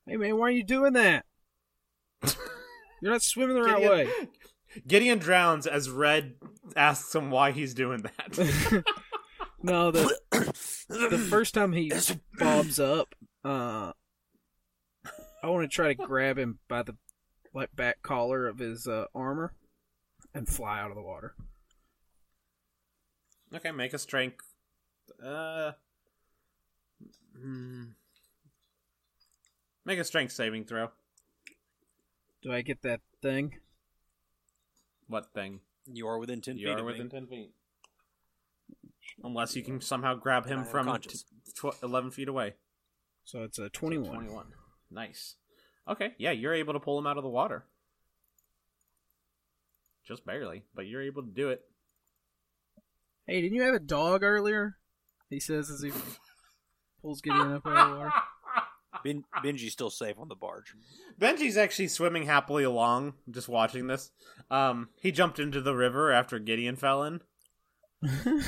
hey 0.07 0.17
man, 0.17 0.37
why 0.37 0.49
are 0.49 0.51
you 0.51 0.65
doing 0.65 0.95
that? 0.95 1.25
You're 3.03 3.13
not 3.13 3.23
swimming 3.23 3.57
the 3.57 3.63
right 3.63 3.81
way. 3.81 4.09
gideon 4.87 5.19
drowns 5.19 5.67
as 5.67 5.91
red 5.91 6.35
asks 6.77 7.15
him 7.15 7.31
why 7.31 7.51
he's 7.51 7.75
doing 7.75 8.03
that 8.03 8.85
no, 9.63 9.91
the 9.91 10.17
the 10.89 11.19
first 11.19 11.55
time 11.55 11.73
he 11.73 11.93
bobs 12.39 12.79
up, 12.79 13.15
uh, 13.45 13.93
I 15.43 15.49
want 15.49 15.69
to 15.69 15.75
try 15.75 15.89
to 15.89 15.95
grab 15.95 16.39
him 16.39 16.59
by 16.69 16.83
the 16.83 16.97
like 17.53 17.75
back 17.75 18.03
collar 18.03 18.47
of 18.47 18.59
his 18.59 18.87
uh, 18.87 19.07
armor 19.15 19.55
and 20.33 20.49
fly 20.49 20.81
out 20.81 20.91
of 20.91 20.97
the 20.97 21.03
water. 21.03 21.35
okay 23.55 23.73
make 23.73 23.93
a 23.93 23.99
strength 23.99 24.45
uh 25.25 25.73
hmm. 27.37 27.85
Make 29.91 29.99
a 29.99 30.05
strength 30.05 30.33
saving 30.33 30.65
throw 30.65 30.89
Do 32.43 32.53
I 32.53 32.63
get 32.63 32.83
that 32.83 33.01
thing? 33.21 33.55
what 35.09 35.33
thing 35.35 35.61
you 35.87 36.07
are 36.07 36.19
within 36.19 36.41
ten 36.41 36.57
You 36.57 36.69
feet 36.69 36.79
are 36.79 36.85
within 36.85 37.07
me. 37.07 37.11
10 37.11 37.27
feet. 37.27 37.51
Unless 39.25 39.57
you 39.57 39.63
can 39.65 39.81
somehow 39.81 40.15
grab 40.15 40.47
him 40.47 40.65
from 40.65 40.97
t- 41.01 41.19
tw- 41.57 41.83
11 41.83 42.13
feet 42.13 42.29
away. 42.29 42.55
So 43.25 43.43
it's 43.43 43.59
a 43.59 43.65
So 43.65 43.69
twenty-one. 43.73 44.15
21. 44.15 44.47
Nice. 44.93 45.35
Okay, 45.89 46.13
yeah, 46.19 46.31
you're 46.31 46.55
able 46.55 46.75
to 46.75 46.81
pull 46.81 46.97
him 46.99 47.07
out 47.09 47.17
of 47.17 47.25
the 47.25 47.29
water. 47.29 47.65
Just 50.07 50.25
barely, 50.25 50.63
but 50.75 50.87
you're 50.87 51.03
able 51.03 51.23
to 51.23 51.31
do 51.31 51.49
it. 51.51 51.63
Hey, 53.27 53.41
didn't 53.43 53.57
you 53.57 53.63
have 53.63 53.75
a 53.75 53.79
dog 53.81 54.23
earlier? 54.23 54.77
He 55.29 55.41
says 55.41 55.71
as 55.71 55.83
he 55.83 55.91
pulls 57.03 57.21
Gideon 57.21 57.53
up 57.53 57.67
out 57.67 57.77
of 57.77 57.91
the 57.91 57.97
water. 57.99 58.13
Ben, 59.05 59.25
Benji's 59.45 59.73
still 59.73 59.91
safe 59.91 60.19
on 60.19 60.29
the 60.29 60.35
barge. 60.35 60.75
Benji's 61.21 61.57
actually 61.57 61.89
swimming 61.89 62.25
happily 62.27 62.65
along, 62.65 63.15
just 63.31 63.49
watching 63.49 63.87
this. 63.87 64.11
Um, 64.51 64.89
he 65.01 65.13
jumped 65.13 65.39
into 65.39 65.61
the 65.61 65.75
river 65.75 66.11
after 66.11 66.39
Gideon 66.39 66.77
fell 66.77 67.03
in. 67.05 67.21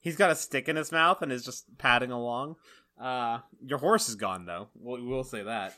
He's 0.00 0.16
got 0.16 0.30
a 0.30 0.36
stick 0.36 0.68
in 0.68 0.76
his 0.76 0.92
mouth 0.92 1.22
and 1.22 1.32
is 1.32 1.44
just 1.44 1.76
padding 1.76 2.12
along. 2.12 2.56
Uh, 3.00 3.40
your 3.64 3.78
horse 3.78 4.08
is 4.08 4.14
gone 4.14 4.46
though. 4.46 4.68
We'll, 4.74 5.04
we'll 5.04 5.24
say 5.24 5.42
that. 5.42 5.74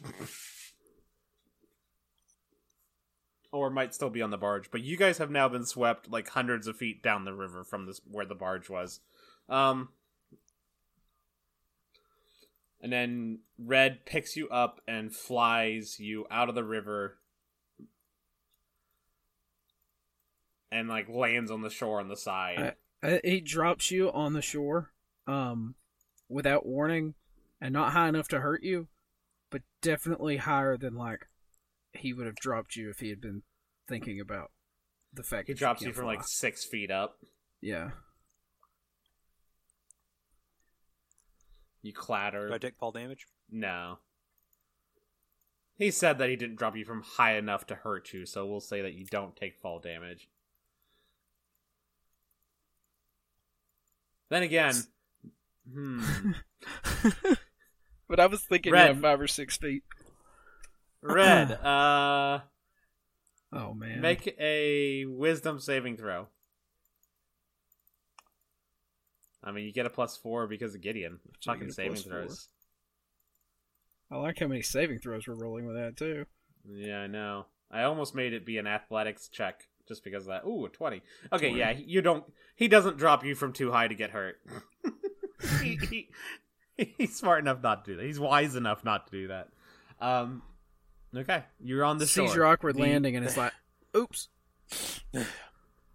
or 3.52 3.70
might 3.70 3.94
still 3.94 4.10
be 4.10 4.22
on 4.22 4.30
the 4.30 4.38
barge. 4.38 4.70
But 4.70 4.82
you 4.82 4.96
guys 4.96 5.18
have 5.18 5.30
now 5.30 5.48
been 5.48 5.64
swept 5.64 6.10
like 6.10 6.28
hundreds 6.28 6.66
of 6.66 6.76
feet 6.76 7.02
down 7.02 7.24
the 7.24 7.34
river 7.34 7.64
from 7.64 7.86
this 7.86 8.00
where 8.10 8.26
the 8.26 8.34
barge 8.34 8.70
was. 8.70 9.00
Um, 9.48 9.88
and 12.80 12.92
then 12.92 13.40
Red 13.58 14.06
picks 14.06 14.36
you 14.36 14.48
up 14.48 14.80
and 14.88 15.14
flies 15.14 15.98
you 15.98 16.26
out 16.30 16.48
of 16.48 16.54
the 16.54 16.64
river 16.64 17.18
and 20.72 20.88
like 20.88 21.08
lands 21.08 21.50
on 21.50 21.62
the 21.62 21.70
shore 21.70 22.00
on 22.00 22.08
the 22.08 22.16
side. 22.16 22.74
Uh, 23.02 23.18
he 23.24 23.40
drops 23.40 23.90
you 23.90 24.10
on 24.12 24.34
the 24.34 24.42
shore, 24.42 24.92
um, 25.26 25.74
without 26.28 26.66
warning, 26.66 27.14
and 27.60 27.72
not 27.72 27.92
high 27.92 28.08
enough 28.08 28.28
to 28.28 28.40
hurt 28.40 28.62
you, 28.62 28.88
but 29.50 29.62
definitely 29.82 30.36
higher 30.36 30.76
than 30.76 30.94
like 30.94 31.26
he 31.92 32.12
would 32.12 32.26
have 32.26 32.36
dropped 32.36 32.76
you 32.76 32.90
if 32.90 33.00
he 33.00 33.08
had 33.08 33.20
been 33.20 33.42
thinking 33.88 34.20
about 34.20 34.50
the 35.12 35.22
fact 35.22 35.48
he 35.48 35.54
drops 35.54 35.80
you 35.80 35.86
can't 35.86 35.96
from 35.96 36.04
fly. 36.04 36.14
like 36.14 36.24
six 36.26 36.64
feet 36.64 36.90
up. 36.90 37.16
yeah. 37.60 37.90
You 41.82 41.92
clatter. 41.92 42.48
Do 42.48 42.54
I 42.54 42.58
take 42.58 42.76
fall 42.76 42.92
damage? 42.92 43.26
No. 43.50 43.98
He 45.76 45.90
said 45.90 46.18
that 46.18 46.28
he 46.28 46.36
didn't 46.36 46.56
drop 46.56 46.76
you 46.76 46.84
from 46.84 47.02
high 47.02 47.36
enough 47.38 47.66
to 47.68 47.74
hurt 47.74 48.12
you, 48.12 48.26
so 48.26 48.44
we'll 48.44 48.60
say 48.60 48.82
that 48.82 48.92
you 48.92 49.06
don't 49.06 49.34
take 49.34 49.56
fall 49.56 49.78
damage. 49.78 50.28
Then 54.28 54.42
again, 54.42 54.74
hmm. 55.72 56.32
but 58.08 58.20
I 58.20 58.26
was 58.26 58.42
thinking 58.42 58.72
Red. 58.72 58.94
yeah, 58.94 59.00
five 59.00 59.20
or 59.20 59.26
six 59.26 59.56
feet. 59.56 59.82
Red, 61.02 61.50
uh, 61.64 62.40
Oh 63.52 63.74
man. 63.74 64.00
make 64.00 64.36
a 64.38 65.06
wisdom 65.06 65.58
saving 65.58 65.96
throw. 65.96 66.28
I 69.42 69.52
mean, 69.52 69.64
you 69.64 69.72
get 69.72 69.86
a 69.86 69.90
plus 69.90 70.16
four 70.16 70.46
because 70.46 70.74
of 70.74 70.80
Gideon. 70.82 71.18
So 71.40 71.52
Fucking 71.52 71.70
saving 71.72 71.96
four. 71.96 72.12
throws. 72.12 72.48
I 74.10 74.16
like 74.16 74.38
how 74.38 74.46
many 74.48 74.62
saving 74.62 74.98
throws 74.98 75.26
we're 75.26 75.34
rolling 75.34 75.66
with 75.66 75.76
that 75.76 75.96
too. 75.96 76.26
Yeah, 76.68 76.98
I 77.00 77.06
know. 77.06 77.46
I 77.70 77.84
almost 77.84 78.14
made 78.14 78.32
it 78.32 78.44
be 78.44 78.58
an 78.58 78.66
athletics 78.66 79.28
check 79.28 79.68
just 79.86 80.02
because 80.04 80.24
of 80.24 80.28
that. 80.28 80.44
Ooh, 80.46 80.66
a 80.66 80.68
20. 80.68 81.00
Okay, 81.32 81.48
20. 81.50 81.58
yeah, 81.58 81.70
you 81.70 82.02
don't. 82.02 82.24
He 82.56 82.68
doesn't 82.68 82.96
drop 82.98 83.24
you 83.24 83.34
from 83.34 83.52
too 83.52 83.70
high 83.70 83.88
to 83.88 83.94
get 83.94 84.10
hurt. 84.10 84.36
he, 85.62 85.78
he, 86.76 86.94
he's 86.98 87.16
smart 87.16 87.40
enough 87.40 87.62
not 87.62 87.84
to 87.84 87.92
do 87.92 87.96
that. 87.96 88.04
He's 88.04 88.20
wise 88.20 88.56
enough 88.56 88.84
not 88.84 89.06
to 89.06 89.12
do 89.12 89.28
that. 89.28 89.48
Um, 90.00 90.42
okay, 91.16 91.44
you're 91.62 91.84
on 91.84 91.98
the 91.98 92.06
Sees 92.06 92.26
shore. 92.30 92.34
your 92.36 92.46
awkward 92.46 92.76
The- 92.76 92.82
landing 92.82 93.16
and 93.16 93.24
it's 93.24 93.36
like, 93.36 93.52
oops. 93.96 94.28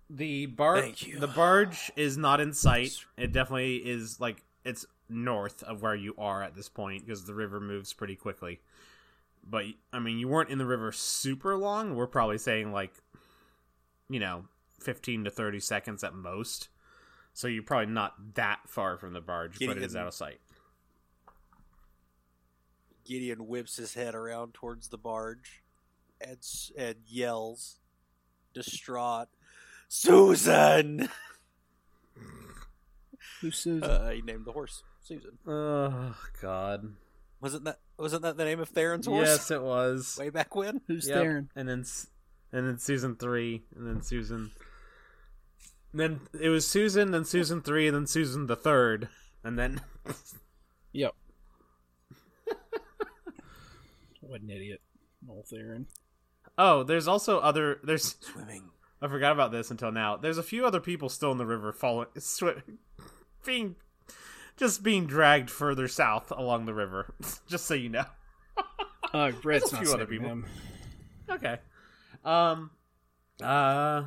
The 0.09 0.45
bar 0.45 0.81
Thank 0.81 1.07
you. 1.07 1.19
the 1.19 1.27
barge 1.27 1.91
is 1.95 2.17
not 2.17 2.39
in 2.39 2.53
sight. 2.53 2.91
It 3.17 3.31
definitely 3.31 3.77
is 3.77 4.19
like 4.19 4.43
it's 4.63 4.85
north 5.09 5.63
of 5.63 5.81
where 5.81 5.95
you 5.95 6.13
are 6.17 6.43
at 6.43 6.55
this 6.55 6.69
point 6.69 7.05
because 7.05 7.25
the 7.25 7.33
river 7.33 7.59
moves 7.59 7.93
pretty 7.93 8.15
quickly. 8.15 8.59
But 9.43 9.65
I 9.91 9.99
mean, 9.99 10.19
you 10.19 10.27
weren't 10.27 10.49
in 10.49 10.57
the 10.57 10.65
river 10.65 10.91
super 10.91 11.55
long. 11.57 11.95
We're 11.95 12.07
probably 12.07 12.37
saying 12.37 12.71
like 12.71 12.93
you 14.09 14.19
know, 14.19 14.45
15 14.81 15.25
to 15.25 15.31
30 15.31 15.59
seconds 15.59 16.03
at 16.03 16.13
most. 16.13 16.69
So 17.33 17.47
you're 17.47 17.63
probably 17.63 17.93
not 17.93 18.35
that 18.35 18.59
far 18.67 18.97
from 18.97 19.13
the 19.13 19.21
barge, 19.21 19.59
but 19.59 19.77
it 19.77 19.83
is 19.83 19.95
out 19.95 20.07
of 20.07 20.13
sight. 20.13 20.39
Gideon 23.03 23.47
whips 23.47 23.75
his 23.75 23.93
head 23.93 24.15
around 24.15 24.53
towards 24.53 24.87
the 24.87 24.97
barge 24.97 25.63
and 26.21 26.37
and 26.77 26.95
yells, 27.05 27.79
distraught, 28.53 29.27
"Susan!" 29.87 31.09
Who's 33.41 33.57
Susan? 33.57 33.83
Uh, 33.83 34.09
he 34.11 34.21
named 34.21 34.45
the 34.45 34.51
horse 34.51 34.83
Susan. 35.03 35.37
Oh 35.47 36.15
God. 36.41 36.95
Wasn't 37.41 37.65
that 37.65 37.79
wasn't 37.97 38.23
that 38.23 38.37
the 38.37 38.45
name 38.45 38.59
of 38.59 38.69
Theron's 38.69 39.05
horse? 39.07 39.27
Yes, 39.27 39.51
it 39.51 39.61
was. 39.61 40.17
way 40.19 40.29
back 40.29 40.55
when. 40.55 40.81
Who's 40.87 41.07
Yep. 41.07 41.17
Theron? 41.17 41.49
And 41.55 41.69
then, 41.69 41.81
S- 41.81 42.07
and 42.51 42.67
then 42.67 42.79
Susan 42.79 43.15
three, 43.15 43.63
and 43.75 43.85
then 43.87 44.01
Susan. 44.01 44.51
and 45.91 45.99
then 45.99 46.21
it 46.39 46.49
was 46.49 46.67
Susan, 46.67 47.11
then 47.11 47.25
Susan 47.25 47.61
three, 47.61 47.87
and 47.87 47.95
then 47.95 48.07
Susan 48.07 48.47
the 48.47 48.55
third, 48.55 49.09
and 49.43 49.59
then 49.59 49.81
Yep. 50.93 51.13
what 54.21 54.41
an 54.41 54.49
idiot. 54.49 54.81
Old 55.29 55.45
Theron. 55.47 55.87
oh, 56.57 56.83
there's 56.83 57.07
also 57.07 57.39
other. 57.39 57.79
There's 57.83 58.15
Swimming. 58.21 58.69
I 59.05 59.07
forgot 59.07 59.33
about 59.33 59.51
this 59.51 59.69
until 59.69 59.91
now. 59.91 60.17
There's 60.17 60.37
a 60.39 60.43
few 60.43 60.65
other 60.65 60.79
people 60.79 61.09
still 61.09 61.31
in 61.31 61.37
the 61.37 61.45
river, 61.45 61.71
following, 61.71 62.07
sw- 62.17 62.43
being, 63.45 63.75
just 64.57 64.81
being 64.81 65.05
dragged 65.05 65.51
further 65.51 65.87
south 65.87 66.31
along 66.31 66.65
the 66.65 66.73
river. 66.73 67.13
just 67.47 67.65
so 67.65 67.75
you 67.75 67.89
know. 67.89 68.05
Uh, 69.13 69.31
Brett's 69.31 69.71
a 69.71 69.77
few 69.77 69.93
other 69.93 70.07
people. 70.07 70.27
them. 70.29 70.45
Okay. 71.29 71.57
Um. 72.23 72.71
Uh. 73.41 74.05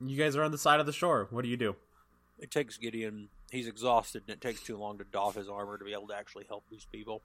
You 0.00 0.16
guys 0.16 0.34
are 0.36 0.42
on 0.42 0.50
the 0.50 0.58
side 0.58 0.80
of 0.80 0.86
the 0.86 0.92
shore. 0.92 1.28
What 1.30 1.42
do 1.42 1.48
you 1.48 1.56
do? 1.56 1.76
It 2.38 2.50
takes 2.50 2.76
Gideon. 2.76 3.28
He's 3.50 3.68
exhausted, 3.68 4.24
and 4.26 4.34
it 4.34 4.40
takes 4.40 4.60
too 4.62 4.76
long 4.76 4.98
to 4.98 5.04
doff 5.04 5.36
his 5.36 5.48
armor 5.48 5.78
to 5.78 5.84
be 5.84 5.92
able 5.92 6.08
to 6.08 6.16
actually 6.16 6.44
help 6.48 6.64
these 6.70 6.86
people. 6.90 7.22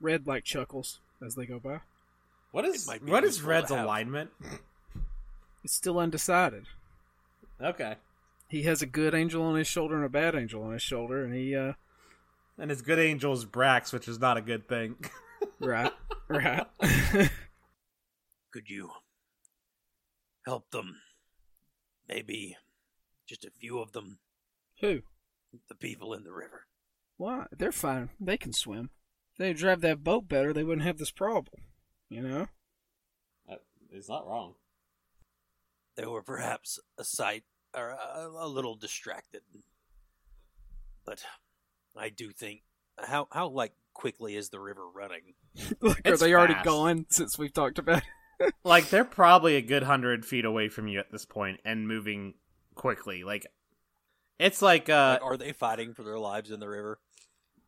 Red 0.00 0.26
like 0.26 0.44
chuckles 0.44 1.00
as 1.24 1.34
they 1.34 1.44
go 1.46 1.58
by. 1.60 1.80
What 2.52 2.64
is- 2.64 2.86
might 2.86 3.04
be 3.04 3.12
what 3.12 3.22
is 3.22 3.36
useful 3.36 3.44
to 3.44 3.50
Red's 3.50 3.70
have. 3.70 3.84
alignment? 3.84 4.30
It's 5.62 5.74
still 5.74 5.98
undecided. 5.98 6.64
Okay. 7.60 7.96
He 8.48 8.62
has 8.62 8.82
a 8.82 8.86
good 8.86 9.14
angel 9.14 9.42
on 9.42 9.56
his 9.56 9.66
shoulder 9.66 9.96
and 9.96 10.04
a 10.04 10.08
bad 10.08 10.34
angel 10.34 10.62
on 10.62 10.72
his 10.72 10.82
shoulder, 10.82 11.24
and 11.24 11.34
he 11.34 11.54
uh 11.54 11.74
And 12.58 12.70
his 12.70 12.82
good 12.82 12.98
angel 12.98 13.32
is 13.32 13.46
Brax, 13.46 13.92
which 13.92 14.08
is 14.08 14.18
not 14.18 14.36
a 14.36 14.42
good 14.42 14.68
thing. 14.68 14.96
right, 15.60 15.92
right. 16.28 16.66
Could 18.52 18.68
you 18.68 18.90
help 20.44 20.70
them? 20.70 20.96
Maybe 22.08 22.56
just 23.28 23.44
a 23.44 23.50
few 23.50 23.78
of 23.78 23.92
them, 23.92 24.18
Who? 24.80 25.02
the 25.68 25.74
people 25.76 26.12
in 26.14 26.24
the 26.24 26.32
river. 26.32 26.66
Why? 27.16 27.46
They're 27.56 27.70
fine. 27.70 28.10
They 28.18 28.36
can 28.36 28.52
swim. 28.52 28.90
If 29.32 29.38
they 29.38 29.52
drive 29.52 29.80
that 29.82 30.02
boat 30.02 30.28
better, 30.28 30.52
they 30.52 30.64
wouldn't 30.64 30.86
have 30.86 30.98
this 30.98 31.10
problem. 31.10 31.62
You 32.08 32.22
know? 32.22 32.46
it's 33.92 34.08
not 34.08 34.26
wrong. 34.26 34.54
They 36.00 36.06
were 36.06 36.22
perhaps 36.22 36.78
a 36.96 37.04
sight 37.04 37.44
or 37.76 37.90
a, 37.90 38.30
a 38.38 38.48
little 38.48 38.74
distracted, 38.74 39.42
but 41.04 41.22
I 41.94 42.08
do 42.08 42.30
think 42.30 42.62
how 42.98 43.28
how 43.30 43.48
like 43.48 43.72
quickly 43.92 44.34
is 44.34 44.48
the 44.48 44.60
river 44.60 44.88
running? 44.88 45.34
like, 45.82 45.98
are 46.06 46.12
It's 46.12 46.22
they 46.22 46.32
already 46.32 46.54
gone 46.64 47.04
since 47.10 47.38
we've 47.38 47.52
talked 47.52 47.78
about 47.78 47.98
it? 47.98 48.04
Like 48.64 48.88
they're 48.88 49.04
probably 49.04 49.56
a 49.56 49.60
good 49.60 49.82
hundred 49.82 50.24
feet 50.24 50.46
away 50.46 50.70
from 50.70 50.88
you 50.88 50.98
at 50.98 51.12
this 51.12 51.26
point 51.26 51.60
and 51.62 51.86
moving 51.86 52.32
quickly. 52.74 53.22
Like 53.22 53.46
it's 54.38 54.62
like 54.62 54.88
uh 54.88 55.18
Like, 55.20 55.22
are 55.22 55.36
they 55.36 55.52
fighting 55.52 55.92
for 55.92 56.02
their 56.02 56.18
lives 56.18 56.50
in 56.50 56.60
the 56.60 56.68
river? 56.68 56.98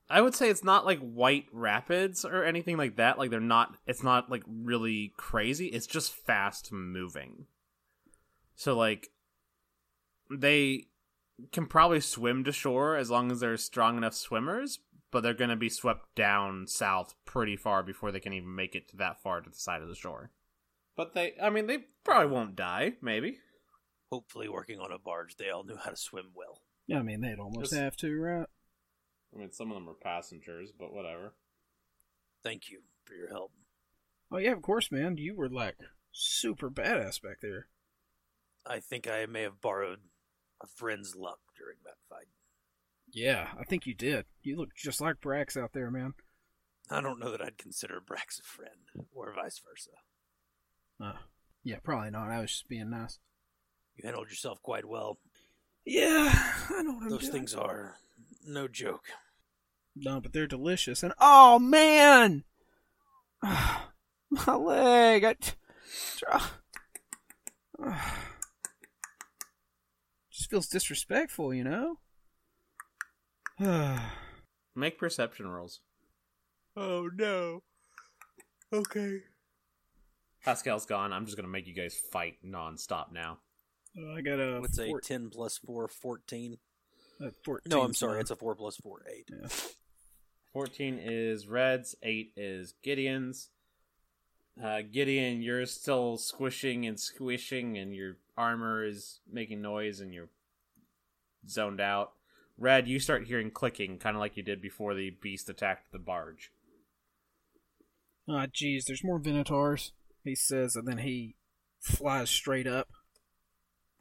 I 0.09 0.23
would 0.23 0.35
say 0.35 0.49
it's 0.49 0.65
not 0.65 0.87
like 0.87 1.01
white 1.01 1.45
rapids 1.53 2.25
or 2.25 2.45
anything 2.45 2.79
like 2.79 2.97
that. 2.97 3.19
Like 3.19 3.29
they're 3.29 3.41
not 3.41 3.77
it's 3.87 4.03
not 4.03 4.31
like 4.31 4.45
really 4.47 5.13
crazy. 5.19 5.67
It's 5.67 5.87
just 5.87 6.15
fast 6.15 6.73
moving. 6.73 7.45
So 8.63 8.77
like 8.77 9.11
they 10.31 10.87
can 11.51 11.67
probably 11.67 11.99
swim 11.99 12.45
to 12.45 12.53
shore 12.53 12.97
as 12.97 13.11
long 13.11 13.33
as 13.33 13.41
they're 13.41 13.57
strong 13.57 13.97
enough 13.97 14.15
swimmers, 14.15 14.79
but 15.11 15.25
they're 15.25 15.35
going 15.35 15.51
to 15.51 15.57
be 15.57 15.69
swept 15.69 16.15
down 16.15 16.69
south 16.69 17.17
pretty 17.25 17.57
far 17.57 17.83
before 17.83 18.13
they 18.13 18.21
can 18.21 18.33
even 18.33 18.55
make 18.55 18.77
it 18.77 18.89
to 18.91 18.97
that 18.99 19.21
far 19.21 19.41
to 19.41 19.51
the 19.51 19.57
side 19.57 19.83
of 19.83 19.89
the 19.89 19.97
shore. 19.97 20.31
But 20.97 21.13
they 21.13 21.33
I 21.43 21.51
mean 21.51 21.67
they 21.67 21.79
probably 22.05 22.31
won't 22.33 22.55
die, 22.55 22.93
maybe. 23.03 23.39
Hopefully, 24.13 24.49
working 24.49 24.79
on 24.79 24.93
a 24.93 24.99
barge, 24.99 25.37
they 25.39 25.51
all 25.51 25.65
knew 25.65 25.79
how 25.83 25.91
to 25.91 25.97
swim 25.97 26.27
well. 26.33 26.61
Yeah, 26.87 27.01
I 27.01 27.03
mean, 27.03 27.21
they'd 27.21 27.41
almost 27.41 27.71
Just- 27.71 27.83
have 27.83 27.97
to, 27.97 28.17
right? 28.17 28.47
I 29.35 29.39
mean 29.39 29.51
some 29.51 29.73
of 29.73 29.75
them 29.75 29.89
are 29.89 29.95
passengers, 29.95 30.71
but 30.79 30.95
whatever. 30.95 31.35
Thank 32.45 32.71
you 32.71 32.83
for 33.05 33.15
your 33.15 33.29
help. 33.29 33.51
Oh, 34.31 34.39
yeah, 34.39 34.53
of 34.53 34.63
course, 34.63 34.93
man. 34.93 35.17
You 35.17 35.35
were, 35.35 35.49
like, 35.49 35.77
super 36.13 36.71
badass 36.71 37.21
back 37.21 37.41
there. 37.41 37.67
I 38.67 38.81
think 38.81 39.09
I 39.09 39.27
may 39.27 39.43
have 39.43 39.61
borrowed 39.61 39.99
a 40.63 40.67
friend's 40.67 41.15
luck 41.17 41.39
during 41.57 41.79
that 41.85 41.97
fight. 42.09 42.29
Yeah, 43.13 43.49
I 43.59 43.65
think 43.65 43.87
you 43.87 43.95
did. 43.95 44.25
You 44.43 44.57
look 44.57 44.75
just 44.77 45.01
like 45.01 45.21
Brax 45.21 45.57
out 45.61 45.73
there, 45.73 45.91
man. 45.91 46.15
I 46.91 47.01
don't 47.01 47.19
know 47.19 47.31
that 47.31 47.43
I'd 47.43 47.59
consider 47.59 48.01
Brax 48.01 48.41
a 48.41 48.43
friend, 48.43 49.07
or 49.15 49.33
vice 49.35 49.61
versa. 49.67 49.91
Uh, 51.01 51.19
yeah, 51.65 51.79
probably 51.83 52.11
not. 52.11 52.31
I 52.31 52.41
was 52.41 52.51
just 52.51 52.69
being 52.69 52.91
nice. 52.91 53.19
You 53.97 54.05
handled 54.07 54.29
yourself 54.31 54.63
quite 54.63 54.85
well. 54.85 55.19
Yeah, 55.85 56.33
I 56.71 56.83
know 56.83 56.93
what 56.95 57.03
I'm 57.05 57.09
Those 57.11 57.21
doing. 57.23 57.33
things 57.33 57.55
are 57.55 57.97
no 58.47 58.69
joke. 58.69 59.07
No, 59.95 60.21
but 60.21 60.33
they're 60.33 60.47
delicious. 60.47 61.03
And 61.03 61.13
oh 61.21 61.59
man, 61.59 62.45
my 63.43 64.55
leg. 64.55 65.25
I 65.25 65.37
feels 70.53 70.67
disrespectful, 70.67 71.55
you 71.55 71.65
know. 71.65 71.97
Make 74.77 74.99
perception 74.99 75.49
rolls. 75.49 75.81
Oh 76.77 77.09
no. 77.17 77.63
Okay. 78.71 79.21
Haskell's 80.41 80.85
gone. 80.85 81.11
I'm 81.11 81.25
just 81.25 81.39
going 81.39 81.47
to 81.47 81.51
make 81.51 81.67
you 81.67 81.73
guys 81.73 81.99
fight 82.13 82.35
nonstop 82.45 83.13
now. 83.13 83.39
I 84.15 84.21
got 84.21 84.41
a 84.41 84.61
What's 84.61 84.79
a 84.79 84.93
10 85.03 85.31
plus 85.31 85.57
4, 85.57 85.89
14? 85.89 86.59
a 87.21 87.31
14. 87.45 87.71
No, 87.71 87.83
I'm 87.83 87.95
sorry, 87.95 88.15
son. 88.15 88.21
it's 88.21 88.31
a 88.31 88.37
4 88.37 88.55
plus 88.55 88.77
4, 88.77 89.03
8. 89.11 89.31
Yeah. 89.31 89.49
14 90.53 90.99
is 91.03 91.47
Red's, 91.47 91.95
8 92.03 92.33
is 92.37 92.75
Gideon's. 92.83 93.49
Uh, 94.63 94.83
Gideon, 94.83 95.41
you're 95.41 95.65
still 95.65 96.19
squishing 96.19 96.85
and 96.85 97.01
squishing, 97.01 97.79
and 97.79 97.95
your 97.95 98.17
armor 98.37 98.85
is 98.85 99.21
making 99.31 99.63
noise, 99.63 100.01
and 100.01 100.13
you're 100.13 100.29
zoned 101.49 101.81
out. 101.81 102.13
Red, 102.59 102.87
you 102.87 102.99
start 102.99 103.27
hearing 103.27 103.51
clicking, 103.51 103.99
kind 103.99 104.17
of 104.17 104.21
like 104.21 104.37
you 104.37 104.43
did 104.43 104.61
before 104.61 104.95
the 104.95 105.11
beast 105.11 105.49
attacked 105.49 105.93
the 105.93 105.99
barge. 105.99 106.53
Ah, 108.29 108.47
jeez, 108.47 108.85
there's 108.85 109.05
more 109.05 109.19
Venators. 109.19 109.91
He 110.23 110.35
says, 110.35 110.77
and 110.77 110.87
then 110.87 110.99
he 110.99 111.37
flies 111.81 112.31
straight 112.31 112.67
up 112.67 112.89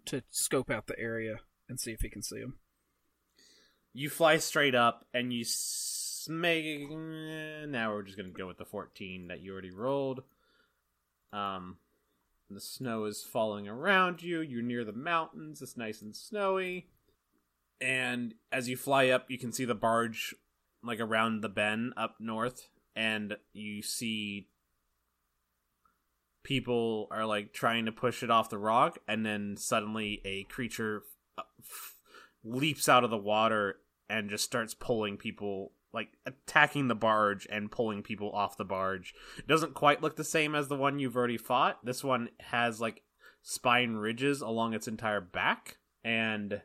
to 0.06 0.24
scope 0.30 0.70
out 0.70 0.88
the 0.88 1.00
area 1.00 1.40
and 1.68 1.80
see 1.80 1.92
if 1.92 2.02
he 2.02 2.10
can 2.10 2.22
see 2.22 2.40
them. 2.40 2.56
You 3.94 4.10
fly 4.10 4.38
straight 4.38 4.76
up, 4.76 5.06
and 5.14 5.34
you 5.34 5.44
make. 6.30 6.90
Now 6.90 7.92
we're 7.92 8.04
just 8.04 8.18
gonna 8.18 8.30
go 8.30 8.48
with 8.48 8.58
the 8.58 8.66
14 8.66 9.28
that 9.28 9.42
you 9.42 9.52
already 9.52 9.72
rolled. 9.72 10.24
Um, 11.34 11.78
the 12.50 12.62
snow 12.62 13.06
is 13.06 13.24
falling 13.24 13.68
around 13.68 14.22
you. 14.22 14.42
You're 14.42 14.62
near 14.62 14.84
the 14.84 14.94
mountains. 14.94 15.62
It's 15.62 15.78
nice 15.78 16.02
and 16.02 16.16
snowy. 16.16 16.88
And 17.82 18.36
as 18.52 18.70
you 18.70 18.78
fly 18.78 19.08
up, 19.10 19.30
you 19.30 19.40
can 19.40 19.52
see 19.52 19.66
the 19.66 19.76
barge 19.76 20.36
like 20.84 21.00
around 21.00 21.42
the 21.42 21.50
bend 21.50 21.94
up 21.98 22.16
north, 22.20 22.70
and 22.96 23.38
you 23.54 23.82
see 23.82 24.48
people 26.44 27.08
are 27.12 27.26
like 27.26 27.54
trying 27.54 27.86
to 27.86 27.92
push 27.92 28.24
it 28.24 28.32
off 28.32 28.50
the 28.50 28.58
rock, 28.58 29.00
and 29.08 29.26
then 29.26 29.56
suddenly 29.58 30.22
a 30.26 30.44
creature 30.46 31.04
uh, 31.38 31.44
f- 31.60 31.96
leaps 32.44 32.88
out 32.88 33.04
of 33.04 33.10
the 33.10 33.18
water 33.18 33.78
and 34.10 34.30
just 34.30 34.44
starts 34.44 34.74
pulling 34.74 35.18
people 35.18 35.72
like 35.94 36.10
attacking 36.26 36.88
the 36.88 36.96
barge 36.96 37.48
and 37.52 37.72
pulling 37.72 38.02
people 38.02 38.32
off 38.32 38.58
the 38.58 38.66
barge. 38.66 39.14
It 39.38 39.48
doesn't 39.48 39.74
quite 39.74 40.02
look 40.02 40.16
the 40.16 40.24
same 40.24 40.56
as 40.56 40.68
the 40.68 40.76
one 40.76 41.00
you've 41.00 41.18
already 41.18 41.38
fought. 41.38 41.84
This 41.86 42.04
one 42.04 42.30
has 42.40 42.80
like 42.80 43.04
spine 43.42 43.94
ridges 43.94 44.42
along 44.42 44.74
its 44.74 44.88
entire 44.88 45.22
back 45.22 45.78
and 46.04 46.62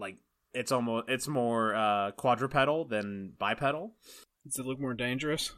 like 0.00 0.16
it's 0.52 0.72
almost 0.72 1.08
it's 1.08 1.28
more 1.28 1.74
uh 1.74 2.12
quadrupedal 2.12 2.88
than 2.88 3.32
bipedal. 3.38 3.92
Does 4.44 4.58
it 4.58 4.66
look 4.66 4.80
more 4.80 4.94
dangerous? 4.94 5.52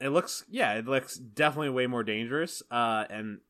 It 0.00 0.08
looks 0.08 0.44
yeah, 0.48 0.74
it 0.74 0.86
looks 0.86 1.16
definitely 1.16 1.70
way 1.70 1.86
more 1.86 2.02
dangerous 2.02 2.62
uh 2.70 3.04
and 3.08 3.40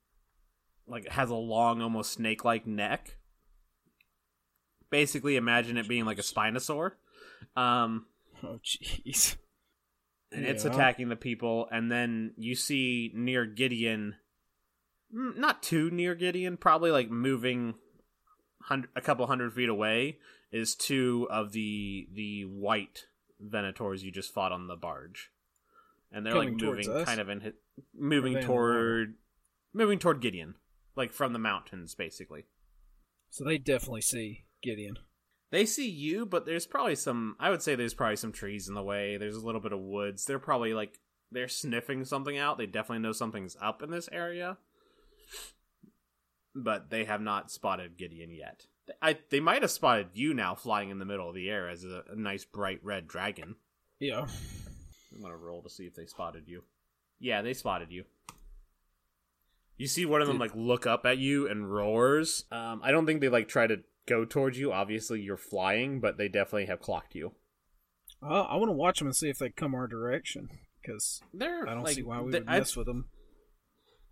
like 0.86 1.08
has 1.08 1.30
a 1.30 1.34
long 1.34 1.80
almost 1.80 2.12
snake-like 2.12 2.66
neck. 2.66 3.16
Basically 4.90 5.36
imagine 5.36 5.76
it 5.76 5.88
being 5.88 6.04
like 6.04 6.18
a 6.18 6.22
spinosaur. 6.22 6.92
Um 7.56 8.06
Oh, 8.42 8.58
jeez. 8.62 9.36
and 10.30 10.44
it's 10.44 10.66
attacking 10.66 11.08
the 11.08 11.16
people 11.16 11.66
and 11.70 11.90
then 11.90 12.34
you 12.36 12.54
see 12.54 13.10
near 13.14 13.46
gideon 13.46 14.16
mm, 15.14 15.36
not 15.36 15.62
too 15.62 15.90
near 15.90 16.14
Gideon, 16.14 16.56
probably 16.56 16.90
like 16.90 17.10
moving 17.10 17.74
hun- 18.64 18.88
a 18.94 19.00
couple 19.00 19.26
hundred 19.26 19.52
feet 19.54 19.68
away 19.68 20.18
is 20.52 20.74
two 20.74 21.26
of 21.30 21.52
the 21.52 22.08
the 22.12 22.42
white 22.44 23.06
Venators 23.42 24.02
you 24.02 24.10
just 24.10 24.32
fought 24.32 24.52
on 24.52 24.68
the 24.68 24.76
barge, 24.76 25.30
and 26.12 26.24
they're 26.24 26.32
Coming 26.32 26.56
like 26.56 26.62
moving 26.62 27.04
kind 27.04 27.20
of 27.20 27.28
in 27.28 27.40
hit, 27.40 27.56
moving 27.94 28.34
they 28.34 28.40
in 28.40 28.46
toward 28.46 29.14
moving 29.72 29.98
toward 29.98 30.20
Gideon, 30.20 30.54
like 30.96 31.12
from 31.12 31.32
the 31.32 31.38
mountains, 31.38 31.94
basically. 31.94 32.44
So 33.30 33.44
they 33.44 33.58
definitely 33.58 34.02
see 34.02 34.44
Gideon. 34.62 34.96
They 35.50 35.66
see 35.66 35.88
you, 35.88 36.24
but 36.24 36.46
there's 36.46 36.66
probably 36.66 36.96
some. 36.96 37.36
I 37.38 37.50
would 37.50 37.62
say 37.62 37.74
there's 37.74 37.94
probably 37.94 38.16
some 38.16 38.32
trees 38.32 38.68
in 38.68 38.74
the 38.74 38.82
way. 38.82 39.16
There's 39.16 39.36
a 39.36 39.44
little 39.44 39.60
bit 39.60 39.72
of 39.72 39.80
woods. 39.80 40.24
They're 40.24 40.38
probably 40.38 40.72
like 40.74 40.98
they're 41.30 41.48
sniffing 41.48 42.04
something 42.04 42.38
out. 42.38 42.58
They 42.58 42.66
definitely 42.66 43.00
know 43.00 43.12
something's 43.12 43.56
up 43.60 43.82
in 43.82 43.90
this 43.90 44.08
area, 44.12 44.56
but 46.54 46.90
they 46.90 47.04
have 47.04 47.20
not 47.20 47.50
spotted 47.50 47.96
Gideon 47.96 48.30
yet. 48.30 48.66
I 49.00 49.18
they 49.30 49.40
might 49.40 49.62
have 49.62 49.70
spotted 49.70 50.08
you 50.14 50.34
now 50.34 50.54
flying 50.54 50.90
in 50.90 50.98
the 50.98 51.04
middle 51.04 51.28
of 51.28 51.34
the 51.34 51.48
air 51.48 51.68
as 51.68 51.84
a, 51.84 52.04
a 52.10 52.16
nice 52.16 52.44
bright 52.44 52.80
red 52.82 53.08
dragon. 53.08 53.56
Yeah. 53.98 54.26
I'm 55.14 55.22
gonna 55.22 55.36
roll 55.36 55.62
to 55.62 55.70
see 55.70 55.84
if 55.84 55.94
they 55.94 56.06
spotted 56.06 56.44
you. 56.46 56.64
Yeah, 57.18 57.42
they 57.42 57.54
spotted 57.54 57.90
you. 57.90 58.04
You 59.76 59.88
see 59.88 60.06
one 60.06 60.20
of 60.20 60.28
them 60.28 60.38
like 60.38 60.54
look 60.54 60.86
up 60.86 61.04
at 61.06 61.18
you 61.18 61.48
and 61.48 61.72
roars. 61.72 62.44
Um, 62.52 62.80
I 62.84 62.90
don't 62.90 63.06
think 63.06 63.20
they 63.20 63.28
like 63.28 63.48
try 63.48 63.66
to 63.66 63.78
go 64.06 64.24
towards 64.24 64.58
you. 64.58 64.72
Obviously, 64.72 65.20
you're 65.20 65.36
flying, 65.36 66.00
but 66.00 66.18
they 66.18 66.28
definitely 66.28 66.66
have 66.66 66.80
clocked 66.80 67.14
you. 67.14 67.32
Uh, 68.22 68.42
I 68.42 68.56
want 68.56 68.68
to 68.68 68.74
watch 68.74 68.98
them 68.98 69.08
and 69.08 69.16
see 69.16 69.28
if 69.28 69.38
they 69.38 69.50
come 69.50 69.74
our 69.74 69.86
direction 69.86 70.48
because 70.80 71.22
They're 71.32 71.68
I 71.68 71.74
don't 71.74 71.84
like, 71.84 71.94
see 71.94 72.02
why 72.02 72.20
we 72.20 72.30
would 72.30 72.46
mess 72.46 72.76
with 72.76 72.86
them. 72.86 73.06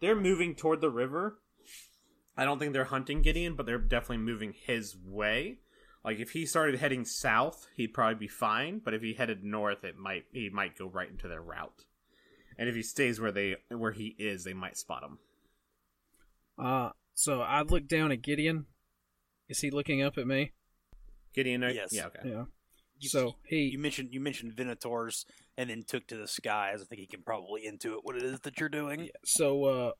They're 0.00 0.16
moving 0.16 0.54
toward 0.54 0.80
the 0.80 0.90
river. 0.90 1.38
I 2.36 2.44
don't 2.44 2.58
think 2.58 2.72
they're 2.72 2.84
hunting 2.84 3.22
Gideon, 3.22 3.54
but 3.56 3.66
they're 3.66 3.78
definitely 3.78 4.18
moving 4.18 4.54
his 4.54 4.96
way. 4.96 5.58
Like 6.04 6.18
if 6.18 6.30
he 6.30 6.46
started 6.46 6.80
heading 6.80 7.04
south, 7.04 7.66
he'd 7.76 7.88
probably 7.94 8.14
be 8.16 8.28
fine. 8.28 8.80
But 8.84 8.94
if 8.94 9.02
he 9.02 9.14
headed 9.14 9.44
north, 9.44 9.84
it 9.84 9.96
might 9.96 10.24
he 10.32 10.48
might 10.50 10.76
go 10.78 10.86
right 10.86 11.08
into 11.10 11.28
their 11.28 11.42
route. 11.42 11.84
And 12.58 12.68
if 12.68 12.74
he 12.74 12.82
stays 12.82 13.20
where 13.20 13.32
they 13.32 13.56
where 13.68 13.92
he 13.92 14.14
is, 14.18 14.44
they 14.44 14.54
might 14.54 14.76
spot 14.76 15.02
him. 15.04 15.18
Uh, 16.58 16.90
so 17.14 17.40
I 17.40 17.62
look 17.62 17.86
down 17.88 18.12
at 18.12 18.22
Gideon. 18.22 18.66
Is 19.48 19.60
he 19.60 19.70
looking 19.70 20.02
up 20.02 20.18
at 20.18 20.26
me? 20.26 20.52
Gideon, 21.34 21.64
are- 21.64 21.70
Yes. 21.70 21.90
yeah, 21.92 22.06
okay. 22.06 22.20
Yeah. 22.28 22.44
You, 22.98 23.08
so 23.08 23.34
he 23.46 23.70
you 23.72 23.78
mentioned 23.78 24.10
you 24.12 24.20
mentioned 24.20 24.54
Venators 24.54 25.24
and 25.56 25.70
then 25.70 25.82
took 25.86 26.06
to 26.08 26.16
the 26.16 26.28
skies. 26.28 26.80
I 26.80 26.84
think 26.84 27.00
he 27.00 27.06
can 27.06 27.22
probably 27.22 27.62
intuit 27.68 27.98
what 28.04 28.16
it 28.16 28.22
is 28.22 28.40
that 28.40 28.60
you're 28.60 28.68
doing. 28.68 29.08
so 29.24 29.64
uh 29.64 29.90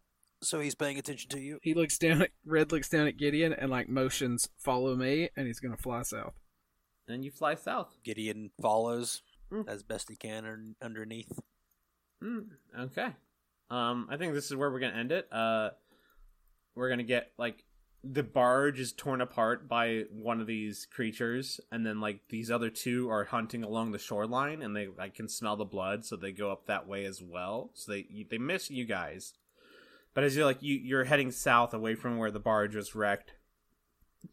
So 0.42 0.60
he's 0.60 0.74
paying 0.74 0.98
attention 0.98 1.30
to 1.30 1.40
you. 1.40 1.58
he 1.62 1.72
looks 1.74 1.96
down 1.98 2.22
at 2.22 2.30
Red 2.44 2.72
looks 2.72 2.88
down 2.88 3.06
at 3.06 3.16
Gideon 3.16 3.52
and 3.52 3.70
like 3.70 3.88
motions 3.88 4.48
follow 4.58 4.96
me 4.96 5.28
and 5.36 5.46
he's 5.46 5.60
gonna 5.60 5.76
fly 5.76 6.02
south. 6.02 6.34
And 7.08 7.24
you 7.24 7.30
fly 7.30 7.54
south. 7.54 7.96
Gideon 8.04 8.50
follows 8.60 9.22
Mm. 9.52 9.68
as 9.68 9.82
best 9.82 10.08
he 10.08 10.16
can 10.16 10.46
un- 10.46 10.76
underneath. 10.80 11.30
Mm, 12.24 12.46
okay. 12.78 13.08
Um, 13.68 14.06
I 14.10 14.16
think 14.16 14.32
this 14.32 14.46
is 14.46 14.56
where 14.56 14.70
we're 14.70 14.80
gonna 14.80 14.96
end 14.98 15.12
it. 15.12 15.28
Uh, 15.32 15.70
we're 16.74 16.88
gonna 16.88 17.02
get 17.02 17.32
like 17.36 17.64
the 18.02 18.22
barge 18.22 18.80
is 18.80 18.92
torn 18.92 19.20
apart 19.20 19.68
by 19.68 20.04
one 20.10 20.40
of 20.40 20.46
these 20.46 20.86
creatures, 20.86 21.60
and 21.70 21.84
then 21.86 22.00
like 22.00 22.20
these 22.30 22.50
other 22.50 22.70
two 22.70 23.10
are 23.10 23.24
hunting 23.24 23.62
along 23.62 23.92
the 23.92 23.98
shoreline, 23.98 24.62
and 24.62 24.74
they 24.74 24.88
I 24.98 25.08
can 25.10 25.28
smell 25.28 25.56
the 25.56 25.64
blood, 25.66 26.04
so 26.06 26.16
they 26.16 26.32
go 26.32 26.50
up 26.50 26.66
that 26.66 26.88
way 26.88 27.04
as 27.04 27.22
well. 27.22 27.70
So 27.74 27.92
they 27.92 28.26
they 28.30 28.38
miss 28.38 28.70
you 28.70 28.84
guys. 28.86 29.34
But 30.14 30.24
as 30.24 30.36
you're 30.36 30.44
like 30.44 30.62
you 30.62 30.76
you're 30.76 31.04
heading 31.04 31.30
south 31.30 31.72
away 31.74 31.94
from 31.94 32.18
where 32.18 32.30
the 32.30 32.40
barge 32.40 32.74
was 32.74 32.94
wrecked, 32.94 33.34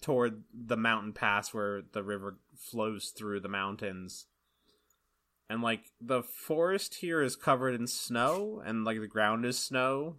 toward 0.02 0.44
the 0.54 0.78
mountain 0.78 1.14
pass 1.14 1.54
where 1.54 1.82
the 1.94 2.04
river 2.04 2.38
flows 2.56 3.14
through 3.16 3.40
the 3.40 3.50
mountains. 3.50 4.28
And 5.50 5.62
like 5.62 5.92
the 6.00 6.22
forest 6.22 6.96
here 6.96 7.22
is 7.22 7.36
covered 7.36 7.74
in 7.74 7.88
snow 7.88 8.62
and 8.64 8.86
like 8.86 9.00
the 9.00 9.08
ground 9.08 9.46
is 9.46 9.58
snow 9.58 10.18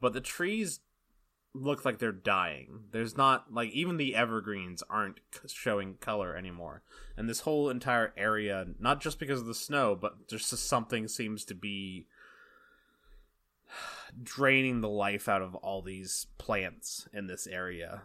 but 0.00 0.12
the 0.12 0.20
trees 0.20 0.80
look 1.54 1.84
like 1.84 1.98
they're 1.98 2.12
dying. 2.12 2.80
There's 2.90 3.16
not 3.16 3.52
like 3.52 3.70
even 3.70 3.96
the 3.96 4.14
evergreens 4.14 4.82
aren't 4.90 5.20
showing 5.46 5.94
color 5.94 6.36
anymore. 6.36 6.82
And 7.16 7.28
this 7.28 7.40
whole 7.40 7.70
entire 7.70 8.12
area 8.16 8.66
not 8.78 9.00
just 9.00 9.18
because 9.18 9.40
of 9.40 9.46
the 9.46 9.54
snow 9.54 9.96
but 9.96 10.28
just 10.28 10.48
something 10.50 11.08
seems 11.08 11.44
to 11.46 11.54
be 11.54 12.06
draining 14.22 14.80
the 14.80 14.88
life 14.88 15.28
out 15.28 15.42
of 15.42 15.54
all 15.56 15.82
these 15.82 16.26
plants 16.38 17.08
in 17.12 17.26
this 17.26 17.46
area 17.46 18.02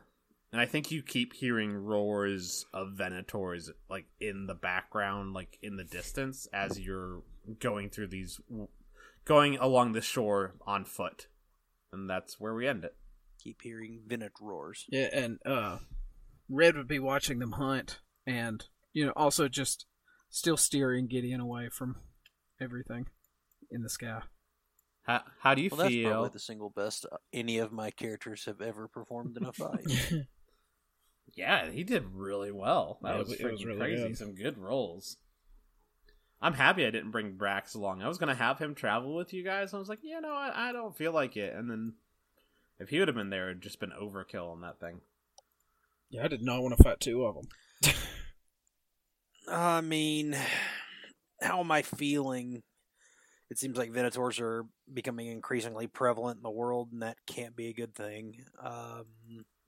and 0.52 0.60
I 0.60 0.66
think 0.66 0.90
you 0.90 1.04
keep 1.04 1.34
hearing 1.34 1.76
roars 1.76 2.66
of 2.74 2.94
Venators 2.98 3.70
like 3.90 4.06
in 4.20 4.48
the 4.48 4.56
background, 4.56 5.34
like 5.34 5.60
in 5.62 5.78
the 5.78 5.84
distance, 5.84 6.48
as 6.52 6.80
you're 6.80 7.22
going 7.60 7.90
through 7.90 8.08
these, 8.08 8.40
going 9.26 9.58
along 9.58 9.94
the 9.94 10.02
shore 10.02 10.56
on 10.66 10.86
foot, 10.86 11.28
and 11.94 12.10
that's 12.10 12.40
where 12.40 12.56
we 12.56 12.68
end 12.68 12.84
it. 12.84 12.96
Keep 13.44 13.62
hearing 13.62 14.02
Venet 14.08 14.32
roars. 14.42 14.86
Yeah, 14.90 15.10
and 15.14 15.40
uh 15.46 15.78
Red 16.50 16.76
would 16.76 16.88
be 16.88 17.00
watching 17.00 17.38
them 17.38 17.54
hunt 17.54 18.00
and 18.26 18.66
you 18.92 19.06
know, 19.06 19.14
also 19.16 19.48
just 19.48 19.86
still 20.32 20.58
steering 20.58 21.08
Gideon 21.08 21.40
away 21.40 21.70
from 21.70 21.98
everything 22.60 23.06
in 23.70 23.84
the 23.84 23.90
sky. 23.90 24.22
How 25.04 25.24
how 25.40 25.56
do 25.56 25.62
you 25.62 25.70
Well, 25.70 25.78
that's 25.80 25.90
feel? 25.90 26.12
probably 26.12 26.30
the 26.30 26.40
single 26.40 26.70
best 26.70 27.06
uh, 27.12 27.18
any 27.34 27.58
of 27.58 27.72
my 27.72 27.90
characters 27.92 28.46
have 28.46 28.62
ever 28.62 28.88
performed 28.88 29.38
in 29.38 29.46
a 29.46 29.54
fight. 29.54 29.86
Yeah, 31.36 31.70
he 31.72 31.84
did 31.84 32.06
really 32.14 32.52
well. 32.52 33.00
That 33.02 33.14
Yeah, 33.14 33.20
was 33.20 33.32
it 33.34 33.52
was 33.52 33.66
really 33.66 33.80
crazy. 33.80 34.10
good. 34.10 34.18
Some 34.18 34.36
good 34.36 34.58
rolls. 34.58 35.18
I'm 36.42 36.54
happy 36.54 36.86
I 36.86 36.90
didn't 36.92 37.12
bring 37.12 37.38
Brax 37.38 37.76
along. 37.76 38.02
I 38.02 38.08
was 38.08 38.18
gonna 38.18 38.36
have 38.36 38.60
him 38.60 38.76
travel 38.76 39.16
with 39.16 39.34
you 39.34 39.44
guys. 39.44 39.74
I 39.74 39.78
was 39.78 39.90
like, 39.90 40.00
you 40.04 40.20
know, 40.22 40.34
I, 40.34 40.70
I 40.70 40.72
don't 40.72 40.96
feel 40.96 41.12
like 41.12 41.36
it. 41.38 41.54
And 41.56 41.70
then 41.70 41.94
if 42.80 42.90
he 42.90 43.00
would 43.00 43.08
have 43.10 43.16
been 43.18 43.30
there, 43.30 43.50
it'd 43.50 43.62
just 43.62 43.80
been 43.80 43.92
overkill 43.92 44.52
on 44.52 44.62
that 44.62 44.80
thing. 44.80 45.02
Yeah, 46.10 46.24
I 46.24 46.28
did 46.28 46.42
not 46.42 46.62
want 46.62 46.78
to 46.78 46.84
fight 46.84 47.00
two 47.00 47.26
of 47.26 47.36
them. 47.36 47.94
I 49.52 49.82
mean, 49.82 50.36
how 51.42 51.60
am 51.60 51.72
I 51.72 51.82
feeling? 51.82 52.64
It 53.50 53.58
seems 53.58 53.78
like 53.78 53.92
Venators 53.92 54.40
are 54.40 54.66
becoming 54.94 55.28
increasingly 55.28 55.88
prevalent 55.88 56.38
in 56.38 56.44
the 56.44 56.52
world, 56.52 56.90
and 56.92 57.02
that 57.02 57.18
can't 57.26 57.56
be 57.56 57.68
a 57.70 57.74
good 57.74 57.96
thing. 57.96 58.44
Um, 58.64 59.06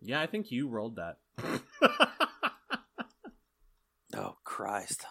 Yeah, 0.02 0.22
I 0.22 0.28
think 0.28 0.52
you 0.52 0.68
rolled 0.68 0.98
that. 0.98 1.18
oh 4.16 4.36
Christ! 4.44 5.06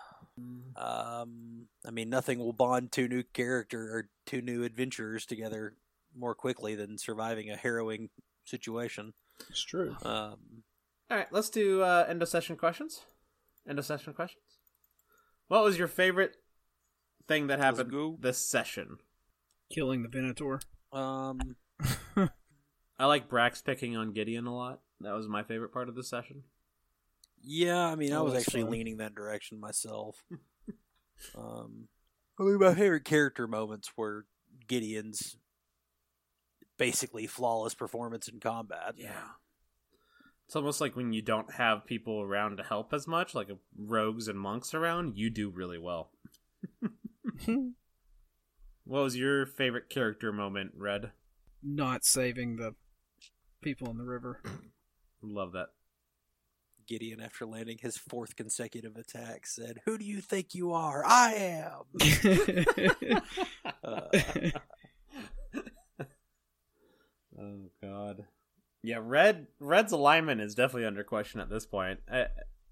Um, 0.76 1.66
I 1.86 1.90
mean, 1.90 2.08
nothing 2.10 2.38
will 2.38 2.52
bond 2.52 2.92
two 2.92 3.08
new 3.08 3.22
character 3.22 3.80
or 3.80 4.08
two 4.24 4.40
new 4.40 4.62
adventurers 4.64 5.26
together 5.26 5.74
more 6.16 6.34
quickly 6.34 6.74
than 6.74 6.98
surviving 6.98 7.50
a 7.50 7.56
harrowing 7.56 8.08
situation. 8.44 9.12
It's 9.48 9.62
true. 9.62 9.96
Um, 10.02 10.62
All 11.10 11.16
right, 11.16 11.28
let's 11.32 11.50
do 11.50 11.82
uh, 11.82 12.06
end 12.08 12.22
of 12.22 12.28
session 12.28 12.56
questions. 12.56 13.00
End 13.68 13.78
of 13.78 13.84
session 13.86 14.14
questions. 14.14 14.44
What 15.48 15.64
was 15.64 15.78
your 15.78 15.88
favorite 15.88 16.36
thing 17.30 17.46
that 17.46 17.60
happened 17.60 18.18
this 18.20 18.38
session? 18.38 18.98
Killing 19.72 20.02
the 20.02 20.08
Venator. 20.08 20.60
um, 20.92 21.56
I 22.98 23.06
like 23.06 23.28
Brax 23.28 23.64
picking 23.64 23.96
on 23.96 24.12
Gideon 24.12 24.46
a 24.46 24.54
lot. 24.54 24.80
That 25.00 25.14
was 25.14 25.28
my 25.28 25.44
favorite 25.44 25.72
part 25.72 25.88
of 25.88 25.94
the 25.94 26.02
session. 26.02 26.42
Yeah, 27.40 27.86
I 27.86 27.94
mean, 27.94 28.12
I 28.12 28.20
was 28.20 28.34
actually 28.34 28.62
fun. 28.62 28.72
leaning 28.72 28.96
that 28.96 29.14
direction 29.14 29.60
myself. 29.60 30.24
um, 31.38 31.88
I 32.38 32.42
mean, 32.42 32.58
my 32.58 32.74
favorite 32.74 33.04
character 33.04 33.46
moments 33.46 33.92
were 33.96 34.26
Gideon's 34.66 35.36
basically 36.78 37.28
flawless 37.28 37.74
performance 37.74 38.26
in 38.26 38.40
combat. 38.40 38.94
Yeah. 38.96 39.28
It's 40.46 40.56
almost 40.56 40.80
like 40.80 40.96
when 40.96 41.12
you 41.12 41.22
don't 41.22 41.52
have 41.52 41.86
people 41.86 42.20
around 42.20 42.56
to 42.56 42.64
help 42.64 42.92
as 42.92 43.06
much, 43.06 43.36
like 43.36 43.48
rogues 43.78 44.26
and 44.26 44.38
monks 44.38 44.74
around, 44.74 45.16
you 45.16 45.30
do 45.30 45.48
really 45.48 45.78
well. 45.78 46.10
What 48.84 49.02
was 49.02 49.16
your 49.16 49.46
favorite 49.46 49.88
character 49.88 50.32
moment, 50.32 50.72
Red? 50.76 51.12
not 51.62 52.04
saving 52.06 52.56
the 52.56 52.74
people 53.60 53.90
in 53.90 53.98
the 53.98 54.04
river. 54.04 54.40
Love 55.22 55.52
that. 55.52 55.68
Gideon, 56.88 57.20
after 57.20 57.44
landing 57.46 57.78
his 57.80 57.96
fourth 57.98 58.34
consecutive 58.34 58.96
attack, 58.96 59.46
said, 59.46 59.80
"Who 59.84 59.98
do 59.98 60.04
you 60.04 60.20
think 60.20 60.54
you 60.54 60.72
are? 60.72 61.04
I 61.06 61.34
am." 61.34 61.82
Uh, 63.84 64.00
Oh 67.38 67.70
God. 67.82 68.24
Yeah, 68.82 68.98
red. 69.02 69.46
Red's 69.60 69.92
alignment 69.92 70.40
is 70.40 70.54
definitely 70.54 70.86
under 70.86 71.04
question 71.04 71.40
at 71.40 71.48
this 71.48 71.64
point. 71.66 72.00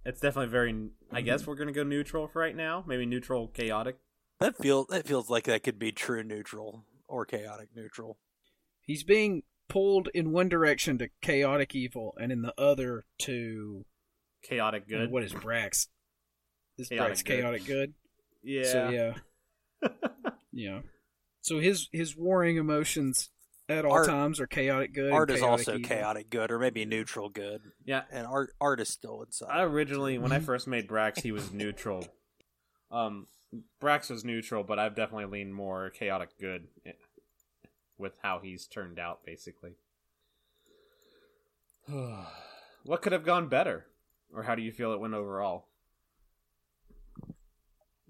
It's 0.04 0.20
definitely 0.20 0.50
very. 0.50 0.88
I 1.12 1.20
guess 1.20 1.46
we're 1.46 1.54
gonna 1.54 1.72
go 1.72 1.84
neutral 1.84 2.26
for 2.28 2.40
right 2.40 2.56
now. 2.56 2.84
Maybe 2.86 3.06
neutral, 3.06 3.48
chaotic. 3.48 3.98
That 4.40 4.56
feels 4.56 4.86
that 4.88 5.06
feels 5.06 5.28
like 5.30 5.44
that 5.44 5.62
could 5.62 5.78
be 5.78 5.92
true 5.92 6.22
neutral 6.22 6.84
or 7.06 7.24
chaotic 7.24 7.68
neutral. 7.74 8.18
He's 8.80 9.02
being 9.04 9.42
pulled 9.68 10.08
in 10.14 10.32
one 10.32 10.48
direction 10.48 10.98
to 10.98 11.08
chaotic 11.20 11.74
evil 11.74 12.14
and 12.20 12.32
in 12.32 12.42
the 12.42 12.54
other 12.60 13.04
to 13.18 13.84
Chaotic 14.42 14.84
uh, 14.84 14.88
good. 14.88 15.10
what 15.10 15.22
is 15.24 15.32
Brax? 15.32 15.88
Is 16.78 16.88
Chaotic 16.88 17.16
Brax 17.18 17.24
good. 17.24 17.40
chaotic 17.40 17.64
good? 17.66 17.94
Yeah. 18.42 18.64
So 18.64 18.88
yeah, 18.88 19.88
yeah. 20.52 20.80
So 21.40 21.58
his 21.58 21.88
his 21.92 22.16
warring 22.16 22.56
emotions 22.56 23.30
at 23.68 23.84
all 23.84 23.92
Art- 23.92 24.06
times 24.06 24.40
are 24.40 24.46
chaotic 24.46 24.94
good. 24.94 25.06
and 25.06 25.14
Art 25.14 25.30
is 25.30 25.42
also 25.42 25.74
evil. 25.76 25.88
chaotic 25.88 26.30
good, 26.30 26.50
or 26.50 26.58
maybe 26.58 26.84
neutral 26.84 27.28
good, 27.28 27.60
yeah. 27.84 28.02
and 28.10 28.26
art 28.26 28.50
art 28.60 28.80
is 28.80 28.88
still 28.88 29.22
inside. 29.22 29.48
I 29.50 29.62
originally, 29.62 30.16
when 30.18 30.32
I 30.32 30.38
Mhm. 30.38 30.44
first 30.44 30.66
made 30.68 30.86
Brax, 30.88 31.20
he 31.20 31.32
was 31.32 31.52
neutral. 31.52 32.06
Um, 32.90 33.26
Brax 33.80 34.10
was 34.10 34.24
neutral, 34.24 34.62
but 34.62 34.78
I've 34.78 34.94
definitely 34.94 35.24
leaned 35.26 35.54
more 35.54 35.90
chaotic 35.90 36.38
good 36.38 36.68
with 37.96 38.12
how 38.22 38.40
he's 38.40 38.66
turned 38.66 38.98
out, 38.98 39.24
basically. 39.24 39.72
what 42.84 43.02
could 43.02 43.12
have 43.12 43.24
gone 43.24 43.48
better, 43.48 43.86
or 44.32 44.42
how 44.42 44.54
do 44.54 44.62
you 44.62 44.72
feel 44.72 44.92
it 44.92 45.00
went 45.00 45.14
overall? 45.14 45.68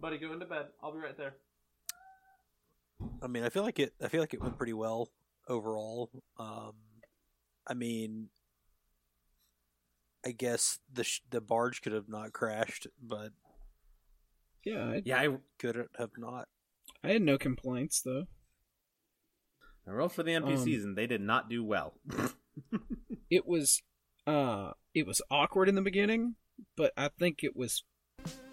Buddy, 0.01 0.19
go 0.19 0.33
into 0.33 0.47
bed. 0.47 0.67
I'll 0.83 0.93
be 0.93 0.99
right 0.99 1.17
there. 1.17 1.35
I 3.23 3.27
mean, 3.27 3.45
I 3.45 3.49
feel 3.49 3.63
like 3.63 3.79
it. 3.79 3.95
I 4.03 4.09
feel 4.09 4.21
like 4.21 4.35
it 4.35 4.41
went 4.41 4.57
pretty 4.57 4.73
well 4.73 5.11
overall. 5.49 6.11
Um, 6.39 6.75
I 7.67 7.75
mean, 7.75 8.29
I 10.25 10.33
guess 10.33 10.79
the 10.93 11.05
sh- 11.05 11.23
the 11.31 11.41
barge 11.41 11.83
could 11.83 11.93
have 11.93 12.09
not 12.09 12.33
crashed, 12.33 12.87
but 13.01 13.31
Yeah, 14.65 14.85
I, 14.85 15.03
Yeah, 15.05 15.21
I, 15.21 15.37
could 15.59 15.77
have 15.99 16.11
not? 16.17 16.49
I 17.03 17.09
had 17.11 17.23
no 17.23 17.39
complaints 17.39 18.01
though. 18.03 18.25
I 19.87 19.91
rolled 19.91 20.13
for 20.13 20.23
the 20.23 20.35
Um, 20.35 20.45
NPCs, 20.45 20.85
and 20.85 20.97
they 20.97 21.07
did 21.07 21.21
not 21.21 21.49
do 21.49 21.65
well. 21.65 21.95
It 23.31 23.47
was 23.47 23.83
uh 24.27 24.73
it 24.95 25.07
was 25.07 25.21
awkward 25.31 25.69
in 25.69 25.75
the 25.75 25.83
beginning, 25.83 26.37
but 26.77 26.93
I 26.97 27.09
think 27.19 27.45
it 27.45 27.55
was 27.55 27.85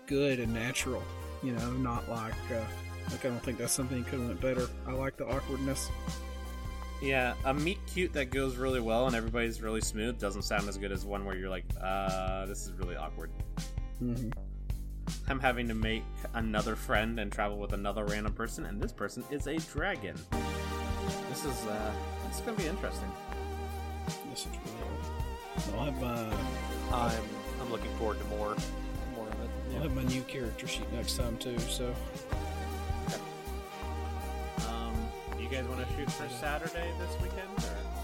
good 0.05 0.39
and 0.39 0.53
natural. 0.53 1.01
You 1.41 1.53
know, 1.53 1.71
not 1.71 2.09
like 2.09 2.33
uh, 2.51 2.63
like 3.09 3.25
I 3.25 3.29
don't 3.29 3.39
think 3.39 3.57
that's 3.57 3.73
something 3.73 4.03
that 4.03 4.09
could 4.09 4.19
have 4.19 4.27
went 4.27 4.41
better. 4.41 4.67
I 4.85 4.91
like 4.91 5.17
the 5.17 5.25
awkwardness. 5.25 5.89
Yeah, 7.01 7.35
a 7.45 7.53
meet 7.53 7.79
cute 7.87 8.13
that 8.13 8.31
goes 8.31 8.57
really 8.57 8.79
well 8.79 9.07
and 9.07 9.15
everybody's 9.15 9.61
really 9.61 9.81
smooth 9.81 10.19
doesn't 10.19 10.43
sound 10.43 10.67
as 10.67 10.77
good 10.77 10.91
as 10.91 11.05
one 11.05 11.25
where 11.25 11.35
you're 11.35 11.49
like, 11.49 11.65
uh, 11.81 12.45
this 12.45 12.65
is 12.65 12.73
really 12.73 12.95
awkward. 12.95 13.31
Mm-hmm. 14.01 14.29
I'm 15.27 15.39
having 15.39 15.67
to 15.67 15.73
make 15.73 16.03
another 16.33 16.75
friend 16.75 17.19
and 17.19 17.31
travel 17.31 17.57
with 17.57 17.73
another 17.73 18.05
random 18.05 18.33
person, 18.33 18.65
and 18.65 18.81
this 18.81 18.91
person 18.91 19.23
is 19.31 19.47
a 19.47 19.57
dragon. 19.57 20.15
This 21.29 21.45
is 21.45 21.65
uh, 21.67 21.91
this 22.27 22.37
is 22.37 22.41
gonna 22.41 22.57
be 22.57 22.67
interesting. 22.67 23.11
This 24.29 24.41
is 24.41 24.47
really 24.47 25.77
I'll 25.79 25.85
have 25.85 26.01
my 26.01 26.35
I'm 26.95 27.23
I'm 27.61 27.71
looking 27.71 27.93
forward 27.97 28.19
to 28.19 28.25
more 28.25 28.55
more 29.15 29.27
of 29.27 29.41
it. 29.41 29.49
I'll 29.75 29.83
have 29.83 29.95
my 29.95 30.03
new 30.03 30.21
character 30.23 30.67
sheet 30.67 30.91
next 30.93 31.17
time 31.17 31.37
too. 31.37 31.57
So 31.59 31.93
Um, 34.67 34.93
you 35.39 35.47
guys 35.49 35.65
want 35.65 35.87
to 35.87 35.95
shoot 35.95 36.11
for 36.11 36.27
Saturday 36.29 36.89
this 36.99 37.21
weekend? 37.21 37.49
Or? 37.59 37.94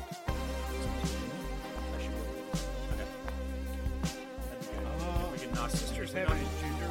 Sisters 5.70 6.12
having 6.12 6.38
a 6.38 6.62
gender. 6.62 6.90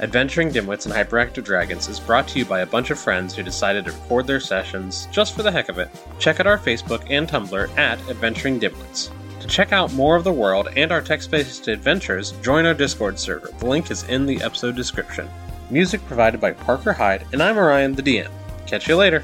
Adventuring 0.00 0.50
Dimwits 0.50 0.86
and 0.86 0.94
Hyperactive 0.94 1.44
Dragons 1.44 1.88
is 1.88 2.00
brought 2.00 2.28
to 2.28 2.38
you 2.38 2.44
by 2.44 2.60
a 2.60 2.66
bunch 2.66 2.90
of 2.90 2.98
friends 2.98 3.34
who 3.34 3.42
decided 3.42 3.84
to 3.84 3.92
record 3.92 4.26
their 4.26 4.40
sessions 4.40 5.08
just 5.10 5.34
for 5.34 5.42
the 5.42 5.52
heck 5.52 5.68
of 5.68 5.78
it. 5.78 5.88
Check 6.18 6.40
out 6.40 6.46
our 6.46 6.58
Facebook 6.58 7.04
and 7.10 7.28
Tumblr 7.28 7.78
at 7.78 7.98
Adventuring 8.08 8.60
Dimwits. 8.60 9.10
To 9.40 9.46
check 9.46 9.72
out 9.72 9.92
more 9.92 10.16
of 10.16 10.24
the 10.24 10.32
world 10.32 10.68
and 10.76 10.90
our 10.90 11.00
text 11.00 11.30
based 11.30 11.68
adventures, 11.68 12.32
join 12.42 12.66
our 12.66 12.74
Discord 12.74 13.18
server. 13.18 13.48
The 13.58 13.66
link 13.66 13.90
is 13.90 14.04
in 14.04 14.26
the 14.26 14.42
episode 14.42 14.76
description. 14.76 15.28
Music 15.70 16.04
provided 16.06 16.40
by 16.40 16.52
Parker 16.52 16.92
Hyde, 16.92 17.26
and 17.32 17.42
I'm 17.42 17.56
Arion, 17.56 17.94
the 17.94 18.02
DM. 18.02 18.30
Catch 18.66 18.88
you 18.88 18.96
later. 18.96 19.22